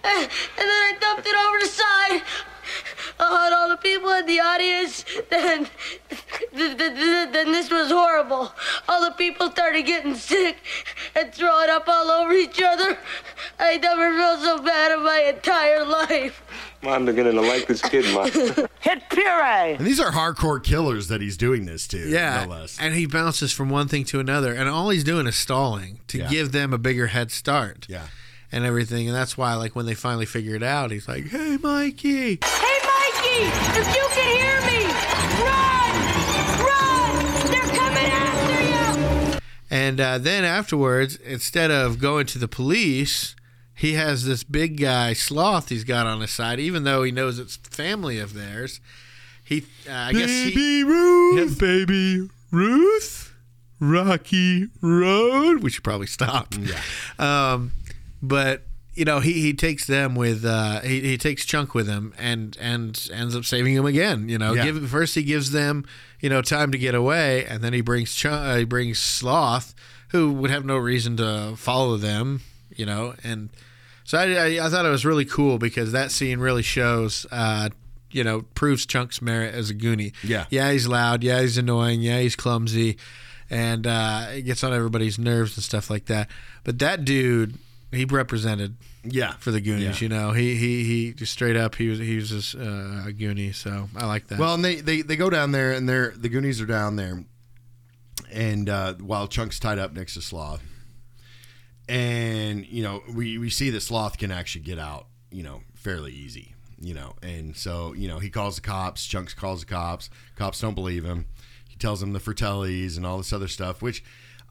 And 0.04 0.68
then 0.68 0.82
I 0.88 0.92
dumped 1.00 1.26
it 1.26 1.34
over 1.34 1.58
the 1.58 1.66
side. 1.66 2.22
And 3.18 3.54
all 3.54 3.68
the 3.68 3.76
people 3.76 4.10
in 4.10 4.26
the 4.26 4.40
audience, 4.40 5.04
then, 5.30 5.66
th- 6.08 6.76
th- 6.76 6.76
th- 6.78 7.32
then 7.32 7.52
this 7.52 7.70
was 7.70 7.90
horrible. 7.90 8.52
All 8.88 9.04
the 9.04 9.12
people 9.12 9.50
started 9.50 9.82
getting 9.82 10.14
sick 10.14 10.56
and 11.14 11.32
throwing 11.32 11.70
up 11.70 11.84
all 11.88 12.10
over 12.10 12.32
each 12.32 12.60
other. 12.62 12.98
I 13.58 13.76
never 13.78 14.16
felt 14.16 14.40
so 14.40 14.62
bad 14.62 14.92
in 14.92 15.04
my 15.04 15.20
entire 15.34 15.84
life. 15.84 16.42
I'm 16.82 17.06
beginning 17.06 17.34
to 17.34 17.40
like 17.42 17.66
this 17.68 17.80
kid, 17.80 18.04
Ma. 18.12 18.24
Hit 18.80 19.08
puree. 19.10 19.74
And 19.76 19.86
these 19.86 20.00
are 20.00 20.10
hardcore 20.10 20.62
killers 20.62 21.08
that 21.08 21.20
he's 21.20 21.36
doing 21.36 21.64
this 21.64 21.86
to. 21.88 21.98
Yeah, 22.08 22.44
no 22.44 22.50
less. 22.50 22.76
and 22.80 22.94
he 22.94 23.06
bounces 23.06 23.52
from 23.52 23.70
one 23.70 23.86
thing 23.86 24.04
to 24.06 24.18
another, 24.18 24.52
and 24.52 24.68
all 24.68 24.90
he's 24.90 25.04
doing 25.04 25.26
is 25.28 25.36
stalling 25.36 26.00
to 26.08 26.18
Yeah. 26.18 26.28
give 26.28 26.50
them 26.52 26.72
a 26.72 26.78
bigger 26.78 27.08
head 27.08 27.30
start. 27.30 27.86
Yeah. 27.88 28.06
and 28.54 28.66
everything, 28.66 29.06
and 29.08 29.16
that's 29.16 29.38
why, 29.38 29.54
like, 29.54 29.74
when 29.74 29.86
they 29.86 29.94
finally 29.94 30.26
figure 30.26 30.54
it 30.54 30.62
out, 30.62 30.90
he's 30.90 31.08
like, 31.08 31.26
"Hey, 31.28 31.56
Mikey!" 31.56 32.38
Hey, 32.44 32.78
Mikey, 32.84 32.88
if 33.34 33.88
you 33.96 34.06
can 34.12 34.28
hear 34.38 34.60
me, 34.70 34.80
run! 35.42 35.92
Run! 36.66 37.50
They're 37.50 37.74
coming 37.76 38.10
after 38.10 39.32
you! 39.32 39.40
And 39.70 40.00
uh, 40.00 40.18
then 40.18 40.44
afterwards, 40.44 41.16
instead 41.16 41.70
of 41.70 41.98
going 41.98 42.26
to 42.26 42.38
the 42.38 42.48
police, 42.48 43.34
he 43.74 43.94
has 43.94 44.24
this 44.24 44.44
big 44.44 44.80
guy 44.80 45.12
sloth 45.12 45.68
he's 45.68 45.84
got 45.84 46.06
on 46.06 46.20
his 46.20 46.30
side, 46.30 46.60
even 46.60 46.84
though 46.84 47.02
he 47.02 47.10
knows 47.10 47.38
it's 47.38 47.56
family 47.56 48.18
of 48.18 48.34
theirs. 48.34 48.80
He, 49.44 49.64
uh, 49.88 49.92
I 49.92 50.12
guess, 50.12 50.30
he, 50.30 50.84
Ruth. 50.84 51.52
Yeah, 51.52 51.58
baby 51.58 52.28
Ruth, 52.50 53.34
Rocky 53.80 54.68
Road. 54.80 55.62
We 55.62 55.70
should 55.70 55.84
probably 55.84 56.06
stop. 56.06 56.54
Yeah. 56.58 56.80
Um, 57.18 57.72
but 58.22 58.62
you 58.94 59.04
know, 59.04 59.20
he, 59.20 59.32
he 59.40 59.54
takes 59.54 59.86
them 59.86 60.14
with 60.14 60.44
uh, 60.44 60.80
he, 60.80 61.00
he 61.00 61.18
takes 61.18 61.44
Chunk 61.44 61.74
with 61.74 61.88
him 61.88 62.12
and 62.18 62.56
and 62.60 63.08
ends 63.12 63.34
up 63.36 63.44
saving 63.44 63.74
him 63.74 63.86
again. 63.86 64.28
You 64.28 64.38
know, 64.38 64.52
Yeah. 64.54 64.64
give 64.64 64.88
first 64.90 65.14
he 65.14 65.22
gives 65.22 65.50
them 65.52 65.84
you 66.20 66.28
know 66.28 66.42
time 66.42 66.72
to 66.72 66.78
get 66.78 66.94
away, 66.94 67.44
and 67.46 67.62
then 67.62 67.72
he 67.72 67.80
brings 67.80 68.14
Chunk, 68.14 68.34
uh, 68.34 68.56
he 68.56 68.64
brings 68.64 68.98
Sloth, 68.98 69.74
who 70.08 70.32
would 70.32 70.50
have 70.50 70.64
no 70.64 70.76
reason 70.76 71.16
to 71.18 71.54
follow 71.56 71.96
them. 71.96 72.42
You 72.74 72.86
know, 72.86 73.14
and 73.22 73.50
so 74.04 74.18
I, 74.18 74.24
I, 74.56 74.66
I 74.66 74.68
thought 74.70 74.84
it 74.86 74.90
was 74.90 75.04
really 75.04 75.24
cool 75.26 75.58
because 75.58 75.92
that 75.92 76.10
scene 76.10 76.38
really 76.40 76.62
shows. 76.62 77.26
Uh, 77.30 77.70
you 78.14 78.22
know, 78.22 78.42
proves 78.54 78.84
Chunk's 78.84 79.22
merit 79.22 79.54
as 79.54 79.70
a 79.70 79.74
Goonie. 79.74 80.12
Yeah. 80.22 80.44
Yeah, 80.50 80.70
he's 80.70 80.86
loud. 80.86 81.24
Yeah, 81.24 81.40
he's 81.40 81.56
annoying. 81.56 82.02
Yeah, 82.02 82.20
he's 82.20 82.36
clumsy. 82.36 82.98
And 83.48 83.86
uh, 83.86 84.26
it 84.32 84.42
gets 84.42 84.62
on 84.62 84.74
everybody's 84.74 85.18
nerves 85.18 85.56
and 85.56 85.64
stuff 85.64 85.88
like 85.88 86.04
that. 86.06 86.28
But 86.62 86.78
that 86.80 87.06
dude, 87.06 87.54
he 87.92 88.04
represented 88.06 88.76
Yeah. 89.04 89.34
for 89.34 89.50
the 89.50 89.60
Goonies. 89.60 90.00
Yeah. 90.00 90.04
You 90.04 90.08
know, 90.08 90.32
he 90.32 90.54
he 90.56 90.84
he 90.84 91.12
just 91.12 91.32
straight 91.32 91.56
up 91.56 91.74
he 91.76 91.88
was 91.88 91.98
he 91.98 92.16
was 92.16 92.30
just, 92.30 92.54
uh, 92.54 92.60
a 93.08 93.12
Goonie. 93.12 93.54
So 93.54 93.88
I 93.96 94.06
like 94.06 94.26
that. 94.28 94.38
Well, 94.38 94.54
and 94.54 94.64
they, 94.64 94.76
they, 94.76 95.02
they 95.02 95.16
go 95.16 95.28
down 95.30 95.52
there, 95.52 95.72
and 95.72 95.88
they're 95.88 96.10
the 96.16 96.28
Goonies 96.28 96.60
are 96.60 96.66
down 96.66 96.96
there, 96.96 97.24
and 98.32 98.68
uh, 98.68 98.94
while 98.94 99.28
Chunk's 99.28 99.58
tied 99.60 99.78
up 99.78 99.92
next 99.92 100.14
to 100.14 100.22
Sloth, 100.22 100.62
and 101.88 102.66
you 102.66 102.82
know 102.82 103.02
we 103.12 103.38
we 103.38 103.50
see 103.50 103.70
that 103.70 103.80
Sloth 103.80 104.18
can 104.18 104.30
actually 104.30 104.62
get 104.64 104.78
out, 104.78 105.06
you 105.30 105.42
know, 105.42 105.60
fairly 105.74 106.12
easy, 106.12 106.54
you 106.80 106.94
know, 106.94 107.14
and 107.22 107.56
so 107.56 107.92
you 107.94 108.08
know 108.08 108.18
he 108.18 108.30
calls 108.30 108.56
the 108.56 108.62
cops. 108.62 109.06
Chunks 109.06 109.34
calls 109.34 109.60
the 109.60 109.66
cops. 109.66 110.08
Cops 110.36 110.60
don't 110.60 110.74
believe 110.74 111.04
him. 111.04 111.26
He 111.68 111.76
tells 111.76 112.00
them 112.00 112.12
the 112.12 112.20
Fratellis 112.20 112.96
and 112.96 113.04
all 113.06 113.18
this 113.18 113.32
other 113.32 113.48
stuff, 113.48 113.82
which. 113.82 114.02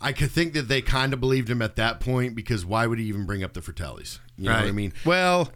I 0.01 0.13
could 0.13 0.31
think 0.31 0.53
that 0.53 0.67
they 0.67 0.81
kind 0.81 1.13
of 1.13 1.19
believed 1.19 1.49
him 1.49 1.61
at 1.61 1.75
that 1.75 1.99
point 1.99 2.35
because 2.35 2.65
why 2.65 2.87
would 2.87 2.99
he 2.99 3.05
even 3.05 3.25
bring 3.25 3.43
up 3.43 3.53
the 3.53 3.61
Fratellis? 3.61 4.19
You 4.37 4.49
know 4.49 4.55
what 4.55 4.65
I 4.65 4.71
mean? 4.71 4.93
Well, 5.05 5.51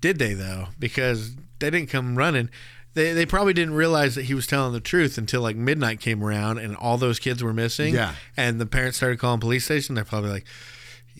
did 0.00 0.18
they 0.18 0.34
though? 0.34 0.68
Because 0.78 1.36
they 1.58 1.70
didn't 1.70 1.90
come 1.90 2.16
running. 2.16 2.48
They, 2.94 3.12
they 3.12 3.24
probably 3.24 3.54
didn't 3.54 3.74
realize 3.74 4.14
that 4.16 4.24
he 4.24 4.34
was 4.34 4.46
telling 4.46 4.72
the 4.72 4.80
truth 4.80 5.16
until 5.16 5.40
like 5.40 5.56
midnight 5.56 6.00
came 6.00 6.22
around 6.22 6.58
and 6.58 6.76
all 6.76 6.98
those 6.98 7.18
kids 7.18 7.42
were 7.42 7.54
missing. 7.54 7.94
Yeah. 7.94 8.14
And 8.36 8.60
the 8.60 8.66
parents 8.66 8.98
started 8.98 9.18
calling 9.18 9.40
police 9.40 9.64
station. 9.64 9.94
They're 9.94 10.04
probably 10.04 10.30
like, 10.30 10.46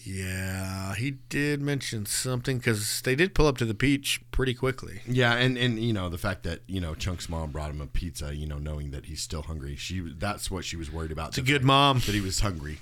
Yeah, 0.04 0.94
he 0.96 1.12
did 1.28 1.62
mention 1.62 2.06
something 2.06 2.58
because 2.58 3.02
they 3.02 3.14
did 3.14 3.34
pull 3.34 3.46
up 3.46 3.56
to 3.58 3.64
the 3.64 3.74
beach 3.74 4.20
pretty 4.32 4.52
quickly. 4.54 5.00
Yeah, 5.06 5.34
and 5.34 5.56
and 5.56 5.78
you 5.78 5.92
know 5.92 6.08
the 6.08 6.18
fact 6.18 6.42
that 6.42 6.60
you 6.66 6.80
know 6.80 6.94
Chunk's 6.94 7.28
mom 7.28 7.50
brought 7.50 7.70
him 7.70 7.80
a 7.80 7.86
pizza, 7.86 8.34
you 8.34 8.46
know, 8.46 8.58
knowing 8.58 8.90
that 8.90 9.06
he's 9.06 9.22
still 9.22 9.42
hungry. 9.42 9.76
She 9.76 10.00
that's 10.00 10.50
what 10.50 10.64
she 10.64 10.76
was 10.76 10.90
worried 10.90 11.12
about. 11.12 11.28
It's 11.28 11.38
a 11.38 11.42
good 11.42 11.62
mom. 11.64 12.00
that 12.00 12.14
he 12.14 12.20
was 12.20 12.40
hungry. 12.40 12.78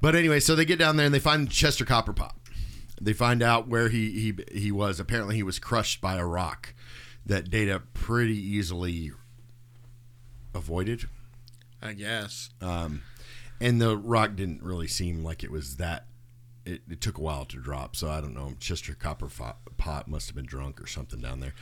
But 0.00 0.14
anyway, 0.14 0.40
so 0.40 0.54
they 0.54 0.64
get 0.64 0.78
down 0.78 0.96
there 0.96 1.06
and 1.06 1.14
they 1.14 1.18
find 1.18 1.50
Chester 1.50 1.84
Copperpot. 1.84 2.32
They 3.00 3.12
find 3.12 3.42
out 3.42 3.66
where 3.68 3.88
he 3.88 4.10
he 4.10 4.60
he 4.60 4.70
was. 4.70 5.00
Apparently, 5.00 5.36
he 5.36 5.42
was 5.42 5.58
crushed 5.58 6.00
by 6.00 6.16
a 6.16 6.24
rock 6.24 6.74
that 7.24 7.50
Data 7.50 7.82
pretty 7.94 8.36
easily 8.36 9.12
avoided. 10.54 11.08
I 11.80 11.92
guess. 11.92 12.50
Um, 12.60 13.02
and 13.60 13.80
the 13.80 13.96
rock 13.96 14.36
didn't 14.36 14.62
really 14.62 14.88
seem 14.88 15.24
like 15.24 15.42
it 15.44 15.50
was 15.50 15.76
that. 15.76 16.04
It, 16.68 16.82
it 16.90 17.00
took 17.00 17.16
a 17.18 17.20
while 17.22 17.44
to 17.46 17.56
drop, 17.56 17.96
so 17.96 18.10
I 18.10 18.20
don't 18.20 18.34
know. 18.34 18.52
Chester 18.60 18.94
Copper 18.94 19.28
Pot 19.78 20.08
must 20.08 20.26
have 20.28 20.36
been 20.36 20.44
drunk 20.46 20.80
or 20.80 20.86
something 20.86 21.20
down 21.20 21.40
there. 21.40 21.54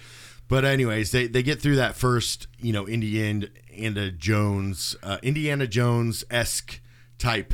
But 0.48 0.64
anyways, 0.64 1.11
they, 1.12 1.26
they 1.26 1.42
get 1.42 1.61
through 1.61 1.76
that 1.76 1.94
first, 1.96 2.46
you 2.59 2.72
know, 2.72 2.86
Indiana, 2.86 3.46
Indiana 3.70 4.11
Jones, 4.11 4.96
uh, 5.02 5.18
Indiana 5.22 5.66
Jones 5.66 6.24
esque 6.30 6.80
type. 7.18 7.52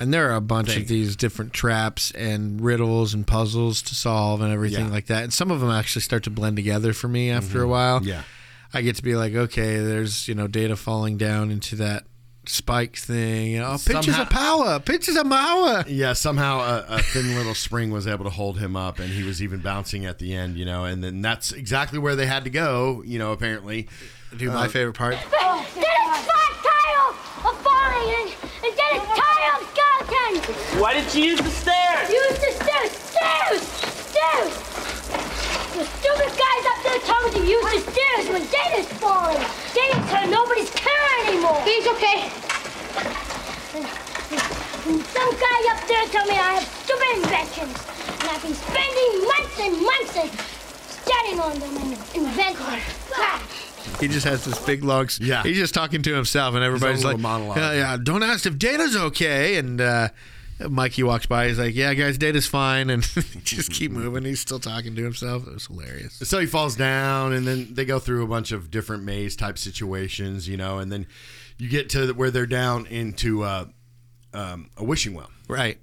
And 0.00 0.14
there 0.14 0.30
are 0.30 0.36
a 0.36 0.40
bunch 0.40 0.68
Thing. 0.68 0.82
of 0.82 0.88
these 0.88 1.16
different 1.16 1.52
traps 1.52 2.10
and 2.12 2.60
riddles 2.60 3.14
and 3.14 3.26
puzzles 3.26 3.82
to 3.82 3.94
solve 3.96 4.40
and 4.40 4.52
everything 4.52 4.86
Yeah. 4.86 4.92
like 4.92 5.06
that. 5.06 5.24
And 5.24 5.32
some 5.32 5.50
of 5.50 5.60
them 5.60 5.70
actually 5.70 6.02
start 6.02 6.22
to 6.24 6.30
blend 6.30 6.54
together 6.56 6.92
for 6.92 7.08
me 7.08 7.30
after 7.30 7.62
a 7.62 7.68
while. 7.68 8.04
Yeah. 8.04 8.22
I 8.72 8.82
get 8.82 8.94
to 8.96 9.02
be 9.02 9.16
like, 9.16 9.34
okay, 9.34 9.78
there's 9.78 10.28
you 10.28 10.34
know 10.36 10.46
data 10.46 10.76
falling 10.76 11.16
down 11.16 11.50
into 11.50 11.74
that 11.76 12.04
spike 12.48 12.96
thing. 12.96 13.52
You 13.52 13.58
know, 13.60 13.66
oh, 13.66 13.78
pinches 13.84 14.14
Somehow- 14.16 14.22
of 14.22 14.30
power, 14.30 14.80
pinches 14.80 15.16
of 15.16 15.28
power. 15.28 15.84
Yeah, 15.86 16.12
somehow 16.14 16.60
a, 16.60 16.84
a 16.96 17.02
thin 17.02 17.34
little 17.34 17.54
spring 17.54 17.90
was 17.90 18.06
able 18.06 18.24
to 18.24 18.30
hold 18.30 18.58
him 18.58 18.76
up, 18.76 18.98
and 18.98 19.10
he 19.10 19.22
was 19.22 19.42
even 19.42 19.60
bouncing 19.60 20.06
at 20.06 20.18
the 20.18 20.34
end, 20.34 20.56
you 20.56 20.64
know. 20.64 20.84
And 20.84 21.02
then 21.04 21.22
that's 21.22 21.52
exactly 21.52 21.98
where 21.98 22.16
they 22.16 22.26
had 22.26 22.44
to 22.44 22.50
go, 22.50 23.02
you 23.06 23.18
know. 23.18 23.32
Apparently, 23.32 23.88
Dude, 24.36 24.52
my 24.52 24.66
uh, 24.66 24.68
favorite 24.68 24.94
part. 24.96 25.14
Then 25.14 25.58
it's 25.60 25.74
flat 25.74 26.52
tile 26.64 27.50
of 27.50 27.58
falling 27.62 28.14
and, 28.20 28.28
and 28.64 28.72
then 28.76 28.96
it's 28.96 29.06
tile 29.06 29.60
of 29.60 29.68
skeleton. 29.72 30.80
Why 30.80 30.94
didn't 30.94 31.14
you 31.14 31.24
use 31.24 31.40
the 31.40 31.50
stairs? 31.50 32.10
Use 32.10 32.38
the 32.38 32.52
stairs, 32.64 32.90
stairs, 32.92 33.62
stairs. 33.62 34.52
The 35.78 35.84
stupid 35.84 36.28
guys 36.36 36.64
up 36.66 36.77
there 36.98 37.14
told 37.14 37.34
me 37.34 37.40
to 37.40 37.46
use 37.46 37.84
the 37.84 37.90
stairs 37.90 38.28
when 38.28 38.42
Data's 38.42 38.86
falling. 38.98 39.38
Data's 39.74 40.10
hurt, 40.10 40.30
nobody's 40.30 40.70
care 40.70 41.26
anymore. 41.26 41.60
He's 41.64 41.86
okay. 41.86 42.30
And 44.86 45.02
some 45.04 45.30
guy 45.36 45.58
up 45.70 45.86
there 45.86 46.06
told 46.06 46.28
me 46.28 46.34
I 46.34 46.58
have 46.58 46.64
stupid 46.64 47.08
inventions. 47.16 47.76
And 48.20 48.30
I've 48.30 48.42
been 48.42 48.54
spending 48.54 49.26
months 49.26 49.60
and 49.60 49.74
months 49.82 50.16
and 50.16 50.30
studying 50.88 51.40
on 51.40 51.58
them 51.58 51.76
and 51.76 51.92
inventing 52.14 52.66
them. 52.66 52.80
Ah. 53.14 53.42
He 54.00 54.08
just 54.08 54.26
has 54.26 54.44
this 54.44 54.58
big 54.64 54.84
long. 54.84 55.08
Yeah. 55.20 55.42
He's 55.42 55.56
just 55.56 55.74
talking 55.74 56.02
to 56.02 56.14
himself, 56.14 56.54
and 56.54 56.62
everybody's 56.62 57.04
like, 57.04 57.18
monologue. 57.18 57.56
yeah, 57.56 57.72
yeah, 57.72 57.96
don't 58.00 58.22
ask 58.22 58.46
if 58.46 58.58
Data's 58.58 58.96
okay. 58.96 59.56
And 59.56 59.80
uh, 59.80 60.08
Mikey 60.60 61.02
walks 61.02 61.26
by. 61.26 61.48
He's 61.48 61.58
like, 61.58 61.74
yeah, 61.74 61.94
guys, 61.94 62.18
Data's 62.18 62.46
fine. 62.46 62.90
And 62.90 63.02
just 63.44 63.70
keep 63.70 63.90
moving. 63.92 64.24
He's 64.24 64.40
still 64.40 64.58
talking 64.58 64.94
to 64.96 65.02
himself. 65.04 65.46
It 65.46 65.54
was 65.54 65.66
hilarious. 65.66 66.14
so 66.14 66.38
he 66.38 66.46
falls 66.46 66.76
down, 66.76 67.32
and 67.32 67.46
then 67.46 67.74
they 67.74 67.84
go 67.84 67.98
through 67.98 68.24
a 68.24 68.28
bunch 68.28 68.52
of 68.52 68.70
different 68.70 69.04
maze 69.04 69.36
type 69.36 69.58
situations, 69.58 70.48
you 70.48 70.56
know. 70.56 70.78
And 70.78 70.90
then 70.90 71.06
you 71.58 71.68
get 71.68 71.90
to 71.90 72.12
where 72.12 72.30
they're 72.30 72.46
down 72.46 72.86
into 72.86 73.42
uh, 73.42 73.66
um, 74.34 74.70
a 74.76 74.84
wishing 74.84 75.14
well. 75.14 75.30
Right. 75.48 75.78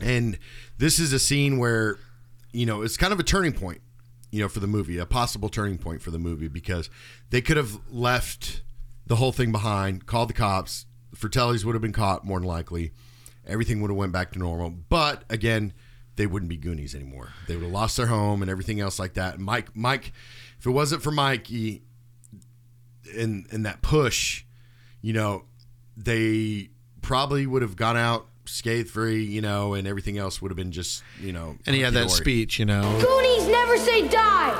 And 0.00 0.38
this 0.78 0.98
is 0.98 1.12
a 1.12 1.18
scene 1.18 1.58
where, 1.58 1.96
you 2.52 2.66
know, 2.66 2.82
it's 2.82 2.96
kind 2.96 3.12
of 3.12 3.20
a 3.20 3.22
turning 3.22 3.52
point, 3.52 3.80
you 4.30 4.40
know, 4.40 4.48
for 4.48 4.60
the 4.60 4.66
movie, 4.66 4.98
a 4.98 5.06
possible 5.06 5.48
turning 5.48 5.78
point 5.78 6.02
for 6.02 6.10
the 6.10 6.18
movie 6.18 6.48
because 6.48 6.90
they 7.30 7.40
could 7.40 7.56
have 7.56 7.78
left 7.90 8.62
the 9.06 9.16
whole 9.16 9.32
thing 9.32 9.52
behind, 9.52 10.06
called 10.06 10.28
the 10.28 10.34
cops. 10.34 10.86
Fratellis 11.14 11.64
would 11.64 11.74
have 11.74 11.82
been 11.82 11.92
caught 11.92 12.24
more 12.24 12.38
than 12.38 12.48
likely. 12.48 12.92
Everything 13.46 13.80
would 13.80 13.90
have 13.90 13.96
went 13.96 14.12
back 14.12 14.32
to 14.32 14.38
normal. 14.38 14.70
But 14.70 15.24
again, 15.30 15.72
they 16.16 16.26
wouldn't 16.26 16.48
be 16.48 16.56
Goonies 16.56 16.94
anymore. 16.94 17.30
They 17.46 17.54
would 17.56 17.64
have 17.64 17.72
lost 17.72 17.96
their 17.96 18.06
home 18.06 18.42
and 18.42 18.50
everything 18.50 18.80
else 18.80 18.98
like 18.98 19.14
that. 19.14 19.34
And 19.34 19.44
Mike, 19.44 19.74
Mike, 19.74 20.12
if 20.58 20.66
it 20.66 20.70
wasn't 20.70 21.02
for 21.02 21.10
Mikey 21.10 21.82
and 23.16 23.46
and 23.50 23.66
that 23.66 23.82
push, 23.82 24.44
you 25.00 25.12
know, 25.12 25.44
they 25.96 26.70
probably 27.02 27.46
would 27.46 27.62
have 27.62 27.76
gone 27.76 27.96
out 27.96 28.26
scathe 28.46 28.88
free, 28.88 29.24
you 29.24 29.40
know, 29.40 29.74
and 29.74 29.86
everything 29.86 30.18
else 30.18 30.40
would 30.40 30.50
have 30.50 30.56
been 30.56 30.72
just, 30.72 31.02
you 31.20 31.32
know. 31.32 31.56
And 31.66 31.74
he 31.76 31.82
had 31.82 31.94
that 31.94 32.08
hunky-dory. 32.08 32.22
speech, 32.22 32.58
you 32.58 32.64
know. 32.64 32.82
Goonies 33.00 33.48
never 33.48 33.76
say 33.76 34.08
die. 34.08 34.54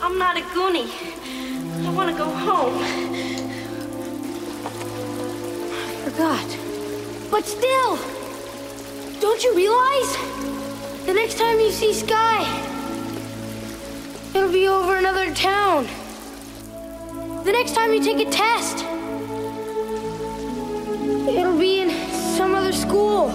I'm 0.00 0.18
not 0.18 0.36
a 0.36 0.40
Goonie. 0.40 0.88
I 1.86 1.90
want 1.90 2.10
to 2.10 2.16
go 2.16 2.30
home. 2.30 2.78
I 5.94 6.10
forgot. 6.10 6.67
But 7.30 7.44
still, 7.44 7.98
don't 9.20 9.42
you 9.44 9.54
realize? 9.54 10.16
The 11.04 11.12
next 11.14 11.38
time 11.38 11.60
you 11.60 11.70
see 11.70 11.92
Sky, 11.92 12.42
it'll 14.34 14.50
be 14.52 14.66
over 14.66 14.96
another 14.96 15.32
town. 15.34 15.86
The 17.44 17.52
next 17.52 17.74
time 17.74 17.92
you 17.92 18.02
take 18.02 18.26
a 18.26 18.30
test, 18.30 18.84
it'll 21.28 21.58
be 21.58 21.80
in 21.80 21.90
some 22.36 22.54
other 22.54 22.72
school. 22.72 23.30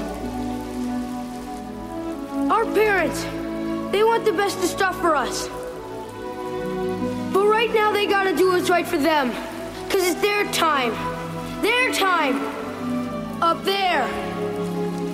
Our 2.52 2.66
parents, 2.66 3.24
they 3.91 4.04
want 4.04 4.26
the 4.26 4.34
best 4.34 4.58
of 4.58 4.66
stuff 4.66 5.00
for 5.02 5.16
us. 5.16 5.48
But 7.34 7.48
right 7.48 7.72
now, 7.74 7.91
they 7.91 8.06
gotta 8.06 8.36
do 8.36 8.52
what's 8.52 8.70
right 8.70 8.88
for 8.88 8.98
them. 8.98 9.30
Because 9.86 10.08
it's 10.08 10.22
their 10.22 10.46
time. 10.52 10.94
Their 11.62 11.91
time. 11.94 12.53
Up 13.44 13.62
there. 13.66 14.08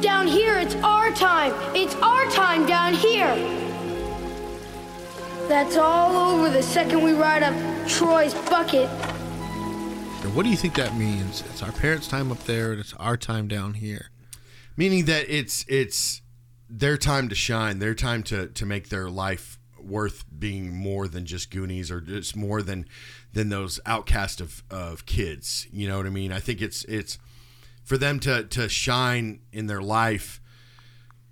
Down 0.02 0.28
here, 0.28 0.60
it's 0.60 0.76
our 0.76 1.12
time. 1.14 1.52
It's 1.76 1.96
our 1.96 2.30
time 2.30 2.68
down 2.68 2.94
here. 2.94 3.36
That's 5.48 5.76
all 5.78 6.16
over 6.16 6.48
the 6.52 6.62
second 6.62 7.02
we 7.02 7.14
ride 7.14 7.42
up 7.42 7.56
Troy's 7.88 8.36
bucket. 8.48 8.88
What 10.36 10.44
do 10.44 10.50
you 10.50 10.56
think 10.56 10.76
that 10.76 10.96
means? 10.96 11.42
It's 11.50 11.64
our 11.64 11.72
parents' 11.72 12.08
time 12.08 12.32
up 12.32 12.38
there, 12.44 12.72
and 12.72 12.80
it's 12.80 12.94
our 12.94 13.18
time 13.18 13.48
down 13.48 13.74
here. 13.74 14.12
Meaning 14.78 15.06
that 15.06 15.26
it's 15.28 15.66
it's 15.68 16.22
their 16.70 16.98
time 16.98 17.30
to 17.30 17.36
shine, 17.36 17.80
their 17.80 17.96
time 17.96 18.22
to 18.24 18.46
to 18.46 18.66
make 18.68 18.90
their 18.90 19.10
life 19.10 19.58
worth 19.82 20.24
being 20.38 20.72
more 20.72 21.08
than 21.08 21.26
just 21.26 21.50
Goonies 21.50 21.90
or 21.90 22.00
just 22.00 22.36
more 22.36 22.62
than 22.62 22.86
than 23.34 23.50
those 23.50 23.80
outcast 23.88 24.40
of 24.40 24.64
of 24.70 25.08
kids. 25.08 25.66
You 25.72 25.88
know 25.88 25.98
what 25.98 26.06
I 26.06 26.12
mean? 26.12 26.32
I 26.32 26.40
think 26.40 26.62
it's 26.62 26.84
it's 26.84 27.18
for 27.90 27.98
them 27.98 28.20
to 28.20 28.44
to 28.44 28.70
shine 28.70 29.40
in 29.52 29.66
their 29.66 29.82
life, 29.82 30.40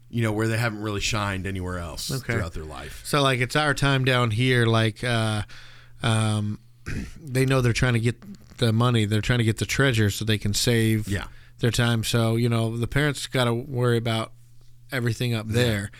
you 0.09 0.23
know, 0.23 0.31
where 0.31 0.47
they 0.47 0.57
haven't 0.57 0.81
really 0.81 0.99
shined 1.01 1.45
anywhere 1.45 1.77
else 1.77 2.09
Okay. 2.11 2.33
throughout 2.33 2.53
their 2.53 2.63
life. 2.65 3.01
So 3.05 3.21
like 3.21 3.39
it's 3.39 3.55
our 3.55 3.75
time 3.75 4.03
down 4.05 4.31
here. 4.31 4.65
Like 4.65 5.03
uh, 5.03 5.43
um, 6.01 6.59
they 7.21 7.45
know 7.45 7.61
they're 7.61 7.73
trying 7.73 7.93
to 7.93 7.99
get 7.99 8.17
the 8.57 8.73
money. 8.73 9.05
They're 9.05 9.21
trying 9.21 9.37
to 9.39 9.45
get 9.45 9.57
the 9.57 9.65
treasure 9.67 10.09
so 10.09 10.25
they 10.25 10.39
can 10.39 10.55
save 10.55 11.07
Yeah. 11.07 11.27
their 11.59 11.69
time. 11.71 12.03
So 12.03 12.35
you 12.37 12.49
know 12.49 12.75
the 12.75 12.87
parents 12.87 13.27
got 13.27 13.43
to 13.45 13.53
worry 13.53 13.97
about 13.97 14.31
everything 14.91 15.35
up 15.35 15.47
there. 15.47 15.91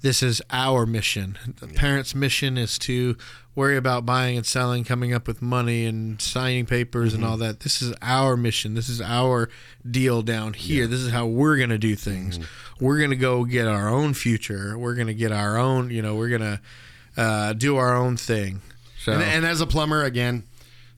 This 0.00 0.22
is 0.22 0.40
our 0.50 0.86
mission. 0.86 1.38
The 1.60 1.66
parents' 1.66 2.14
mission 2.14 2.56
is 2.56 2.78
to 2.80 3.16
worry 3.54 3.76
about 3.76 4.04
buying 4.04 4.36
and 4.36 4.46
selling, 4.46 4.84
coming 4.84 5.12
up 5.12 5.26
with 5.26 5.40
money 5.40 5.84
and 5.86 6.20
signing 6.20 6.66
papers 6.66 7.14
and 7.14 7.24
all 7.24 7.36
that. 7.36 7.60
This 7.60 7.80
is 7.80 7.94
our 8.02 8.36
mission. 8.36 8.74
This 8.74 8.88
is 8.88 9.00
our 9.00 9.48
deal 9.88 10.22
down 10.22 10.54
here. 10.54 10.86
This 10.86 11.00
is 11.00 11.12
how 11.12 11.26
we're 11.26 11.56
going 11.56 11.70
to 11.70 11.78
do 11.78 11.94
things. 11.94 12.38
We're 12.80 12.98
going 12.98 13.10
to 13.10 13.16
go 13.16 13.44
get 13.44 13.66
our 13.66 13.88
own 13.88 14.14
future. 14.14 14.76
We're 14.76 14.94
going 14.94 15.06
to 15.06 15.14
get 15.14 15.30
our 15.32 15.56
own, 15.56 15.90
you 15.90 16.02
know, 16.02 16.14
we're 16.16 16.30
going 16.30 16.40
to 16.40 16.60
uh, 17.16 17.52
do 17.52 17.76
our 17.76 17.94
own 17.94 18.16
thing. 18.16 18.60
So 18.98 19.12
And, 19.12 19.22
and 19.22 19.46
as 19.46 19.60
a 19.60 19.66
plumber, 19.66 20.02
again, 20.02 20.44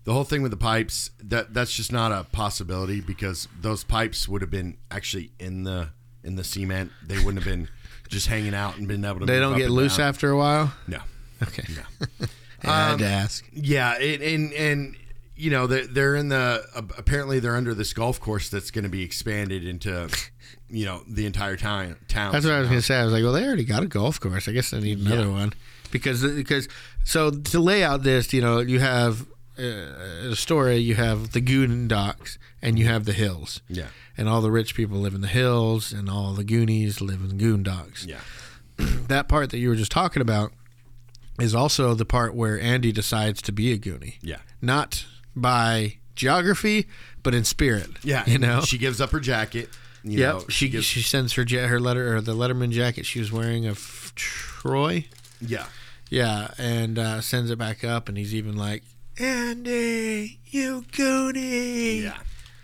the 0.04 0.12
whole 0.12 0.24
thing 0.24 0.40
with 0.40 0.52
the 0.52 0.56
pipes 0.56 1.10
that 1.24 1.52
that's 1.52 1.74
just 1.74 1.92
not 1.92 2.12
a 2.12 2.24
possibility 2.30 3.00
because 3.00 3.48
those 3.60 3.82
pipes 3.82 4.28
would 4.28 4.40
have 4.40 4.50
been 4.50 4.76
actually 4.90 5.32
in 5.40 5.64
the 5.64 5.88
in 6.22 6.36
the 6.36 6.44
cement. 6.44 6.92
They 7.04 7.16
wouldn't 7.16 7.42
have 7.42 7.44
been 7.44 7.68
just 8.08 8.28
hanging 8.28 8.54
out 8.54 8.76
and 8.78 8.86
been 8.86 9.04
able 9.04 9.20
to. 9.20 9.26
they 9.26 9.40
don't 9.40 9.58
get 9.58 9.68
loose 9.70 9.96
down. 9.96 10.08
after 10.08 10.30
a 10.30 10.36
while. 10.38 10.72
No. 10.86 10.98
Okay. 11.42 11.64
I 12.66 12.90
had 12.90 12.98
to 12.98 13.06
ask. 13.06 13.44
Yeah, 13.52 13.98
it, 13.98 14.20
and 14.22 14.52
and 14.52 14.96
you 15.36 15.50
know 15.50 15.66
they're, 15.66 15.86
they're 15.86 16.16
in 16.16 16.28
the 16.28 16.64
uh, 16.74 16.82
apparently 16.98 17.40
they're 17.40 17.56
under 17.56 17.74
this 17.74 17.92
golf 17.92 18.20
course 18.20 18.48
that's 18.48 18.70
going 18.70 18.84
to 18.84 18.90
be 18.90 19.02
expanded 19.02 19.66
into 19.66 20.08
you 20.68 20.84
know 20.84 21.02
the 21.08 21.26
entire 21.26 21.56
town. 21.56 21.96
Town. 22.08 22.32
That's 22.32 22.44
what 22.44 22.54
I 22.54 22.58
was 22.60 22.68
going 22.68 22.80
to 22.80 22.86
say. 22.86 22.96
I 22.96 23.04
was 23.04 23.12
like, 23.12 23.22
well, 23.22 23.32
they 23.32 23.44
already 23.44 23.64
got 23.64 23.82
a 23.82 23.86
golf 23.86 24.18
course. 24.20 24.48
I 24.48 24.52
guess 24.52 24.72
I 24.72 24.80
need 24.80 24.98
another 24.98 25.22
Yeah. 25.26 25.30
one 25.32 25.52
because 25.90 26.22
because 26.22 26.68
so 27.04 27.30
to 27.30 27.60
lay 27.60 27.82
out 27.84 28.02
this, 28.02 28.32
you 28.32 28.40
know, 28.40 28.58
you 28.60 28.80
have 28.80 29.26
uh, 29.58 30.30
Astoria, 30.32 30.78
you 30.78 30.94
have 30.96 31.32
the 31.32 31.40
Goondocks, 31.40 32.36
and 32.60 32.78
you 32.78 32.86
have 32.86 33.04
the 33.04 33.12
hills. 33.12 33.60
Yeah. 33.68 33.86
And 34.18 34.28
all 34.28 34.40
the 34.40 34.50
rich 34.50 34.74
people 34.74 34.98
live 34.98 35.14
in 35.14 35.20
the 35.20 35.28
hills, 35.28 35.92
and 35.92 36.08
all 36.10 36.32
the 36.32 36.44
Goonies 36.44 37.00
live 37.00 37.20
in 37.20 37.28
the 37.36 37.42
Goondocks. 37.44 38.06
Yeah. 38.06 38.20
that 39.08 39.28
part 39.28 39.50
that 39.50 39.58
you 39.58 39.68
were 39.68 39.76
just 39.76 39.92
talking 39.92 40.20
about 40.22 40.52
is 41.40 41.54
also 41.54 41.94
the 41.94 42.04
part 42.04 42.34
where 42.34 42.60
Andy 42.60 42.92
decides 42.92 43.42
to 43.42 43.52
be 43.52 43.72
a 43.72 43.78
Goonie. 43.78 44.14
Yeah. 44.22 44.38
Not 44.62 45.04
by 45.34 45.96
geography, 46.14 46.86
but 47.22 47.34
in 47.34 47.44
spirit. 47.44 47.90
Yeah. 48.02 48.24
You 48.26 48.38
know? 48.38 48.60
she 48.62 48.78
gives 48.78 49.00
up 49.00 49.10
her 49.10 49.20
jacket. 49.20 49.68
You 50.02 50.20
Yep. 50.20 50.34
know, 50.34 50.44
she 50.48 50.68
gives- 50.68 50.84
she 50.86 51.02
sends 51.02 51.32
her 51.34 51.42
ja- 51.42 51.66
her 51.66 51.80
letter 51.80 52.16
or 52.16 52.20
the 52.20 52.34
Letterman 52.34 52.70
jacket 52.70 53.04
she 53.06 53.18
was 53.18 53.30
wearing 53.32 53.66
of 53.66 54.12
Troy. 54.14 55.06
yeah. 55.40 55.66
Yeah, 56.08 56.52
and 56.56 56.98
uh, 57.00 57.20
sends 57.20 57.50
it 57.50 57.58
back 57.58 57.82
up, 57.82 58.08
and 58.08 58.16
he's 58.16 58.32
even 58.32 58.56
like, 58.56 58.84
Andy, 59.18 60.38
you 60.46 60.84
goonie. 60.92 62.02
Yeah. 62.04 62.18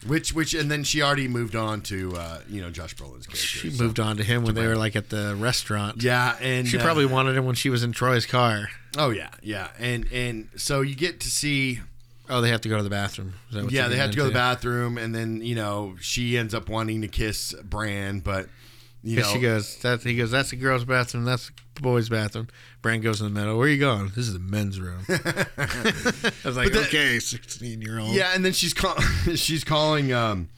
Which 0.06 0.32
which 0.32 0.54
and 0.54 0.70
then 0.70 0.84
she 0.84 1.02
already 1.02 1.28
moved 1.28 1.54
on 1.54 1.80
to 1.82 2.16
uh, 2.16 2.40
you 2.48 2.60
know 2.60 2.70
Josh 2.70 2.94
Brolin's 2.96 3.26
character. 3.26 3.36
She 3.36 3.70
so- 3.70 3.82
moved 3.82 4.00
on 4.00 4.16
to 4.16 4.24
him 4.24 4.44
when 4.44 4.54
they 4.54 4.66
were 4.66 4.76
like 4.76 4.96
at 4.96 5.10
the 5.10 5.36
restaurant. 5.38 6.02
Yeah, 6.02 6.36
and 6.40 6.66
She 6.66 6.78
uh, 6.78 6.82
probably 6.82 7.06
wanted 7.06 7.36
him 7.36 7.46
when 7.46 7.54
she 7.54 7.70
was 7.70 7.82
in 7.82 7.92
Troy's 7.92 8.26
car. 8.26 8.68
Oh 8.96 9.10
yeah, 9.10 9.30
yeah, 9.42 9.68
and 9.78 10.10
and 10.12 10.48
so 10.56 10.80
you 10.80 10.94
get 10.94 11.20
to 11.20 11.30
see. 11.30 11.80
Oh, 12.28 12.40
they 12.40 12.50
have 12.50 12.60
to 12.62 12.68
go 12.68 12.76
to 12.76 12.82
the 12.82 12.90
bathroom. 12.90 13.34
Yeah, 13.50 13.88
they 13.88 13.96
have 13.96 14.10
to 14.12 14.16
go 14.16 14.22
to 14.24 14.28
the 14.28 14.34
bathroom, 14.34 14.96
and 14.96 15.14
then 15.14 15.42
you 15.42 15.54
know 15.54 15.96
she 16.00 16.36
ends 16.36 16.54
up 16.54 16.68
wanting 16.68 17.02
to 17.02 17.08
kiss 17.08 17.54
Brand, 17.62 18.24
but 18.24 18.48
you 19.02 19.16
Because 19.16 19.30
know 19.30 19.34
she 19.36 19.42
goes, 19.42 19.76
that 19.78 20.02
he 20.02 20.16
goes, 20.16 20.30
that's 20.30 20.50
the 20.50 20.56
girls' 20.56 20.84
bathroom, 20.84 21.24
that's 21.24 21.50
the 21.74 21.80
boys' 21.80 22.08
bathroom. 22.08 22.48
Brand 22.82 23.02
goes 23.02 23.20
in 23.20 23.32
the 23.32 23.40
middle. 23.40 23.56
Where 23.58 23.66
are 23.66 23.70
you 23.70 23.78
going? 23.78 24.06
This 24.08 24.28
is 24.28 24.32
the 24.34 24.38
men's 24.38 24.78
room. 24.80 25.00
I 25.08 26.32
was 26.44 26.56
like, 26.56 26.72
the- 26.72 26.84
okay, 26.86 27.18
sixteen 27.18 27.80
year 27.82 27.98
old. 27.98 28.14
Yeah, 28.14 28.32
and 28.34 28.44
then 28.44 28.52
she's 28.52 28.74
call- 28.74 29.00
she's 29.34 29.64
calling 29.64 30.12
um 30.12 30.48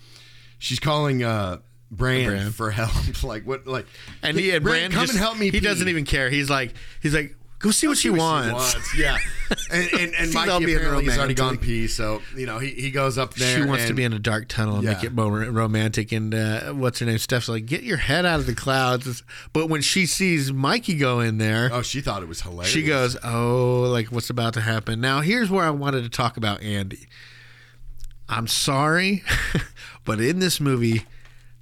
she's 0.59 0.81
calling 0.81 1.23
uh 1.23 1.59
Brand, 1.91 2.27
Brand. 2.27 2.55
for 2.55 2.71
help. 2.71 2.91
like 3.23 3.45
what 3.47 3.67
like 3.67 3.87
and 4.23 4.39
he 4.39 4.51
and 4.51 4.63
Bran, 4.65 4.91
Brand 4.91 4.93
come 4.95 5.03
just, 5.03 5.13
and 5.15 5.21
help 5.23 5.39
me. 5.39 5.47
He 5.47 5.53
pee." 5.53 5.61
doesn't 5.61 5.89
even 5.89 6.05
care. 6.05 6.29
He's 6.31 6.51
like, 6.51 6.75
he's 7.03 7.15
like, 7.15 7.37
go 7.65 7.71
see 7.71 7.89
what 7.89 7.97
she 7.97 8.11
wants. 8.11 8.77
Yeah, 8.97 9.17
and 9.71 9.89
and, 9.95 10.15
and 10.15 10.33
Mikey 10.35 10.67
being 10.67 10.77
apparently 10.79 11.07
has 11.07 11.19
already 11.19 11.33
gone 11.35 11.57
pee, 11.57 11.87
so 11.89 12.21
you 12.37 12.45
know 12.45 12.59
he, 12.59 12.71
he 12.71 12.91
goes 12.91 13.17
up 13.17 13.33
there. 13.35 13.57
She 13.57 13.65
wants 13.65 13.87
to 13.87 13.95
be 13.95 14.05
in 14.05 14.13
a 14.13 14.19
dark 14.19 14.49
tunnel 14.49 14.77
and 14.77 14.85
make 14.85 15.03
it 15.03 15.15
more 15.15 15.31
romantic. 15.31 16.13
And 16.13 16.35
uh, 16.35 16.73
what's 16.73 16.99
her 16.99 17.07
name? 17.07 17.17
Steph's 17.19 17.49
like, 17.49 17.65
get 17.65 17.83
your 17.83 17.97
head 17.97 18.27
out 18.27 18.39
of 18.39 18.47
the 18.47 18.55
clouds. 18.55 19.23
But 19.55 19.69
when 19.71 19.81
she 19.81 20.05
sees 20.05 20.53
Mikey 20.53 20.97
go 20.97 21.21
in 21.21 21.39
there, 21.39 21.71
Oh, 21.73 21.81
she 21.83 22.03
thought 22.03 22.23
it 22.23 22.29
was 22.29 22.43
hilarious. 22.43 22.71
she 22.71 22.83
goes, 22.83 23.17
oh, 23.25 23.83
like 23.91 24.09
what's 24.09 24.29
about 24.31 24.53
to 24.55 24.61
happen? 24.61 25.01
Now, 25.01 25.23
here's 25.23 25.51
where 25.51 25.65
I 25.65 25.71
wanted 25.71 26.03
to 26.05 26.11
talk 26.11 26.37
about 26.37 26.63
Andy. 26.63 27.09
I'm 28.29 28.47
sorry, 28.47 29.23
but 30.05 30.21
in 30.21 30.39
this 30.39 30.61
movie, 30.61 31.07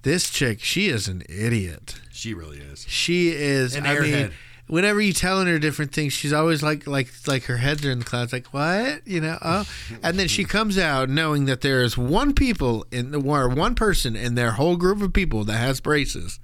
this 0.03 0.31
chick, 0.31 0.61
she 0.61 0.89
is 0.89 1.07
an 1.09 1.23
idiot. 1.29 2.01
She 2.11 2.35
really 2.35 2.59
is. 2.59 2.85
She 2.89 3.31
is. 3.31 3.75
An 3.77 3.87
I 3.87 3.99
mean, 3.99 4.13
airhead. 4.13 4.33
Whenever 4.73 5.03
you 5.03 5.13
telling 5.13 5.47
her 5.49 5.59
different 5.59 5.93
things, 5.93 6.15
she's 6.15 6.33
always 6.33 6.63
like, 6.63 6.87
like, 6.87 7.13
like 7.27 7.45
her 7.45 7.59
heads 7.59 7.85
are 7.85 7.91
in 7.91 7.99
the 7.99 8.05
clouds. 8.07 8.33
Like 8.33 8.47
what? 8.55 9.07
You 9.07 9.21
know? 9.21 9.37
Oh, 9.43 9.69
and 10.03 10.19
then 10.19 10.29
she 10.29 10.45
comes 10.45 10.79
out 10.79 11.11
knowing 11.11 11.45
that 11.45 11.61
there 11.61 11.83
is 11.83 11.99
one 11.99 12.33
people 12.33 12.87
in 12.91 13.11
the 13.11 13.21
or 13.21 13.51
one 13.51 13.75
person 13.75 14.17
in 14.17 14.35
their 14.35 14.53
whole 14.53 14.79
group 14.79 15.03
of 15.03 15.13
people 15.13 15.45
that 15.45 15.59
has 15.59 15.83
braces. 15.83 16.41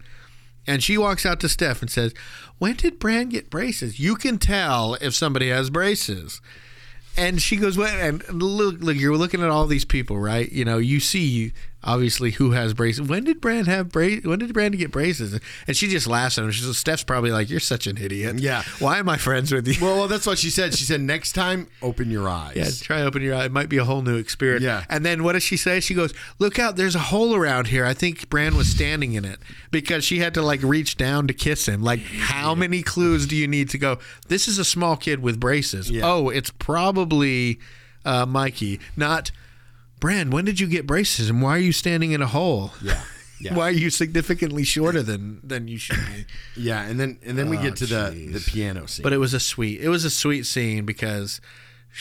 And 0.66 0.84
she 0.84 0.98
walks 0.98 1.24
out 1.24 1.40
to 1.40 1.48
Steph 1.48 1.80
and 1.80 1.90
says, 1.90 2.12
"When 2.58 2.74
did 2.74 2.98
Brand 2.98 3.30
get 3.30 3.48
braces? 3.48 3.98
You 3.98 4.14
can 4.14 4.36
tell 4.36 4.98
if 5.00 5.14
somebody 5.14 5.48
has 5.48 5.70
braces." 5.70 6.42
And 7.16 7.40
she 7.40 7.56
goes, 7.56 7.78
"What?" 7.78 7.94
And 7.94 8.22
look, 8.30 8.76
look, 8.80 8.98
you're 8.98 9.16
looking 9.16 9.42
at 9.42 9.48
all 9.48 9.66
these 9.66 9.86
people, 9.86 10.18
right? 10.18 10.52
You 10.52 10.66
know, 10.66 10.76
you 10.76 11.00
see 11.00 11.54
obviously 11.84 12.32
who 12.32 12.52
has 12.52 12.74
braces. 12.74 13.08
When 13.08 13.24
did 13.24 13.40
Brand 13.40 13.66
have 13.66 13.90
braces? 13.90 14.24
When 14.24 14.38
did 14.38 14.52
Brand 14.52 14.76
get 14.78 14.90
braces? 14.90 15.38
And 15.66 15.76
she 15.76 15.88
just 15.88 16.06
laughs 16.06 16.38
at 16.38 16.44
him. 16.44 16.50
She 16.50 16.62
says, 16.62 16.76
"Steph's 16.78 17.04
probably 17.04 17.30
like, 17.30 17.48
you're 17.48 17.60
such 17.60 17.86
an 17.86 17.96
idiot. 17.96 18.38
Yeah. 18.38 18.62
Why 18.78 18.98
am 18.98 19.08
I 19.08 19.16
friends 19.16 19.52
with 19.52 19.66
you?" 19.66 19.74
Well, 19.80 19.96
well, 19.96 20.08
that's 20.08 20.26
what 20.26 20.38
she 20.38 20.50
said. 20.50 20.74
She 20.74 20.84
said 20.84 21.00
next 21.00 21.32
time, 21.32 21.68
open 21.82 22.10
your 22.10 22.28
eyes. 22.28 22.56
Yeah, 22.56 22.68
try 22.80 23.02
open 23.02 23.22
your 23.22 23.34
eye. 23.34 23.44
It 23.44 23.52
might 23.52 23.68
be 23.68 23.78
a 23.78 23.84
whole 23.84 24.02
new 24.02 24.16
experience. 24.16 24.64
Yeah. 24.64 24.84
And 24.88 25.04
then 25.04 25.22
what 25.24 25.32
does 25.32 25.42
she 25.42 25.56
say? 25.56 25.80
She 25.80 25.94
goes, 25.94 26.12
"Look 26.38 26.58
out! 26.58 26.76
There's 26.76 26.94
a 26.94 27.00
hole 27.00 27.34
around 27.34 27.68
here. 27.68 27.84
I 27.84 27.94
think 27.94 28.28
Brand 28.28 28.56
was 28.56 28.68
standing 28.68 29.14
in 29.14 29.24
it 29.24 29.38
because 29.70 30.04
she 30.04 30.18
had 30.18 30.34
to 30.34 30.42
like 30.42 30.62
reach 30.62 30.96
down 30.96 31.26
to 31.28 31.34
kiss 31.34 31.66
him. 31.66 31.82
Like, 31.82 32.00
how 32.00 32.54
many 32.54 32.82
clues 32.82 33.26
do 33.26 33.36
you 33.36 33.46
need 33.46 33.70
to 33.70 33.78
go? 33.78 33.98
This 34.28 34.48
is 34.48 34.58
a 34.58 34.64
small 34.64 34.96
kid 34.96 35.20
with 35.22 35.38
braces. 35.38 35.90
Yeah. 35.90 36.02
Oh, 36.04 36.28
it's 36.28 36.50
probably 36.50 37.60
uh, 38.04 38.26
Mikey, 38.26 38.80
not 38.96 39.30
Brand. 40.00 40.32
When 40.32 40.44
did 40.44 40.60
you 40.60 40.66
get 40.66 40.86
braces, 40.86 41.30
and 41.30 41.42
why 41.42 41.56
are 41.56 41.60
you 41.60 41.72
standing 41.72 42.12
in 42.12 42.22
a 42.22 42.26
hole? 42.26 42.72
Yeah. 42.82 43.00
Yeah. 43.40 43.54
Why 43.54 43.68
are 43.68 43.70
you 43.70 43.90
significantly 43.90 44.64
shorter 44.64 45.00
than 45.00 45.40
than 45.44 45.68
you 45.68 45.78
should 45.78 45.96
be? 46.06 46.26
Yeah, 46.60 46.82
and 46.82 46.98
then 46.98 47.18
and 47.24 47.38
then 47.38 47.48
we 47.48 47.56
get 47.56 47.72
oh, 47.72 47.74
to 47.76 47.86
the 47.86 48.30
the 48.32 48.40
piano 48.40 48.88
scene. 48.88 49.04
But 49.04 49.12
it 49.12 49.18
was 49.18 49.32
a 49.32 49.38
sweet. 49.38 49.80
It 49.80 49.88
was 49.88 50.04
a 50.04 50.10
sweet 50.10 50.44
scene 50.44 50.84
because, 50.84 51.40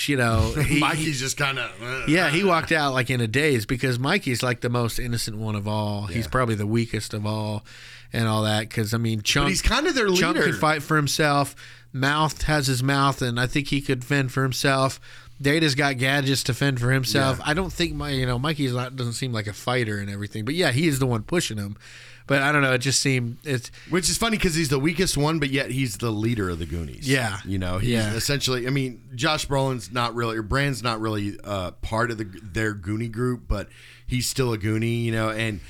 you 0.07 0.17
know, 0.17 0.51
he, 0.67 0.79
Mikey's 0.79 1.19
just 1.19 1.37
kind 1.37 1.59
of 1.59 1.69
uh. 1.79 2.05
Yeah, 2.07 2.31
he 2.31 2.43
walked 2.43 2.71
out 2.71 2.93
like 2.93 3.11
in 3.11 3.21
a 3.21 3.27
daze 3.27 3.67
because 3.67 3.99
Mikey's 3.99 4.41
like 4.41 4.61
the 4.61 4.69
most 4.69 4.97
innocent 4.97 5.37
one 5.37 5.55
of 5.55 5.67
all. 5.67 6.07
He's 6.07 6.27
probably 6.27 6.55
the 6.55 6.65
weakest 6.65 7.13
of 7.13 7.27
all, 7.27 7.63
and 8.11 8.27
all 8.27 8.41
that. 8.41 8.61
Because 8.61 8.95
I 8.95 8.97
mean, 8.97 9.21
Chunk. 9.21 9.49
he's 9.49 9.61
kinda 9.61 9.91
their 9.91 10.07
Chunk 10.07 10.37
leader. 10.37 10.43
could 10.43 10.55
fight 10.55 10.81
for 10.81 10.95
himself. 10.95 11.55
Mouth 11.93 12.43
has 12.43 12.65
his 12.65 12.81
mouth, 12.81 13.21
and 13.21 13.39
I 13.39 13.45
think 13.45 13.67
he 13.67 13.81
could 13.81 14.03
fend 14.03 14.31
for 14.31 14.41
himself. 14.41 14.99
Data's 15.41 15.75
got 15.75 15.97
gadgets 15.97 16.43
to 16.43 16.53
fend 16.53 16.79
for 16.79 16.91
himself. 16.91 17.37
Yeah. 17.39 17.43
I 17.47 17.53
don't 17.53 17.71
think 17.71 17.93
my, 17.93 18.09
you 18.09 18.25
know, 18.25 18.39
Mikey's 18.39 18.73
not 18.73 18.95
doesn't 18.95 19.13
seem 19.13 19.31
like 19.33 19.47
a 19.47 19.53
fighter 19.53 19.99
and 19.99 20.09
everything. 20.09 20.45
But 20.45 20.55
yeah, 20.55 20.71
he 20.71 20.87
is 20.87 20.99
the 20.99 21.05
one 21.05 21.23
pushing 21.23 21.57
him. 21.57 21.77
But 22.25 22.41
I 22.41 22.51
don't 22.51 22.61
know. 22.61 22.73
It 22.73 22.79
just 22.79 22.99
seemed 22.99 23.37
it's 23.45 23.71
Which 23.89 24.09
is 24.09 24.17
funny 24.17 24.35
because 24.35 24.53
he's 24.53 24.67
the 24.67 24.79
weakest 24.79 25.15
one, 25.15 25.39
but 25.39 25.49
yet 25.49 25.71
he's 25.71 25.97
the 25.97 26.11
leader 26.11 26.49
of 26.49 26.59
the 26.59 26.65
Goonies. 26.65 27.07
Yeah. 27.07 27.37
you 27.45 27.57
know, 27.57 27.77
he's 27.77 27.91
Yeah. 27.91 28.13
essentially. 28.15 28.67
I 28.67 28.69
mean, 28.69 29.01
Josh 29.15 29.47
Brolin's 29.47 29.91
not 29.93 30.13
really, 30.13 30.35
or 30.37 30.41
Brand's 30.41 30.83
not 30.83 30.99
really 30.99 31.37
uh, 31.43 31.71
part 31.81 32.11
of 32.11 32.17
the 32.17 32.25
their 32.25 32.73
Goonie 32.75 33.11
group, 33.11 33.43
but 33.47 33.69
he's 34.05 34.27
still 34.27 34.51
a 34.51 34.57
Goonie, 34.57 35.03
you 35.03 35.11
know, 35.13 35.29
and 35.29 35.61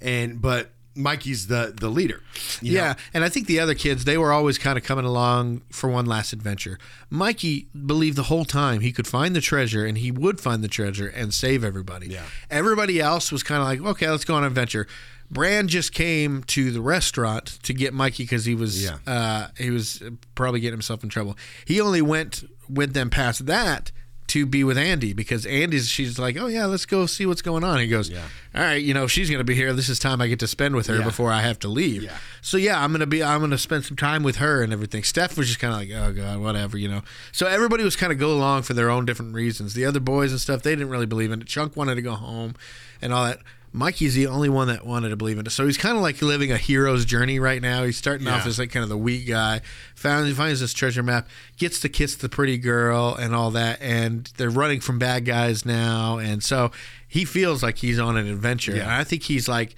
and 0.00 0.40
but 0.40 0.70
Mikey's 0.98 1.46
the 1.46 1.72
the 1.74 1.88
leader. 1.88 2.20
you 2.60 2.74
know? 2.74 2.80
Yeah, 2.80 2.94
and 3.14 3.24
I 3.24 3.28
think 3.28 3.46
the 3.46 3.60
other 3.60 3.74
kids 3.74 4.04
they 4.04 4.18
were 4.18 4.32
always 4.32 4.58
kind 4.58 4.76
of 4.76 4.84
coming 4.84 5.04
along 5.04 5.62
for 5.70 5.88
one 5.88 6.04
last 6.06 6.32
adventure. 6.32 6.78
Mikey 7.08 7.68
believed 7.86 8.16
the 8.16 8.24
whole 8.24 8.44
time 8.44 8.80
he 8.80 8.92
could 8.92 9.06
find 9.06 9.34
the 9.34 9.40
treasure 9.40 9.86
and 9.86 9.96
he 9.98 10.10
would 10.10 10.40
find 10.40 10.62
the 10.62 10.68
treasure 10.68 11.06
and 11.06 11.32
save 11.32 11.64
everybody. 11.64 12.08
Yeah. 12.08 12.24
Everybody 12.50 13.00
else 13.00 13.30
was 13.32 13.42
kind 13.42 13.62
of 13.62 13.68
like, 13.68 13.92
okay, 13.94 14.10
let's 14.10 14.24
go 14.24 14.34
on 14.34 14.42
an 14.42 14.48
adventure. 14.48 14.86
Brand 15.30 15.68
just 15.68 15.92
came 15.92 16.42
to 16.44 16.70
the 16.70 16.80
restaurant 16.80 17.58
to 17.62 17.74
get 17.74 17.92
Mikey 17.92 18.24
because 18.24 18.46
he 18.46 18.54
was 18.54 18.82
Yeah. 18.82 18.98
uh, 19.06 19.48
he 19.58 19.70
was 19.70 20.02
probably 20.34 20.60
getting 20.60 20.72
himself 20.74 21.02
in 21.04 21.10
trouble. 21.10 21.36
He 21.66 21.80
only 21.80 22.00
went 22.02 22.44
with 22.68 22.92
them 22.94 23.10
past 23.10 23.46
that 23.46 23.92
to 24.28 24.46
be 24.46 24.64
with 24.64 24.78
Andy 24.78 25.12
because 25.12 25.44
Andy's 25.46 25.88
she's 25.88 26.18
like, 26.18 26.36
oh 26.36 26.46
yeah, 26.46 26.66
let's 26.66 26.86
go 26.86 27.06
see 27.06 27.26
what's 27.26 27.42
going 27.42 27.64
on. 27.64 27.78
He 27.80 27.88
goes, 27.88 28.08
Yeah. 28.10 28.22
all 28.54 28.62
right, 28.62 28.82
you 28.82 28.94
know, 28.94 29.06
she's 29.06 29.30
gonna 29.30 29.44
be 29.44 29.54
here. 29.54 29.72
This 29.72 29.88
is 29.88 29.98
time 29.98 30.20
I 30.20 30.28
get 30.28 30.38
to 30.40 30.46
spend 30.46 30.74
with 30.76 30.86
her 30.86 30.98
Yeah. 30.98 31.04
before 31.04 31.30
I 31.32 31.40
have 31.42 31.58
to 31.60 31.68
leave. 31.68 32.02
Yeah. 32.04 32.16
So 32.40 32.56
yeah, 32.56 32.82
I'm 32.82 32.92
gonna 32.92 33.06
be 33.06 33.22
I'm 33.22 33.40
gonna 33.40 33.58
spend 33.58 33.84
some 33.84 33.96
time 33.96 34.22
with 34.22 34.36
her 34.36 34.62
and 34.62 34.72
everything. 34.72 35.02
Steph 35.02 35.36
was 35.36 35.46
just 35.48 35.58
kind 35.60 35.72
of 35.74 35.80
like, 35.80 35.90
oh 35.90 36.12
god, 36.12 36.40
whatever, 36.40 36.78
you 36.78 36.88
know. 36.88 37.02
So 37.32 37.46
everybody 37.46 37.84
was 37.84 37.96
kind 37.96 38.12
of 38.12 38.18
go 38.18 38.32
along 38.32 38.62
for 38.62 38.74
their 38.74 38.90
own 38.90 39.04
different 39.04 39.34
reasons. 39.34 39.74
The 39.74 39.84
other 39.84 40.00
boys 40.00 40.30
and 40.30 40.40
stuff, 40.40 40.62
they 40.62 40.72
didn't 40.72 40.90
really 40.90 41.06
believe 41.06 41.32
in 41.32 41.40
it. 41.40 41.46
Chunk 41.46 41.76
wanted 41.76 41.94
to 41.96 42.02
go 42.02 42.12
home 42.14 42.54
and 43.02 43.12
all 43.12 43.24
that. 43.26 43.40
Mikey's 43.72 44.14
the 44.14 44.26
only 44.26 44.48
one 44.48 44.68
that 44.68 44.86
wanted 44.86 45.10
to 45.10 45.16
believe 45.16 45.38
in 45.38 45.46
it. 45.46 45.50
So 45.50 45.66
he's 45.66 45.76
kind 45.76 45.96
of 45.96 46.02
like 46.02 46.20
living 46.22 46.50
a 46.50 46.56
hero's 46.56 47.04
journey 47.04 47.38
right 47.38 47.60
now. 47.60 47.84
He's 47.84 47.96
starting 47.96 48.26
off 48.26 48.46
as 48.46 48.58
like 48.58 48.72
kind 48.72 48.82
of 48.82 48.88
the 48.88 48.96
weak 48.96 49.28
guy. 49.28 49.60
Finally 49.94 50.32
finds 50.32 50.60
this 50.60 50.72
treasure 50.72 51.02
map, 51.02 51.28
gets 51.56 51.80
to 51.80 51.88
kiss 51.88 52.16
the 52.16 52.28
pretty 52.28 52.58
girl 52.58 53.14
and 53.14 53.34
all 53.34 53.50
that, 53.50 53.80
and 53.80 54.32
they're 54.36 54.50
running 54.50 54.80
from 54.80 54.98
bad 54.98 55.24
guys 55.24 55.66
now. 55.66 56.18
And 56.18 56.42
so 56.42 56.70
he 57.06 57.24
feels 57.24 57.62
like 57.62 57.78
he's 57.78 57.98
on 57.98 58.16
an 58.16 58.26
adventure. 58.26 58.74
Yeah. 58.74 58.82
And 58.82 58.92
I 58.92 59.04
think 59.04 59.24
he's 59.24 59.48
like 59.48 59.74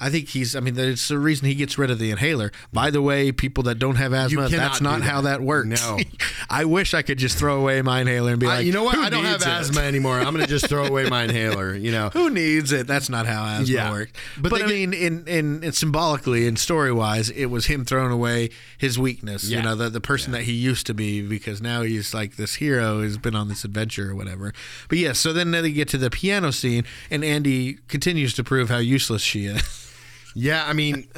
I 0.00 0.08
think 0.08 0.28
he's. 0.28 0.56
I 0.56 0.60
mean, 0.60 0.74
that's 0.74 1.08
the 1.08 1.18
reason 1.18 1.46
he 1.46 1.54
gets 1.54 1.76
rid 1.76 1.90
of 1.90 1.98
the 1.98 2.10
inhaler. 2.10 2.50
By 2.72 2.90
the 2.90 3.02
way, 3.02 3.32
people 3.32 3.62
that 3.64 3.78
don't 3.78 3.96
have 3.96 4.12
asthma, 4.14 4.48
that's 4.48 4.80
not 4.80 5.00
do 5.00 5.02
how 5.04 5.20
that. 5.20 5.38
that 5.40 5.42
works. 5.42 5.68
No. 5.86 5.98
I 6.50 6.64
wish 6.64 6.94
I 6.94 7.02
could 7.02 7.18
just 7.18 7.36
throw 7.38 7.60
away 7.60 7.82
my 7.82 8.00
inhaler 8.00 8.30
and 8.32 8.40
be 8.40 8.46
I- 8.46 8.56
like, 8.56 8.66
you 8.66 8.72
know 8.72 8.82
what? 8.84 8.94
"Who 8.96 9.02
I 9.02 9.10
don't 9.10 9.24
have 9.24 9.42
it?" 9.42 9.46
asthma 9.46 9.82
anymore. 9.82 10.18
I'm 10.18 10.32
going 10.34 10.40
to 10.44 10.46
just 10.46 10.68
throw 10.68 10.86
away 10.86 11.08
my 11.08 11.24
inhaler. 11.24 11.74
You 11.74 11.92
know, 11.92 12.08
Who 12.14 12.30
needs 12.30 12.72
it? 12.72 12.86
That's 12.86 13.10
not 13.10 13.26
how 13.26 13.44
asthma 13.44 13.74
Yeah. 13.74 13.90
works. 13.90 14.12
But 14.38 14.50
But, 14.50 14.62
I 14.62 14.66
mean, 14.66 14.94
in, 14.94 15.26
in 15.28 15.62
in 15.62 15.72
symbolically 15.72 16.46
and 16.48 16.58
story 16.58 16.92
wise, 16.92 17.28
it 17.30 17.46
was 17.46 17.66
him 17.66 17.84
throwing 17.84 18.10
away 18.10 18.48
his 18.78 18.98
weakness. 18.98 19.44
Yeah. 19.44 19.58
You 19.58 19.64
know, 19.64 19.74
the 19.76 19.90
the 19.90 20.00
person 20.00 20.32
that 20.32 20.42
he 20.44 20.52
used 20.52 20.86
to 20.86 20.94
be 20.94 21.20
because 21.20 21.60
now 21.60 21.82
he's 21.82 22.14
like 22.14 22.36
this 22.36 22.54
hero 22.54 23.02
has 23.02 23.18
been 23.18 23.34
on 23.36 23.48
this 23.48 23.64
adventure 23.64 24.10
or 24.10 24.14
whatever. 24.14 24.54
But 24.88 24.96
yeah, 24.98 25.12
so 25.12 25.32
then 25.34 25.50
they 25.50 25.70
get 25.72 25.88
to 25.88 25.98
the 25.98 26.08
piano 26.10 26.52
scene, 26.52 26.84
and 27.10 27.22
Andy 27.22 27.74
continues 27.88 28.32
to 28.34 28.42
prove 28.44 28.70
how 28.70 28.78
useless 28.78 29.20
she 29.22 29.44
is. 29.44 29.86
Yeah, 30.34 30.64
I 30.66 30.72
mean, 30.72 30.94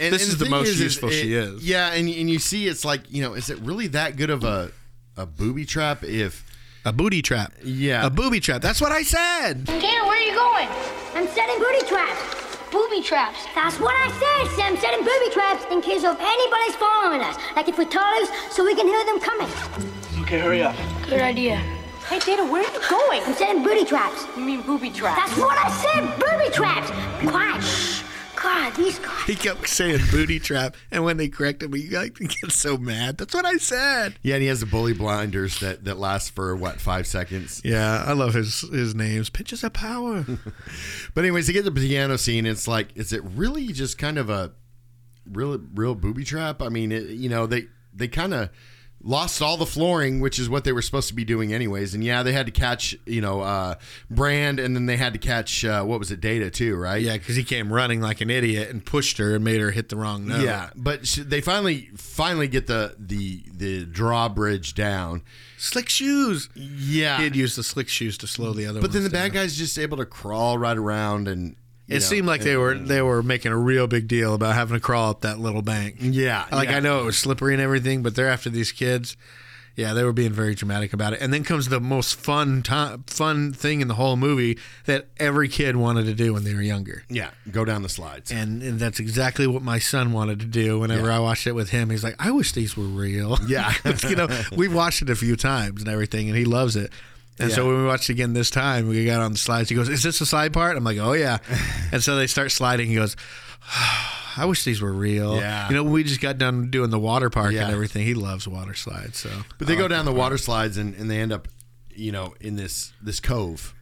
and, 0.00 0.12
This 0.12 0.22
and 0.22 0.32
is 0.32 0.38
the 0.38 0.44
thing 0.46 0.50
most 0.50 0.78
useful 0.78 1.08
it- 1.10 1.12
she 1.12 1.34
is. 1.34 1.66
Yeah, 1.66 1.92
and 1.92 2.08
and 2.08 2.30
you 2.30 2.38
see, 2.38 2.66
it's 2.66 2.84
like 2.84 3.10
you 3.10 3.22
know, 3.22 3.34
is 3.34 3.50
it 3.50 3.58
really 3.60 3.86
that 3.88 4.16
good 4.16 4.30
of 4.30 4.44
a 4.44 4.70
a 5.16 5.26
booby 5.26 5.64
trap 5.66 6.02
if 6.04 6.44
A 6.84 6.92
booty 6.92 7.20
trap. 7.22 7.52
Yeah. 7.62 8.06
A 8.06 8.10
booby 8.10 8.40
trap. 8.40 8.62
That's 8.62 8.80
what 8.80 8.90
I 8.92 9.02
said. 9.02 9.64
Data, 9.64 9.86
where 10.06 10.16
are 10.16 10.22
you 10.22 10.32
going? 10.34 10.68
I'm 11.14 11.28
setting 11.28 11.58
booty 11.58 11.84
traps. 11.86 12.36
Booby 12.72 13.02
traps. 13.02 13.38
That's 13.54 13.78
what 13.80 13.94
I 13.96 14.08
said, 14.16 14.56
Sam. 14.56 14.76
Setting 14.78 15.00
booby 15.00 15.30
traps 15.34 15.64
in 15.72 15.82
case 15.82 16.04
of 16.04 16.16
anybody's 16.18 16.76
following 16.76 17.20
us. 17.20 17.36
Like 17.56 17.68
if 17.68 17.76
we're 17.76 17.84
taller, 17.84 18.24
so 18.50 18.64
we 18.64 18.74
can 18.74 18.86
hear 18.86 19.04
them 19.04 19.20
coming. 19.20 19.48
Okay, 20.22 20.38
hurry 20.38 20.62
up. 20.62 20.74
Good 21.08 21.20
idea. 21.20 21.60
Hey, 22.10 22.18
Data, 22.18 22.44
where 22.44 22.68
are 22.68 22.72
you 22.72 22.90
going? 22.90 23.22
I'm 23.22 23.34
setting 23.34 23.62
booty 23.62 23.84
traps. 23.84 24.26
You 24.36 24.44
mean 24.44 24.62
booby 24.62 24.90
traps? 24.90 25.16
That's 25.16 25.38
what 25.40 25.56
I 25.56 25.70
said, 25.70 26.18
booby 26.18 26.52
traps. 26.52 26.90
Quiet. 27.24 27.62
Shh. 27.62 28.02
God, 28.34 28.74
these 28.74 28.98
guys. 28.98 29.22
He 29.26 29.36
kept 29.36 29.68
saying 29.68 30.00
booty 30.10 30.40
trap, 30.40 30.76
and 30.90 31.04
when 31.04 31.18
they 31.18 31.28
correct 31.28 31.62
him, 31.62 31.72
he 31.72 31.88
like 31.90 32.18
gets 32.18 32.56
so 32.56 32.76
mad. 32.76 33.16
That's 33.16 33.32
what 33.32 33.46
I 33.46 33.58
said. 33.58 34.16
Yeah, 34.24 34.34
and 34.34 34.42
he 34.42 34.48
has 34.48 34.58
the 34.58 34.66
bully 34.66 34.92
blinders 34.92 35.60
that 35.60 35.84
that 35.84 35.98
last 36.00 36.34
for 36.34 36.56
what 36.56 36.80
five 36.80 37.06
seconds. 37.06 37.60
Yeah, 37.64 38.02
I 38.04 38.12
love 38.14 38.34
his 38.34 38.62
his 38.62 38.92
names. 38.92 39.30
Pitches 39.30 39.62
of 39.62 39.72
power. 39.72 40.26
But 41.14 41.22
anyways, 41.22 41.46
to 41.46 41.52
get 41.52 41.64
the 41.64 41.70
piano 41.70 42.18
scene, 42.18 42.44
it's 42.44 42.66
like, 42.66 42.88
is 42.96 43.12
it 43.12 43.22
really 43.22 43.68
just 43.68 43.98
kind 43.98 44.18
of 44.18 44.30
a 44.30 44.50
real 45.30 45.60
real 45.76 45.94
booby 45.94 46.24
trap? 46.24 46.60
I 46.60 46.70
mean, 46.70 46.90
it, 46.90 47.10
you 47.10 47.28
know, 47.28 47.46
they 47.46 47.66
they 47.94 48.08
kind 48.08 48.34
of 48.34 48.50
lost 49.02 49.40
all 49.40 49.56
the 49.56 49.66
flooring, 49.66 50.20
which 50.20 50.38
is 50.38 50.48
what 50.48 50.64
they 50.64 50.72
were 50.72 50.82
supposed 50.82 51.08
to 51.08 51.14
be 51.14 51.24
doing 51.24 51.52
anyways. 51.54 51.94
And 51.94 52.04
yeah, 52.04 52.22
they 52.22 52.32
had 52.32 52.46
to 52.46 52.52
catch, 52.52 52.94
you 53.06 53.20
know, 53.20 53.40
uh, 53.40 53.76
Brand, 54.10 54.60
and 54.60 54.76
then 54.76 54.86
they 54.86 54.96
had 54.96 55.12
to 55.14 55.18
catch 55.18 55.64
uh, 55.64 55.82
what 55.84 55.98
was 55.98 56.10
it, 56.10 56.20
Data 56.20 56.50
too, 56.50 56.76
right? 56.76 57.00
yeah, 57.02 57.14
because 57.16 57.36
he 57.36 57.44
came 57.44 57.72
running 57.72 58.00
like 58.00 58.20
an 58.20 58.28
idiot 58.30 58.68
and 58.70 58.84
pushed 58.84 59.18
her 59.18 59.34
and 59.34 59.44
made 59.44 59.60
her 59.60 59.70
hit 59.70 59.88
the 59.88 59.96
wrong 59.96 60.26
note. 60.26 60.42
Yeah, 60.44 60.70
but 60.76 61.02
they 61.18 61.40
finally 61.40 61.90
finally 61.96 62.48
get 62.48 62.66
the 62.66 62.94
the 62.98 63.42
the 63.54 63.84
drawbridge 63.86 64.74
down. 64.74 65.22
slick 65.56 65.88
shoes. 65.88 66.48
Yeah, 66.54 67.18
He 67.18 67.24
had 67.24 67.36
used 67.36 67.56
the 67.56 67.62
slick 67.64 67.88
shoes 67.88 68.18
to 68.18 68.26
slow 68.26 68.52
the 68.52 68.66
other. 68.66 68.80
but 68.80 68.92
then 68.92 69.02
the 69.02 69.06
ones 69.08 69.12
bad 69.12 69.32
guy's 69.32 69.56
just 69.56 69.78
able 69.78 69.96
to 69.96 70.06
crawl 70.06 70.58
right 70.58 70.76
around 70.76 71.28
and. 71.28 71.56
It 71.90 71.94
know, 71.94 71.98
seemed 72.00 72.26
like 72.26 72.42
they 72.42 72.56
were 72.56 72.74
they 72.74 73.02
were 73.02 73.22
making 73.22 73.52
a 73.52 73.56
real 73.58 73.86
big 73.86 74.06
deal 74.08 74.34
about 74.34 74.54
having 74.54 74.76
to 74.76 74.80
crawl 74.80 75.10
up 75.10 75.22
that 75.22 75.38
little 75.38 75.62
bank. 75.62 75.96
Yeah, 76.00 76.46
Like 76.52 76.68
yeah. 76.70 76.76
I 76.76 76.80
know 76.80 77.00
it 77.00 77.04
was 77.04 77.18
slippery 77.18 77.52
and 77.54 77.62
everything, 77.62 78.02
but 78.02 78.14
they're 78.14 78.28
after 78.28 78.50
these 78.50 78.72
kids. 78.72 79.16
Yeah, 79.76 79.94
they 79.94 80.02
were 80.04 80.12
being 80.12 80.32
very 80.32 80.54
dramatic 80.54 80.92
about 80.92 81.14
it. 81.14 81.20
And 81.22 81.32
then 81.32 81.42
comes 81.42 81.68
the 81.68 81.80
most 81.80 82.14
fun 82.16 82.62
time, 82.62 83.04
fun 83.06 83.52
thing 83.52 83.80
in 83.80 83.88
the 83.88 83.94
whole 83.94 84.16
movie 84.16 84.58
that 84.84 85.06
every 85.18 85.48
kid 85.48 85.76
wanted 85.76 86.04
to 86.06 86.12
do 86.12 86.34
when 86.34 86.44
they 86.44 86.54
were 86.54 86.60
younger. 86.60 87.04
Yeah, 87.08 87.30
go 87.50 87.64
down 87.64 87.82
the 87.82 87.88
slides. 87.88 88.30
And, 88.30 88.62
and 88.62 88.78
that's 88.78 88.98
exactly 89.00 89.46
what 89.46 89.62
my 89.62 89.78
son 89.78 90.12
wanted 90.12 90.40
to 90.40 90.46
do 90.46 90.80
whenever 90.80 91.06
Yeah. 91.06 91.16
I 91.16 91.18
watched 91.20 91.46
it 91.46 91.52
with 91.52 91.70
him. 91.70 91.88
He's 91.88 92.04
like, 92.04 92.16
I 92.18 92.30
wish 92.30 92.52
these 92.52 92.76
were 92.76 92.84
real. 92.84 93.38
Yeah. 93.46 93.72
you 94.08 94.16
know, 94.16 94.28
we've 94.54 94.74
watched 94.74 95.02
it 95.02 95.08
a 95.08 95.16
few 95.16 95.34
times 95.36 95.80
and 95.82 95.88
everything, 95.88 96.28
and 96.28 96.36
he 96.36 96.44
loves 96.44 96.76
it. 96.76 96.92
And 97.40 97.52
so 97.52 97.66
when 97.66 97.78
we 97.78 97.84
watched 97.86 98.08
again 98.08 98.32
this 98.32 98.50
time, 98.50 98.88
we 98.88 99.04
got 99.04 99.20
on 99.20 99.32
the 99.32 99.38
slides. 99.38 99.68
He 99.68 99.74
goes, 99.76 99.88
"Is 99.88 100.02
this 100.02 100.18
the 100.18 100.26
slide 100.26 100.52
part?" 100.52 100.76
I'm 100.76 100.84
like, 100.84 100.98
"Oh 100.98 101.12
yeah." 101.12 101.38
and 101.92 102.02
so 102.02 102.16
they 102.16 102.26
start 102.26 102.50
sliding. 102.52 102.88
He 102.88 102.94
goes, 102.94 103.16
"I 104.36 104.44
wish 104.46 104.64
these 104.64 104.80
were 104.80 104.92
real." 104.92 105.36
Yeah. 105.36 105.68
You 105.68 105.74
know, 105.76 105.84
we 105.84 106.04
just 106.04 106.20
got 106.20 106.38
done 106.38 106.70
doing 106.70 106.90
the 106.90 106.98
water 106.98 107.30
park 107.30 107.52
Yeah. 107.52 107.64
and 107.64 107.72
everything. 107.72 108.04
He 108.06 108.14
loves 108.14 108.46
water 108.46 108.74
slides. 108.74 109.18
So, 109.18 109.30
But 109.58 109.66
they 109.66 109.76
go 109.76 109.88
down 109.88 110.04
the 110.04 110.12
water 110.12 110.38
slides 110.38 110.76
and, 110.76 110.94
and 110.94 111.10
they 111.10 111.18
end 111.20 111.32
up, 111.32 111.48
you 111.94 112.12
know, 112.12 112.34
in 112.40 112.56
this 112.56 112.92
this 113.02 113.20
cove, 113.20 113.74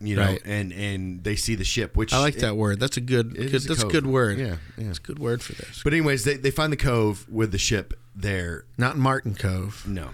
you 0.00 0.16
know, 0.16 0.22
Right. 0.22 0.42
and 0.44 0.72
and 0.72 1.24
they 1.24 1.36
see 1.36 1.54
the 1.54 1.64
ship, 1.64 1.96
which 1.96 2.12
I 2.12 2.18
like 2.20 2.36
that 2.36 2.56
word. 2.56 2.80
That's 2.80 2.96
a 2.96 3.00
good. 3.00 3.36
It 3.36 3.50
good 3.52 3.64
a 3.64 3.68
that's 3.68 3.82
a 3.82 3.86
good 3.88 4.06
word. 4.06 4.38
Yeah, 4.38 4.56
yeah. 4.76 4.88
It's 4.90 4.98
a 4.98 5.02
good 5.02 5.18
word 5.18 5.42
for 5.42 5.52
this. 5.54 5.80
But 5.82 5.92
anyways, 5.92 6.24
they, 6.24 6.34
they 6.36 6.50
find 6.50 6.72
the 6.72 6.76
cove 6.76 7.26
with 7.28 7.52
the 7.52 7.58
ship 7.58 7.94
there. 8.14 8.64
Not 8.78 8.96
Martin 8.96 9.34
Kove. 9.34 9.86
No. 9.86 10.10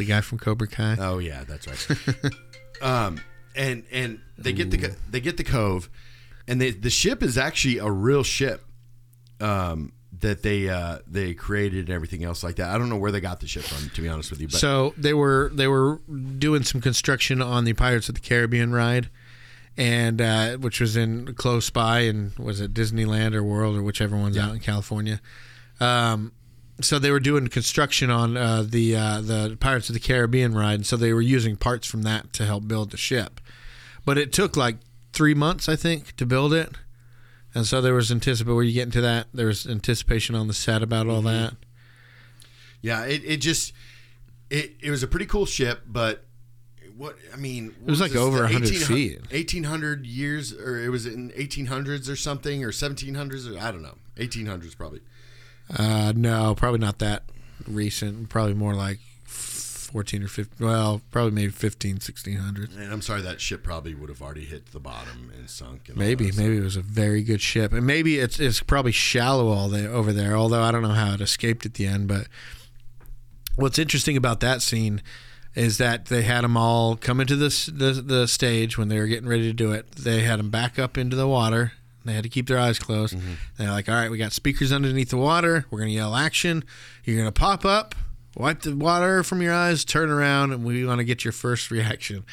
The 0.00 0.06
guy 0.06 0.22
from 0.22 0.38
Cobra 0.38 0.66
Kai. 0.66 0.96
Oh 0.98 1.18
yeah, 1.18 1.44
that's 1.44 1.66
right. 1.68 2.32
um, 2.80 3.20
and 3.54 3.84
and 3.92 4.18
they 4.38 4.54
get 4.54 4.70
the 4.70 4.96
they 5.10 5.20
get 5.20 5.36
the 5.36 5.44
cove, 5.44 5.90
and 6.48 6.58
they, 6.58 6.70
the 6.70 6.88
ship 6.88 7.22
is 7.22 7.36
actually 7.36 7.76
a 7.76 7.90
real 7.90 8.22
ship. 8.22 8.64
Um, 9.42 9.92
that 10.20 10.42
they 10.42 10.70
uh, 10.70 11.00
they 11.06 11.34
created 11.34 11.88
and 11.88 11.90
everything 11.90 12.24
else 12.24 12.42
like 12.42 12.56
that. 12.56 12.70
I 12.70 12.78
don't 12.78 12.88
know 12.88 12.96
where 12.96 13.12
they 13.12 13.20
got 13.20 13.40
the 13.40 13.46
ship 13.46 13.62
from, 13.62 13.90
to 13.90 14.00
be 14.00 14.08
honest 14.08 14.30
with 14.30 14.40
you. 14.40 14.48
But 14.48 14.58
so 14.58 14.94
they 14.96 15.12
were 15.12 15.50
they 15.52 15.68
were 15.68 16.00
doing 16.38 16.62
some 16.62 16.80
construction 16.80 17.42
on 17.42 17.66
the 17.66 17.74
Pirates 17.74 18.08
of 18.08 18.14
the 18.14 18.22
Caribbean 18.22 18.72
ride, 18.72 19.10
and 19.76 20.18
uh, 20.22 20.56
which 20.56 20.80
was 20.80 20.96
in 20.96 21.34
close 21.34 21.68
by, 21.68 22.00
and 22.00 22.34
was 22.38 22.62
it 22.62 22.72
Disneyland 22.72 23.34
or 23.34 23.42
World 23.42 23.76
or 23.76 23.82
whichever 23.82 24.16
one's 24.16 24.38
out 24.38 24.54
in 24.54 24.60
California. 24.60 25.20
Um, 25.78 26.32
so 26.84 26.98
they 26.98 27.10
were 27.10 27.20
doing 27.20 27.48
construction 27.48 28.10
on 28.10 28.36
uh, 28.36 28.62
the 28.66 28.96
uh, 28.96 29.20
the 29.20 29.56
Pirates 29.60 29.88
of 29.88 29.94
the 29.94 30.00
Caribbean 30.00 30.54
ride, 30.54 30.74
and 30.74 30.86
so 30.86 30.96
they 30.96 31.12
were 31.12 31.20
using 31.20 31.56
parts 31.56 31.86
from 31.86 32.02
that 32.02 32.32
to 32.34 32.44
help 32.46 32.66
build 32.68 32.90
the 32.90 32.96
ship. 32.96 33.40
But 34.04 34.18
it 34.18 34.32
took 34.32 34.56
like 34.56 34.76
three 35.12 35.34
months, 35.34 35.68
I 35.68 35.76
think, 35.76 36.16
to 36.16 36.26
build 36.26 36.52
it. 36.54 36.72
And 37.54 37.66
so 37.66 37.80
there 37.80 37.94
was 37.94 38.10
anticipation. 38.12 38.54
Were 38.54 38.62
you 38.62 38.72
getting 38.72 38.92
to 38.92 39.00
that? 39.00 39.26
There 39.34 39.46
was 39.46 39.66
anticipation 39.66 40.34
on 40.34 40.46
the 40.46 40.54
set 40.54 40.82
about 40.82 41.08
all 41.08 41.22
that. 41.22 41.54
yeah, 42.80 43.04
it, 43.04 43.22
it 43.24 43.36
just 43.38 43.72
it 44.50 44.74
it 44.80 44.90
was 44.90 45.02
a 45.02 45.06
pretty 45.08 45.26
cool 45.26 45.46
ship, 45.46 45.82
but 45.86 46.24
what 46.96 47.16
I 47.32 47.36
mean, 47.36 47.74
It 47.86 47.90
was 47.90 48.00
like 48.00 48.14
over 48.14 48.42
100 48.42 48.68
feet. 48.68 49.18
eighteen 49.30 49.64
hundred 49.64 50.06
years, 50.06 50.52
or 50.52 50.78
it 50.78 50.90
was 50.90 51.06
in 51.06 51.32
eighteen 51.34 51.66
hundreds 51.66 52.08
or 52.10 52.16
something, 52.16 52.62
or 52.64 52.72
seventeen 52.72 53.14
hundreds, 53.14 53.48
or 53.48 53.58
I 53.58 53.70
don't 53.72 53.82
know, 53.82 53.96
eighteen 54.16 54.46
hundreds 54.46 54.74
probably. 54.74 55.00
Uh, 55.76 56.12
no, 56.16 56.54
probably 56.54 56.80
not 56.80 56.98
that 56.98 57.24
recent. 57.66 58.28
Probably 58.28 58.54
more 58.54 58.74
like 58.74 58.98
14 59.90 60.22
or 60.22 60.28
15. 60.28 60.66
Well, 60.66 61.00
probably 61.10 61.32
maybe 61.32 61.52
15, 61.52 61.94
1600. 61.94 62.70
And 62.72 62.92
I'm 62.92 63.02
sorry, 63.02 63.22
that 63.22 63.40
ship 63.40 63.62
probably 63.62 63.94
would 63.94 64.08
have 64.08 64.22
already 64.22 64.44
hit 64.44 64.72
the 64.72 64.80
bottom 64.80 65.32
and 65.36 65.50
sunk. 65.50 65.88
And 65.88 65.96
Maybe, 65.96 66.30
maybe 66.32 66.56
it 66.56 66.62
was 66.62 66.76
a 66.76 66.82
very 66.82 67.22
good 67.22 67.40
ship, 67.40 67.72
and 67.72 67.86
maybe 67.86 68.18
it's 68.18 68.38
it's 68.38 68.60
probably 68.62 68.92
shallow 68.92 69.48
all 69.48 69.68
the, 69.68 69.90
over 69.90 70.12
there. 70.12 70.36
Although 70.36 70.62
I 70.62 70.70
don't 70.70 70.82
know 70.82 70.90
how 70.90 71.14
it 71.14 71.20
escaped 71.20 71.66
at 71.66 71.74
the 71.74 71.86
end. 71.86 72.08
But 72.08 72.28
what's 73.56 73.78
interesting 73.78 74.16
about 74.16 74.40
that 74.40 74.62
scene 74.62 75.02
is 75.54 75.78
that 75.78 76.06
they 76.06 76.22
had 76.22 76.44
them 76.44 76.56
all 76.56 76.96
come 76.96 77.20
into 77.20 77.36
this 77.36 77.66
the 77.66 77.92
the 77.92 78.28
stage 78.28 78.78
when 78.78 78.88
they 78.88 78.98
were 78.98 79.06
getting 79.06 79.28
ready 79.28 79.42
to 79.44 79.52
do 79.52 79.72
it. 79.72 79.92
They 79.92 80.20
had 80.22 80.38
them 80.38 80.50
back 80.50 80.78
up 80.78 80.96
into 80.96 81.16
the 81.16 81.28
water. 81.28 81.72
They 82.04 82.14
had 82.14 82.22
to 82.22 82.28
keep 82.28 82.48
their 82.48 82.58
eyes 82.58 82.78
closed. 82.78 83.16
Mm-hmm. 83.16 83.32
They're 83.58 83.70
like, 83.70 83.88
"All 83.88 83.94
right, 83.94 84.10
we 84.10 84.18
got 84.18 84.32
speakers 84.32 84.72
underneath 84.72 85.10
the 85.10 85.16
water. 85.16 85.66
We're 85.70 85.80
gonna 85.80 85.90
yell 85.90 86.14
action. 86.16 86.64
You're 87.04 87.18
gonna 87.18 87.32
pop 87.32 87.64
up, 87.64 87.94
wipe 88.36 88.62
the 88.62 88.74
water 88.74 89.22
from 89.22 89.42
your 89.42 89.52
eyes, 89.52 89.84
turn 89.84 90.10
around, 90.10 90.52
and 90.52 90.64
we 90.64 90.84
want 90.86 90.98
to 90.98 91.04
get 91.04 91.24
your 91.24 91.32
first 91.32 91.70
reaction." 91.70 92.24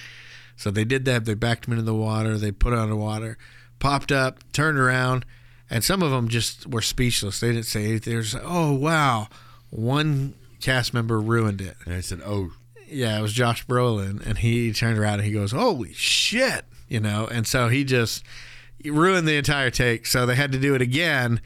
So 0.55 0.71
they 0.71 0.85
did 0.85 1.05
that. 1.05 1.25
They 1.25 1.33
backed 1.35 1.65
them 1.65 1.73
into 1.73 1.83
the 1.85 1.93
water. 1.93 2.37
They 2.37 2.51
put 2.51 2.73
it 2.73 2.79
underwater, 2.79 3.37
popped 3.79 4.11
up, 4.11 4.39
turned 4.53 4.79
around, 4.79 5.25
and 5.69 5.83
some 5.83 6.01
of 6.01 6.11
them 6.11 6.29
just 6.29 6.65
were 6.65 6.81
speechless. 6.81 7.39
They 7.39 7.51
didn't 7.51 7.65
say 7.65 7.85
anything. 7.85 8.11
They 8.11 8.15
were 8.15 8.23
just 8.23 8.33
like, 8.35 8.43
"Oh 8.45 8.73
wow!" 8.73 9.27
One 9.69 10.33
cast 10.61 10.93
member 10.93 11.19
ruined 11.19 11.61
it. 11.61 11.75
And 11.85 11.93
I 11.93 12.01
said, 12.01 12.21
"Oh, 12.25 12.51
Yeah, 12.89 13.19
it 13.19 13.21
was 13.21 13.33
Josh 13.33 13.65
Brolin, 13.67 14.25
and 14.25 14.37
he 14.37 14.71
turned 14.71 14.97
around 14.97 15.15
and 15.15 15.25
he 15.25 15.33
goes, 15.33 15.51
"Holy 15.51 15.91
shit!" 15.93 16.63
You 16.87 17.01
know, 17.01 17.27
and 17.29 17.45
so 17.45 17.67
he 17.67 17.83
just 17.83 18.23
ruined 18.89 19.27
the 19.27 19.35
entire 19.37 19.69
take. 19.69 20.05
So 20.05 20.25
they 20.25 20.35
had 20.35 20.51
to 20.51 20.59
do 20.59 20.75
it 20.75 20.81
again, 20.81 21.41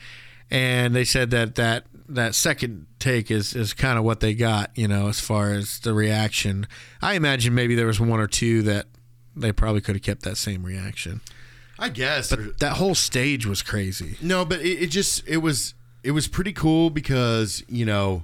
and 0.49 0.95
they 0.95 1.03
said 1.05 1.31
that 1.31 1.55
that 1.55 1.85
that 2.09 2.35
second 2.35 2.88
take 2.99 3.31
is 3.31 3.55
is 3.55 3.73
kind 3.73 3.97
of 3.97 4.03
what 4.03 4.19
they 4.19 4.34
got. 4.34 4.72
You 4.76 4.88
know, 4.88 5.07
as 5.07 5.19
far 5.19 5.51
as 5.53 5.80
the 5.80 5.93
reaction, 5.93 6.68
I 7.01 7.13
imagine 7.13 7.53
maybe 7.55 7.76
there 7.76 7.88
was 7.88 7.99
one 7.99 8.19
or 8.19 8.27
two 8.27 8.61
that 8.63 8.88
they 9.35 9.51
probably 9.51 9.81
could 9.81 9.95
have 9.95 10.03
kept 10.03 10.23
that 10.23 10.38
same 10.38 10.63
reaction. 10.63 11.22
I 11.80 11.89
guess." 11.89 12.31
or- 12.31 12.51
That 12.59 12.73
whole 12.73 12.95
stage 12.95 13.45
was 13.45 13.61
crazy. 13.61 14.18
No, 14.22 14.45
but 14.45 14.59
it, 14.61 14.84
it 14.84 14.88
just 14.91 15.27
it 15.27 15.38
was 15.38 15.73
it 16.03 16.11
was 16.11 16.27
pretty 16.27 16.53
cool 16.53 16.89
because 16.89 17.63
you 17.68 17.85
know 17.85 18.23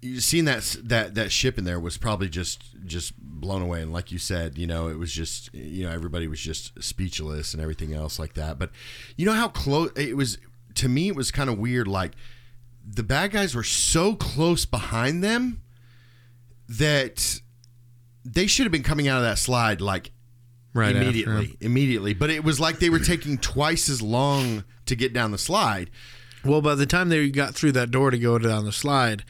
you 0.00 0.20
seen 0.20 0.44
that 0.44 0.76
that 0.84 1.14
that 1.16 1.32
ship 1.32 1.58
in 1.58 1.64
there 1.64 1.80
was 1.80 1.96
probably 1.98 2.28
just 2.28 2.62
just 2.84 3.12
blown 3.18 3.62
away. 3.62 3.82
And 3.82 3.92
like 3.92 4.12
you 4.12 4.18
said 4.18 4.56
you 4.58 4.66
know 4.66 4.88
it 4.88 4.98
was 4.98 5.12
just 5.12 5.52
you 5.54 5.84
know 5.84 5.92
everybody 5.92 6.28
was 6.28 6.40
just 6.40 6.80
speechless 6.82 7.52
and 7.52 7.62
everything 7.62 7.94
else 7.94 8.18
like 8.18 8.34
that. 8.34 8.58
But 8.58 8.70
you 9.16 9.26
know 9.26 9.32
how 9.32 9.48
close 9.48 9.90
it 9.96 10.16
was 10.16 10.38
to 10.74 10.88
me 10.88 11.08
it 11.08 11.16
was 11.16 11.30
kind 11.30 11.50
of 11.50 11.58
weird 11.58 11.88
like 11.88 12.12
the 12.86 13.02
bad 13.02 13.32
guys 13.32 13.54
were 13.54 13.64
so 13.64 14.14
close 14.14 14.64
behind 14.64 15.22
them 15.24 15.62
that 16.68 17.40
they 18.24 18.46
should 18.46 18.64
have 18.64 18.72
been 18.72 18.82
coming 18.82 19.08
out 19.08 19.18
of 19.18 19.24
that 19.24 19.38
slide 19.38 19.80
like 19.80 20.10
Right 20.74 20.94
after. 20.94 21.00
immediately 21.02 21.56
immediately. 21.60 22.14
But 22.14 22.30
it 22.30 22.44
was 22.44 22.60
like 22.60 22.78
they 22.78 22.90
were 22.90 22.98
taking 22.98 23.38
twice 23.38 23.88
as 23.88 24.00
long 24.02 24.64
to 24.86 24.94
get 24.94 25.12
down 25.12 25.32
the 25.32 25.38
slide. 25.38 25.90
Well, 26.44 26.60
by 26.60 26.74
the 26.76 26.86
time 26.86 27.08
they 27.08 27.30
got 27.30 27.54
through 27.54 27.72
that 27.72 27.90
door 27.90 28.10
to 28.10 28.18
go 28.18 28.38
down 28.38 28.64
the 28.64 28.72
slide, 28.72 29.24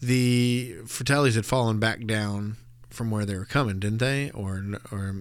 the 0.00 0.76
Fratellis 0.84 1.34
had 1.34 1.46
fallen 1.46 1.78
back 1.78 2.06
down 2.06 2.56
from 2.88 3.10
where 3.10 3.24
they 3.24 3.36
were 3.36 3.44
coming, 3.44 3.78
didn't 3.78 3.98
they? 3.98 4.30
Or 4.30 4.64
or 4.90 5.14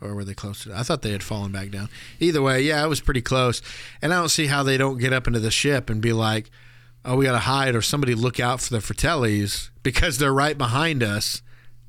or 0.00 0.14
were 0.14 0.24
they 0.24 0.34
close 0.34 0.64
to? 0.64 0.74
I 0.74 0.82
thought 0.82 1.02
they 1.02 1.12
had 1.12 1.22
fallen 1.22 1.52
back 1.52 1.70
down. 1.70 1.88
Either 2.20 2.42
way, 2.42 2.62
yeah, 2.62 2.84
it 2.84 2.88
was 2.88 3.00
pretty 3.00 3.22
close. 3.22 3.62
And 4.02 4.12
I 4.12 4.18
don't 4.18 4.28
see 4.28 4.46
how 4.46 4.62
they 4.62 4.76
don't 4.76 4.98
get 4.98 5.12
up 5.12 5.26
into 5.26 5.40
the 5.40 5.50
ship 5.50 5.88
and 5.90 6.00
be 6.00 6.12
like, 6.12 6.50
"Oh, 7.04 7.16
we 7.16 7.24
got 7.24 7.32
to 7.32 7.38
hide," 7.38 7.74
or 7.74 7.82
somebody 7.82 8.14
look 8.14 8.40
out 8.40 8.60
for 8.60 8.72
the 8.72 8.80
Fratellis 8.80 9.70
because 9.82 10.18
they're 10.18 10.34
right 10.34 10.56
behind 10.56 11.02
us. 11.02 11.42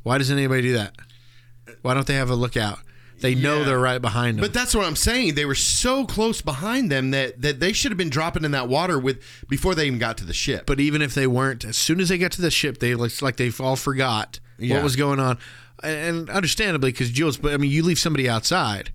Why 0.03 0.17
doesn't 0.17 0.37
anybody 0.37 0.61
do 0.61 0.73
that? 0.73 0.95
Why 1.81 1.93
don't 1.93 2.07
they 2.07 2.15
have 2.15 2.29
a 2.29 2.35
lookout? 2.35 2.79
They 3.19 3.33
know 3.35 3.59
Yeah. 3.59 3.65
they're 3.65 3.79
right 3.79 4.01
behind 4.01 4.37
them. 4.37 4.41
But 4.41 4.53
that's 4.53 4.75
what 4.75 4.85
I'm 4.85 4.95
saying. 4.95 5.35
They 5.35 5.45
were 5.45 5.55
so 5.55 6.05
close 6.05 6.41
behind 6.41 6.91
them 6.91 7.11
that, 7.11 7.41
that 7.41 7.59
they 7.59 7.73
should 7.73 7.91
have 7.91 7.97
been 7.97 8.09
dropping 8.09 8.43
in 8.43 8.51
that 8.51 8.67
water 8.69 8.99
with 8.99 9.19
before 9.49 9.73
they 9.75 9.87
even 9.87 9.97
got 9.99 10.17
to 10.19 10.25
the 10.25 10.33
ship. 10.33 10.65
But 10.67 10.79
even 10.79 11.01
if 11.01 11.13
they 11.15 11.25
weren't, 11.27 11.65
as 11.65 11.77
soon 11.77 11.99
as 11.99 12.09
they 12.09 12.17
got 12.17 12.31
to 12.33 12.41
the 12.41 12.51
ship, 12.51 12.79
they 12.79 12.91
it's 12.91 13.21
like 13.21 13.37
they 13.37 13.51
all 13.59 13.75
forgot 13.75 14.39
Yeah. 14.59 14.75
what 14.75 14.83
was 14.83 14.95
going 14.95 15.19
on, 15.19 15.37
and 15.83 16.29
understandably 16.29 16.91
because 16.91 17.09
Jules. 17.09 17.37
But 17.37 17.53
I 17.53 17.57
mean, 17.57 17.71
you 17.71 17.83
leave 17.83 17.99
somebody 17.99 18.29
outside, 18.29 18.91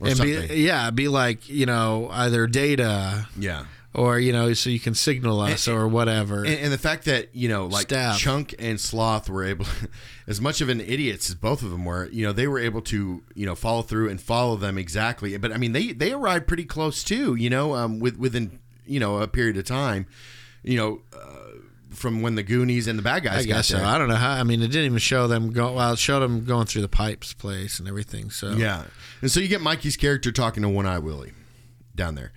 Or 0.00 0.08
and 0.08 0.20
be, 0.20 0.32
yeah, 0.62 0.90
be 0.90 1.08
like 1.08 1.48
you 1.48 1.66
know 1.66 2.08
either 2.12 2.46
data 2.46 3.28
yeah. 3.38 3.64
Or 3.94 4.18
you 4.18 4.32
know 4.32 4.54
so 4.54 4.70
you 4.70 4.80
can 4.80 4.94
signal 4.94 5.40
us 5.40 5.68
or 5.68 5.86
whatever. 5.86 6.44
And, 6.44 6.54
and 6.54 6.72
the 6.72 6.78
fact 6.78 7.04
that 7.04 7.34
you 7.34 7.48
know, 7.48 7.66
like 7.66 7.82
Stab. 7.88 8.16
Chunk 8.16 8.54
and 8.58 8.80
Sloth 8.80 9.28
were 9.28 9.44
able, 9.44 9.66
as 10.26 10.40
much 10.40 10.62
of 10.62 10.70
an 10.70 10.80
idiots 10.80 11.28
as 11.28 11.34
both 11.34 11.62
of 11.62 11.70
them 11.70 11.84
were, 11.84 12.06
you 12.06 12.24
know, 12.24 12.32
they 12.32 12.46
were 12.46 12.58
able 12.58 12.80
to 12.82 13.22
you 13.34 13.46
know 13.46 13.54
follow 13.54 13.82
through 13.82 14.08
and 14.08 14.18
follow 14.18 14.56
them 14.56 14.78
exactly. 14.78 15.36
But 15.36 15.52
I 15.52 15.58
mean, 15.58 15.72
they 15.72 15.92
they 15.92 16.12
arrived 16.12 16.46
pretty 16.46 16.64
close 16.64 17.04
too. 17.04 17.34
You 17.34 17.50
know, 17.50 17.74
um, 17.74 18.00
with 18.00 18.16
within 18.16 18.60
you 18.86 18.98
know 18.98 19.18
a 19.18 19.28
period 19.28 19.56
of 19.58 19.64
time, 19.64 20.06
you 20.62 20.76
know, 20.76 21.02
uh, 21.12 21.42
from 21.90 22.22
when 22.22 22.34
the 22.34 22.42
Goonies 22.42 22.86
and 22.86 22.98
the 22.98 23.02
bad 23.02 23.22
guys 23.22 23.40
I 23.40 23.44
guess 23.44 23.56
got 23.56 23.64
so. 23.64 23.76
there. 23.78 23.86
I 23.86 23.98
don't 23.98 24.08
know 24.08 24.16
how. 24.16 24.32
I 24.32 24.42
mean, 24.42 24.62
it 24.62 24.68
didn't 24.68 24.86
even 24.86 24.98
show 24.98 25.26
them 25.26 25.50
go. 25.50 25.74
Well, 25.74 25.92
it 25.92 25.98
showed 25.98 26.20
them 26.20 26.44
going 26.44 26.66
through 26.66 26.82
the 26.82 26.88
pipes 26.88 27.32
place 27.32 27.78
and 27.78 27.88
everything. 27.88 28.30
So 28.30 28.52
Yeah, 28.52 28.84
and 29.20 29.30
so 29.30 29.40
you 29.40 29.48
get 29.48 29.60
Mikey's 29.60 29.96
character 29.96 30.32
talking 30.32 30.62
to 30.62 30.68
One 30.68 30.86
Eye 30.86 30.98
Willy 30.98 31.32
down 31.94 32.14
there, 32.14 32.32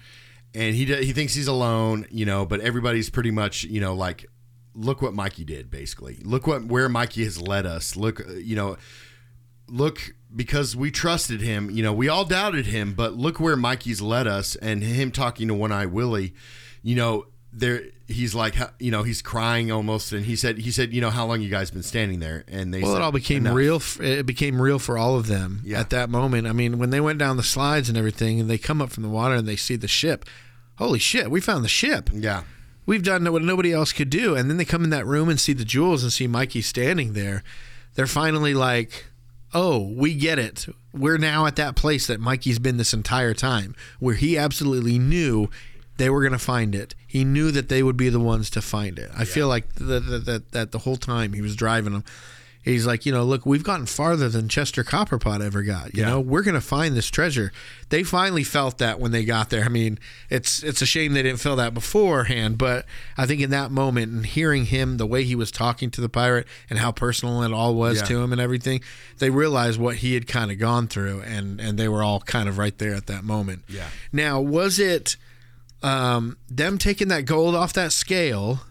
and 0.55 0.73
he 0.75 0.85
he 0.85 1.11
thinks 1.13 1.33
he's 1.35 1.47
alone, 1.47 2.05
you 2.09 2.25
know, 2.25 2.45
but 2.45 2.61
everybody's 2.61 3.09
pretty 3.09 3.31
much 3.31 3.63
you 3.65 3.81
know 3.81 3.93
like, 3.93 4.25
look 4.73 5.01
what 5.01 5.13
Mikey 5.13 5.43
did, 5.43 5.69
basically. 5.69 6.17
Look 6.23 6.47
what 6.47 6.65
where 6.65 6.89
Mikey 6.89 7.23
has 7.25 7.39
led 7.41 7.65
us. 7.65 7.95
Look, 7.95 8.21
uh, 8.27 8.33
you 8.33 8.55
know, 8.55 8.77
look 9.67 9.99
because 10.35 10.75
we 10.75 10.91
trusted 10.91 11.41
him. 11.41 11.69
You 11.69 11.83
know, 11.83 11.93
we 11.93 12.09
all 12.09 12.25
doubted 12.25 12.65
him, 12.67 12.93
but 12.93 13.13
look 13.13 13.39
where 13.39 13.55
Mikey's 13.55 14.01
led 14.01 14.27
us, 14.27 14.55
and 14.55 14.83
him 14.83 15.11
talking 15.11 15.47
to 15.47 15.53
One 15.53 15.71
Eye 15.71 15.85
Willy, 15.85 16.33
you 16.81 16.95
know. 16.95 17.27
There, 17.57 17.83
he's 18.05 18.35
like, 18.35 18.55
you 18.81 18.91
know, 18.91 19.03
he's 19.03 19.21
crying 19.21 19.71
almost, 19.71 20.11
and 20.11 20.25
he 20.25 20.35
said, 20.35 20.57
he 20.57 20.71
said, 20.71 20.93
you 20.93 20.99
know, 20.99 21.09
how 21.09 21.25
long 21.25 21.39
you 21.39 21.47
guys 21.47 21.71
been 21.71 21.83
standing 21.83 22.19
there? 22.19 22.43
And 22.49 22.73
they, 22.73 22.81
Well, 22.81 22.91
said, 22.91 22.97
it 22.97 23.01
all 23.01 23.13
became 23.13 23.45
"Enough." 23.45 23.55
real. 23.55 23.81
It 24.05 24.25
became 24.25 24.61
real 24.61 24.77
for 24.77 24.97
all 24.97 25.15
of 25.15 25.27
them 25.27 25.61
Yeah. 25.63 25.79
at 25.79 25.89
that 25.91 26.09
moment. 26.09 26.47
I 26.47 26.51
mean, 26.51 26.79
when 26.79 26.89
they 26.89 26.99
went 26.99 27.17
down 27.17 27.37
the 27.37 27.43
slides 27.43 27.87
and 27.87 27.97
everything, 27.97 28.41
and 28.41 28.49
they 28.49 28.57
come 28.57 28.81
up 28.81 28.89
from 28.89 29.03
the 29.03 29.09
water 29.09 29.35
and 29.35 29.47
they 29.47 29.55
see 29.55 29.77
the 29.77 29.87
ship. 29.87 30.25
Holy 30.77 30.99
shit! 30.99 31.31
We 31.31 31.41
found 31.41 31.63
the 31.63 31.69
ship. 31.69 32.09
Yeah, 32.13 32.43
We've 32.85 33.03
done 33.03 33.31
what 33.31 33.41
nobody 33.41 33.71
else 33.73 33.91
could 33.91 34.09
do. 34.09 34.35
And 34.35 34.49
then 34.49 34.57
they 34.57 34.65
come 34.65 34.83
in 34.83 34.89
that 34.91 35.07
room 35.07 35.29
and 35.29 35.39
see 35.39 35.53
the 35.53 35.65
jewels 35.65 36.03
and 36.03 36.13
see 36.13 36.27
Mikey 36.27 36.61
standing 36.61 37.13
there. 37.13 37.43
They're 37.95 38.07
finally 38.07 38.53
like, 38.53 39.05
"Oh, 39.53 39.91
we 39.95 40.13
get 40.13 40.37
it. 40.37 40.67
We're 40.93 41.17
now 41.17 41.45
at 41.45 41.55
that 41.55 41.75
place 41.75 42.07
that 42.07 42.19
Mikey's 42.19 42.59
been 42.59 42.77
this 42.77 42.93
entire 42.93 43.33
time, 43.33 43.75
where 43.99 44.15
he 44.15 44.37
absolutely 44.37 44.99
knew." 44.99 45.49
They 45.97 46.09
were 46.09 46.19
going 46.19 46.33
to 46.33 46.37
find 46.39 46.75
it. 46.75 46.93
He 47.07 47.23
knew 47.23 47.51
that 47.51 47.69
they 47.69 47.81
would 47.81 47.95
be 47.95 48.09
the 48.09 48.19
ones 48.19 48.49
to 48.49 48.61
find 48.61 48.99
it. 48.99 49.09
I 49.15 49.23
feel 49.23 49.47
like 49.47 49.75
that, 49.75 50.43
that 50.51 50.73
the 50.73 50.79
whole 50.79 50.97
time 50.97 51.31
he 51.31 51.41
was 51.41 51.55
driving 51.55 51.93
them, 51.93 52.03
He's 52.65 52.85
like, 52.87 53.05
you 53.05 53.11
know, 53.11 53.23
look, 53.23 53.45
we've 53.45 53.63
gotten 53.63 53.85
farther 53.85 54.27
than 54.27 54.49
Chester 54.49 54.83
Copperpot 54.83 55.39
ever 55.39 55.61
got. 55.61 55.93
You 55.95 56.01
Yeah. 56.01 56.09
know, 56.09 56.19
we're 56.19 56.41
going 56.41 56.55
to 56.55 56.61
find 56.61 56.95
this 56.97 57.09
treasure. 57.11 57.51
They 57.89 58.01
finally 58.01 58.43
felt 58.43 58.79
that 58.79 58.99
when 58.99 59.11
they 59.11 59.23
got 59.23 59.51
there. 59.51 59.63
I 59.63 59.69
mean, 59.69 59.99
it's 60.31 60.63
it's 60.63 60.81
a 60.81 60.85
shame 60.87 61.13
they 61.13 61.21
didn't 61.21 61.39
feel 61.39 61.55
that 61.57 61.75
beforehand, 61.75 62.57
but 62.57 62.87
I 63.17 63.27
think 63.27 63.39
in 63.41 63.51
that 63.51 63.69
moment 63.71 64.11
and 64.11 64.25
hearing 64.25 64.65
him 64.65 64.97
the 64.97 65.05
way 65.05 65.23
he 65.23 65.35
was 65.35 65.51
talking 65.51 65.91
to 65.91 66.01
the 66.01 66.09
pirate 66.09 66.47
and 66.69 66.79
how 66.79 66.91
personal 66.91 67.43
it 67.43 67.53
all 67.53 67.75
was 67.75 67.97
Yeah. 67.97 68.05
to 68.05 68.21
him 68.23 68.31
and 68.31 68.41
everything, 68.41 68.81
they 69.19 69.29
realized 69.29 69.79
what 69.79 69.97
he 69.97 70.15
had 70.15 70.25
kind 70.27 70.49
of 70.51 70.57
gone 70.57 70.87
through, 70.87 71.21
and 71.21 71.61
and 71.61 71.77
they 71.77 71.87
were 71.87 72.01
all 72.01 72.19
kind 72.21 72.49
of 72.49 72.57
right 72.57 72.75
there 72.79 72.95
at 72.95 73.05
that 73.05 73.23
moment. 73.23 73.63
Yeah. 73.69 73.85
Now, 74.11 74.41
was 74.41 74.79
it 74.79 75.17
um, 75.83 76.37
them 76.49 76.79
taking 76.79 77.09
that 77.09 77.25
gold 77.25 77.53
off 77.53 77.73
that 77.73 77.91
scale? 77.91 78.61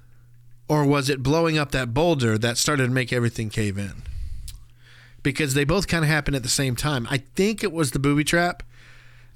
Or 0.69 0.85
was 0.85 1.11
it 1.11 1.23
blowing 1.23 1.59
up 1.59 1.73
that 1.73 1.93
boulder 1.93 2.39
that 2.39 2.57
started 2.57 2.87
to 2.87 2.91
make 2.91 3.13
everything 3.13 3.51
cave 3.51 3.77
in? 3.77 4.03
Because 5.23 5.55
they 5.55 5.65
both 5.65 5.89
kind 5.89 6.05
of 6.05 6.11
happened 6.11 6.37
at 6.37 6.43
the 6.43 6.49
same 6.49 6.77
time. 6.77 7.07
I 7.11 7.19
think 7.35 7.63
it 7.63 7.73
was 7.73 7.91
the 7.91 7.99
booby 7.99 8.25
trap, 8.25 8.63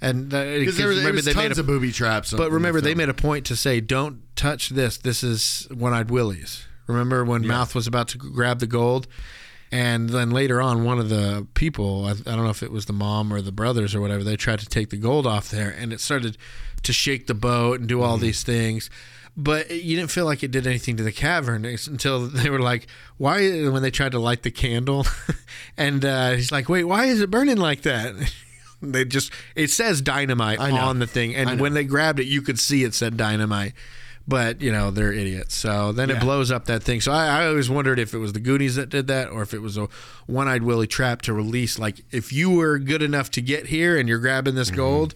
and 0.01 0.33
uh, 0.33 0.45
because 0.45 0.77
there 0.77 0.89
was, 0.89 0.97
there 0.97 1.07
remember 1.07 1.17
was 1.17 1.25
they 1.25 1.33
tons 1.33 1.49
made 1.51 1.57
a, 1.57 1.61
of 1.61 1.67
booby 1.67 1.93
traps. 1.93 2.33
but 2.33 2.51
remember 2.51 2.81
they 2.81 2.95
made 2.95 3.09
a 3.09 3.15
point 3.15 3.47
to 3.47 3.57
say, 3.57 3.81
"Don't 3.81 4.21
touch 4.37 4.71
this. 4.71 4.99
This 4.99 5.23
is 5.23 5.67
one-eyed 5.71 6.11
Willy's." 6.11 6.65
Remember 6.87 7.25
when 7.25 7.47
Mouth 7.47 7.75
was 7.75 7.87
about 7.87 8.09
to 8.09 8.19
grab 8.19 8.61
the 8.61 8.67
gold, 8.67 9.07
and 9.71 10.09
then 10.09 10.31
later 10.31 10.61
on, 10.61 10.85
one 10.85 10.99
of 10.99 11.11
the 11.11 11.47
people, 11.55 12.07
I, 12.07 12.13
I 12.13 12.15
don't 12.15 12.45
know 12.45 12.51
if 12.51 12.63
it 12.63 12.73
was 12.73 12.87
the 12.87 12.95
mom 12.95 13.33
or 13.33 13.43
the 13.43 13.53
brothers 13.53 13.95
or 13.95 14.01
whatever, 14.01 14.25
they 14.25 14.37
tried 14.37 14.61
to 14.61 14.67
take 14.67 14.89
the 14.91 14.97
gold 14.97 15.27
off 15.27 15.51
there, 15.51 15.69
and 15.71 15.93
it 15.93 16.01
started 16.01 16.39
to 16.83 16.93
shake 16.93 17.27
the 17.27 17.35
boat 17.35 17.81
and 17.81 17.89
do 17.89 18.03
all 18.03 18.17
these 18.17 18.43
things. 18.43 18.89
But 19.41 19.71
you 19.71 19.95
didn't 19.97 20.11
feel 20.11 20.25
like 20.25 20.43
it 20.43 20.51
did 20.51 20.67
anything 20.67 20.97
to 20.97 21.05
the 21.05 21.13
cavern 21.13 21.65
until 21.65 22.27
they 22.27 22.51
were 22.51 22.59
like, 22.59 22.89
"Why?" 23.19 23.69
When 23.69 23.83
they 23.83 23.93
tried 23.93 24.11
to 24.13 24.19
light 24.19 24.43
the 24.43 24.51
candle, 24.51 25.07
and 25.77 26.05
uh, 26.05 26.33
he's 26.33 26.51
like, 26.51 26.69
"Wait, 26.69 26.83
why 26.85 27.05
is 27.05 27.21
it 27.21 27.31
burning 27.31 27.57
like 27.57 27.83
that?" 27.83 28.15
they 28.83 29.05
just 29.05 29.31
it 29.55 29.71
says 29.71 30.01
dynamite 30.03 30.59
on 30.59 30.99
the 30.99 31.07
thing, 31.07 31.37
and 31.37 31.61
when 31.61 31.73
they 31.75 31.85
grabbed 31.85 32.19
it, 32.19 32.27
you 32.27 32.43
could 32.43 32.59
see 32.59 32.83
it 32.83 32.95
said 32.95 33.17
dynamite. 33.17 33.75
But 34.27 34.61
you 34.61 34.73
know 34.73 34.91
they're 34.91 35.13
idiots, 35.13 35.55
so 35.55 35.93
then 35.93 36.09
Yeah. 36.11 36.17
it 36.17 36.21
blows 36.21 36.51
up 36.51 36.65
that 36.67 36.83
thing. 36.83 37.01
So 37.01 37.13
I, 37.13 37.45
I 37.45 37.47
always 37.47 37.71
wondered 37.71 37.99
if 38.01 38.13
it 38.15 38.19
was 38.19 38.33
the 38.35 38.41
Goonies 38.41 38.75
that 38.75 38.89
did 38.91 39.07
that, 39.07 39.29
or 39.31 39.41
if 39.43 39.55
it 39.55 39.63
was 39.63 39.79
a 39.79 39.89
one-eyed 40.27 40.65
Willy 40.65 40.87
trap 40.89 41.23
to 41.23 41.33
release. 41.33 41.79
Like 41.79 42.01
if 42.11 42.31
you 42.33 42.51
were 42.51 42.79
good 42.79 43.03
enough 43.03 43.31
to 43.31 43.41
get 43.41 43.69
here 43.69 43.97
and 43.97 44.07
you're 44.09 44.19
grabbing 44.19 44.55
this 44.57 44.69
Mm-hmm. 44.69 44.77
gold, 44.77 45.15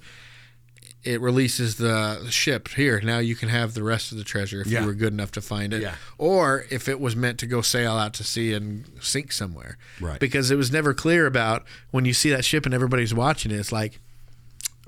it 1.05 1.21
releases 1.21 1.77
the 1.77 2.27
ship 2.31 2.69
here. 2.69 3.01
Now 3.03 3.19
you 3.19 3.35
can 3.35 3.49
have 3.49 3.75
the 3.75 3.83
rest 3.83 4.13
of 4.13 4.19
the 4.19 4.25
treasure 4.25 4.61
if 4.61 4.69
Yeah. 4.69 4.81
you 4.83 4.87
were 4.87 4.95
good 4.95 5.13
enough 5.13 5.33
to 5.33 5.41
find 5.41 5.73
it. 5.75 5.83
Yeah. 5.83 5.95
Or 6.19 6.65
if 6.71 6.89
it 6.89 7.01
was 7.01 7.17
meant 7.17 7.39
to 7.41 7.47
go 7.47 7.61
sail 7.61 7.93
out 7.93 8.15
to 8.15 8.25
sea 8.25 8.53
and 8.53 8.85
sink 9.01 9.33
somewhere. 9.33 9.79
Right. 10.01 10.21
Because 10.21 10.51
it 10.51 10.57
was 10.57 10.71
never 10.71 10.95
clear 10.95 11.27
about 11.27 11.65
when 11.91 12.05
you 12.05 12.13
see 12.15 12.31
that 12.31 12.45
ship 12.45 12.65
and 12.67 12.75
everybody's 12.75 13.13
watching 13.13 13.51
it. 13.51 13.57
It's 13.57 13.73
like, 13.73 13.99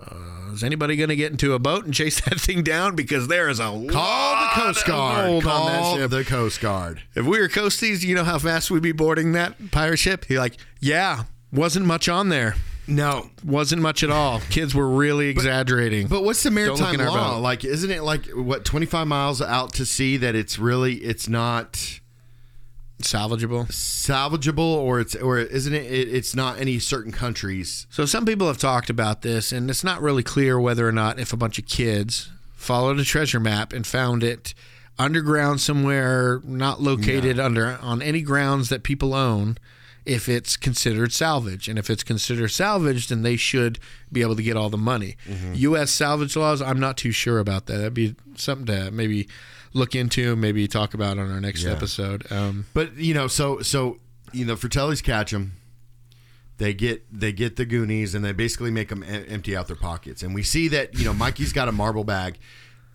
uh, 0.00 0.52
is 0.52 0.62
anybody 0.62 0.96
going 0.96 1.08
to 1.08 1.16
get 1.16 1.30
into 1.32 1.54
a 1.54 1.58
boat 1.58 1.84
and 1.84 1.94
chase 1.94 2.20
that 2.28 2.40
thing 2.40 2.62
down? 2.62 2.94
Because 2.94 3.26
there 3.28 3.48
is 3.48 3.58
a 3.58 3.64
Call 3.64 3.88
the 4.40 4.50
Coast 4.52 4.86
Guard. 4.86 5.26
gold 5.26 5.46
on 5.46 5.66
that 5.66 5.80
Call 5.80 5.96
ship. 5.96 6.10
the 6.10 6.24
Coast 6.24 6.60
Guard. 6.60 7.02
If 7.14 7.24
we 7.26 7.40
were 7.40 7.48
coasties, 7.48 8.02
you 8.04 8.14
know 8.14 8.24
how 8.24 8.38
fast 8.38 8.70
we'd 8.70 8.82
be 8.82 8.92
boarding 8.92 9.32
that 9.32 9.70
pirate 9.70 9.96
ship? 9.98 10.26
He 10.26 10.38
like, 10.38 10.56
yeah, 10.80 11.24
wasn't 11.52 11.86
much 11.86 12.08
on 12.08 12.28
there. 12.28 12.54
No, 12.86 13.30
Wasn't 13.44 13.80
much 13.80 14.02
at 14.02 14.10
all. 14.10 14.40
Kids 14.50 14.74
were 14.74 14.88
really 14.88 15.28
exaggerating. 15.28 16.06
But 16.06 16.22
what's 16.22 16.42
the 16.42 16.50
maritime 16.50 16.98
law? 16.98 17.38
Like, 17.38 17.64
isn't 17.64 17.90
it 17.90 18.02
like 18.02 18.26
what 18.26 18.64
twenty 18.64 18.86
five 18.86 19.06
miles 19.06 19.40
out 19.40 19.72
to 19.74 19.86
sea 19.86 20.16
that 20.18 20.34
it's 20.34 20.58
really 20.58 20.96
it's 20.96 21.28
not 21.28 22.00
salvageable. 23.02 23.66
salvageable, 23.68 24.58
or 24.58 25.00
it's 25.00 25.14
or 25.14 25.38
isn't 25.38 25.74
it, 25.74 25.90
it? 25.90 26.08
It's 26.08 26.34
not 26.34 26.58
any 26.58 26.78
certain 26.78 27.12
countries. 27.12 27.86
So 27.90 28.04
some 28.04 28.24
people 28.26 28.46
have 28.46 28.58
talked 28.58 28.90
about 28.90 29.22
this, 29.22 29.52
and 29.52 29.70
it's 29.70 29.84
not 29.84 30.02
really 30.02 30.22
clear 30.22 30.58
whether 30.60 30.86
or 30.86 30.92
not 30.92 31.18
if 31.18 31.32
a 31.32 31.36
bunch 31.36 31.58
of 31.58 31.66
kids 31.66 32.30
followed 32.54 32.98
a 32.98 33.04
treasure 33.04 33.40
map 33.40 33.72
and 33.72 33.86
found 33.86 34.22
it 34.22 34.54
underground 34.98 35.60
somewhere, 35.60 36.40
not 36.44 36.80
located 36.80 37.38
under 37.38 37.78
on 37.82 38.00
any 38.00 38.22
grounds 38.22 38.68
that 38.68 38.82
people 38.82 39.12
own, 39.12 39.58
if 40.06 40.28
it's 40.28 40.56
considered 40.56 41.12
salvage. 41.12 41.68
And 41.68 41.78
if 41.78 41.88
it's 41.88 42.02
considered 42.02 42.48
salvage, 42.48 43.08
then 43.08 43.22
they 43.22 43.36
should 43.36 43.78
be 44.12 44.20
able 44.22 44.36
to 44.36 44.42
get 44.42 44.56
all 44.56 44.68
the 44.70 44.76
money. 44.78 45.16
U.S. 45.54 45.90
salvage 45.90 46.36
laws, 46.36 46.60
I'm 46.60 46.78
not 46.80 46.96
too 46.96 47.10
sure 47.12 47.38
about 47.38 47.66
that. 47.66 47.78
That'd 47.78 47.94
be 47.94 48.14
something 48.36 48.66
to 48.66 48.90
maybe 48.90 49.28
look 49.72 49.94
into, 49.94 50.36
maybe 50.36 50.68
talk 50.68 50.94
about 50.94 51.18
on 51.18 51.30
our 51.32 51.40
next 51.40 51.62
Yeah. 51.64 51.72
episode. 51.72 52.30
Um, 52.30 52.66
But 52.74 52.96
you 52.96 53.14
know, 53.14 53.26
so 53.28 53.60
so 53.62 53.98
you 54.32 54.44
know, 54.44 54.56
Fratelli's 54.56 55.00
catch 55.02 55.30
them. 55.30 55.52
They 56.58 56.72
get 56.74 57.04
they 57.12 57.32
get 57.32 57.56
the 57.56 57.64
Goonies 57.64 58.14
and 58.14 58.24
they 58.24 58.32
basically 58.32 58.70
make 58.70 58.88
them 58.88 59.02
empty 59.02 59.56
out 59.56 59.66
their 59.66 59.74
pockets. 59.76 60.22
And 60.22 60.34
we 60.34 60.42
see 60.44 60.68
that 60.68 60.96
you 60.98 61.04
know 61.04 61.12
Mikey's 61.14 61.52
got 61.52 61.66
a 61.68 61.72
marble 61.72 62.04
bag 62.04 62.38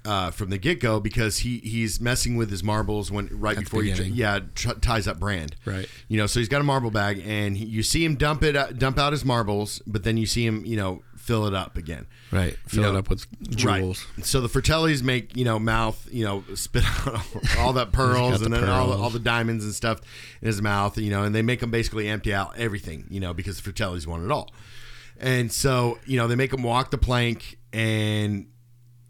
uh, 0.10 0.31
from 0.31 0.49
the 0.49 0.57
get 0.57 0.80
go 0.80 0.99
because 0.99 1.40
he 1.40 1.60
he's 1.60 2.02
messing 2.02 2.36
with 2.36 2.49
his 2.49 2.64
marbles 2.64 3.11
when 3.11 3.30
right 3.31 3.56
the 3.56 3.61
before 3.64 3.84
he 3.84 3.91
yeah 3.91 4.40
tr- 4.56 4.72
ties 4.81 5.07
up 5.07 5.19
Brand. 5.19 5.56
Right. 5.65 5.88
You 6.07 6.18
know, 6.18 6.26
so 6.27 6.40
he's 6.40 6.49
got 6.49 6.61
a 6.61 6.64
marble 6.64 6.90
bag 6.91 7.22
and 7.26 7.56
he, 7.56 7.65
you 7.65 7.84
see 7.84 8.03
him 8.03 8.15
dump 8.15 8.41
it 8.44 8.56
uh, 8.56 8.72
dump 8.72 8.98
out 8.98 9.14
his 9.14 9.23
marbles, 9.23 9.81
but 9.86 10.03
then 10.03 10.18
you 10.18 10.26
see 10.26 10.45
him 10.45 10.65
you 10.65 10.76
know 10.77 11.03
fill 11.15 11.45
it 11.45 11.53
up 11.53 11.77
again. 11.77 12.07
right. 12.31 12.57
Fill 12.68 12.84
You 12.84 12.90
it 12.90 12.94
know, 12.94 12.99
up 12.99 13.10
with 13.10 13.27
jewels. 13.56 14.07
Right. 14.18 14.26
So 14.26 14.41
the 14.41 14.48
Fratellis 14.48 15.03
make 15.03 15.38
you 15.38 15.45
know 15.45 15.60
mouth 15.60 16.07
you 16.11 16.26
know 16.26 16.44
spit 16.56 16.84
out 17.07 17.22
all 17.60 17.73
that 17.73 17.91
pearls 17.99 18.40
the 18.40 18.45
and 18.45 18.53
then 18.56 18.68
all 18.68 18.88
the, 18.88 18.95
all 18.98 19.11
the 19.11 19.19
diamonds 19.19 19.64
and 19.64 19.76
stuff 19.76 20.02
in 20.41 20.48
his 20.48 20.60
mouth. 20.60 20.98
You 20.98 21.11
know, 21.11 21.23
and 21.23 21.36
they 21.36 21.44
make 21.44 21.61
him 21.61 21.69
basically 21.69 22.07
empty 22.07 22.34
out 22.34 22.57
everything. 22.57 23.06
You 23.10 23.19
know, 23.19 23.34
because 23.36 23.61
the 23.61 23.72
Fratellis 23.72 24.07
want 24.07 24.23
it 24.26 24.31
all. 24.31 24.49
And 25.19 25.52
so 25.52 25.99
you 26.06 26.18
know 26.18 26.27
they 26.27 26.36
make 26.36 26.52
him 26.52 26.64
walk 26.64 26.90
the 26.90 26.98
plank, 26.98 27.60
and 27.73 28.48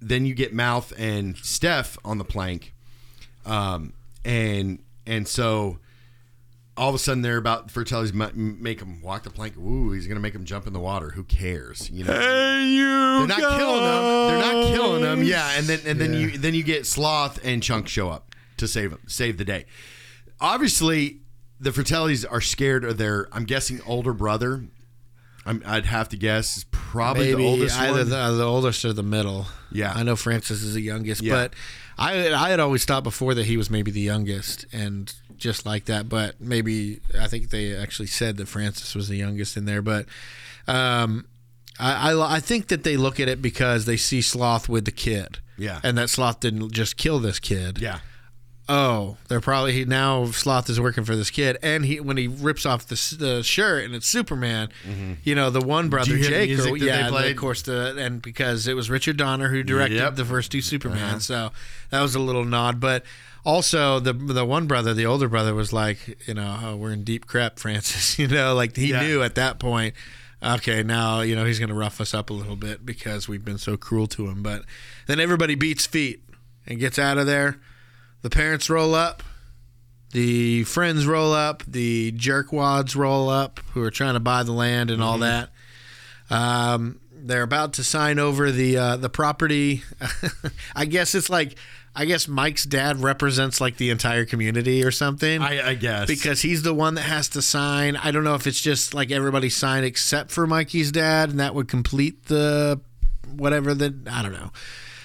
then 0.01 0.26
you 0.26 0.34
get 0.34 0.53
mouth 0.53 0.93
and 0.97 1.35
Steph 1.38 1.97
on 2.05 2.17
the 2.17 2.23
plank, 2.26 2.73
um, 3.45 3.93
and 4.26 4.80
and 5.05 5.27
so 5.27 5.80
all 6.77 6.88
of 6.89 6.95
a 6.95 6.99
sudden 6.99 7.21
they're 7.21 7.38
about 7.38 7.69
Fratelli's 7.71 8.13
ma- 8.13 8.30
make 8.34 8.80
him 8.81 9.01
walk 9.01 9.23
the 9.23 9.30
plank. 9.30 9.57
Ooh, 9.57 9.91
he's 9.91 10.07
gonna 10.07 10.19
make 10.19 10.34
him 10.34 10.45
jump 10.45 10.65
in 10.67 10.73
the 10.73 10.80
water. 10.80 11.09
Who 11.09 11.23
cares? 11.23 11.89
You 11.91 12.05
know. 12.05 12.13
Hey, 12.13 12.67
you. 12.67 13.27
They're 13.27 13.27
not 13.27 13.57
killing 13.57 13.84
them. 13.84 14.27
They're 14.27 14.53
not 14.53 14.73
killing 14.76 15.01
them. 15.01 15.23
Yeah, 15.23 15.51
and 15.57 15.65
then 15.67 15.80
and 15.85 15.99
then 15.99 16.13
Yeah. 16.13 16.19
you 16.19 16.38
then 16.38 16.53
you 16.53 16.63
get 16.63 16.85
Sloth 16.85 17.39
and 17.43 17.61
Chunk 17.61 17.88
show 17.88 18.09
up 18.09 18.34
to 18.57 18.67
save 18.67 18.91
them, 18.91 19.01
save 19.07 19.38
the 19.38 19.45
day. 19.45 19.65
Obviously, 20.39 21.19
the 21.59 21.71
Fratellis 21.71 22.26
are 22.30 22.39
scared 22.41 22.84
of 22.85 22.97
their. 22.97 23.27
I'm 23.34 23.43
guessing 23.45 23.81
older 23.85 24.13
brother. 24.13 24.63
I'm, 25.45 25.64
I'd 25.66 25.86
have 25.86 26.10
to 26.10 26.18
guess 26.18 26.57
is 26.57 26.66
probably 26.72 27.30
Maybe 27.30 27.44
the 27.44 27.49
oldest 27.49 27.80
either 27.80 27.99
one. 27.99 28.10
the, 28.10 28.32
the 28.38 28.44
oldest 28.45 28.84
or 28.86 28.94
the 28.94 29.03
middle. 29.03 29.48
Yeah. 29.72 29.94
I 29.95 30.03
know 30.03 30.16
Francis 30.16 30.61
is 30.64 30.74
the 30.74 30.82
youngest, 30.82 31.22
Yeah. 31.22 31.34
but 31.34 31.53
I 31.98 32.32
I 32.34 32.49
had 32.49 32.60
always 32.60 32.86
thought 32.86 33.03
before 33.03 33.34
that 33.36 33.45
he 33.45 33.57
was 33.57 33.70
maybe 33.70 33.91
the 33.91 34.02
youngest, 34.02 34.66
and 34.72 35.14
just 35.38 35.66
like 35.66 35.86
that. 35.86 36.07
But 36.10 36.40
maybe 36.40 36.99
I 37.20 37.28
think 37.28 37.49
they 37.49 37.76
actually 37.76 38.07
said 38.07 38.38
that 38.38 38.48
Francis 38.48 38.95
was 38.95 39.07
the 39.07 39.18
youngest 39.18 39.57
in 39.57 39.66
there. 39.66 39.82
But 39.82 40.06
um, 40.68 41.26
I, 41.80 42.11
I 42.11 42.36
I 42.36 42.40
think 42.40 42.68
that 42.68 42.84
they 42.84 42.98
look 42.98 43.20
at 43.20 43.28
it 43.28 43.41
because 43.41 43.86
they 43.86 43.98
see 43.98 44.22
Sloth 44.22 44.70
with 44.70 44.86
the 44.86 44.91
kid. 44.91 45.40
Yeah. 45.57 45.82
and 45.84 45.98
that 45.98 46.10
Sloth 46.10 46.40
didn't 46.40 46.72
just 46.72 46.95
kill 46.95 47.20
this 47.20 47.38
kid. 47.40 47.80
yeah, 47.82 47.99
Oh, 48.72 49.18
they're 49.30 49.41
probably 49.41 49.74
he 49.74 49.84
now 49.86 50.26
Sloth 50.28 50.70
is 50.70 50.80
working 50.80 51.04
for 51.04 51.16
this 51.16 51.32
kid, 51.32 51.58
and 51.64 51.84
he 51.84 52.00
when 52.00 52.18
he 52.18 52.28
rips 52.28 52.68
off 52.68 52.86
the, 52.86 53.16
the 53.18 53.41
shirt 53.41 53.84
and 53.84 53.96
it's 53.96 54.06
Superman, 54.08 54.70
you 55.24 55.34
know 55.34 55.50
the 55.50 55.60
one 55.60 55.90
brother 55.90 56.12
Mm-hmm. 56.12 56.22
hear 56.22 56.30
the 56.40 56.46
Jake, 56.46 56.60
or, 56.60 56.78
that 56.78 56.86
yeah, 56.86 57.10
played? 57.10 57.32
of 57.32 57.38
course 57.38 57.64
the 57.64 57.96
and 57.98 58.22
because 58.22 58.68
it 58.68 58.76
was 58.76 58.90
Richard 58.90 59.18
Donner 59.18 59.50
who 59.50 59.64
directed 59.64 59.96
Yep. 59.96 60.04
Uh-huh. 60.08 60.16
the 60.18 60.26
first 60.26 60.52
two 60.52 60.62
Superman, 60.62 61.20
so 61.20 61.50
that 61.90 62.02
was 62.02 62.14
a 62.16 62.20
little 62.20 62.46
nod, 62.46 62.80
but. 62.80 63.04
Also, 63.46 64.02
the 64.02 64.12
the 64.12 64.44
one 64.44 64.68
brother, 64.68 64.94
the 64.94 65.06
older 65.06 65.30
brother, 65.30 65.56
was 65.56 65.72
like, 65.72 66.28
you 66.28 66.34
know, 66.34 66.60
oh, 66.62 66.76
we're 66.76 66.91
in 66.91 67.06
deep 67.06 67.26
crap, 67.26 67.58
Francis. 67.60 68.20
You 68.20 68.28
know, 68.28 68.54
like 68.54 68.76
he 68.76 68.88
Yeah. 68.91 69.02
knew 69.02 69.24
at 69.24 69.36
that 69.36 69.60
point. 69.60 69.96
Okay, 70.44 70.84
now 70.84 71.22
you 71.22 71.38
know 71.38 71.46
he's 71.46 71.58
going 71.58 71.70
to 71.70 71.76
rough 71.76 72.02
us 72.02 72.14
up 72.14 72.30
a 72.30 72.34
little 72.34 72.58
bit 72.58 72.86
because 72.86 73.30
we've 73.30 73.44
been 73.44 73.58
so 73.58 73.78
cruel 73.78 74.08
to 74.08 74.28
him. 74.28 74.44
But 74.44 74.64
then 75.08 75.22
everybody 75.22 75.56
beats 75.56 75.86
feet 75.86 76.22
and 76.68 76.80
gets 76.80 77.00
out 77.00 77.18
of 77.18 77.28
there. 77.28 77.60
The 78.22 78.30
parents 78.30 78.70
roll 78.70 78.94
up. 78.94 79.24
The 80.12 80.64
friends 80.64 81.06
roll 81.06 81.34
up. 81.34 81.64
The 81.68 82.12
jerkwads 82.14 82.96
roll 82.96 83.30
up 83.30 83.60
who 83.74 83.84
are 83.84 83.91
trying 83.91 84.16
to 84.16 84.20
buy 84.20 84.44
the 84.44 84.52
land 84.52 84.91
and 84.91 85.04
all 85.04 85.20
that. 85.20 85.50
Um, 86.30 87.00
they're 87.12 87.44
about 87.44 87.74
to 87.74 87.84
sign 87.84 88.20
over 88.20 88.52
the 88.52 88.78
uh, 88.78 88.98
the 88.98 89.10
property. 89.10 89.84
I 90.76 90.86
guess 90.86 91.16
it's 91.16 91.30
like 91.30 91.58
I 91.96 92.06
guess 92.06 92.28
Mike's 92.28 92.64
dad 92.66 92.98
represents 93.02 93.60
like 93.60 93.78
the 93.78 93.90
entire 93.90 94.26
community 94.26 94.84
or 94.84 94.91
something. 94.91 95.41
I, 95.41 95.70
I 95.70 95.74
guess 95.76 96.08
because 96.08 96.41
he's 96.41 96.62
the 96.64 96.74
one 96.74 96.96
that 96.96 97.02
has 97.04 97.30
to 97.30 97.41
sign. 97.41 97.96
I 97.96 98.12
don't 98.12 98.24
know 98.24 98.36
if 98.36 98.48
it's 98.48 98.62
just 98.62 98.94
like 98.94 99.12
everybody 99.12 99.50
signed 99.50 99.86
except 99.86 100.32
for 100.32 100.48
Mikey's 100.48 100.91
dad, 100.91 101.30
and 101.30 101.40
that 101.40 101.56
would 101.56 101.68
complete 101.68 102.26
the 102.26 102.80
whatever 103.36 103.74
the 103.74 103.96
I 104.10 104.22
don't 104.22 104.34
know. 104.34 104.52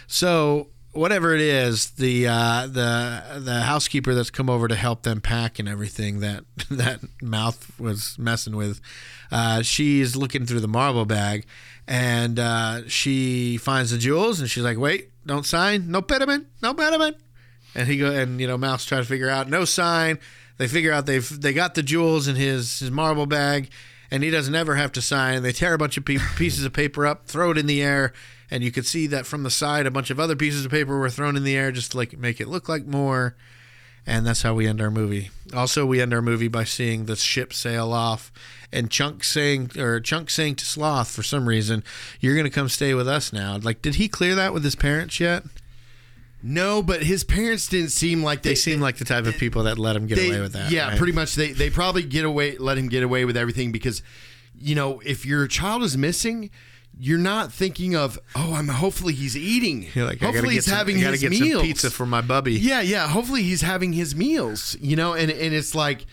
So 0.06 0.68
whatever 0.94 1.34
it 1.34 1.40
is, 1.40 1.90
the 1.90 2.26
uh, 2.26 2.66
the 2.66 3.40
the 3.40 3.60
housekeeper 3.62 4.14
that's 4.14 4.30
come 4.30 4.48
over 4.48 4.68
to 4.68 4.74
help 4.74 5.02
them 5.02 5.20
pack 5.20 5.58
and 5.58 5.68
everything 5.68 6.20
that 6.20 6.44
that 6.70 7.00
mouth 7.22 7.78
was 7.78 8.16
messing 8.18 8.56
with, 8.56 8.80
uh, 9.30 9.62
she's 9.62 10.16
looking 10.16 10.46
through 10.46 10.60
the 10.60 10.68
marble 10.68 11.04
bag, 11.04 11.46
and 11.86 12.38
uh, 12.38 12.88
she 12.88 13.56
finds 13.56 13.90
the 13.90 13.98
jewels, 13.98 14.40
and 14.40 14.50
she's 14.50 14.64
like, 14.64 14.78
"Wait, 14.78 15.10
don't 15.26 15.46
sign, 15.46 15.90
no 15.90 16.02
pediment, 16.02 16.46
no 16.62 16.74
pediment." 16.74 17.16
And 17.74 17.88
he 17.88 17.98
go 17.98 18.10
and 18.10 18.40
you 18.40 18.46
know 18.46 18.56
Mouth 18.56 18.86
try 18.86 18.98
to 18.98 19.04
figure 19.04 19.28
out 19.28 19.48
no 19.48 19.64
sign. 19.64 20.18
They 20.56 20.68
figure 20.68 20.92
out 20.92 21.06
they've 21.06 21.40
they 21.40 21.52
got 21.52 21.74
the 21.74 21.82
jewels 21.82 22.28
in 22.28 22.36
his 22.36 22.78
his 22.78 22.90
marble 22.90 23.26
bag, 23.26 23.70
and 24.10 24.22
he 24.22 24.30
doesn't 24.30 24.54
ever 24.54 24.76
have 24.76 24.92
to 24.92 25.02
sign. 25.02 25.42
They 25.42 25.52
tear 25.52 25.74
a 25.74 25.78
bunch 25.78 25.96
of 25.96 26.04
pe- 26.04 26.18
pieces 26.36 26.64
of 26.64 26.72
paper 26.72 27.06
up, 27.06 27.26
throw 27.26 27.50
it 27.50 27.58
in 27.58 27.66
the 27.66 27.82
air, 27.82 28.12
and 28.50 28.62
you 28.62 28.70
could 28.70 28.86
see 28.86 29.06
that 29.08 29.26
from 29.26 29.42
the 29.42 29.50
side 29.50 29.86
a 29.86 29.90
bunch 29.90 30.10
of 30.10 30.20
other 30.20 30.36
pieces 30.36 30.64
of 30.64 30.70
paper 30.70 30.98
were 30.98 31.10
thrown 31.10 31.36
in 31.36 31.44
the 31.44 31.56
air 31.56 31.72
just 31.72 31.92
to 31.92 31.96
like 31.96 32.16
make 32.18 32.40
it 32.40 32.48
look 32.48 32.68
like 32.68 32.86
more. 32.86 33.34
And 34.06 34.26
that's 34.26 34.42
how 34.42 34.52
we 34.52 34.66
end 34.66 34.82
our 34.82 34.90
movie. 34.90 35.30
Also, 35.54 35.86
we 35.86 35.98
end 36.02 36.12
our 36.12 36.20
movie 36.20 36.48
by 36.48 36.64
seeing 36.64 37.06
the 37.06 37.16
ship 37.16 37.54
sail 37.54 37.90
off, 37.90 38.30
and 38.70 38.90
Chunk 38.90 39.24
saying 39.24 39.70
or 39.78 39.98
Chunk 39.98 40.28
saying 40.28 40.56
to 40.56 40.66
Sloth 40.66 41.08
for 41.10 41.22
some 41.22 41.48
reason, 41.48 41.82
"You're 42.20 42.36
gonna 42.36 42.50
come 42.50 42.68
stay 42.68 42.92
with 42.92 43.08
us 43.08 43.32
now." 43.32 43.56
Like, 43.56 43.80
did 43.80 43.94
he 43.94 44.08
clear 44.08 44.34
that 44.34 44.52
with 44.52 44.62
his 44.62 44.74
parents 44.74 45.20
yet? 45.20 45.44
no, 46.46 46.82
but 46.82 47.02
his 47.04 47.24
parents 47.24 47.66
didn't 47.68 47.88
seem 47.92 48.22
like 48.22 48.42
they, 48.42 48.50
They 48.50 48.54
seem 48.56 48.78
like 48.78 48.98
the 48.98 49.06
type 49.06 49.24
of 49.24 49.38
people 49.38 49.62
that 49.62 49.78
let 49.78 49.96
him 49.96 50.06
get 50.06 50.16
they- 50.16 50.28
away 50.28 50.40
with 50.42 50.52
that. 50.52 50.70
Yeah, 50.70 50.88
right? 50.88 50.98
pretty 50.98 51.14
much. 51.14 51.34
They 51.34 51.52
they 51.52 51.70
probably 51.70 52.02
get 52.02 52.26
away, 52.26 52.58
let 52.58 52.76
him 52.76 52.88
get 52.88 53.02
away 53.02 53.24
with 53.24 53.38
everything 53.38 53.72
because, 53.72 54.02
you 54.60 54.74
know, 54.74 55.00
if 55.06 55.24
your 55.24 55.46
child 55.46 55.82
is 55.82 55.96
missing, 55.96 56.50
you're 56.98 57.18
not 57.18 57.52
thinking 57.52 57.96
of, 57.96 58.18
oh, 58.36 58.54
I'm 58.54 58.68
hopefully 58.68 59.14
he's 59.14 59.36
eating. 59.36 59.88
You're 59.94 60.06
like, 60.06 60.20
hopefully 60.20 60.54
he's 60.54 60.66
some, 60.66 60.76
having 60.76 60.96
his 60.98 61.20
get 61.20 61.30
meals. 61.30 61.52
some 61.60 61.62
pizza 61.62 61.90
for 61.90 62.06
my 62.06 62.20
bubby. 62.20 62.54
Yeah, 62.54 62.80
yeah. 62.80 63.08
Hopefully 63.08 63.42
he's 63.42 63.62
having 63.62 63.92
his 63.92 64.14
meals. 64.14 64.76
You 64.80 64.96
know, 64.96 65.14
and 65.14 65.30
and 65.30 65.54
it's 65.54 65.74
like, 65.74 66.06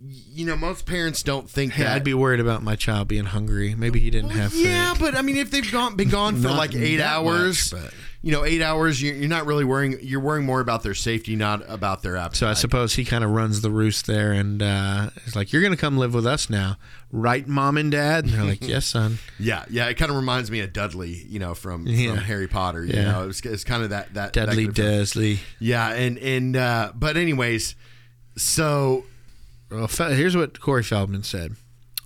you 0.00 0.46
know, 0.46 0.56
most 0.56 0.86
parents 0.86 1.22
don't 1.22 1.48
think 1.48 1.74
Hey, 1.74 1.84
that. 1.84 1.96
I'd 1.96 2.04
be 2.04 2.14
worried 2.14 2.40
about 2.40 2.62
my 2.62 2.74
child 2.76 3.08
being 3.08 3.26
hungry. 3.26 3.74
Maybe 3.74 4.00
he 4.00 4.10
didn't 4.10 4.30
have 4.30 4.52
food. 4.52 4.64
yeah, 4.64 4.94
but 4.98 5.14
I 5.14 5.22
mean, 5.22 5.36
if 5.36 5.50
they've 5.50 5.70
gone 5.70 5.94
been 5.96 6.08
gone 6.08 6.36
for 6.36 6.48
Not 6.48 6.56
like 6.56 6.74
eight 6.74 7.00
hours, 7.00 7.72
much, 7.72 7.92
you 8.22 8.32
know, 8.32 8.44
eight 8.44 8.60
hours, 8.60 9.00
you're, 9.02 9.14
you're 9.14 9.28
not 9.28 9.46
really 9.46 9.64
worrying. 9.64 9.98
You're 10.02 10.20
worrying 10.20 10.44
more 10.44 10.60
about 10.60 10.82
their 10.82 10.94
safety, 10.94 11.36
not 11.36 11.62
about 11.68 12.02
their 12.02 12.16
appetite. 12.16 12.36
So 12.36 12.48
I 12.48 12.52
suppose 12.52 12.94
he 12.94 13.04
kind 13.04 13.24
of 13.24 13.30
runs 13.30 13.62
the 13.62 13.70
roost 13.70 14.06
there, 14.06 14.32
and 14.32 14.62
uh, 14.62 15.10
he's 15.24 15.34
like, 15.34 15.52
"You're 15.52 15.62
going 15.62 15.72
to 15.74 15.80
come 15.80 15.96
live 15.96 16.12
with 16.12 16.26
us 16.26 16.50
now, 16.50 16.76
right, 17.10 17.48
mom 17.48 17.78
and 17.78 17.90
dad?" 17.90 18.24
And 18.24 18.34
they're 18.34 18.44
like, 18.44 18.66
"Yes, 18.66 18.84
son." 18.86 19.18
Yeah, 19.38 19.64
yeah. 19.70 19.86
It 19.88 19.94
kind 19.94 20.10
of 20.10 20.16
reminds 20.18 20.50
me 20.50 20.60
of 20.60 20.72
Dudley, 20.74 21.24
you 21.28 21.38
know, 21.38 21.54
from, 21.54 21.86
Yeah. 21.86 22.10
from 22.14 22.24
Harry 22.24 22.46
Potter. 22.46 22.84
You 22.84 22.92
Yeah. 22.94 23.10
know, 23.12 23.28
it's, 23.30 23.40
it's 23.40 23.64
kind 23.64 23.82
of 23.82 23.88
that 23.90 24.12
that 24.14 24.34
Dudley 24.34 24.66
that 24.66 24.74
Dursley. 24.74 25.40
Yeah, 25.58 25.88
and 25.94 26.18
and 26.18 26.56
uh, 26.56 26.92
but 26.94 27.16
anyways, 27.16 27.74
so 28.36 29.04
Well, 29.70 29.86
here's 29.88 30.36
what 30.36 30.60
Corey 30.60 30.82
Feldman 30.82 31.22
said 31.22 31.56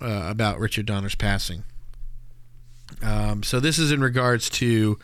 uh, 0.01 0.27
about 0.28 0.61
Richard 0.61 0.86
Donner's 0.86 1.16
passing. 1.16 1.65
Um, 3.03 3.43
so 3.43 3.59
this 3.59 3.78
is 3.78 3.91
in 3.91 4.01
regards 4.01 4.49
to 4.51 4.99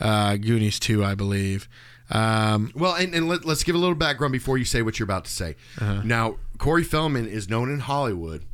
uh, 0.00 0.36
Goonies 0.36 0.78
2, 0.78 1.04
I 1.04 1.14
believe. 1.14 1.68
Um, 2.10 2.70
well, 2.74 2.94
and, 2.94 3.14
and 3.14 3.28
let, 3.28 3.44
let's 3.44 3.64
give 3.64 3.74
a 3.74 3.78
little 3.78 3.94
background 3.96 4.32
before 4.32 4.58
you 4.58 4.64
say 4.64 4.80
what 4.82 4.98
you're 4.98 5.04
about 5.04 5.24
to 5.24 5.30
say. 5.30 5.56
Uh-huh. 5.80 6.02
Now, 6.04 6.36
Corey 6.58 6.84
Feldman 6.84 7.26
is 7.26 7.48
known 7.48 7.70
in 7.70 7.80
Hollywood 7.80 8.44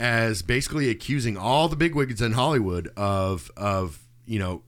as 0.00 0.42
basically 0.42 0.90
accusing 0.90 1.36
all 1.36 1.68
the 1.68 1.76
bigwigs 1.76 2.20
in 2.20 2.32
Hollywood 2.32 2.88
of 2.96 3.50
of 3.56 4.00
you 4.26 4.38
know 4.38 4.62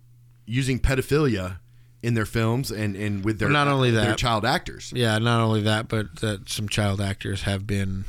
using 0.47 0.79
pedophilia 0.79 1.57
in 2.05 2.15
their 2.15 2.27
films 2.27 2.71
and 2.71 2.95
and 2.95 3.25
with 3.25 3.41
their 3.41 3.49
Not 3.49 3.67
only 3.67 3.91
their 3.91 4.05
that. 4.11 4.19
child 4.19 4.45
actors. 4.45 4.93
yeah, 4.95 5.19
not 5.19 5.41
only 5.41 5.63
that, 5.63 5.89
but 5.89 6.17
that 6.21 6.49
some 6.49 6.69
child 6.69 7.01
actors 7.01 7.43
have 7.43 7.67
been 7.67 8.05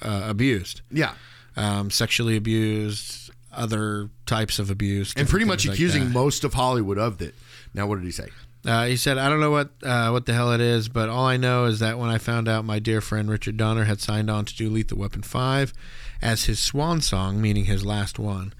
uh, 0.00 0.22
abused, 0.24 0.80
Yeah. 0.90 1.12
um, 1.56 1.90
sexually 1.90 2.36
abused, 2.36 3.27
other 3.52 4.10
types 4.26 4.58
of 4.58 4.70
abuse, 4.70 5.12
And 5.16 5.28
pretty 5.28 5.44
much 5.44 5.62
things 5.62 5.70
like 5.70 5.74
accusing 5.76 6.12
most 6.12 6.44
of 6.44 6.54
Hollywood 6.54 6.98
of 6.98 7.20
it. 7.22 7.34
Now, 7.74 7.86
what 7.86 7.96
did 7.96 8.04
he 8.04 8.10
say? 8.12 8.28
Uh, 8.64 8.86
he 8.86 8.96
said, 8.96 9.18
"I 9.18 9.28
don't 9.28 9.40
know 9.40 9.50
what 9.50 9.70
uh, 9.82 10.10
what 10.10 10.26
the 10.26 10.34
hell 10.34 10.52
it 10.52 10.60
is, 10.60 10.88
but 10.88 11.08
all 11.08 11.24
I 11.24 11.36
know 11.36 11.66
is 11.66 11.78
that 11.78 11.98
when 11.98 12.10
I 12.10 12.18
found 12.18 12.48
out 12.48 12.64
my 12.64 12.78
dear 12.78 13.00
friend 13.00 13.30
Richard 13.30 13.56
Donner 13.56 13.84
had 13.84 14.00
signed 14.00 14.30
on 14.30 14.44
to 14.46 14.56
do 14.56 14.68
Lethal 14.68 14.98
Weapon 14.98 15.22
five 15.22 15.72
as 16.20 16.44
his 16.44 16.58
swan 16.58 17.00
song, 17.00 17.40
meaning 17.40 17.66
his 17.66 17.86
last 17.86 18.18
one, 18.18 18.52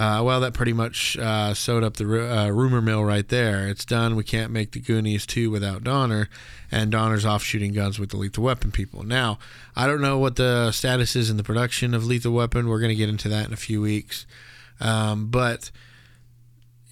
uh, 0.00 0.22
well, 0.22 0.40
that 0.40 0.54
pretty 0.54 0.72
much 0.72 1.18
uh, 1.18 1.52
sewed 1.52 1.84
up 1.84 1.98
the 1.98 2.06
ru- 2.06 2.26
uh, 2.26 2.48
rumor 2.48 2.80
mill 2.80 3.04
right 3.04 3.28
there. 3.28 3.68
It's 3.68 3.84
done. 3.84 4.16
We 4.16 4.24
can't 4.24 4.50
make 4.50 4.72
the 4.72 4.80
Goonies 4.80 5.26
two 5.26 5.50
without 5.50 5.84
Donner, 5.84 6.30
and 6.72 6.90
Donner's 6.90 7.26
off 7.26 7.42
shooting 7.42 7.74
guns 7.74 7.98
with 7.98 8.08
the 8.08 8.16
Lethal 8.16 8.44
Weapon 8.44 8.72
people. 8.72 9.02
Now, 9.02 9.38
I 9.76 9.86
don't 9.86 10.00
know 10.00 10.16
what 10.16 10.36
the 10.36 10.72
status 10.72 11.16
is 11.16 11.28
in 11.28 11.36
the 11.36 11.42
production 11.42 11.92
of 11.92 12.06
Lethal 12.06 12.32
Weapon. 12.32 12.66
We're 12.66 12.80
going 12.80 12.88
to 12.88 12.94
get 12.94 13.10
into 13.10 13.28
that 13.28 13.46
in 13.46 13.52
a 13.52 13.58
few 13.58 13.82
weeks, 13.82 14.24
um, 14.80 15.26
but." 15.26 15.70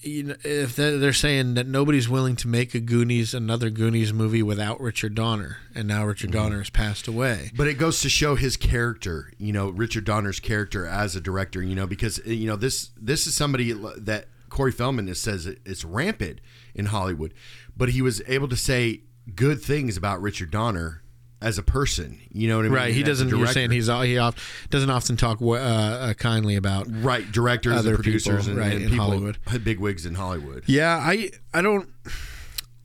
You 0.09 0.23
know, 0.25 0.37
if 0.45 0.75
they're 0.77 0.99
they're 0.99 1.13
saying 1.13 1.55
that 1.55 1.67
nobody's 1.67 2.09
willing 2.09 2.37
to 2.37 2.49
make 2.49 2.75
a 2.75 2.81
Goonies 2.81 3.35
another 3.35 3.71
Goonies 3.71 4.13
movie 4.13 4.43
without 4.43 4.81
Richard 4.81 5.15
Donner, 5.15 5.59
and 5.75 5.87
now 5.87 6.05
Richard 6.05 6.31
mhm. 6.31 6.35
Donner 6.35 6.59
has 6.59 6.71
passed 6.71 7.07
away. 7.07 7.51
But 7.57 7.69
it 7.69 7.75
goes 7.75 8.01
to 8.01 8.09
show 8.09 8.35
his 8.35 8.57
character, 8.57 9.33
you 9.39 9.53
know, 9.53 9.69
Richard 9.71 10.05
Donner's 10.05 10.41
character 10.41 10.87
as 10.87 11.15
a 11.15 11.21
director, 11.21 11.63
you 11.63 11.75
know, 11.75 11.87
because 11.87 12.19
uh, 12.21 12.31
you 12.31 12.47
know 12.47 12.57
this 12.57 12.91
this 13.01 13.27
is 13.27 13.35
somebody 13.35 13.73
that 13.73 14.27
Corey 14.49 14.73
Feldman 14.73 15.15
says 15.15 15.47
it's 15.47 15.85
rampant 15.85 16.41
in 16.75 16.87
Hollywood, 16.87 17.35
but 17.77 17.91
he 17.91 18.03
was 18.03 18.23
able 18.27 18.49
to 18.49 18.57
say 18.57 19.03
good 19.35 19.61
things 19.61 19.97
about 19.97 20.21
Richard 20.23 20.51
Donner 20.51 21.03
as 21.41 21.57
a 21.59 21.63
person. 21.63 22.19
You 22.31 22.49
know 22.49 22.57
what 22.57 22.67
I 22.67 22.69
mean? 22.69 22.73
Right? 22.77 22.95
He 22.95 23.03
As 23.03 23.07
doesn't. 23.07 23.29
You're 23.29 23.47
saying 23.47 23.71
he's 23.71 23.89
all- 23.89 24.03
he 24.03 24.19
off, 24.19 24.67
doesn't 24.71 24.91
often 24.91 25.17
talk 25.17 25.41
uh, 25.41 25.53
uh, 25.55 26.15
kindly 26.15 26.57
about. 26.57 26.87
right 26.91 27.31
directors 27.31 27.75
Other 27.75 27.95
and 27.95 28.03
producers 28.03 28.47
people, 28.47 28.51
and, 28.51 28.59
right, 28.59 28.73
and 28.75 28.83
in 28.85 28.91
people, 28.91 29.05
Hollywood. 29.07 29.39
big 29.65 29.79
wigs 29.81 30.05
in 30.07 30.15
Hollywood. 30.15 30.65
Yeah, 30.67 30.97
I 30.97 31.31
I 31.55 31.63
don't 31.63 31.89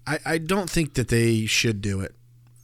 I, 0.06 0.20
I 0.26 0.38
don't 0.38 0.70
think 0.70 0.94
that 0.96 1.08
they 1.08 1.46
should 1.46 1.82
do 1.82 2.02
it. 2.02 2.14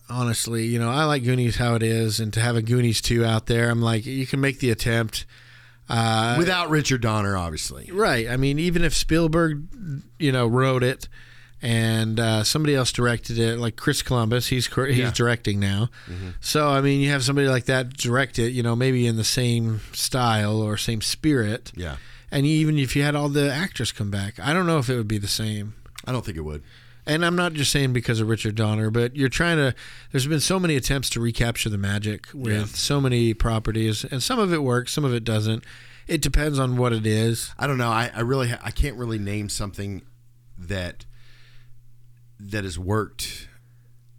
honestly. 0.09 0.65
You 0.65 0.79
know, 0.79 0.89
I 0.89 1.05
like 1.05 1.23
Goonies 1.23 1.57
how 1.57 1.75
it 1.75 1.83
is, 1.83 2.19
and 2.19 2.31
to 2.33 2.39
have 2.39 2.55
a 2.55 2.61
Goonies 2.61 3.01
two 3.01 3.23
out 3.25 3.45
there, 3.47 3.69
I'm 3.69 3.81
like, 3.81 4.05
you 4.05 4.25
can 4.27 4.41
make 4.41 4.59
the 4.59 4.69
attempt. 4.71 5.25
Uh, 5.87 6.35
Without 6.37 6.69
Richard 6.69 7.01
Donner, 7.01 7.35
obviously. 7.35 7.89
Right. 7.91 8.29
I 8.29 8.37
mean, 8.37 8.59
even 8.59 8.83
if 8.83 8.93
Spielberg, 8.93 9.67
you 10.19 10.31
know, 10.31 10.45
wrote 10.45 10.83
it 10.83 11.07
and 11.61 12.19
uh, 12.19 12.43
somebody 12.43 12.75
else 12.75 12.91
directed 12.91 13.37
it, 13.37 13.57
like 13.59 13.75
Chris 13.75 14.01
Columbus, 14.01 14.47
he's 14.47 14.67
he's 14.67 14.97
Yeah. 14.97 15.11
directing 15.11 15.59
now. 15.59 15.89
So 16.39 16.69
I 16.69 16.81
mean, 16.81 17.01
you 17.01 17.09
have 17.09 17.23
somebody 17.23 17.47
like 17.47 17.65
that 17.65 17.93
direct 17.97 18.39
it, 18.39 18.51
you 18.51 18.63
know, 18.63 18.75
maybe 18.75 19.05
in 19.07 19.17
the 19.17 19.23
same 19.23 19.81
style 19.93 20.61
or 20.61 20.77
same 20.77 21.01
spirit. 21.01 21.71
Yeah. 21.75 21.97
And 22.31 22.45
even 22.45 22.77
if 22.77 22.95
you 22.95 23.03
had 23.03 23.15
all 23.15 23.27
the 23.29 23.51
actors 23.51 23.91
come 23.91 24.11
back, 24.11 24.39
I 24.39 24.53
don't 24.53 24.67
know 24.67 24.77
if 24.77 24.89
it 24.89 24.95
would 24.95 25.07
be 25.07 25.17
the 25.17 25.27
same. 25.27 25.73
I 26.05 26.11
don't 26.11 26.23
think 26.23 26.37
it 26.37 26.41
would. 26.45 26.63
And 27.05 27.25
I'm 27.25 27.35
not 27.35 27.53
just 27.53 27.71
saying 27.71 27.91
because 27.93 28.19
of 28.19 28.29
Richard 28.29 28.53
Donner, 28.53 28.91
but 28.91 29.15
you're 29.15 29.29
trying 29.29 29.57
to. 29.57 29.73
There's 30.11 30.27
been 30.27 30.39
so 30.39 30.59
many 30.59 30.75
attempts 30.75 31.09
to 31.11 31.19
recapture 31.19 31.69
the 31.69 31.77
magic 31.79 32.27
with 32.35 32.53
Yeah. 32.53 32.65
so 32.65 33.01
many 33.01 33.33
properties, 33.33 34.03
and 34.05 34.21
some 34.21 34.37
of 34.37 34.53
it 34.53 34.61
works, 34.61 34.91
some 34.93 35.03
of 35.03 35.13
it 35.13 35.23
doesn't. 35.23 35.63
It 36.07 36.21
depends 36.21 36.59
on 36.59 36.77
what 36.77 36.93
it 36.93 37.07
is. 37.07 37.51
I 37.57 37.65
don't 37.65 37.77
know. 37.79 37.89
I, 37.89 38.11
I 38.13 38.21
really 38.21 38.51
I 38.63 38.69
can't 38.71 38.95
really 38.95 39.17
name 39.17 39.49
something 39.49 40.03
that 40.57 41.05
that 42.39 42.63
has 42.63 42.77
worked 42.79 43.47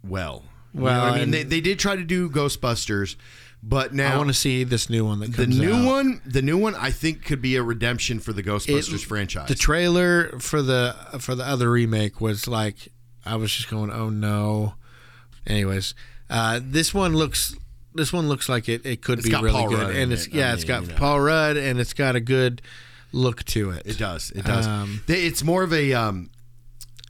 well. 0.03 0.43
You 0.73 0.79
know 0.79 0.85
Well, 0.85 1.13
I 1.13 1.19
mean, 1.19 1.31
they, 1.31 1.43
they 1.43 1.61
did 1.61 1.79
try 1.79 1.95
to 1.95 2.03
do 2.03 2.29
Ghostbusters, 2.29 3.15
but 3.61 3.93
now 3.93 4.13
I 4.13 4.17
want 4.17 4.29
to 4.29 4.33
see 4.33 4.63
this 4.63 4.89
new 4.89 5.05
one 5.05 5.19
that 5.19 5.33
the 5.33 5.47
new 5.47 5.73
out. 5.73 5.85
one, 5.85 6.21
the 6.25 6.41
new 6.41 6.57
one, 6.57 6.75
I 6.75 6.91
think 6.91 7.25
could 7.25 7.41
be 7.41 7.55
a 7.57 7.63
redemption 7.63 8.19
for 8.19 8.31
the 8.33 8.41
Ghostbusters 8.43 8.93
It- 8.95 9.01
franchise. 9.01 9.47
The 9.49 9.55
trailer 9.55 10.39
for 10.39 10.61
the 10.61 10.95
for 11.19 11.35
the 11.35 11.45
other 11.45 11.69
remake 11.71 12.21
was 12.21 12.47
like 12.47 12.87
I 13.25 13.35
was 13.35 13.53
just 13.53 13.69
going, 13.69 13.91
oh 13.91 14.09
no. 14.09 14.75
Anyways, 15.45 15.93
uh, 16.29 16.59
this 16.63 16.93
one 16.93 17.15
looks 17.15 17.55
this 17.93 18.13
one 18.13 18.29
looks 18.29 18.47
like 18.47 18.69
it, 18.69 18.85
it 18.85 19.01
could 19.01 19.19
It's 19.19 19.27
be 19.27 19.31
got 19.31 19.43
really 19.43 19.57
Paul 19.59 19.69
good, 19.69 19.79
Rudd 19.79 19.95
and 19.95 20.13
it's 20.13 20.27
it. 20.27 20.33
yeah, 20.33 20.51
I 20.51 20.53
it's 20.53 20.61
mean, 20.63 20.67
got 20.67 20.81
you 20.83 20.87
know. 20.89 20.95
Paul 20.95 21.19
Rudd, 21.19 21.57
and 21.57 21.79
it's 21.79 21.93
got 21.93 22.15
a 22.15 22.19
good 22.21 22.61
look 23.11 23.43
to 23.45 23.71
it. 23.71 23.81
It 23.85 23.97
does. 23.97 24.31
It 24.31 24.45
does. 24.45 24.65
Um, 24.65 25.01
it's 25.07 25.43
more 25.43 25.63
of 25.63 25.73
a 25.73 25.91
um, 25.93 26.29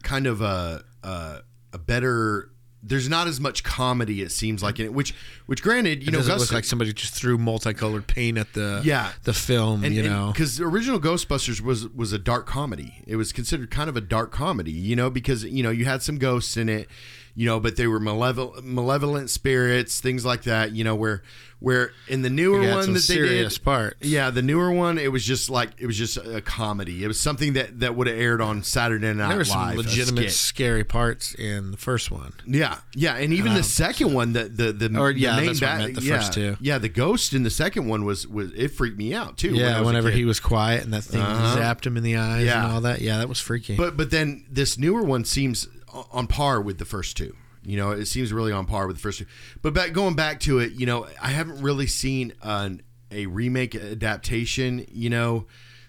kind 0.02 0.26
of 0.26 0.42
a, 0.42 0.84
a 1.04 1.40
a 1.74 1.78
better. 1.78 2.50
There's 2.84 3.08
not 3.08 3.28
as 3.28 3.40
much 3.40 3.64
comedy. 3.64 4.24
It 4.24 4.32
seems 4.32 4.64
like 4.64 4.80
in 4.80 4.88
it. 4.88 4.94
Which, 4.94 5.14
which, 5.46 5.62
granted, 5.62 6.02
you 6.02 6.08
It 6.08 6.14
know, 6.14 6.18
doesn't 6.18 6.40
look 6.40 6.52
like 6.52 6.64
somebody 6.64 6.92
just 6.94 7.14
threw 7.14 7.38
multicolored 7.38 8.08
paint 8.08 8.40
at 8.40 8.54
the 8.54 8.82
Yeah. 8.84 9.12
the 9.24 9.34
film. 9.34 9.86
you 9.86 10.02
know, 10.02 10.32
because 10.34 10.58
the 10.58 10.64
original 10.66 11.00
Ghostbusters 11.00 11.62
was 11.62 11.88
was 11.90 12.12
a 12.12 12.18
dark 12.18 12.48
comedy. 12.48 13.04
It 13.06 13.18
was 13.18 13.32
considered 13.34 13.70
kind 13.70 13.88
of 13.88 13.96
a 13.96 14.02
dark 14.02 14.32
comedy, 14.32 14.72
you 14.72 14.96
know, 14.96 15.12
because 15.12 15.44
you 15.44 15.62
know 15.62 15.70
you 15.70 15.86
had 15.86 16.02
some 16.02 16.18
ghosts 16.18 16.58
in 16.58 16.70
it, 16.70 16.88
you 17.36 17.46
know, 17.46 17.60
but 17.60 17.76
they 17.78 17.88
were 17.88 18.00
malevolent, 18.00 18.66
malevolent 18.66 19.30
spirits, 19.30 20.00
things 20.00 20.26
like 20.26 20.44
that, 20.44 20.72
you 20.74 20.84
know, 20.84 20.96
where 20.96 21.22
where 21.60 21.92
in 22.08 22.24
the 22.24 22.30
newer 22.30 22.60
one 22.74 22.92
that 22.94 23.06
they 23.08 23.16
did, 23.18 23.64
parts. 23.64 23.96
yeah, 24.02 24.32
the 24.32 24.42
newer 24.42 24.72
one, 24.72 24.98
it 24.98 25.12
was 25.12 25.24
just 25.24 25.48
like 25.48 25.70
it 25.78 25.86
was 25.86 25.96
just 25.96 26.18
a 26.18 26.42
comedy. 26.42 27.04
It 27.04 27.08
was 27.08 27.20
something 27.20 27.54
that 27.54 27.82
that 27.82 27.96
would 27.96 28.08
have 28.08 28.18
aired 28.18 28.42
on 28.42 28.64
Saturday 28.64 29.14
Night 29.14 29.28
there 29.28 29.38
were 29.38 29.44
Live. 29.44 29.48
some 29.48 29.76
legitimate 29.78 30.32
scary 30.32 30.84
parts 30.84 31.36
in 31.36 31.70
the 31.70 31.78
first 31.78 32.10
one. 32.10 32.34
Yeah, 32.48 32.80
yeah, 32.96 33.16
and 33.16 33.32
even 33.32 33.54
the 33.54 33.62
second 33.64 34.12
one, 34.14 34.34
the 34.34 34.46
the 34.46 34.74
the, 34.74 35.00
Or, 35.00 35.14
the 35.14 35.20
yeah, 35.20 35.36
main 35.36 35.46
that's 35.48 35.62
meant, 35.62 35.96
the 35.98 36.02
yeah, 36.02 36.16
first 36.18 36.34
two. 36.34 36.58
Yeah, 36.62 36.80
the 36.80 36.90
ghost 36.90 37.32
in 37.34 37.44
the 37.44 37.52
second 37.52 37.88
one 37.88 38.06
was 38.06 38.28
was 38.28 38.52
it 38.54 38.70
freaked 38.70 38.98
me 38.98 39.14
out 39.14 39.38
too. 39.38 39.54
Yeah, 39.54 39.82
a 39.82 39.84
whenever 39.86 40.10
he 40.10 40.26
was 40.26 40.40
quiet 40.40 40.84
and 40.84 40.92
that 40.94 41.04
thing 41.04 41.22
Uh-huh. 41.22 41.60
zapped 41.60 41.86
him 41.86 41.96
in 41.96 42.02
the 42.02 42.18
eyes 42.18 42.44
Yeah. 42.46 42.64
and 42.64 42.74
all 42.74 42.82
that. 42.82 43.02
Yeah, 43.02 43.20
that 43.20 43.30
was 43.30 43.40
freaky. 43.40 43.76
But 43.76 43.96
but 43.96 44.10
then 44.10 44.46
this 44.50 44.80
newer 44.80 45.04
one 45.04 45.26
seems 45.26 45.68
on 46.12 46.28
par 46.28 46.62
with 46.62 46.78
the 46.78 46.86
first 46.86 47.18
two. 47.18 47.36
You 47.64 47.78
know, 47.78 47.92
it 47.92 48.06
seems 48.08 48.34
really 48.34 48.52
on 48.52 48.66
par 48.66 48.88
with 48.88 48.96
the 48.96 49.02
first 49.02 49.20
two. 49.20 49.26
But 49.62 49.74
back 49.74 49.94
going 49.94 50.16
back 50.16 50.40
to 50.42 50.60
it, 50.60 50.74
you 50.74 50.86
know, 50.86 51.08
I 51.22 51.28
haven't 51.28 51.62
really 51.62 51.88
seen 51.88 52.34
an, 52.42 52.82
a 53.12 53.28
remake 53.28 53.76
adaptation. 53.76 54.86
You 54.92 55.10
know, 55.12 55.46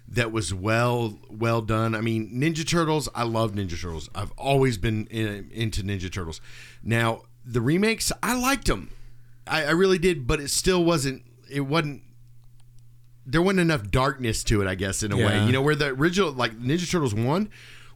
that 0.08 0.32
was 0.32 0.52
well 0.52 1.18
well 1.30 1.62
done. 1.62 1.94
I 1.94 2.02
mean, 2.02 2.30
Ninja 2.34 2.68
Turtles. 2.68 3.08
I 3.14 3.22
love 3.22 3.52
Ninja 3.52 3.80
Turtles. 3.80 4.10
I've 4.14 4.32
always 4.32 4.76
been 4.76 5.06
in, 5.06 5.50
into 5.52 5.82
Ninja 5.82 6.12
Turtles. 6.12 6.40
Now 6.82 7.22
the 7.44 7.60
remakes, 7.60 8.12
I 8.22 8.38
liked 8.38 8.66
them. 8.66 8.90
I, 9.46 9.64
I 9.64 9.70
really 9.70 9.98
did, 9.98 10.26
but 10.26 10.40
it 10.40 10.50
still 10.50 10.84
wasn't. 10.84 11.22
It 11.50 11.62
wasn't 11.62 12.02
there 13.24 13.40
wasn't 13.40 13.60
enough 13.60 13.90
darkness 13.90 14.42
to 14.44 14.60
it, 14.60 14.68
I 14.68 14.74
guess, 14.74 15.02
in 15.02 15.12
a 15.12 15.16
way. 15.16 15.44
You 15.44 15.52
know, 15.52 15.62
where 15.62 15.74
the 15.74 15.88
original 15.88 16.32
like 16.32 16.58
Ninja 16.58 16.90
Turtles 16.90 17.14
one 17.14 17.50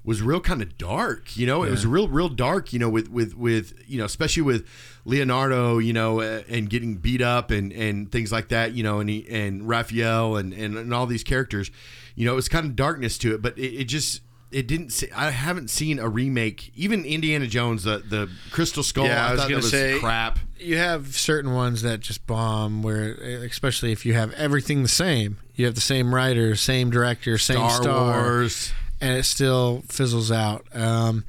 was 0.06 0.22
real 0.22 0.40
kind 0.40 0.62
of 0.62 0.78
dark. 0.78 1.36
You 1.36 1.46
know, 1.46 1.64
it 1.64 1.70
was 1.70 1.84
real, 1.84 2.08
real 2.08 2.30
dark. 2.30 2.72
You 2.72 2.78
know, 2.78 2.88
with 2.88 3.10
with 3.10 3.36
with 3.36 3.74
you 3.86 3.98
know, 3.98 4.06
especially 4.06 4.44
with 4.44 4.66
Leonardo. 5.04 5.78
You 5.78 5.92
know, 5.92 6.20
uh, 6.20 6.42
and 6.48 6.70
getting 6.70 6.94
beat 6.96 7.20
up 7.20 7.50
and 7.50 7.72
and 7.72 8.10
things 8.10 8.32
like 8.32 8.48
that. 8.48 8.72
You 8.72 8.82
know, 8.82 9.00
and 9.00 9.10
he, 9.10 9.26
and 9.28 9.68
Raphael 9.68 10.36
and, 10.36 10.54
and 10.54 10.78
and 10.78 10.94
all 10.94 11.06
these 11.06 11.24
characters. 11.24 11.70
You 12.14 12.24
know, 12.24 12.32
it 12.32 12.36
was 12.36 12.48
kind 12.48 12.64
of 12.64 12.76
darkness 12.76 13.18
to 13.18 13.34
it, 13.34 13.42
but 13.42 13.58
it, 13.58 13.80
it 13.80 13.84
just. 13.84 14.22
It 14.52 14.68
didn't. 14.68 14.90
See, 14.90 15.10
I 15.10 15.32
haven't 15.32 15.70
seen 15.70 15.98
a 15.98 16.08
remake. 16.08 16.70
Even 16.76 17.04
Indiana 17.04 17.48
Jones, 17.48 17.82
the 17.82 17.98
the 17.98 18.30
Crystal 18.52 18.84
Skull. 18.84 19.04
Yeah, 19.06 19.26
I 19.26 19.32
was 19.32 19.40
gonna 19.40 19.60
say- 19.60 19.98
crap. 19.98 20.38
you 20.58 20.78
have 20.78 21.16
certain 21.16 21.52
ones 21.52 21.82
that 21.82 21.98
just 21.98 22.26
bomb 22.28 22.80
where 22.84 23.12
especially 23.44 23.90
if 23.90 24.06
you 24.06 24.14
have 24.14 24.32
everything 24.34 24.82
the 24.82 24.88
same 24.88 25.36
you 25.56 25.66
have 25.66 25.74
the 25.74 25.80
same 25.82 26.14
writer 26.14 26.54
same 26.56 26.90
director 26.90 27.36
same 27.36 27.56
Star 27.56 27.82
star 27.82 28.04
Wars. 28.22 28.72
And 29.00 29.16
it 29.18 29.24
still 29.24 29.82
fizzles 29.88 30.30
out. 30.32 30.66
Um, 30.74 31.24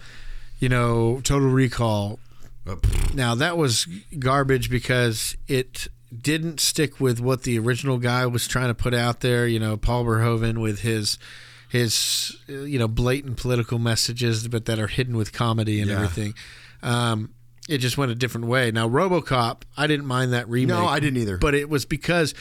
you 0.59 0.69
know 0.69 1.19
total 1.23 1.49
recall. 1.49 2.19
Now 3.13 3.33
that 3.35 3.57
was 3.57 3.87
garbage 4.19 4.69
because 4.69 5.37
it 5.47 5.87
didn't 6.21 6.59
stick 6.59 6.99
with 6.99 7.19
what 7.19 7.43
the 7.43 7.57
original 7.59 7.97
guy 7.97 8.25
was 8.25 8.47
trying 8.47 8.67
to 8.67 8.73
put 8.73 8.93
out 8.93 9.21
there. 9.21 9.47
You 9.47 9.59
know 9.59 9.77
paul 9.77 10.03
verhoeven 10.05 10.57
with 10.59 10.79
his 10.81 11.17
his 11.69 12.35
you 12.47 12.79
know 12.79 12.87
blatant 12.87 13.37
political 13.37 13.77
messages 13.79 14.47
but 14.47 14.65
that 14.65 14.79
are 14.79 14.87
hidden 14.87 15.15
with 15.17 15.31
comedy 15.33 15.79
and 15.79 15.89
Yeah. 15.89 15.95
everything. 15.97 16.33
Um, 16.83 17.31
it 17.69 17.79
just 17.79 17.97
went 17.97 18.11
a 18.11 18.15
different 18.15 18.47
way. 18.47 18.71
Now 18.71 18.87
robocop 18.89 19.63
i 19.77 19.87
didn't 19.87 20.05
mind 20.05 20.33
that 20.33 20.47
remake. 20.49 20.69
No, 20.75 20.85
I 20.87 20.99
didn't 20.99 21.17
either. 21.21 21.37
but 21.37 21.53
it 21.55 21.69
was 21.69 21.85
because 21.85 22.33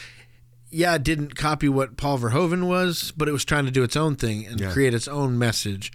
yeah 0.69 0.95
it 0.95 1.03
didn't 1.03 1.35
copy 1.35 1.69
what 1.69 1.97
paul 1.97 2.17
verhoeven 2.19 2.67
was 2.67 3.11
but 3.15 3.27
it 3.27 3.31
was 3.31 3.45
trying 3.45 3.65
to 3.65 3.71
do 3.71 3.83
its 3.83 3.95
own 3.95 4.15
thing 4.15 4.45
and 4.45 4.59
Yeah. 4.59 4.71
create 4.71 4.93
its 4.93 5.07
own 5.07 5.37
message 5.37 5.91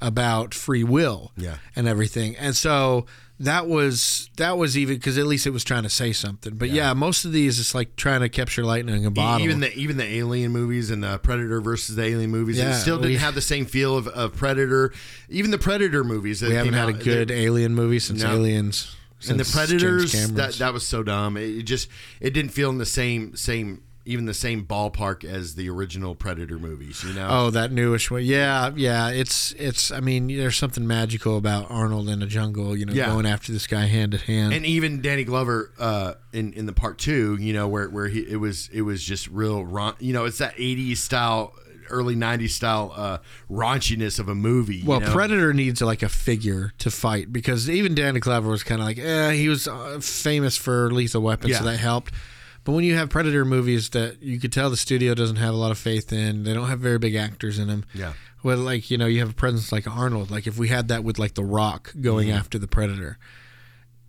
about 0.00 0.54
free 0.54 0.84
will 0.84 1.32
Yeah. 1.36 1.56
and 1.76 1.86
everything 1.86 2.36
and 2.36 2.56
so 2.56 3.06
that 3.38 3.66
was 3.66 4.28
that 4.36 4.58
was 4.58 4.76
even 4.76 4.96
because 4.96 5.16
at 5.16 5.26
least 5.26 5.46
it 5.46 5.50
was 5.50 5.64
trying 5.64 5.82
to 5.84 5.90
say 5.90 6.12
something 6.12 6.54
but 6.56 6.68
yeah. 6.70 6.92
most 6.92 7.24
of 7.24 7.32
these 7.32 7.58
it's 7.58 7.74
like 7.74 7.96
trying 7.96 8.20
to 8.20 8.28
capture 8.28 8.62
lightning 8.64 8.96
in 9.00 9.06
a 9.06 9.10
bottle 9.10 9.44
Even 9.46 9.60
the 9.60 9.74
even 9.74 9.96
the 9.96 10.04
Alien 10.04 10.52
movies 10.52 10.90
and 10.90 11.02
the 11.02 11.18
Predator 11.18 11.60
versus 11.62 11.96
the 11.96 12.02
Alien 12.04 12.30
movies, 12.30 12.58
Yeah, 12.58 12.70
it 12.76 12.80
still 12.80 12.96
didn't 12.98 13.12
we- 13.12 13.16
have 13.16 13.34
the 13.34 13.40
same 13.40 13.64
feel 13.64 13.96
of, 13.96 14.08
of 14.08 14.36
Predator. 14.36 14.92
Even 15.30 15.50
the 15.50 15.58
Predator 15.58 16.04
movies, 16.04 16.40
that 16.40 16.50
we 16.50 16.54
haven't 16.54 16.72
came 16.74 16.78
had 16.86 16.88
a 17.00 17.04
good 17.04 17.30
alien 17.30 17.74
movie 17.74 17.98
since 17.98 18.22
No. 18.22 18.32
aliens 18.34 18.94
and 19.28 19.40
the 19.40 19.44
Predators. 19.50 20.12
That 20.32 20.54
that 20.54 20.72
was 20.74 20.86
so 20.86 21.02
dumb. 21.02 21.36
It, 21.38 21.44
it 21.58 21.62
just 21.62 21.88
it 22.20 22.30
didn't 22.34 22.52
feel 22.52 22.68
in 22.70 22.76
the 22.78 22.84
same 22.86 23.36
same 23.36 23.82
even 24.10 24.26
the 24.26 24.34
same 24.34 24.64
ballpark 24.64 25.24
as 25.24 25.54
the 25.54 25.68
original 25.70 26.14
Predator 26.14 26.58
movies. 26.58 27.04
You 27.06 27.14
know. 27.14 27.28
Oh, 27.30 27.50
that 27.50 27.72
newish 27.72 28.10
one. 28.10 28.24
Yeah, 28.24 28.70
yeah. 28.76 29.08
It's 29.10 29.52
it's. 29.52 29.90
I 29.90 30.00
mean, 30.00 30.26
there's 30.26 30.56
something 30.56 30.86
magical 30.86 31.36
about 31.36 31.70
Arnold 31.70 32.08
in 32.08 32.22
a 32.22 32.26
jungle. 32.26 32.76
You 32.76 32.86
know, 32.86 32.92
Yeah. 32.92 33.06
going 33.06 33.26
after 33.26 33.52
this 33.52 33.66
guy 33.66 33.86
hand 33.86 34.12
to 34.12 34.18
hand. 34.18 34.52
and 34.52 34.66
even 34.66 35.00
Danny 35.00 35.24
Glover 35.24 35.72
uh, 35.78 36.14
in 36.32 36.52
in 36.54 36.66
the 36.66 36.72
part 36.72 36.98
two, 36.98 37.36
you 37.40 37.52
know, 37.52 37.68
where 37.68 37.88
where 37.88 38.08
he 38.08 38.20
it 38.20 38.36
was 38.36 38.68
it 38.72 38.82
was 38.82 39.02
just 39.02 39.28
real, 39.28 39.60
you 40.00 40.12
know, 40.12 40.24
it's 40.24 40.38
that 40.38 40.56
'80s 40.56 40.96
style, 40.98 41.52
early 41.88 42.14
'90s 42.16 42.50
style 42.50 42.92
uh, 42.96 43.18
raunchiness 43.50 44.18
of 44.18 44.28
a 44.28 44.34
movie. 44.34 44.76
you 44.76 44.86
Well, 44.86 45.00
know? 45.00 45.12
Predator 45.12 45.52
needs 45.52 45.80
like 45.82 46.02
a 46.02 46.08
figure 46.08 46.72
to 46.78 46.90
fight 46.90 47.32
because 47.32 47.68
even 47.68 47.94
Danny 47.94 48.20
Glover 48.20 48.48
was 48.50 48.62
kind 48.62 48.80
of 48.80 48.86
like, 48.86 48.98
eh, 48.98 49.32
he 49.32 49.48
was 49.48 49.66
uh, 49.68 49.98
famous 50.00 50.56
for 50.56 50.90
Lethal 50.92 51.22
Weapon, 51.22 51.52
so 51.52 51.64
that 51.64 51.78
helped. 51.78 52.12
But 52.64 52.72
when 52.72 52.84
you 52.84 52.94
have 52.96 53.08
Predator 53.08 53.44
movies 53.44 53.90
that 53.90 54.22
you 54.22 54.38
could 54.38 54.52
tell 54.52 54.68
the 54.70 54.76
studio 54.76 55.14
doesn't 55.14 55.36
have 55.36 55.54
a 55.54 55.56
lot 55.56 55.70
of 55.70 55.78
faith 55.78 56.12
in, 56.12 56.42
they 56.44 56.52
don't 56.52 56.68
have 56.68 56.80
very 56.80 56.98
big 56.98 57.14
actors 57.14 57.58
in 57.58 57.68
them. 57.68 57.84
Yeah. 57.94 58.12
Well, 58.42 58.58
like 58.58 58.90
you 58.90 58.98
know, 58.98 59.06
you 59.06 59.20
have 59.20 59.30
a 59.30 59.34
presence 59.34 59.72
like 59.72 59.86
Arnold. 59.86 60.30
Like 60.30 60.46
if 60.46 60.58
we 60.58 60.68
had 60.68 60.88
that 60.88 61.02
with 61.04 61.18
like 61.18 61.34
The 61.34 61.44
Rock 61.44 61.92
going 62.00 62.28
Mm-hmm. 62.28 62.38
after 62.38 62.58
the 62.58 62.66
Predator, 62.68 63.18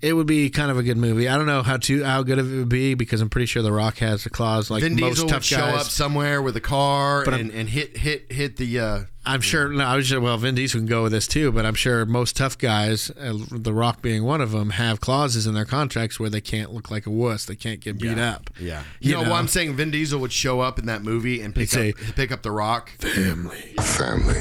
it 0.01 0.13
would 0.13 0.27
be 0.27 0.49
kind 0.49 0.71
of 0.71 0.77
a 0.77 0.83
good 0.83 0.97
movie. 0.97 1.27
I 1.29 1.37
don't 1.37 1.45
know 1.45 1.63
how 1.63 1.77
to 1.77 2.03
how 2.03 2.23
good 2.23 2.39
of 2.39 2.51
it 2.51 2.57
would 2.57 2.69
be 2.69 2.93
because 2.93 3.21
I'm 3.21 3.29
pretty 3.29 3.45
sure 3.45 3.61
The 3.61 3.71
Rock 3.71 3.97
has 3.99 4.25
a 4.25 4.29
clause 4.29 4.69
like 4.71 4.83
Vin 4.83 4.95
most 4.99 5.11
Diesel 5.15 5.27
tough 5.29 5.37
would 5.39 5.43
show 5.45 5.57
guys. 5.57 5.81
up 5.81 5.87
somewhere 5.91 6.41
with 6.41 6.55
a 6.57 6.61
car 6.61 7.23
But 7.25 7.35
and, 7.35 7.51
and 7.51 7.69
hit 7.69 7.95
hit 7.97 8.31
hit 8.31 8.57
the 8.57 8.79
uh, 8.79 8.99
I'm 9.23 9.41
sure. 9.41 9.69
No, 9.69 9.83
I 9.85 9.95
was 9.95 10.09
just, 10.09 10.19
well, 10.21 10.35
Vin 10.37 10.55
Diesel 10.55 10.79
can 10.79 10.87
go 10.87 11.03
with 11.03 11.11
this 11.11 11.27
too, 11.27 11.51
but 11.51 11.63
I'm 11.63 11.75
sure 11.75 12.05
most 12.07 12.35
tough 12.35 12.57
guys, 12.57 13.11
uh, 13.11 13.37
The 13.51 13.71
Rock 13.73 14.01
being 14.01 14.23
one 14.23 14.41
of 14.41 14.51
them, 14.51 14.71
have 14.71 14.99
clauses 14.99 15.45
in 15.45 15.53
their 15.53 15.65
contracts 15.65 16.19
where 16.19 16.29
they 16.29 16.41
can't 16.41 16.73
look 16.73 16.89
like 16.89 17.05
a 17.05 17.11
wuss. 17.11 17.45
They 17.45 17.55
can't 17.55 17.79
get 17.79 17.99
beat 17.99 18.17
yeah. 18.17 18.31
up. 18.31 18.49
Yeah. 18.59 18.83
You 18.99 19.09
You, 19.11 19.15
know, 19.17 19.23
know? 19.23 19.29
what 19.31 19.37
I'm 19.37 19.47
saying? 19.47 19.75
Vin 19.75 19.91
Diesel 19.91 20.19
would 20.19 20.31
show 20.31 20.59
up 20.61 20.79
in 20.79 20.87
that 20.87 21.03
movie 21.03 21.39
and 21.41 21.53
pick 21.53 21.71
He'd 21.71 21.89
up 21.95 22.15
pick 22.15 22.31
up 22.31 22.41
the 22.41 22.51
Rock. 22.51 22.89
Family. 22.99 23.75
Family. 23.79 24.39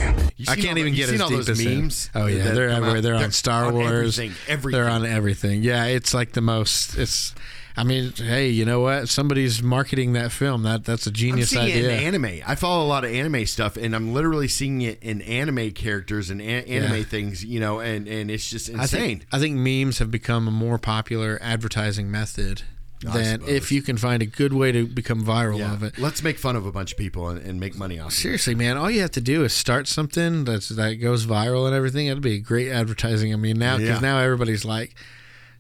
I 0.49 0.55
can't 0.57 0.69
all 0.69 0.75
the- 0.75 0.81
even 0.81 0.95
you 0.95 0.97
get 0.97 1.07
seen 1.09 1.15
as 1.17 1.21
all 1.21 1.29
deep 1.29 1.37
those 1.39 1.49
as 1.51 1.59
that. 1.59 1.65
memes. 1.77 2.11
Oh 2.15 2.27
yeah, 2.27 2.51
they're 2.53 2.69
come 2.71 2.77
everywhere. 2.79 2.97
out? 2.97 3.03
They're, 3.03 3.15
on 3.17 3.33
Star 3.33 3.67
on 3.67 3.75
Wars. 3.75 4.19
Everything. 4.19 4.33
everything. 4.49 4.81
They're 4.81 4.91
on 4.91 5.05
everything. 5.05 5.63
Yeah, 5.63 5.85
it's 5.87 6.15
like 6.15 6.33
the 6.33 6.41
most. 6.41 6.97
It's. 6.97 7.35
I 7.77 7.85
mean, 7.85 8.13
hey, 8.17 8.49
you 8.49 8.65
know 8.65 8.81
what? 8.81 9.09
Somebody's 9.09 9.63
marketing 9.63 10.13
that 10.15 10.33
film. 10.33 10.63
That 10.65 10.85
that's 10.85 11.07
a 11.07 11.11
I'm 11.11 11.15
genius 11.15 11.51
seeing 11.51 11.65
idea. 11.65 11.91
it 11.91 12.03
in 12.03 12.15
anime. 12.15 12.41
I 12.47 12.55
follow 12.55 12.85
a 12.85 12.89
lot 12.89 13.05
of 13.05 13.11
anime 13.13 13.47
stuff, 13.47 13.77
and 13.77 13.95
I'm 13.95 14.13
literally 14.13 14.49
seeing 14.49 14.83
it 14.83 15.03
in 15.03 15.23
anime 15.23 15.71
characters 15.73 16.31
and 16.31 16.43
anime 16.43 16.97
Yeah. 16.99 17.03
things. 17.05 17.45
You 17.45 17.61
know, 17.61 17.81
and 17.81 18.07
and 18.09 18.31
it's 18.31 18.49
just 18.51 18.71
I 18.71 18.83
insane. 18.83 19.01
think 19.21 19.27
I 19.33 19.39
think 19.39 19.57
memes 19.57 19.99
have 19.99 20.11
become 20.11 20.49
a 20.49 20.51
more 20.51 20.79
popular 20.79 21.39
advertising 21.41 22.11
method 22.11 22.63
I 23.09 23.13
than 23.17 23.43
if 23.49 23.73
you 23.73 23.81
can 23.81 23.97
find 23.97 24.21
a 24.21 24.27
good 24.27 24.53
way 24.53 24.73
to 24.73 24.87
become 24.87 25.25
viral 25.25 25.61
yeah. 25.61 25.73
of 25.73 25.83
it. 25.83 25.97
Let's 25.99 26.23
make 26.23 26.39
fun 26.39 26.57
of 26.57 26.67
a 26.67 26.73
bunch 26.73 26.93
of 26.93 26.99
people 26.99 27.29
and, 27.29 27.41
and 27.41 27.59
make 27.59 27.75
money 27.79 27.99
off. 27.99 28.09
of 28.09 28.13
it. 28.13 28.17
Seriously, 28.17 28.55
man, 28.55 28.77
all 28.77 28.91
you 28.91 29.01
have 29.01 29.13
to 29.13 29.23
do 29.23 29.43
is 29.45 29.55
start 29.55 29.89
something 29.89 30.45
that's 30.45 30.69
that 30.71 30.95
goes 30.97 31.25
viral 31.25 31.67
and 31.67 31.75
everything. 31.75 32.09
It'll 32.09 32.21
be 32.21 32.41
great 32.41 32.69
advertising. 32.69 33.33
I 33.33 33.37
mean, 33.37 33.59
now 33.59 33.77
because 33.79 34.03
Yeah. 34.03 34.09
now 34.11 34.19
everybody's 34.19 34.65
like, 34.67 34.95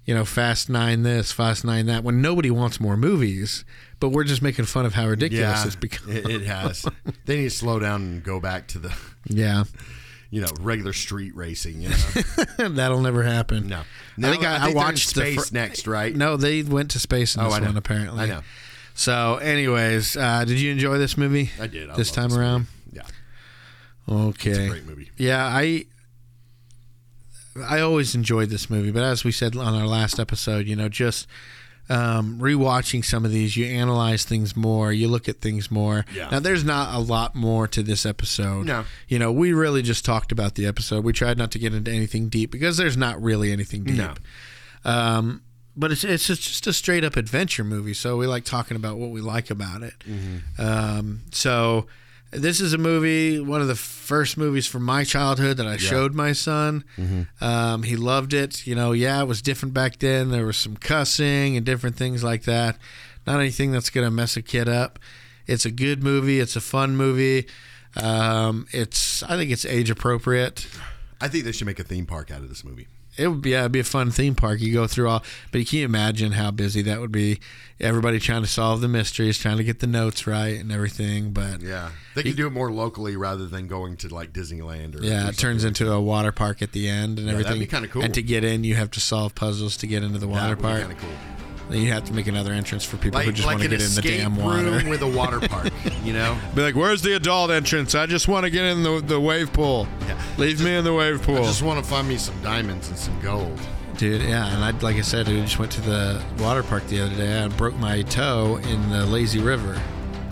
you 0.04 0.14
know, 0.14 0.24
Fast 0.24 0.68
Nine 0.68 1.02
this, 1.02 1.32
Fast 1.32 1.64
Nine 1.64 1.86
that. 1.86 2.02
When 2.04 2.20
nobody 2.22 2.50
wants 2.50 2.80
more 2.80 2.96
movies, 2.96 3.64
but 4.00 4.08
we're 4.10 4.24
just 4.24 4.42
making 4.42 4.64
fun 4.64 4.86
of 4.86 4.94
how 4.94 5.06
ridiculous 5.08 5.60
Yeah, 5.60 5.66
it's 5.66 5.76
become. 5.76 6.10
it, 6.10 6.28
it 6.28 6.42
has. 6.42 6.84
they 7.26 7.36
need 7.36 7.44
to 7.44 7.50
slow 7.50 7.78
down 7.78 8.02
and 8.02 8.22
go 8.24 8.40
back 8.40 8.66
to 8.68 8.78
the, 8.78 8.94
yeah, 9.26 9.64
you 10.30 10.40
know, 10.40 10.48
regular 10.60 10.92
street 10.92 11.34
racing. 11.36 11.80
You 11.82 11.90
know, 12.58 12.68
that'll 12.70 13.00
never 13.00 13.22
happen. 13.22 13.68
no. 13.68 13.82
I 14.18 14.30
think 14.32 14.44
I, 14.44 14.56
I, 14.56 14.58
they're 14.60 14.68
in 14.70 14.74
watched 14.74 15.08
space 15.08 15.48
fir- 15.50 15.54
next, 15.54 15.86
right? 15.86 16.14
No, 16.14 16.36
they 16.36 16.62
went 16.62 16.90
to 16.92 16.98
space 16.98 17.34
in 17.36 17.40
Oh, 17.42 17.44
this 17.46 17.54
I 17.54 17.60
one 17.60 17.76
apparently. 17.76 18.20
I 18.24 18.26
know. 18.26 18.42
So, 18.94 19.36
anyways, 19.36 20.16
uh, 20.16 20.44
did 20.44 20.60
you 20.60 20.70
enjoy 20.72 20.98
this 20.98 21.16
movie? 21.16 21.50
I 21.60 21.66
did. 21.68 21.88
I 21.88 21.96
this 21.96 22.10
time 22.10 22.28
this 22.28 22.36
around. 22.38 22.66
movie. 22.92 22.98
Yeah, 22.98 23.02
Okay. 24.08 24.50
it's 24.50 24.58
a 24.58 24.68
great 24.68 24.86
movie. 24.86 25.10
Yeah, 25.16 25.44
I 25.46 25.86
I 27.56 27.80
always 27.80 28.14
enjoyed 28.14 28.50
this 28.50 28.70
movie, 28.70 28.90
but 28.90 29.02
as 29.02 29.24
we 29.24 29.32
said 29.32 29.56
on 29.56 29.74
our 29.74 29.86
last 29.86 30.20
episode, 30.20 30.66
you 30.66 30.76
know, 30.76 30.88
just 30.88 31.26
um, 31.88 32.38
rewatching 32.38 33.04
some 33.04 33.24
of 33.24 33.32
these, 33.32 33.56
you 33.56 33.66
analyze 33.66 34.24
things 34.24 34.56
more, 34.56 34.92
you 34.92 35.08
look 35.08 35.28
at 35.28 35.40
things 35.40 35.70
more. 35.70 36.04
Yeah. 36.14 36.28
Now, 36.30 36.38
there's 36.38 36.64
not 36.64 36.94
a 36.94 36.98
lot 37.00 37.34
more 37.34 37.66
to 37.68 37.82
this 37.82 38.06
episode. 38.06 38.66
No. 38.66 38.84
You 39.08 39.18
know, 39.18 39.32
we 39.32 39.52
really 39.52 39.82
just 39.82 40.04
talked 40.04 40.30
about 40.30 40.54
the 40.54 40.66
episode. 40.66 41.04
We 41.04 41.12
tried 41.12 41.36
not 41.36 41.50
to 41.52 41.58
get 41.58 41.74
into 41.74 41.90
anything 41.90 42.28
deep 42.28 42.52
because 42.52 42.76
there's 42.76 42.96
not 42.96 43.20
really 43.20 43.50
anything 43.50 43.82
deep. 43.82 43.96
No. 43.96 44.14
Um, 44.84 45.42
but 45.76 45.92
it's 45.92 46.04
it's 46.04 46.26
just 46.26 46.66
a 46.66 46.72
straight 46.72 47.04
up 47.04 47.16
adventure 47.16 47.64
movie, 47.64 47.94
so 47.94 48.16
we 48.16 48.26
like 48.26 48.44
talking 48.44 48.76
about 48.76 48.98
what 48.98 49.10
we 49.10 49.20
like 49.20 49.50
about 49.50 49.82
it. 49.82 49.94
Mm-hmm. 50.00 50.60
Um, 50.60 51.20
so 51.32 51.86
this 52.30 52.60
is 52.60 52.72
a 52.72 52.78
movie, 52.78 53.40
one 53.40 53.60
of 53.60 53.68
the 53.68 53.74
first 53.74 54.36
movies 54.36 54.66
from 54.66 54.84
my 54.84 55.04
childhood 55.04 55.56
that 55.56 55.66
I 55.66 55.76
showed 55.76 56.14
my 56.14 56.32
son. 56.32 56.84
Mm-hmm. 56.96 57.44
Um, 57.44 57.82
he 57.82 57.96
loved 57.96 58.32
it. 58.32 58.66
You 58.66 58.74
know, 58.74 58.92
yeah, 58.92 59.20
it 59.20 59.26
was 59.26 59.42
different 59.42 59.74
back 59.74 59.98
then. 59.98 60.30
There 60.30 60.46
was 60.46 60.56
some 60.56 60.76
cussing 60.76 61.56
and 61.56 61.66
different 61.66 61.96
things 61.96 62.22
like 62.22 62.44
that. 62.44 62.78
Not 63.26 63.40
anything 63.40 63.72
that's 63.72 63.90
gonna 63.90 64.10
mess 64.10 64.36
a 64.36 64.42
kid 64.42 64.68
up. 64.68 64.98
It's 65.46 65.64
a 65.64 65.70
good 65.70 66.02
movie. 66.02 66.38
It's 66.38 66.56
a 66.56 66.60
fun 66.60 66.96
movie. 66.96 67.46
Um, 67.96 68.66
it's 68.70 69.22
I 69.24 69.36
think 69.36 69.50
it's 69.50 69.64
age 69.64 69.90
appropriate. 69.90 70.66
I 71.20 71.28
think 71.28 71.44
they 71.44 71.52
should 71.52 71.66
make 71.66 71.80
a 71.80 71.84
theme 71.84 72.06
park 72.06 72.30
out 72.30 72.42
of 72.42 72.48
this 72.48 72.64
movie. 72.64 72.86
It 73.16 73.28
would 73.28 73.42
be 73.42 73.50
yeah, 73.50 73.60
it'd 73.60 73.72
be 73.72 73.80
a 73.80 73.84
fun 73.84 74.10
theme 74.10 74.34
park. 74.34 74.60
You 74.60 74.72
go 74.72 74.86
through 74.86 75.08
all, 75.08 75.22
but 75.52 75.58
you 75.58 75.64
can 75.66 75.78
you 75.80 75.84
imagine 75.84 76.32
how 76.32 76.50
busy 76.50 76.80
that 76.82 77.00
would 77.00 77.12
be? 77.12 77.40
Everybody 77.80 78.18
trying 78.20 78.42
to 78.42 78.48
solve 78.48 78.80
the 78.80 78.88
mysteries, 78.88 79.38
trying 79.38 79.56
to 79.56 79.64
get 79.64 79.80
the 79.80 79.86
notes 79.86 80.26
right 80.26 80.58
and 80.60 80.70
everything. 80.70 81.32
But 81.32 81.60
Yeah, 81.62 81.90
they 82.14 82.22
could 82.22 82.36
do 82.36 82.46
it 82.46 82.50
more 82.50 82.70
locally 82.70 83.16
rather 83.16 83.46
than 83.46 83.66
going 83.66 83.96
to 83.98 84.14
like 84.14 84.32
Disneyland 84.32 84.98
or 85.00 85.02
yeah, 85.04 85.26
or 85.26 85.30
it 85.30 85.38
turns 85.38 85.64
into 85.64 85.90
a 85.90 86.00
water 86.00 86.30
park 86.32 86.62
at 86.62 86.72
the 86.72 86.88
end 86.88 87.18
and 87.18 87.26
Yeah, 87.26 87.32
that'd 87.34 87.46
everything. 87.46 87.60
be 87.60 87.66
kinda 87.66 87.88
cool. 87.88 88.02
And 88.02 88.14
to 88.14 88.22
get 88.22 88.44
in, 88.44 88.64
you 88.64 88.74
have 88.76 88.90
to 88.92 89.00
solve 89.00 89.34
puzzles 89.34 89.76
to 89.78 89.86
get 89.86 90.02
into 90.02 90.18
the 90.18 90.28
water 90.28 90.56
park. 90.56 90.80
kinda 90.80 90.96
cool. 90.96 91.10
Then 91.70 91.82
you 91.82 91.92
have 91.92 92.04
to 92.04 92.12
make 92.12 92.26
another 92.26 92.52
entrance 92.52 92.84
for 92.84 92.96
people 92.96 93.20
who 93.20 93.30
just 93.30 93.46
like 93.46 93.58
want 93.58 93.62
to 93.62 93.68
get 93.68 93.80
in 93.80 93.94
the 93.94 94.02
damn 94.02 94.34
room 94.34 94.72
water. 94.72 94.90
with 94.90 95.02
a 95.02 95.06
water 95.06 95.38
park, 95.48 95.70
you 96.02 96.12
know? 96.12 96.36
Be 96.52 96.62
like, 96.62 96.74
where's 96.74 97.00
the 97.00 97.14
adult 97.14 97.52
entrance? 97.52 97.94
I 97.94 98.06
just 98.06 98.26
want 98.26 98.44
to 98.44 98.50
get 98.50 98.64
in 98.64 98.82
the 98.82 99.00
the 99.00 99.20
wave 99.20 99.52
pool. 99.52 99.86
Yeah. 100.08 100.20
Leave 100.36 100.60
me 100.62 100.74
in 100.74 100.82
the 100.82 100.92
wave 100.92 101.22
pool. 101.22 101.36
I 101.36 101.42
just 101.42 101.62
want 101.62 101.82
to 101.82 101.88
find 101.88 102.08
me 102.08 102.16
some 102.16 102.34
diamonds 102.42 102.88
and 102.88 102.98
some 102.98 103.18
gold. 103.20 103.56
Dude, 103.96 104.20
yeah, 104.22 104.52
and 104.52 104.64
I 104.64 104.72
like 104.80 104.96
I 104.96 105.02
said, 105.02 105.28
I 105.28 105.32
just 105.42 105.60
went 105.60 105.70
to 105.72 105.80
the 105.80 106.20
water 106.40 106.64
park 106.64 106.84
the 106.88 107.02
other 107.02 107.14
day. 107.14 107.40
I 107.40 107.46
broke 107.48 107.76
my 107.76 108.02
toe 108.02 108.56
in 108.56 108.90
the 108.90 109.06
lazy 109.06 109.40
river. 109.40 109.80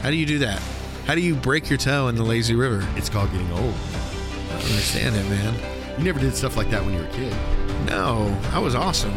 How 0.00 0.10
do 0.10 0.16
you 0.16 0.26
do 0.26 0.40
that? 0.40 0.60
How 1.06 1.14
do 1.14 1.20
you 1.20 1.36
break 1.36 1.70
your 1.70 1.78
toe 1.78 2.08
in 2.08 2.16
the 2.16 2.24
lazy 2.24 2.56
river? 2.56 2.84
It's 2.96 3.08
called 3.08 3.30
getting 3.30 3.50
old. 3.52 3.74
I 3.74 4.52
don't 4.52 4.62
understand 4.62 5.14
it, 5.14 5.28
man. 5.28 5.98
You 5.98 6.04
never 6.04 6.18
did 6.18 6.34
stuff 6.34 6.56
like 6.56 6.70
that 6.70 6.84
when 6.84 6.94
you 6.94 7.00
were 7.00 7.06
a 7.06 7.12
kid. 7.12 7.32
No, 7.86 8.36
I 8.52 8.58
was 8.58 8.74
awesome. 8.74 9.14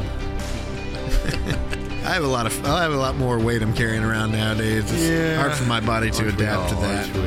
I 2.03 2.14
have 2.14 2.23
a 2.23 2.28
lot 2.28 2.45
of 2.45 2.65
I 2.65 2.82
have 2.82 2.94
a 2.94 2.98
lot 2.98 3.15
more 3.15 3.40
weight 3.40 3.61
I'm 3.61 3.73
carrying 3.73 4.03
around 4.03 4.32
nowadays. 4.32 4.91
It's 4.91 5.38
hard 5.40 5.53
for 5.53 5.65
my 5.65 5.80
body 5.80 6.10
to 6.11 6.23
Aren't 6.23 6.36
adapt 6.36 6.69
to 6.69 6.76
that. 6.76 7.10
All? 7.15 7.23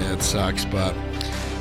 Yeah, 0.00 0.12
it 0.14 0.22
sucks, 0.22 0.64
but 0.64 0.94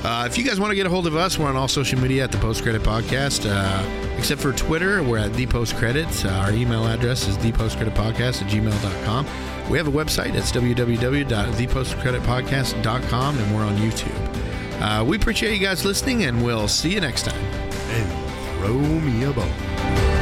uh, 0.04 0.26
if 0.30 0.38
you 0.38 0.44
guys 0.44 0.60
want 0.60 0.72
to 0.72 0.76
get 0.76 0.86
a 0.86 0.90
hold 0.90 1.08
of 1.08 1.16
us, 1.16 1.40
we're 1.40 1.48
on 1.48 1.56
all 1.56 1.68
social 1.70 1.98
media 2.00 2.24
at 2.26 2.32
the 2.32 2.38
Post 2.38 2.64
Credit 2.64 2.82
Podcast. 2.82 3.46
Uh, 3.50 3.82
except 4.18 4.42
for 4.42 4.52
Twitter, 4.52 5.02
we're 5.04 5.18
at 5.20 5.34
the 5.34 5.46
Post 5.46 5.76
Credits. 5.78 6.26
Uh, 6.26 6.30
our 6.30 6.52
email 6.52 6.86
address 6.86 7.26
is 7.28 7.38
thepostcreditpodcast 7.38 8.42
at 8.42 8.50
gmail.com. 8.50 9.26
We 9.70 9.78
have 9.78 9.88
a 9.88 9.92
website. 9.92 10.36
It's 10.36 10.52
www.thepostcreditpodcast.com, 10.52 13.38
and 13.38 13.56
we're 13.56 13.64
on 13.64 13.78
YouTube. 13.78 14.82
Uh, 14.82 15.06
we 15.06 15.16
appreciate 15.16 15.54
you 15.54 15.60
guys 15.66 15.86
listening, 15.86 16.26
and 16.26 16.44
we'll 16.44 16.68
see 16.68 16.92
you 16.94 17.00
next 17.00 17.24
time. 17.24 17.40
And 17.40 18.12
throw 18.60 18.74
me 18.74 19.24
a 19.24 19.32
bone. 19.32 20.13